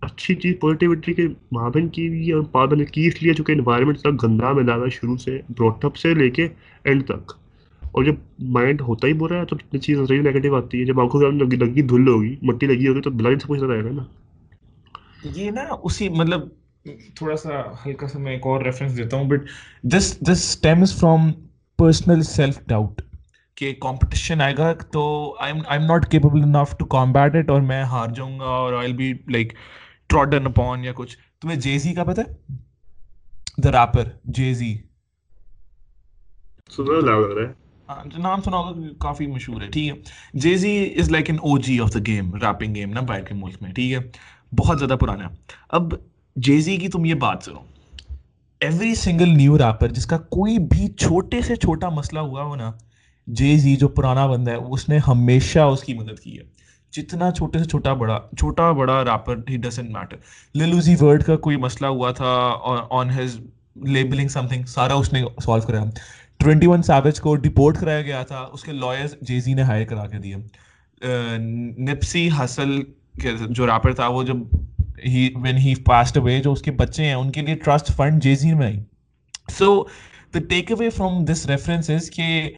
اچھی 0.00 0.34
چیز 0.34 0.54
پازیٹیوٹی 0.60 1.12
کے 1.12 1.26
مابن 1.52 1.88
کی 1.88 2.08
بھی 2.08 2.32
اور 2.32 2.42
پابند 2.42 2.88
کی، 2.88 3.06
اس 3.06 3.22
لیے 3.22 3.34
چونکہ 3.34 3.52
انوائرمنٹ 3.52 3.98
اتنا 3.98 4.26
گندا 4.26 4.52
ملا 4.52 4.76
ہوا 4.76 4.84
ہے 4.84 4.90
شروع 4.90 5.16
سے 5.16 5.40
بروٹ 5.48 5.84
اپ 5.84 5.96
سے 5.96 6.14
لے 6.14 6.30
کے 6.30 6.48
اینڈ 6.84 7.04
تک۔ 7.04 7.32
اور 7.92 8.04
جب 8.04 8.14
مائنڈ 8.38 8.80
ہوتا 8.80 9.08
ہی 9.08 9.12
برا 9.12 9.40
ہے، 9.40 9.44
تو 9.44 9.56
کتنی 9.56 9.80
چیز 9.80 9.98
نظریہ 9.98 10.20
نیگیٹو 10.20 10.56
آتی 10.56 10.80
ہے۔ 10.80 10.84
جب 10.84 11.00
آنکھوں 11.00 11.20
کے 11.20 11.44
لگی 11.44 11.56
لگی 11.56 11.82
دھل 11.82 12.08
ہوگی، 12.08 12.36
مٹی 12.42 12.66
لگی 12.66 12.88
ہوگی، 12.88 13.00
تو 13.00 13.10
بلائنڈ 13.10 13.42
سے 13.42 13.48
پوچھتا 13.48 13.66
رہے 13.66 13.84
گا 13.84 13.90
نا۔ 13.92 14.04
یہ 15.36 15.50
نا 15.50 15.62
اسی 15.82 16.08
مطلب 16.08 16.40
تھوڑا 16.86 17.36
سا 17.36 17.48
ہلکا 17.86 18.08
سا 18.08 18.18
میں 18.18 18.32
ایک 18.32 18.46
اور 18.46 18.60
ریفرنس 18.60 18.96
دیتا 18.96 19.16
ہوں 19.16 19.24
but 19.24 19.40
this 19.82 20.18
this 20.20 20.30
stems 20.30 20.94
from 20.96 21.32
personal 21.78 22.22
self 22.22 22.58
doubt 22.66 23.02
کہ 23.54 23.74
کمپٹیشن 23.80 24.40
آئے 24.40 24.54
گا 24.58 24.72
تو 24.72 25.36
I 25.40 25.52
am 25.70 25.82
not 25.82 26.10
capable 26.10 26.42
enough 26.42 26.76
to 26.78 26.84
combat 26.84 27.36
it 27.36 27.50
اور 27.50 27.60
میں 27.60 27.84
ہار 27.84 28.08
جاؤں 28.08 28.38
گا 28.40 28.44
اور 28.44 28.72
I 28.72 28.92
be 28.92 29.12
like 29.28 29.52
trodden 30.08 30.46
upon 30.46 30.84
یا 30.84 30.92
کچھ۔ 30.94 31.16
تمہیں 31.40 31.60
جے 31.60 31.78
زی 31.78 31.94
کا 31.94 32.04
پتہ 32.04 32.20
ہے؟ 32.20 32.34
دا 33.62 33.72
ریپر 33.72 34.08
جے 34.24 34.54
زی 34.54 34.76
نام 38.18 38.42
سنا 38.42 38.56
ہوگا 38.56 38.88
کافی 39.00 39.26
مشہور 39.26 39.62
ہے 39.62 39.68
ٹھیک 39.68 39.88
ہے۔ 39.88 39.94
Jay 40.34 40.56
Z 40.56 40.94
is 40.96 41.10
like 41.10 41.30
an 41.30 41.38
O 41.42 41.58
G 41.58 41.80
of 41.80 41.94
the 41.94 42.00
game 42.06 42.34
rapping 42.34 42.74
game 42.74 42.92
نا 42.92 43.00
باہر 43.00 43.20
کے 43.20 43.34
ملک 43.34 43.62
میں 43.62 43.72
ٹھیک 43.72 43.92
ہے۔ 43.92 43.98
بہت 44.56 44.78
زیادہ 44.78 44.96
پرانا۔ 45.00 45.28
اب 45.68 45.94
جیزی 46.36 46.76
کی 46.76 46.88
تم 46.88 47.04
یہ 47.04 47.14
بات 47.14 47.44
سنو۔ 47.44 47.58
ایوری 48.60 48.94
سنگل 48.94 49.28
نیو 49.28 49.58
ریپر 49.58 49.88
جس 49.88 50.06
کا 50.06 50.18
کوئی 50.18 50.58
بھی 50.58 50.88
چھوٹے 50.88 51.40
سے 51.40 51.56
چھوٹا 51.56 51.88
مسئلہ 51.88 52.20
ہوا 52.20 52.42
ہو 52.42 52.56
نا 52.56 52.70
جیزی 53.26 53.74
جو 53.76 53.88
پرانا 53.88 54.26
بندہ 54.26 54.50
ہے، 54.50 54.56
اس 54.56 54.88
نے 54.88 54.98
ہمیشہ 55.06 55.58
اس 55.58 55.82
کی 55.84 55.94
مدد 55.94 56.20
کی 56.20 56.38
ہے۔ 56.38 56.44
جتنا 56.92 57.30
چھوٹے 57.30 57.58
سے 57.58 57.64
چھوٹا 57.64 57.92
بڑا 57.92 58.18
چھوٹا 58.38 58.70
بڑا 58.72 59.02
ریپر 59.04 59.36
ہی 59.50 59.56
ڈزنٹ 59.56 59.90
میٹر 59.90 60.16
للوزی 60.54 60.94
ورڈ 61.00 61.24
کا 61.24 61.36
کوئی 61.36 61.56
مسئلہ 61.56 61.86
ہوا 61.86 62.10
تھا 62.12 62.32
on 62.90 63.10
his 63.10 63.38
labelling 63.76 64.28
some 64.28 64.46
thing 64.46 64.64
سارا 64.66 64.94
اس 64.94 65.12
نے 65.12 65.22
سالو 65.44 65.66
کرایا۔ 65.66 65.84
ٹوینٹی 66.36 66.66
ون 66.66 66.82
سیوج 66.82 67.20
کو 67.20 67.34
ڈپورٹ 67.36 67.78
کرایا 67.78 68.02
گیا 68.02 68.22
تھا، 68.22 68.46
اس 68.52 68.62
کے 68.62 68.72
لائرز 68.72 69.14
جیزی 69.20 69.54
نے 69.54 69.62
ہائر 69.62 69.84
کرا 69.84 70.06
کے 70.06 70.18
دیے۔ 70.18 70.36
نپسی 71.78 72.28
حسل 72.38 72.80
جو 73.50 73.66
ریپر 73.66 73.92
تھا، 73.92 74.08
وہ 74.08 74.22
جب 74.22 74.36
وین 75.04 75.56
ہی 75.58 75.74
پاسڈ 75.84 76.18
اوے 76.18 76.40
جو 76.42 76.52
اس 76.52 76.62
کے 76.62 76.70
بچے 76.72 77.04
ہیں، 77.04 77.14
ان 77.14 77.30
کے 77.32 77.40
لیے 77.42 77.54
ٹرسٹ 77.64 77.92
فنڈ 77.96 78.22
جیزی 78.22 78.52
میں 78.54 78.66
آئی. 78.66 78.78
So 79.50 79.82
the 80.34 80.38
takeaway 80.72 80.90
from 80.90 81.24
this 81.24 81.46
references 81.46 82.10
کہ 82.10 82.50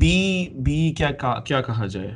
بی 0.00 0.48
بی 0.64 0.92
کیا 0.94 1.10
کیا 1.44 1.60
کہا 1.60 1.86
جائے؟ 1.86 2.10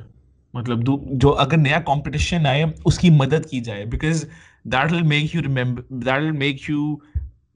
مطلب 0.54 0.82
جو 1.12 1.34
اگر 1.38 1.56
نیا 1.56 1.80
کمپٹیشن 1.86 2.46
آئے، 2.46 2.64
اس 2.84 2.98
کی 2.98 3.10
مدد 3.10 3.48
کی 3.50 3.60
جائے. 3.60 3.84
Because 3.86 4.24
that 4.64 4.92
will 4.92 5.02
make 5.04 5.34
you 5.34 5.42
remember 5.42 5.82
that 5.90 6.22
will 6.22 6.30
make 6.32 6.70
you 6.70 6.94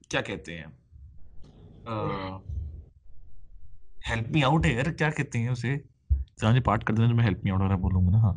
کیا 0.09 0.21
کہتے 0.21 0.57
ہیں؟ 0.57 0.67
ہیلپ 4.09 4.29
می 4.31 4.43
آؤٹ 4.43 4.65
ہے 4.65 4.73
یار 4.73 4.91
کیا 4.91 5.09
کہتے 5.09 5.39
ہیں 5.39 5.49
اسے؟ 5.49 5.77
پارٹ 6.65 6.83
کر 6.83 6.93
دینا 6.93 7.13
میں 7.13 7.23
ہیلپ 7.23 7.43
می 7.43 7.51
آؤٹ 7.51 7.79
بولوں 7.81 8.05
گا 8.05 8.11
نا 8.11 8.17
ہاں. 8.17 8.33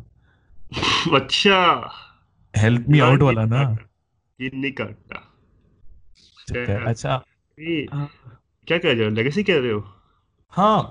اچھا۔ 1.13 1.81
ہیلپ 2.63 2.89
می 2.89 3.01
آؤٹ 3.01 3.23
والا 3.23 3.45
نا۔ 3.45 3.63
تین 4.39 4.61
نہیں 4.61 4.73
اچھا۔ 6.87 7.21
کیا 8.67 8.79
کہہ 8.79 8.91
رہے 8.91 9.05
ہو؟ 9.05 9.11
کہہ 9.43 9.61
رہے 9.61 9.73
ہو؟ 9.73 9.79
ہاں 10.59 10.83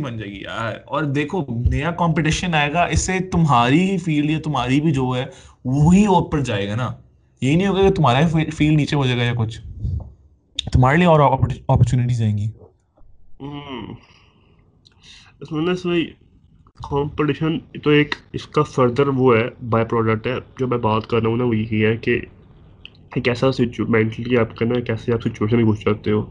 بن 0.00 0.16
جائے 0.16 0.30
گی 0.30 0.42
یار۔ 0.42 0.72
اور 0.86 1.02
دیکھو 1.02 1.46
نیا 1.70 1.90
کمپٹیشن 1.90 2.54
آئے 2.54 2.72
گا 2.72 2.84
اس 2.84 3.00
سے 3.00 3.18
تمہاری 3.32 3.90
ہی 3.90 3.98
فیلڈ 3.98 4.30
یا 4.30 4.38
تمہاری 4.44 4.80
بھی 4.80 4.90
جو 4.90 5.12
ہے 5.16 5.26
وہی 5.64 6.06
اوپر 6.06 6.40
جائے 6.40 6.68
گا 6.68 6.76
نا۔ 6.76 6.92
یہ 7.40 7.56
نہیں 7.56 7.66
ہوگا 7.66 7.82
کہ 7.82 7.90
تمہارا 7.90 8.26
فیلڈ 8.26 8.76
نیچے 8.76 8.96
ہو 8.96 9.06
جائے 9.06 9.18
گا 9.18 9.24
یا 9.24 9.34
کچھ۔ 9.34 9.60
تمہارے 10.72 10.96
لیے 10.96 11.06
اور 11.06 11.20
اپرچونیٹیز 11.68 12.22
آئیں 12.22 12.38
گی۔ 12.38 12.50
اس 15.40 15.52
میں 15.52 15.62
کمپٹیشن، 16.82 17.58
تو 17.82 17.90
ایک 17.90 18.14
اس 18.32 18.46
کا 18.46 18.62
فردر 18.64 19.08
وہ 19.16 19.36
ہے 19.36 19.48
بائی 19.70 19.84
پروڈکٹ 19.84 20.26
ہے، 20.26 20.34
جو 20.58 20.66
میں 20.68 20.78
بات 20.78 21.06
کر 21.06 21.20
رہا 21.22 21.28
ہوں 21.28 21.36
نا، 21.36 21.44
وہ 21.44 21.56
یہی 21.56 21.84
ہے 21.84 21.96
کہ 21.96 22.18
ایک 23.14 23.28
ایسا 23.28 23.50
سچو 23.52 23.86
مینٹلی 23.88 24.36
آپ 24.38 24.56
کا 24.56 24.66
نا 24.66 24.80
کیسے 24.80 25.12
آپ 25.12 25.22
سچویشن 25.22 25.56
میں 25.56 25.72
گھس 25.72 25.84
جاتے 25.84 26.10
ہو، 26.10 26.24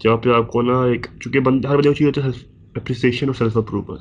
جہاں 0.00 0.16
پہ 0.16 0.30
آپ 0.34 0.48
کو 0.48 0.62
نا 0.62 0.82
ایک 0.84 1.06
چونکہ 1.20 1.40
بند 1.40 1.64
ہر 1.64 1.76
بندے 1.76 1.88
کو 1.88 1.94
چیز 1.94 2.06
ہوتا 2.06 2.24
ہے 2.24 2.30
اپریسیشن 2.76 3.26
اور 3.26 3.34
سیلف 3.34 3.56
اپروول 3.56 3.98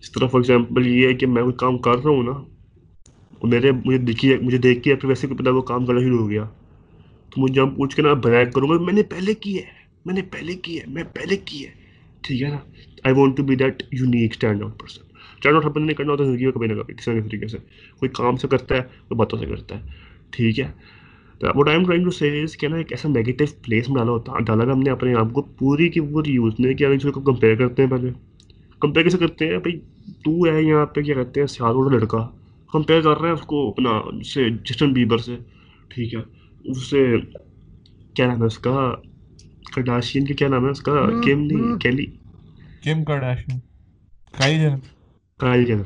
اس 0.00 0.12
طرح 0.12 0.26
فار 0.26 0.40
ایگزامپل 0.40 0.86
یہ 0.86 1.06
ہے 1.06 1.14
کہ 1.14 1.26
میں 1.26 1.42
کوئی 1.42 1.54
کام 1.58 1.78
کر 1.78 2.04
رہا 2.04 2.10
ہوں 2.10 2.22
نا 2.22 2.32
میرے 3.42 3.70
مجھے 3.72 3.98
دیکھیے 3.98 4.36
مجھے 4.38 4.58
دیکھ 4.58 4.82
کے 4.82 4.94
پھر 4.94 5.08
ویسے 5.08 5.26
کوئی 5.26 5.38
پتہ 5.38 5.50
وہ 5.50 5.62
کام 5.62 5.86
کرنا 5.86 6.00
شروع 6.00 6.18
ہو 6.18 6.28
گیا، 6.30 6.44
تو 7.30 7.40
مجھے 7.40 7.60
ہم 7.60 7.70
پوچھ 7.70 7.96
کے 7.96 8.02
نا 8.02 8.12
بنایا 8.24 8.44
کروں 8.44 8.68
گا، 8.68 8.78
میں 8.78 8.92
نے 8.92 9.02
پہلے 9.02 9.34
کی 9.34 9.56
ہے، 9.56 9.64
میں 10.06 10.14
نے 10.14 10.22
پہلے 10.30 10.54
کی 10.54 10.78
ہے، 10.78 10.84
میں 10.86 11.04
پہلے 11.14 11.36
کی 11.36 11.66
ہے۔ 11.66 11.70
ٹھیک 12.28 12.42
ہے 12.42 12.48
نا؟ 12.48 12.56
I 13.04 13.14
want 13.14 13.36
to 13.36 13.42
be 13.42 13.56
that 13.56 13.82
unique 13.92 14.30
stand 14.30 14.62
out 14.62 14.80
person 14.80 15.02
stand 15.34 15.54
out 15.54 15.64
ہر 15.64 15.70
بندے 15.70 15.86
نے 15.86 15.94
کرنا 15.94 16.12
ہوتا 16.12 16.24
ہے 16.24 16.28
زندگی 16.28 16.44
میں 16.44 16.52
کبھی 16.52 16.66
نہ 16.66 16.72
کبھی، 16.72 16.94
کسی 16.94 17.12
نہ 17.12 17.20
کسی 17.20 17.28
طریقے 17.28 17.46
سے۔ 17.46 17.58
کوئی 17.98 18.08
کام 18.08 18.36
سے 18.36 18.48
کرتا 18.48 18.74
ہے، 18.74 18.80
کوئی 18.80 19.16
باتوں 19.16 19.38
سے 19.38 19.46
کرتا 19.46 19.76
ہے۔ 19.76 19.86
ٹھیک 20.30 20.60
ہے؟ 20.60 20.70
What 21.54 21.68
I 21.68 21.76
am 21.76 21.84
trying 21.84 22.04
to 22.04 22.10
says 22.10 22.56
کہ 22.56 22.68
نا، 22.68 22.76
ایک 22.76 22.92
ایسا 22.92 23.08
نیگیٹو 23.08 23.44
پلیس 23.62 23.88
میں 23.88 23.96
ڈالا 23.96 24.10
ہوتا، 24.10 24.32
ڈالا 24.38 24.72
ہم 24.72 24.80
نے 24.80 24.90
اپنے 24.90 25.14
آپ 25.14 25.32
کو 25.32 25.42
پوری 25.42 25.88
کی 25.88 26.00
پوری 26.00 26.32
یوز 26.32 26.52
نہیں 26.58 26.74
کیا 26.74 26.88
کمپیئر 27.24 27.54
کرتے 27.54 27.82
ہیں 27.82 27.90
پہلے۔ 27.90 28.10
کمپیئر 28.80 29.04
کیسے 29.04 29.18
کرتے 29.18 29.46
ہیں؟ 29.46 29.58
بھائی، 29.58 29.78
تو 30.24 30.54
ہے 30.54 30.62
یہاں 30.62 30.86
پہ، 30.86 31.02
کیا 31.02 31.14
کہتے 31.14 31.40
ہیں 31.40 31.46
سیاروں 31.46 31.84
والا 31.84 31.98
لڑکا۔ 31.98 32.28
کمپیئر 32.72 33.00
کر 33.00 33.18
رہے 33.18 33.28
ہیں 33.28 33.34
اس 33.34 33.40
کو 33.40 33.68
اپنا 33.68 33.90
اس 33.90 34.34
سے 34.34 34.50
جسٹن 34.50 34.92
بیبر 34.92 35.18
سے۔ 35.18 35.36
ٹھیک 35.88 36.14
ہے؟ 36.14 36.20
اس 36.64 36.90
سے، 36.90 37.06
کیا 38.14 38.26
نام 38.26 38.40
ہے 38.40 38.46
اس 38.46 38.58
کا؟ 38.58 38.94
کڈاشین 39.70 40.24
کے 40.24 40.34
کیا 40.34 40.48
نام 40.48 40.64
ہے 40.64 40.70
اس 40.70 40.80
کا 40.80 40.92
کیم 41.24 41.44
نہیں 41.44 41.78
کیلی 41.78 42.06
کیم 42.82 43.04
کڈاشین 43.04 43.58
کائل 44.34 44.58
جنر 44.58 44.76
کائل 45.40 45.64
جنر 45.64 45.82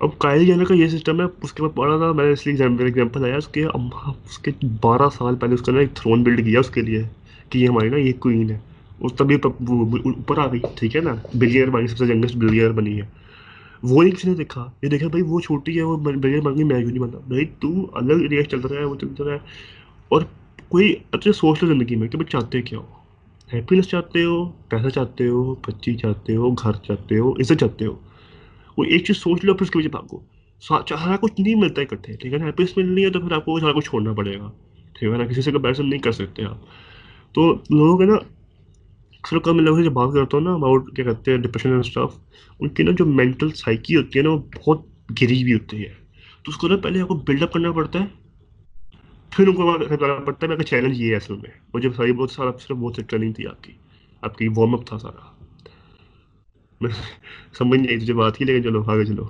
اب 0.00 0.18
کائل 0.18 0.46
جنر 0.46 0.64
کا 0.64 0.74
یہ 0.74 0.88
سسٹم 0.88 1.20
ہے 1.20 1.26
اس 1.42 1.52
کے 1.52 1.62
بعد 1.62 1.76
پڑھا 1.76 1.96
تھا 1.96 2.12
میں 2.12 2.30
اس 2.32 2.46
لیے 2.46 2.64
ایگزامپل 2.64 3.24
آیا 3.24 3.36
اس 3.36 3.48
کے 3.48 3.64
اس 3.64 4.38
کے 4.38 4.50
بارہ 4.80 5.08
سال 5.18 5.36
پہلے 5.36 5.54
اس 5.54 5.62
کا 5.62 5.72
نا 5.72 5.80
ایک 5.80 5.94
تھرون 5.94 6.22
بلڈ 6.22 6.44
کیا 6.44 6.60
اس 6.60 6.70
کے 6.70 6.82
لیے 6.82 7.02
کہ 7.48 7.58
یہ 7.58 7.68
ہماری 7.68 7.88
نا 7.88 7.96
یہ 7.96 8.12
کوئین 8.18 8.50
ہے 8.50 8.58
اس 9.00 9.12
تبھی 9.12 9.36
اوپر 9.44 10.38
آ 10.38 10.46
گئی 10.46 10.60
ٹھیک 10.74 10.96
ہے 10.96 11.00
نا 11.00 11.14
بلیئر 11.34 11.70
بانی 11.70 11.86
سب 11.86 11.96
سے 11.96 12.12
ینگسٹ 12.12 12.36
بلیئر 12.36 12.72
بنی 12.72 13.00
ہے 13.00 13.06
وہ 13.82 14.02
نہیں 14.02 14.14
کسی 14.14 14.28
نے 14.28 14.34
دیکھا 14.34 14.64
یہ 14.82 14.88
دیکھا 14.88 15.08
بھائی 15.08 15.22
وہ 15.22 15.40
چھوٹی 15.40 15.76
ہے 15.78 15.82
وہ 15.82 15.96
بلیئر 15.96 16.40
بن 16.40 16.54
گئی 16.54 16.64
میں 16.64 16.78
کیوں 16.78 16.90
نہیں 16.90 17.02
بنا 17.02 17.18
بھائی 17.28 17.44
تو 17.60 17.68
الگ 17.92 18.26
ریٹ 18.30 18.50
چلتا 18.50 18.68
رہا 18.68 18.80
ہے 18.80 18.84
وہ 18.84 18.96
چلتا 18.96 19.24
رہا 19.24 19.32
ہے 19.32 19.38
اور 20.08 20.22
کوئی 20.70 20.94
اچھے 21.12 21.32
سوچ 21.32 21.62
لو 21.62 21.68
زندگی 21.68 21.96
میں 21.96 22.08
کہ 22.08 22.18
بھائی 22.18 22.30
چاہتے 22.30 22.62
کیا 22.62 22.78
ہو 22.78 22.86
ہیپینیس 23.52 23.88
چاہتے 23.88 24.24
ہو 24.24 24.44
پیسہ 24.68 24.88
چاہتے 24.88 25.28
ہو 25.28 25.54
بچی 25.54 25.94
چاہتے 25.96 26.36
ہو 26.36 26.50
گھر 26.50 26.72
چاہتے 26.72 27.18
ہو 27.18 27.32
عزت 27.32 27.60
چاہتے 27.60 27.84
ہو 27.84 27.94
کوئی 28.74 28.90
ایک 28.90 29.04
چیز 29.04 29.16
سوچ 29.16 29.44
لو 29.44 29.54
پھر 29.54 29.62
اس 29.62 29.70
کے 29.70 29.78
پیچھے 29.78 29.90
بھاگو 29.90 30.18
سارا 30.62 31.16
کچھ 31.16 31.40
نہیں 31.40 31.54
ملتا 31.54 31.80
ہے 31.80 31.86
اکٹھے 31.86 32.16
ٹھیک 32.16 32.32
ہے 32.32 32.38
نا 32.38 32.46
ہیپینیس 32.46 32.76
ملنی 32.76 33.04
ہے 33.04 33.10
تو 33.10 33.20
پھر 33.20 33.32
آپ 33.32 33.44
کو 33.44 33.58
سارا 33.60 33.72
کچھ 33.72 33.84
چھوڑنا 33.84 34.12
پڑے 34.12 34.38
گا 34.38 34.50
ٹھیک 34.92 35.12
ہے 35.12 35.16
نا 35.16 35.26
کسی 35.26 35.42
سے 35.42 35.52
کمپیرزن 35.52 35.88
نہیں 35.90 36.00
کر 36.00 36.12
سکتے 36.12 36.44
آپ 36.44 37.34
تو 37.34 37.50
لوگ 37.70 38.00
ہیں 38.00 38.08
نا 38.08 38.14
اکثر 38.14 39.38
کم 39.38 39.60
لوگوں 39.60 39.78
سے 39.78 39.84
جب 39.84 39.92
بات 39.92 40.14
کرتا 40.14 40.36
ہوں 40.36 40.44
نا 40.44 40.54
اباؤٹ 40.54 40.96
کیا 40.96 41.04
کہتے 41.04 41.30
ہیں 41.30 41.38
ڈپریشن 41.38 41.70
اینڈ 41.70 41.84
اسٹاف 41.84 42.14
ان 42.60 42.68
کی 42.68 42.82
نا 42.82 42.90
جو 42.90 43.06
مینٹل 43.06 43.50
سائیکی 43.50 43.96
ہوتی 43.96 44.18
ہے 44.18 44.24
نا 44.24 44.30
وہ 44.30 44.38
بہت 44.38 44.86
گری 45.22 45.42
ہوئی 45.42 45.52
ہوتی 45.52 45.82
ہے 45.82 45.92
تو 46.44 46.50
اس 46.50 46.56
کو 46.56 46.68
نا 46.68 46.76
پہلے 46.76 47.00
آپ 47.00 47.08
کو 47.08 47.14
بلڈ 47.14 47.42
اپ 47.42 47.52
کرنا 47.52 47.72
پڑتا 47.72 47.98
ہے 47.98 48.27
پھر 49.30 49.48
ان 49.48 49.54
کو 49.54 49.76
سمجھانا 49.88 50.14
پڑتا 50.14 50.46
ہے 50.46 50.64
چیلنج 50.64 51.00
یہ 51.00 51.10
ہے 51.10 51.16
اصل 51.16 51.34
میں۔ 51.34 51.50
وہ 51.74 51.80
جب 51.80 51.94
ساری 51.94 52.12
بہت 52.12 52.30
سارا 52.30 52.50
صرف 52.58 52.76
بہت 52.76 52.96
سی 52.96 53.02
ٹریننگ 53.02 53.32
تھی 53.32 53.46
آپ 53.46 53.64
کی۔ 53.64 53.72
آپ 54.22 54.38
کی 54.38 54.48
وارم 54.56 54.74
اپ 54.74 54.86
تھا 54.86 54.98
سارا۔ 54.98 55.44
میں 56.80 56.90
سمجھ 57.58 57.80
نہیں 57.80 57.96
تجھے 57.98 58.14
بات 58.14 58.40
ہی 58.40 58.46
لیکن 58.46 58.62
چلو 58.62 58.82
آگے 58.90 59.04
چلو۔ 59.04 59.24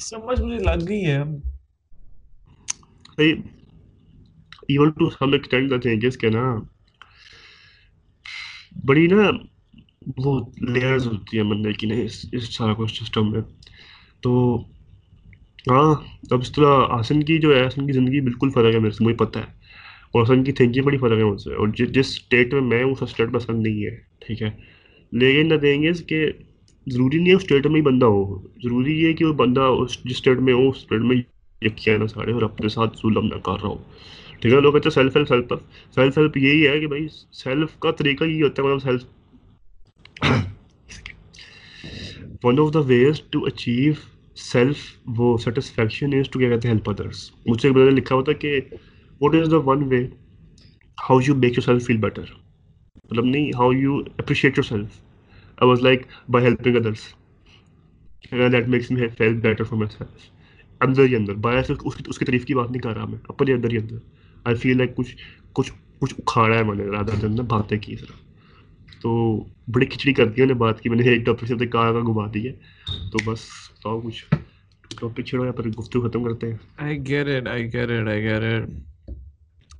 سمجھ 0.00 0.40
مجھے 0.40 0.58
لگ 0.58 0.88
گئی 0.88 1.06
ہے۔ 1.06 1.22
Even 4.68 4.90
to 4.90 5.10
some 5.10 5.32
extent 5.32 5.70
the 5.70 5.78
changes 5.78 6.16
کے 6.16 6.30
نا 6.30 6.56
بڑی 8.84 9.06
نا 9.06 9.30
وہ 10.24 10.40
لیئرز 10.56 11.06
ہوتی 11.06 11.36
ہیں 11.36 11.44
بندے 11.44 11.72
کی 11.72 11.86
نہیں 11.86 12.04
اس 12.32 12.56
سارا 12.56 12.74
کچھ 12.74 13.04
سسٹم 13.04 13.30
میں۔ 13.30 13.40
تو 14.20 14.62
ہاں 15.68 15.94
اب 16.30 16.40
اس 16.40 16.52
طرح 16.52 16.66
آسن 16.88 17.22
کی 17.22 17.38
جو 17.38 17.56
ہے 17.56 17.64
آسن 17.64 17.86
کی 17.86 17.92
زندگی 17.92 18.20
بالکل 18.20 18.50
فرق 18.50 18.74
ہے 18.74 18.78
میرے 18.78 18.90
سے، 18.90 19.04
مجھے 19.04 19.16
پتہ 19.16 19.38
ہے۔ 19.38 19.44
اور 20.12 20.22
آسن 20.22 20.44
کی 20.44 20.52
تھنکنگ 20.52 20.82
بڑی 20.84 20.98
فرق 20.98 21.18
ہے 21.18 21.24
مجھ 21.24 21.40
سے۔ 21.40 21.54
اور 21.54 21.68
جس 21.68 21.88
اسٹیٹ 21.96 22.52
میں 22.54 22.60
میں 22.60 22.82
اس 22.84 23.02
اسٹیٹ 23.02 23.32
پسند 23.32 23.66
نہیں 23.66 23.84
ہے، 23.84 23.96
ٹھیک 24.18 24.42
ہے۔ 24.42 24.50
لیکن 25.12 25.48
نہ 25.48 25.54
دیں 25.54 25.82
گے 25.82 25.92
کہ 26.06 26.30
ضروری 26.86 27.16
نہیں 27.16 27.28
ہے 27.28 27.34
اس 27.34 27.42
اسٹیٹ 27.42 27.66
میں 27.66 27.76
ہی 27.76 27.80
بندہ 27.80 28.06
ہو۔ 28.06 28.38
ضروری 28.62 29.02
یہ 29.02 29.12
کہ 29.12 29.24
وہ 29.24 29.32
بندہ 29.32 29.60
اس، 29.60 30.04
جس 30.04 30.10
اسٹیٹ 30.10 30.38
میں 30.38 30.52
ہو، 30.52 30.68
اس 30.68 30.76
اسٹیٹ 30.76 31.00
میں 31.00 31.16
یقین 31.62 32.06
سارے، 32.06 32.32
اور 32.32 32.42
اپنے 32.42 32.68
ساتھ 32.68 32.96
ظلم 32.96 33.26
نہ 33.26 33.38
کر 33.38 33.52
رہا 33.52 33.68
ہو۔ 33.68 33.76
ٹھیک 34.40 34.52
ہے، 34.52 34.60
لوگ 34.60 34.72
کہتے 34.72 34.88
ہیں 34.88 34.94
self 34.94 35.16
help 35.16 35.28
self 35.28 35.52
help 35.52 35.62
self 35.94 36.18
help 36.18 36.36
یہی 36.36 36.68
ہے 36.68 36.80
کہ 36.80 36.86
بھائی 36.86 37.06
سیلف 37.32 37.78
کا 37.78 37.90
طریقہ 37.90 38.24
یہی 38.24 38.42
ہوتا 38.42 38.62
ہے 38.62 38.66
مطلب 38.66 38.80
self 38.80 39.02
one 42.44 42.58
of 42.60 42.74
the 42.74 42.78
ways 42.78 43.20
to 43.20 43.44
achieve 43.44 43.92
self 44.36 44.78
وہ 45.06 45.36
سیٹسفیکشن 45.38 46.14
از 46.14 46.30
ٹو 46.30 46.38
کیا 46.38 46.48
کہتے 46.48 46.68
ہیں 46.68 46.74
ہیلپ 46.74 46.90
ادرس 46.90 47.30
مجھ 47.46 47.60
سے 47.60 47.68
ایک 47.68 47.76
بندہ 47.76 47.90
لکھا 47.90 48.14
ہوا 48.14 48.24
تھا 48.24 48.32
کہ 48.32 48.60
what 49.20 49.34
is 49.34 49.50
the 49.50 49.56
one 49.64 49.82
way 49.90 50.06
how 50.98 51.20
you 51.20 51.34
make 51.34 51.52
yourself 51.62 51.86
feel 51.86 51.96
better 51.96 52.24
مطلب 53.04 53.24
نہیں 53.24 53.50
how 53.58 53.72
you 53.72 53.98
appreciate 54.18 54.58
yourself 54.64 55.00
I 55.58 55.68
was 55.68 55.82
like 55.82 56.06
by 56.28 56.44
helping 56.44 56.76
others 56.76 57.08
that 58.52 58.68
makes 58.68 58.90
me 58.90 59.08
feel 59.18 59.34
better 59.40 59.64
for 59.64 59.78
myself 59.98 60.28
اندر 60.80 61.04
ہی 61.04 61.16
اندر 61.16 61.34
باہر 61.34 61.62
سے 61.62 61.72
اس 61.84 61.94
کی 61.96 62.04
اس 62.08 62.18
کی 62.18 62.24
تعریف 62.24 62.44
کی 62.44 62.54
بات 62.54 62.70
نہیں 62.70 62.82
کر 62.82 62.94
رہا 62.96 63.04
میں، 63.04 63.18
اپنے 63.28 63.52
اندر 63.52 63.70
ہی 63.70 63.76
اندر. 63.76 63.96
آئی 64.44 64.56
فیل 64.56 64.76
لائک 64.78 64.94
کچھ 64.96 65.16
کچھ 65.52 65.72
کچھ 66.00 66.14
اکھاڑا 66.18 66.56
ہے 66.56 66.62
میں 66.64 66.74
نے، 66.74 66.84
رادھا 66.84 67.14
دن 67.22 67.34
باتیں 67.34 67.78
کی 67.78 67.96
ذرا. 67.96 68.16
تو 69.00 69.10
بڑی 69.72 69.86
کھچڑی 69.86 70.12
کرتی 70.14 70.40
ہے 70.40 70.44
انہیں 70.44 70.58
بات 70.58 70.80
کی 70.80 70.88
میں 70.88 70.98
نے 70.98 71.10
ایک 71.10 71.24
ٹاپک 71.26 71.46
سے 71.48 71.66
کار 71.68 71.92
کا 71.92 72.00
گھما 72.02 72.26
دی 72.34 72.46
ہے 72.46 72.52
تو 73.12 73.20
بس 73.22 73.40
بتاؤ 73.72 74.00
کچھ۔ 74.00 74.24
ٹاپک 74.98 75.24
چھڑو 75.26 75.44
یا 75.44 75.52
پھر 75.52 75.68
گفتگو 75.70 76.00
ختم 76.02 76.24
کرتے 76.24 76.50
ہیں۔ 76.50 76.58
آئی 76.80 76.96
گیر 77.06 77.26
اٹ 77.28 77.46
آئی 77.48 77.64
گیر 77.72 77.88
اٹ 77.92 78.08
آئی 78.08 78.22
گیر 78.22 78.42
اٹ 78.46 78.62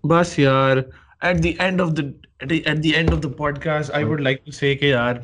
بس 0.04 0.28
یار 0.38 0.76
at 1.22 1.42
the 1.42 1.52
end 1.58 1.80
of 1.80 1.88
the 1.90 2.02
at 2.60 2.78
the 2.82 2.90
end 2.90 3.12
of 3.12 3.22
the 3.22 3.28
podcast 3.60 3.90
I 3.92 4.04
would 4.04 4.20
like 4.20 4.44
to 4.44 4.50
say 4.52 4.74
کہ 4.76 4.86
یار 4.86 5.14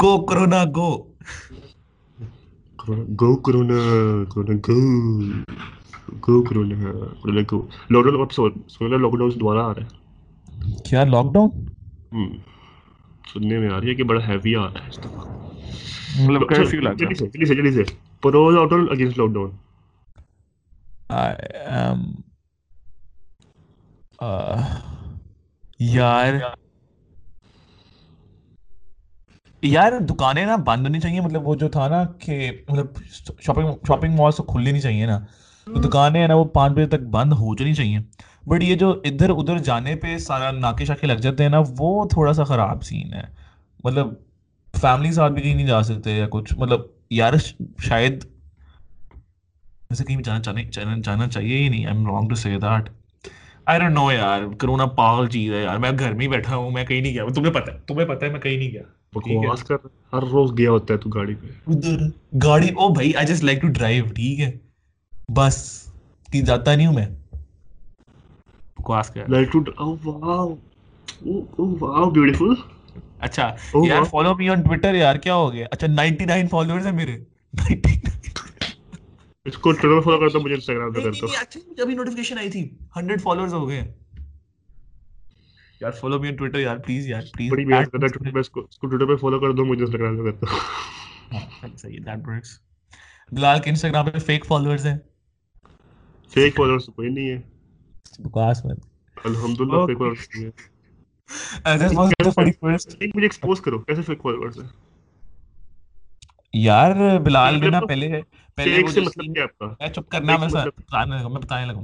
go 0.00 0.12
corona 0.26 0.62
go 0.76 0.90
go 3.18 3.30
corona 3.36 3.78
corona 4.30 4.54
go 4.66 4.76
go 6.24 6.36
corona 6.44 6.76
corona 7.20 7.42
go 7.50 7.58
lockdown 8.04 8.20
اب 8.20 8.30
سولہ 8.68 8.96
lock 8.96 9.12
down 9.18 9.30
دوبارہ 9.40 9.58
آ 9.60 9.74
رہا 9.74 9.82
ہے۔ 9.82 9.90
کیا 10.84 11.04
لاک 11.04 11.26
ڈاؤن 11.32 11.50
سننے 13.32 13.58
میں 13.58 13.68
آ 13.70 13.80
رہی 13.80 13.90
ہے 13.90 13.94
کہ 13.94 14.04
بڑا 14.04 14.26
ہیوی 14.28 14.56
آ 14.56 14.60
رہا 14.60 14.82
ہے 14.82 14.88
اس 14.88 15.04
دفعہ۔ 15.04 15.24
مطلب 16.20 16.48
کرفیو 16.48 16.80
لگا 16.80 16.92
جلدی 16.92 17.14
سے 17.14 17.26
جلدی 17.26 17.44
سے 17.46 17.54
جلدی 17.54 17.84
سے۔ 17.84 17.94
پروز 18.22 18.56
out 18.56 18.72
on 18.72 18.86
against 18.90 19.18
lock 19.18 19.28
down 19.28 19.50
یار۔ 25.78 26.34
یار 29.62 29.92
دکانیں 30.00 30.46
نا 30.46 30.56
بند 30.56 30.86
ہونی 30.86 31.00
چاہیے۔ 31.00 31.20
مطلب 31.20 31.48
وہ 31.48 31.54
جو 31.54 31.68
تھا 31.68 31.88
نا 31.88 32.04
کہ 32.04 32.50
مطلب 32.68 32.86
شاپنگ 33.40 33.68
شاپنگ 33.88 34.14
مالس 34.14 34.36
کھلنی 34.48 34.70
نہیں 34.72 34.82
چاہیے 34.82 35.06
نا۔ 35.06 35.18
دکانیں 35.84 36.20
ہیں 36.20 36.28
نا 36.28 36.34
وہ 36.34 36.44
پانچ 36.44 36.74
بجے 36.74 36.86
تک 36.86 37.00
بند 37.00 37.32
ہو 37.32 37.54
جانی 37.56 37.74
چاہیے۔ 37.74 37.98
بٹ 38.46 38.62
یہ 38.62 38.74
جو 38.74 38.90
ادھر 39.04 39.30
ادھر 39.30 39.58
جانے 39.58 39.94
پہ 39.96 40.18
سارا 40.18 40.50
ناکے 40.50 40.84
شاکے 40.84 41.06
لگ 41.06 41.12
جاتے 41.12 41.42
ہیں 41.42 41.50
نا 41.50 41.58
وہ 41.78 42.04
تھوڑا 42.08 42.32
سا 42.32 42.44
خراب 42.44 42.82
سین 42.82 43.12
ہے۔ 43.12 43.22
مطلب 43.84 44.06
فیملی 44.80 45.12
ساتھ 45.12 45.32
بھی 45.32 45.42
کہیں 45.42 45.54
نہیں 45.54 45.66
جا 45.66 45.82
سکتے 45.82 46.16
یا 46.16 46.26
کچھ۔ 46.30 46.54
مطلب 46.58 46.80
یار 47.10 47.32
شاید 47.78 48.24
ویسے 49.90 50.04
کہیں 50.04 50.16
بھی 50.16 50.24
جانا 50.24 50.62
جانا 50.72 50.96
جانا 51.04 51.28
چاہیے 51.28 51.56
ہی 51.58 51.68
نہیں۔ 51.68 51.86
I 51.86 51.96
am 51.96 52.06
wrong 52.06 52.28
to 52.28 52.34
say 52.34 52.58
that 52.58 52.90
I 53.66 53.80
don't 53.80 53.94
know 53.94 54.12
یار 54.12 54.40
کرونا 54.58 54.86
پاگل 54.86 55.26
چیز 55.28 55.52
ہے 55.52 55.62
یار۔ 55.62 55.76
میں 55.78 55.90
گھر 55.98 56.12
میں 56.12 56.26
ہی 56.26 56.28
بیٹھا 56.28 56.56
ہوں 56.56 56.70
میں 56.70 56.84
کہیں 56.84 57.00
نہیں 57.00 57.14
گیا۔ 57.14 57.24
تمہیں 57.34 57.52
پتہ 57.52 57.70
ہے 57.70 57.76
تمہیں 57.86 58.06
پتہ 58.08 58.24
ہے 58.24 58.30
میں 58.30 58.40
کہیں 58.40 58.56
نہیں 58.56 58.70
گیا۔ 58.70 58.82
ہر 60.12 60.22
روز 60.22 60.58
گیا 60.58 60.70
ہوتا 60.70 60.94
ہے 60.94 60.98
تو 60.98 61.10
گاڑی 61.10 61.34
پہ۔ 61.34 61.46
ادھر 61.66 61.98
گاڑی 62.44 62.68
او 62.68 62.88
بھائی 62.88 63.14
I 63.14 63.26
just 63.26 63.44
like 63.44 63.62
to 63.62 63.68
drive 63.68 64.04
ٹھیک 64.04 64.40
ہے۔ 64.40 64.50
بس 65.28 65.84
کی 66.32 66.40
جاتا 66.42 66.74
نہیں 66.74 66.86
ہوں 66.86 66.94
میں۔ 66.94 67.06
فیک 96.30 96.56
فالوئر 96.56 96.78
کوئی 96.96 97.08
نہیں 97.08 97.30
ہے۔ 97.30 97.51
بکواس 98.18 98.64
مت 98.64 98.78
الحمدللہ 99.16 99.86
fake 99.86 99.98
forward 99.98 101.80
that 101.80 101.96
was 101.96 102.10
the 102.10 102.30
funny 102.30 102.52
first 102.52 102.96
ایک 103.00 103.16
مجھے 103.16 103.24
ایکسپوز 103.24 103.60
کرو 103.60 103.78
کیسے 103.78 104.02
فیک 104.02 104.22
فارورڈ 104.22 104.58
ہے 104.58 104.66
یار 106.54 107.18
بلال 107.18 107.60
نے 107.60 107.86
پہلے 107.86 108.20
پہلے 108.58 108.74
ایک 108.76 108.90
سے 108.90 109.00
مطلب 109.00 109.34
کیا 109.34 109.42
آپ 109.42 109.58
کا 109.58 109.88
چپ 109.88 110.10
کرنا 110.10 110.36
میں 110.36 110.48
بتانے 110.48 111.22
میں 111.28 111.40
بتانے 111.40 111.66
لگا 111.66 111.80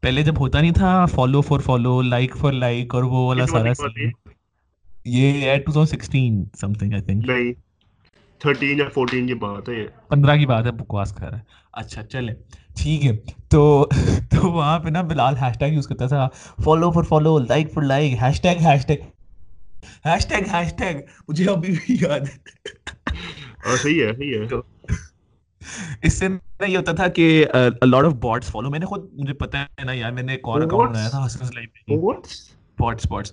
پہلے 0.00 0.22
جب 0.22 0.40
ہوتا 0.40 0.60
نہیں 0.60 0.72
تھا 0.72 1.04
follow 1.06 1.40
for 1.40 1.60
follow 1.60 2.00
like 2.02 2.36
for 2.36 2.52
like 2.52 2.94
اور 2.94 3.02
وہ 3.02 3.26
والا 3.26 3.46
سارا 3.46 3.72
یہ 5.06 5.40
ہے 5.42 5.56
2016 5.70 6.42
سم 6.60 6.72
تھنگ 6.72 6.92
آئی 6.92 7.02
تھنک 7.02 7.26
نہیں 7.26 7.52
13 8.40 8.78
یا 8.78 8.84
14 8.98 9.26
کی 9.26 9.34
بات 9.34 9.68
ہے 9.68 9.86
15 10.14 10.38
کی 10.38 10.46
بات 10.46 10.66
ہے 10.66 10.70
بکواس 10.72 11.12
کر 11.12 11.28
رہا 11.30 11.38
ہے 11.38 11.60
اچھا 11.72 12.02
چلیں 12.02 12.34
ٹھیک 12.76 13.04
ہے۔ 13.06 13.16
تو 13.48 13.88
تو 14.30 14.50
وہاں 14.50 14.78
پہ 14.78 14.88
نا 14.88 15.00
بلال 15.02 15.34
ہیش 15.36 15.58
ٹیگ 15.58 15.72
یوز 15.72 15.86
کرتا 15.86 16.06
تھا۔ 16.06 16.28
Follow 16.64 16.90
for 16.90 17.02
follow 17.02 17.38
like 17.38 17.72
for 17.72 17.82
like 17.82 18.22
hashtag 18.40 18.66
hashtag 18.86 19.00
hashtag 20.26 20.54
hashtag 20.78 20.96
مجھے 21.28 21.50
ابھی 21.50 21.72
بھی 21.72 21.96
یاد 22.00 22.20
ہے۔ 22.20 22.36
اس 26.02 26.12
سے 26.12 26.28
نا 26.28 26.64
یہ 26.66 26.76
ہوتا 26.76 26.92
تھا 26.92 27.08
کہ 27.08 27.44
لاٹ 27.82 28.04
آف 28.04 28.12
باٹس 28.12 28.46
فالو 28.46 28.70
میں 28.70 28.78
نے 28.78 28.86
خود 28.86 29.04
مجھے 29.12 29.32
پتا 29.34 29.62
ہے 29.62 29.84
نا 29.84 29.92
یار 29.92 30.12
میں 30.12 30.22
نے 30.22 30.32
ایک 30.32 30.40
اور 30.44 30.60
اکاؤنٹ 30.60 30.90
بنایا 30.90 31.08
تھا 31.08 31.26
ہسنس 31.26 31.54
لائف 31.54 31.68
میں۔ 31.88 31.96
باٹس 31.98 32.50
باٹس 32.78 33.06
باٹس 33.10 33.32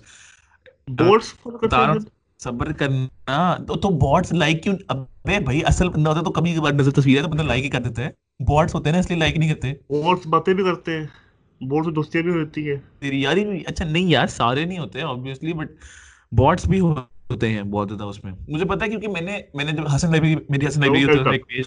فالو 1.34 1.98
صبر 2.38 2.72
کرنا۔ 2.72 3.56
تو 3.66 3.88
باٹس 3.98 4.32
لائک 4.32 4.62
کیوں؟ 4.62 4.76
ابے 4.88 5.38
بھائی 5.40 5.60
اصل 5.64 5.88
بندہ 5.88 6.10
ہوتا 6.10 6.20
تو 6.20 6.30
کبھی 6.30 6.54
کبھار 6.54 6.72
نظر 6.72 6.90
تصویر 6.90 7.18
ہے 7.18 7.22
تو 7.22 7.28
بندہ 7.28 7.42
لائک 7.42 7.64
ہی 7.64 7.70
کر 7.70 7.80
دیتا 7.80 8.02
ہے۔ 8.02 8.10
بوٹس 8.40 8.74
ہوتے 8.74 8.88
ہیں 8.88 8.92
نا 8.92 9.00
اس 9.00 9.08
لیے 9.10 9.18
لائک 9.18 9.36
نہیں 9.36 9.54
کرتے. 9.54 9.72
بوٹس 9.90 10.26
باتیں 10.26 10.52
بھی 10.54 10.64
کرتے 10.64 10.98
ہیں. 10.98 11.06
بوٹس 11.60 11.86
سے 11.86 11.92
دوستیاں 11.92 12.22
بھی 12.24 12.32
ہوتی 12.32 12.68
ہیں. 12.70 12.76
تیری 13.00 13.20
یاری 13.22 13.44
اچھا 13.66 13.84
نہیں 13.84 14.08
یار 14.10 14.26
سارے 14.26 14.64
نہیں 14.64 14.78
ہوتے 14.78 15.00
ابویسلی 15.02 15.52
بٹ 15.52 15.72
بوٹس 16.32 16.68
بھی 16.68 16.80
ہوتے 16.80 17.48
ہیں 17.48 17.62
بہت 17.62 17.88
زیادہ 17.88 18.04
اس 18.04 18.22
میں. 18.24 18.32
مجھے 18.48 18.64
پتہ 18.64 18.84
ہے 18.84 18.88
کیونکہ 18.88 19.08
میں 19.08 19.20
نے 19.20 19.40
میں 19.54 19.64
نے 19.64 19.72
جب 19.72 19.86
حسن 19.94 20.12
نبی 20.16 20.34
میری 20.48 20.66
حسن 20.66 20.80
نبی 20.80 21.04
ہوتا 21.04 21.30
ایک 21.30 21.46
پیج 21.48 21.64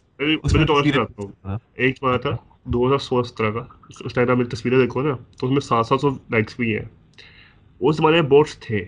ایک 1.76 2.04
بار 2.04 2.18
تھا 2.18 2.36
2016 2.74 3.24
سترہ 3.24 3.52
کا. 3.52 3.64
اس 4.06 4.14
ٹائم 4.14 4.38
میری 4.38 4.50
تصویریں 4.50 4.80
دیکھو 4.80 5.02
نا 5.02 5.16
تو 5.38 5.48
اس 5.48 5.52
میں 5.52 5.62
سات 5.62 5.86
سات 5.86 6.02
سو 6.02 6.10
لائکس 6.32 6.58
بھی 6.58 6.76
ہیں. 6.76 6.86
اس 7.82 7.98
زمانے 7.98 8.22
میں 8.22 8.44
تھے 8.62 8.84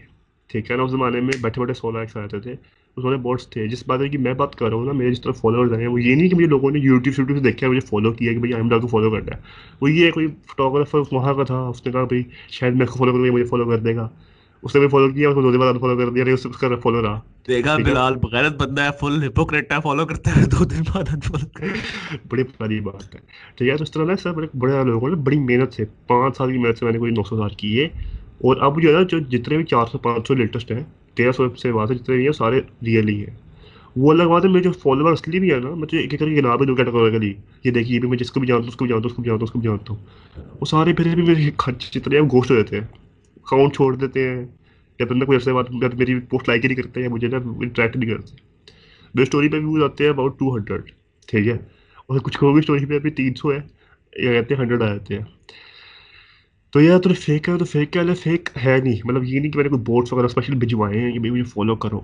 ٹھیک 0.49 0.71
ہے 0.71 0.75
نا 0.75 0.83
اس 0.83 0.91
زمانے 0.91 1.19
میں 1.21 1.33
بیٹھے 1.41 1.61
بیٹھے 1.61 1.73
سو 1.73 1.91
لائکس 1.91 2.17
تھے. 2.31 2.55
سارے 2.97 3.15
بوٹس 3.17 3.47
تھے۔ 3.47 3.67
جس 3.67 3.83
بات 3.87 4.01
ہے 4.01 4.09
کہ 4.09 4.17
میں 4.17 4.33
بات 4.33 4.55
کر 4.55 4.67
رہا 4.67 4.75
ہوں 4.75 4.85
نا 4.85 4.91
میرے 4.91 5.11
جس 5.11 5.21
طرح 5.21 5.31
فالوورز 5.31 5.73
ہیں 5.73 5.87
وہ 5.87 6.01
یہ 6.01 6.15
نہیں 6.15 6.29
کہ 6.29 6.35
مجھے 6.35 6.47
لوگوں 6.47 6.71
نے 6.71 6.79
یوٹیوب 6.79 7.15
شوٹیوب 7.15 7.37
سے 7.37 7.43
دیکھا 7.43 7.65
ہے 7.65 7.69
مجھے 7.69 7.79
فالو 7.79 8.11
کیا 8.13 8.33
کہ 8.33 8.39
بھائی 8.39 8.53
آئمڈا 8.53 8.77
کو 8.77 8.87
فالو 8.87 9.11
کرنا 9.11 9.35
ہے۔ 9.35 9.41
وہ 9.81 9.91
یہ 9.91 10.11
کوئی 10.11 10.27
فوٹوگرافر 10.27 10.99
وہاں 11.11 11.33
کا 11.33 11.43
تھا 11.43 11.57
اس 11.59 11.85
نے 11.85 11.91
کہا 11.91 12.03
بھائی 12.03 12.23
شاید 12.49 12.75
میں 12.75 12.85
فالو 12.85 13.11
کروں 13.11 13.25
گا 13.25 13.31
مجھے 13.31 13.45
فالو 13.45 13.65
کر 13.65 13.79
دے 13.79 13.95
گا۔ 13.95 14.07
اس 14.63 14.75
نے 14.75 14.79
بھی 14.79 14.87
فالو 14.87 15.09
کیا 15.09 15.29
اس 15.29 15.35
کو 15.35 15.41
دو 15.41 15.51
دن 15.51 15.59
بعد 15.59 15.73
فالو 15.81 15.97
کر 15.97 16.09
دیا 16.09 16.33
اس 16.33 16.47
کا 16.59 16.75
فالو 16.83 17.01
رہا۔ 17.01 17.19
دیکھا 17.47 17.75
بلال 17.77 18.13
غیرت 18.31 18.55
بندہ 18.61 18.81
ہے 18.81 18.89
فل 18.99 19.23
ہپوکریٹ 19.27 19.71
ہے 19.71 19.77
فالو 19.83 20.05
کرتا 20.05 20.35
ہے 20.35 20.45
دو 20.45 20.63
دن 20.65 20.81
بعد 20.93 21.23
فالو 21.23 21.47
کر 21.53 21.65
بڑی 22.29 22.43
پرانی 22.43 22.79
بات 22.79 23.15
ہے۔ 23.15 23.19
ٹھیک 23.55 23.69
ہے 23.69 23.77
تو 23.77 23.83
اس 23.83 23.91
طرح 23.91 24.05
نا 24.05 24.15
سر 24.15 24.31
بڑے 24.31 24.47
بڑے 24.53 24.83
لوگوں 24.83 25.09
نے 25.09 25.15
بڑی 25.15 25.39
محنت 25.39 25.73
سے 25.73 25.85
پانچ 26.07 26.37
سال 26.37 26.51
کی 26.51 26.57
محنت 26.57 26.77
سے 26.77 26.85
میں 26.85 26.93
نے 26.93 26.99
کوئی 26.99 27.11
نو 27.11 27.23
سو 27.23 27.35
ہزار 27.35 27.49
کی 27.49 27.79
ہے۔ 27.81 27.87
اور 28.37 28.57
اب 28.57 28.81
جو 28.81 28.89
ہے 28.89 28.93
نا، 28.93 29.03
جو 29.03 29.19
جتنے 29.19 29.57
بھی 29.57 29.65
چار 29.65 29.85
سو، 29.91 29.97
پانچ 29.97 30.27
سو 30.27 30.33
لیٹسٹ 30.33 30.71
ہیں، 30.71 30.83
تیرہ 31.15 31.31
سو 31.31 31.55
سے 31.55 31.71
بات 31.71 31.91
ہے 31.91 31.95
جتنے 31.95 32.15
بھی 32.15 32.25
ہیں، 32.25 32.31
سارے 32.31 32.61
ریئل 32.85 33.07
ہی 33.07 33.19
ہیں۔ 33.19 33.35
وہ 33.95 34.11
الگ 34.11 34.23
بات 34.23 34.45
ہے 34.45 34.49
میرے 34.49 34.63
جو 34.63 34.71
فالوور 34.71 35.11
اصلی 35.11 35.39
بھی 35.39 35.53
ہے 35.53 35.59
نا، 35.59 35.69
میں 35.69 35.87
ایک 35.91 36.11
ایک 36.11 36.19
کر 36.19 36.29
کے 36.29 36.41
نام 36.41 36.57
بھی 36.57 36.65
دوں 36.65 36.75
کیٹاگوری 36.75 37.33
یہ 37.63 37.71
دیکھیے 37.71 37.99
بھی 37.99 38.09
میں 38.09 38.17
جس 38.17 38.31
کو 38.31 38.39
بھی 38.39 38.47
جانتا 38.47 38.61
ہوں، 38.61 38.67
اس 38.67 38.75
کو 38.75 38.85
بھی 38.85 38.89
جانتا 38.89 39.03
ہوں، 39.03 39.09
اس 39.09 39.15
کو 39.15 39.21
بھی 39.21 39.29
جانتا 39.29 39.41
ہوں، 39.41 39.45
اس 39.45 39.51
کو 39.51 39.59
بھی 39.59 39.69
جانتا 39.69 39.93
ہوں۔ 39.93 40.57
وہ 40.61 40.65
سارے 40.65 40.93
پھر 40.93 41.15
بھی 41.15 41.23
میرے 41.23 41.51
خرچ 41.57 41.91
جتنے 41.91 42.19
ہیں 42.19 42.25
گوشت 42.25 42.51
ہو 42.51 42.55
جاتے 42.55 42.75
ہیں۔ 42.75 42.83
اکاؤنٹ 43.35 43.75
چھوڑ 43.75 43.95
دیتے 43.95 44.29
ہیں، 44.29 44.45
یا 44.99 45.05
پھر 45.05 45.25
کوئی 45.25 45.35
ایسے 45.35 45.53
بات 45.53 45.71
بعد 45.71 45.93
میری 45.93 46.19
پوسٹ 46.19 46.49
لائک 46.49 46.63
ہی 46.63 46.69
نہیں 46.69 46.83
کرتے 46.83 47.01
ہیں، 47.01 47.07
مجھے 47.07 47.27
نا 47.27 47.37
انٹریکٹ 47.37 47.97
نہیں 47.97 48.09
کرتے۔ 48.09 48.35
میرے 49.15 49.23
اسٹوری 49.23 49.49
پہ 49.49 49.57
بھی 49.57 49.65
وہ 49.65 49.79
جاتے 49.79 50.03
ہیں 50.03 50.11
اباؤٹ 50.11 50.39
ٹو 50.39 50.55
ہنڈریڈ 50.55 50.81
ٹھیک 51.27 51.47
ہے۔ 51.47 51.57
اور 52.05 52.19
کچھ 52.19 52.37
کو 52.37 52.51
بھی 52.51 52.59
اسٹوری 52.59 52.85
پہ 52.85 52.95
ابھی 52.95 53.11
تین 53.11 53.33
سو 53.33 53.53
ہے، 53.53 53.59
یا 54.15 54.31
کہتے 54.31 54.55
ہیں 54.55 54.61
ہنڈریڈ 54.61 54.81
آ 54.81 54.87
جاتے 54.87 55.15
ہیں۔ 55.15 55.23
تو 56.75 56.81
یہ 56.81 56.97
تو 56.97 57.13
فیک 57.13 57.49
ہے 57.49 57.57
تو 57.57 57.65
فیک 57.65 57.97
ہے 57.97 58.13
فیک 58.13 58.49
ہے 58.65 58.77
نہیں۔ 58.77 58.95
مطلب 59.03 59.23
یہ 59.23 59.39
نہیں 59.39 59.51
کہ 59.51 59.57
میں 59.57 59.63
نے 59.63 59.69
کوئی 59.69 59.81
بورڈس 59.81 60.13
وغیرہ 60.13 60.25
اسپیشل 60.25 60.55
بھجوائے 60.55 60.99
ہیں 61.01 61.11
کہ 61.11 61.19
بھائی 61.19 61.31
مجھے 61.31 61.43
فالو 61.43 61.75
کرو۔ 61.75 62.01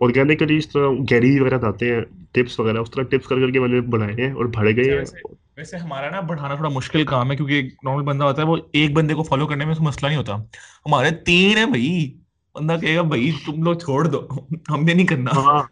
آرگینکلی 0.00 0.56
اس 0.56 0.68
طرح 0.68 0.88
گیری 1.10 1.40
وغیرہ 1.40 1.64
آتے 1.64 1.94
ہیں 1.94 2.00
ٹپس 2.32 2.60
وغیرہ 2.60 2.78
اس 2.78 2.90
طرح 2.90 3.02
ٹپس 3.02 3.26
کر 3.26 3.36
کر 3.36 3.50
کے 3.50 3.60
میں 3.60 3.68
نے 3.68 3.80
بڑھائے 3.80 4.24
ہیں 4.24 4.32
اور 4.32 4.44
بڑھ 4.44 4.68
گئے 4.76 4.98
ہیں۔ 4.98 5.04
ویسے 5.56 5.76
ہمارا 5.76 6.10
نا 6.10 6.20
بڑھانا 6.20 6.54
تھوڑا 6.54 6.68
مشکل 6.68 7.04
کام 7.04 7.30
ہے 7.30 7.36
کیونکہ 7.36 7.52
ایک 7.52 7.74
نارمل 7.84 8.02
بندہ 8.02 8.24
ہوتا 8.24 8.42
ہے 8.42 8.46
وہ 8.46 8.56
ایک 8.72 8.92
بندے 8.92 9.14
کو 9.14 9.22
فالو 9.22 9.46
کرنے 9.46 9.64
میں 9.64 9.74
مسئلہ 9.80 10.06
نہیں 10.06 10.18
ہوتا۔ 10.18 10.36
ہمارے 10.86 11.10
تین 11.10 11.58
ہیں 11.58 11.66
بھائی۔ 11.66 12.18
بندہ 12.54 12.76
کہے 12.80 12.96
گا 12.96 13.02
بھائی 13.02 13.30
تم 13.46 13.62
لوگ 13.62 13.74
چھوڑ 13.74 14.04
دو 14.04 14.26
ہم 14.70 14.84
نے 14.84 14.94
نہیں 14.94 15.06
کرنا۔ 15.06 15.30
ہاں، 15.30 15.62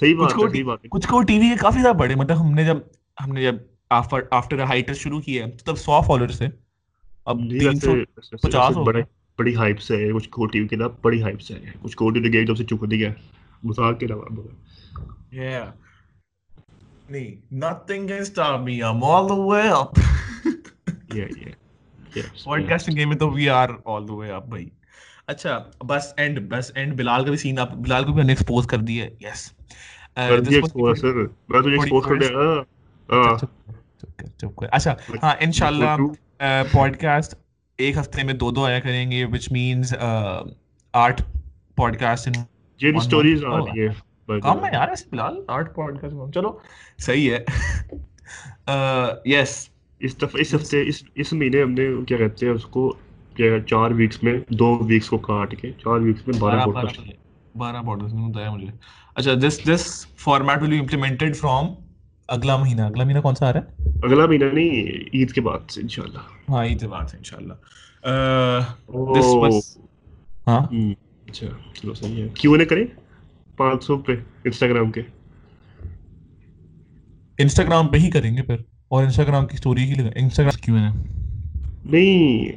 صحیح 0.00 0.14
بات 0.16 0.32
ہے 0.32 0.88
کچھ 0.88 1.08
کو 1.08 1.22
ٹی 1.22 1.38
وی 1.38 1.48
کے 1.48 1.56
کافی 1.56 1.80
زیادہ 1.80 1.96
بڑے 1.96 2.14
مطلب 2.14 2.40
ہم 2.40 2.52
نے 2.52 2.64
جب 2.64 2.76
ہم 3.24 3.32
نے 3.32 3.42
جب 3.42 3.54
آفٹر 3.90 4.60
ہائٹر 4.60 4.94
شروع 4.94 5.20
کیا 5.20 5.44
ہے 5.44 5.50
تو 5.50 5.64
تب 5.64 5.78
سو 5.78 6.00
فالوورس 6.00 6.42
ہیں 6.42 6.48
اب 7.26 7.40
جی، 7.40 7.58
تین 7.58 7.78
سو 7.78 7.94
پچاس 8.42 8.76
بڑی 9.38 9.56
ہائپ 9.56 9.80
سے 9.80 10.12
کچھ 10.12 10.28
کوٹی 10.28 10.66
کے 10.68 10.76
علاوہ 10.76 10.92
بڑی 11.02 11.22
ہائپ 11.22 11.40
سے 11.40 11.54
کچھ 11.82 11.96
کوٹی 11.96 12.20
نے 12.20 12.28
گیٹ 12.28 12.48
جب 12.48 12.56
سے 12.56 12.64
چک 12.64 12.90
دیا 12.90 13.10
ہے 13.10 13.14
مذاق 13.62 13.98
کے 14.00 14.06
علاوہ 14.06 14.24
yeah. 15.32 15.70
نہیں 17.10 17.34
nothing 17.50 18.08
can 18.08 18.24
stop 18.24 18.60
me 18.60 18.76
I'm 18.82 19.02
all 19.04 19.26
the 19.26 19.40
way 19.42 19.68
up. 19.70 19.98
Yeah 21.14 21.28
yeah. 21.36 21.54
Game 22.88 23.08
میں 23.08 23.16
تو 23.16 23.30
وی 23.30 23.48
آر 23.48 23.68
آل 23.84 24.08
دا 24.08 24.14
وے 24.14 24.30
اپ 24.30 24.46
بھائی 24.46 24.68
اچھا 25.26 25.58
بس 25.86 26.12
اینڈ 26.16 26.40
بس 26.48 26.70
اینڈ 26.74 26.94
بلال 26.94 27.24
کا 27.24 27.30
بھی 27.30 27.38
سین 27.38 27.58
اپ 27.58 27.72
بلال 27.74 28.04
کو 28.04 28.12
بھی 28.12 28.22
ہم 28.22 28.28
ایکسپوز 28.28 28.64
uh, 28.64 28.70
کر 28.70 28.78
دیا 28.78 29.06
یس 29.20 29.50
کر 30.16 30.40
دیا 30.40 30.58
ایکسپوز 30.58 31.00
سر۔ 31.00 31.14
میں 31.48 31.62
تو 31.62 31.68
ایکسپوز 31.68 32.04
کر 32.04 32.18
دیا۔ 32.18 32.62
چپ 34.38 34.56
کر 34.56 34.66
اچھا 34.72 34.94
ہاں 35.22 35.34
انشاءاللہ 35.40 35.96
پوڈ 36.72 36.96
کاسٹ 36.96 37.34
ایک 37.78 37.96
ہفتے 37.98 38.22
میں 38.22 38.34
دو 38.34 38.50
دو 38.50 38.64
آیا 38.64 38.80
کریں 38.80 39.10
گے 39.10 39.24
which 39.24 39.50
means 39.52 39.94
art 40.94 41.20
pod 41.76 41.96
cost 41.96 42.28
ہے 42.28 42.32
یار 44.72 44.88
ایسے 44.88 45.04
بلال 45.12 45.40
آرٹ 45.48 45.74
پوڈ 45.74 46.00
کاسٹ 46.00 46.34
چلو 46.34 46.58
صحیح 46.98 47.30
ہے۔ 47.32 47.44
یس 49.26 49.68
اس 50.00 50.14
اس 50.34 50.54
ہفتے 50.54 50.82
اس 51.14 51.32
مہینے 51.32 51.62
ہم 51.62 51.70
نے 51.70 51.88
کیا 52.08 52.18
کہتے 52.18 52.46
ہیں 52.46 52.52
اس 52.52 52.64
کو 52.66 52.92
چار 53.66 53.90
ویکس 53.90 54.22
میں 54.22 54.38
دو 54.48 54.78
ویکس 54.86 55.08
کو 55.08 55.18
کاٹ 55.18 55.54
کے 55.60 55.72
چار 55.78 56.00
ویکس 56.00 56.26
میں 56.26 56.34
بارہ 56.38 56.56
بارہ 56.56 56.86
بتایا 58.28 58.50
مجھے۔ 58.50 58.70
اچھا 59.16 59.32
اگلا 62.28 62.56
مہینہ 62.56 62.80
اگلا 62.80 63.04
مہینہ 63.04 63.20
کون 63.20 63.34
سا 63.34 63.48
آ 63.48 63.52
رہا 63.52 63.60
ہے؟ 63.60 63.90
اگلا 64.02 64.26
مہینہ 64.26 64.44
نہیں 64.44 64.72
عید 65.14 65.32
کے 65.32 65.40
بعد 65.40 65.70
سے 65.70 65.80
انشاءاللہ۔ 65.80 66.18
ہاں 66.48 66.64
عید 66.64 66.80
کے 66.80 66.88
بعد 66.88 67.06
سے 67.06 67.16
انشاءاللہ 67.16 67.52
ہاں؟ 70.46 70.60
اچھا 71.30 71.46
چلو 71.74 71.94
صحیح 71.94 72.22
ہے۔ 72.22 72.28
کیوں 72.34 72.56
نہ 72.56 72.64
کریں؟ 72.64 72.84
پانچ 73.56 73.84
سو 73.84 73.98
پہ 73.98 74.12
انسٹاگرام 74.44 74.90
کے۔ 74.90 75.00
انسٹاگرام 77.38 77.88
پہ 77.88 77.98
ہی 77.98 78.10
کریں 78.10 78.36
گے 78.36 78.42
پھر۔ 78.42 78.56
اور 78.88 79.04
انسٹاگرام 79.04 79.46
کی 79.46 79.54
اسٹوری 79.54 79.82
ہی 79.82 79.94
لگا 79.94 80.10
انسٹاگرام 80.16 80.60
کیوں 80.64 80.78
ہے 80.78 80.88
نہیں 81.84 82.48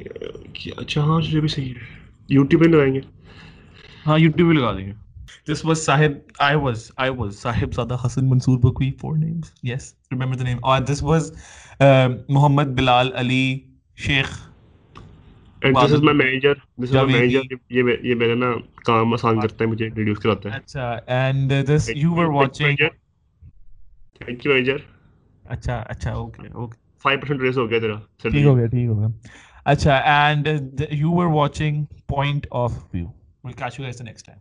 اچھا 0.76 1.00
ہاں 1.00 1.20
یہ 1.28 1.40
بھی 1.40 1.48
صحیح 1.48 1.68
ہے۔ 1.68 1.98
یوٹیوب 2.28 2.64
پہ 2.64 2.68
لگائیں 2.68 2.94
گے۔ 2.94 3.00
ہاں 4.06 4.18
یوٹیوب 4.18 4.54
پہ 4.54 4.60
لگا 4.60 4.72
دیں 4.72 4.86
گے۔ 4.86 4.92
دس 5.50 5.64
واز 5.64 5.78
صاحب 5.78 6.12
آئی 6.38 6.56
واز 6.56 6.90
آئی 6.96 7.10
واز 7.10 7.38
صاحب 7.38 7.72
زادہ 7.72 7.96
حسن 8.04 8.28
Mansoor 8.28 8.58
بکوی 8.58 8.90
four 9.00 9.16
names 9.16 9.52
yes 9.62 9.94
remember 10.12 10.34
the 10.34 10.44
name 10.44 10.58
اور 10.62 10.80
this 10.80 11.02
was 11.02 11.32
Muhammad 12.28 12.74
Bilal 12.76 13.12
Ali 13.14 13.44
Sheikh 13.98 14.38
and 15.62 15.76
this 15.76 15.92
is 15.92 16.02
my 16.02 16.16
manager 16.16 16.52
this 16.52 16.82
is 16.82 16.94
my 16.94 17.12
manager 17.12 17.40
یہ 17.70 17.82
یہ 18.02 18.14
میرا 18.14 18.34
نا 18.34 18.52
کام 18.84 19.14
آسان 19.14 19.40
کرتا 19.40 19.64
ہے 19.64 19.70
مجھے 19.70 19.88
ریڈیوس 19.96 20.18
کراتا 20.18 20.52
ہے 20.52 20.56
اچھا 20.56 20.92
and 21.06 21.52
you 21.94 22.14
were 22.14 22.24
watching 22.24 22.76
thank 24.14 24.46
you 24.46 24.52
manager 24.52 24.76
اچھا 25.44 25.78
اچھا 25.86 26.12
اوکے 26.12 26.48
اوکے 26.52 27.08
5% 27.08 27.40
ریس 27.40 27.58
ہو 27.58 27.70
گیا 27.70 27.78
تیرا 27.78 27.96
ٹھیک 28.22 28.44
ہو 28.44 28.56
گیا 28.56 28.66
ٹھیک 28.66 28.88
ہو 28.88 28.98
گیا 28.98 29.08
اچھا 29.64 29.96
and 29.96 30.48
you 30.90 31.12
were 31.12 31.26
watching 31.26 31.84
point 32.06 32.46
of 32.50 32.78
view 32.94 33.06
will 33.44 33.52
catch 33.52 33.78
you 33.80 33.84
guys 33.84 33.98
the 33.98 34.04
next 34.04 34.22
time. 34.22 34.38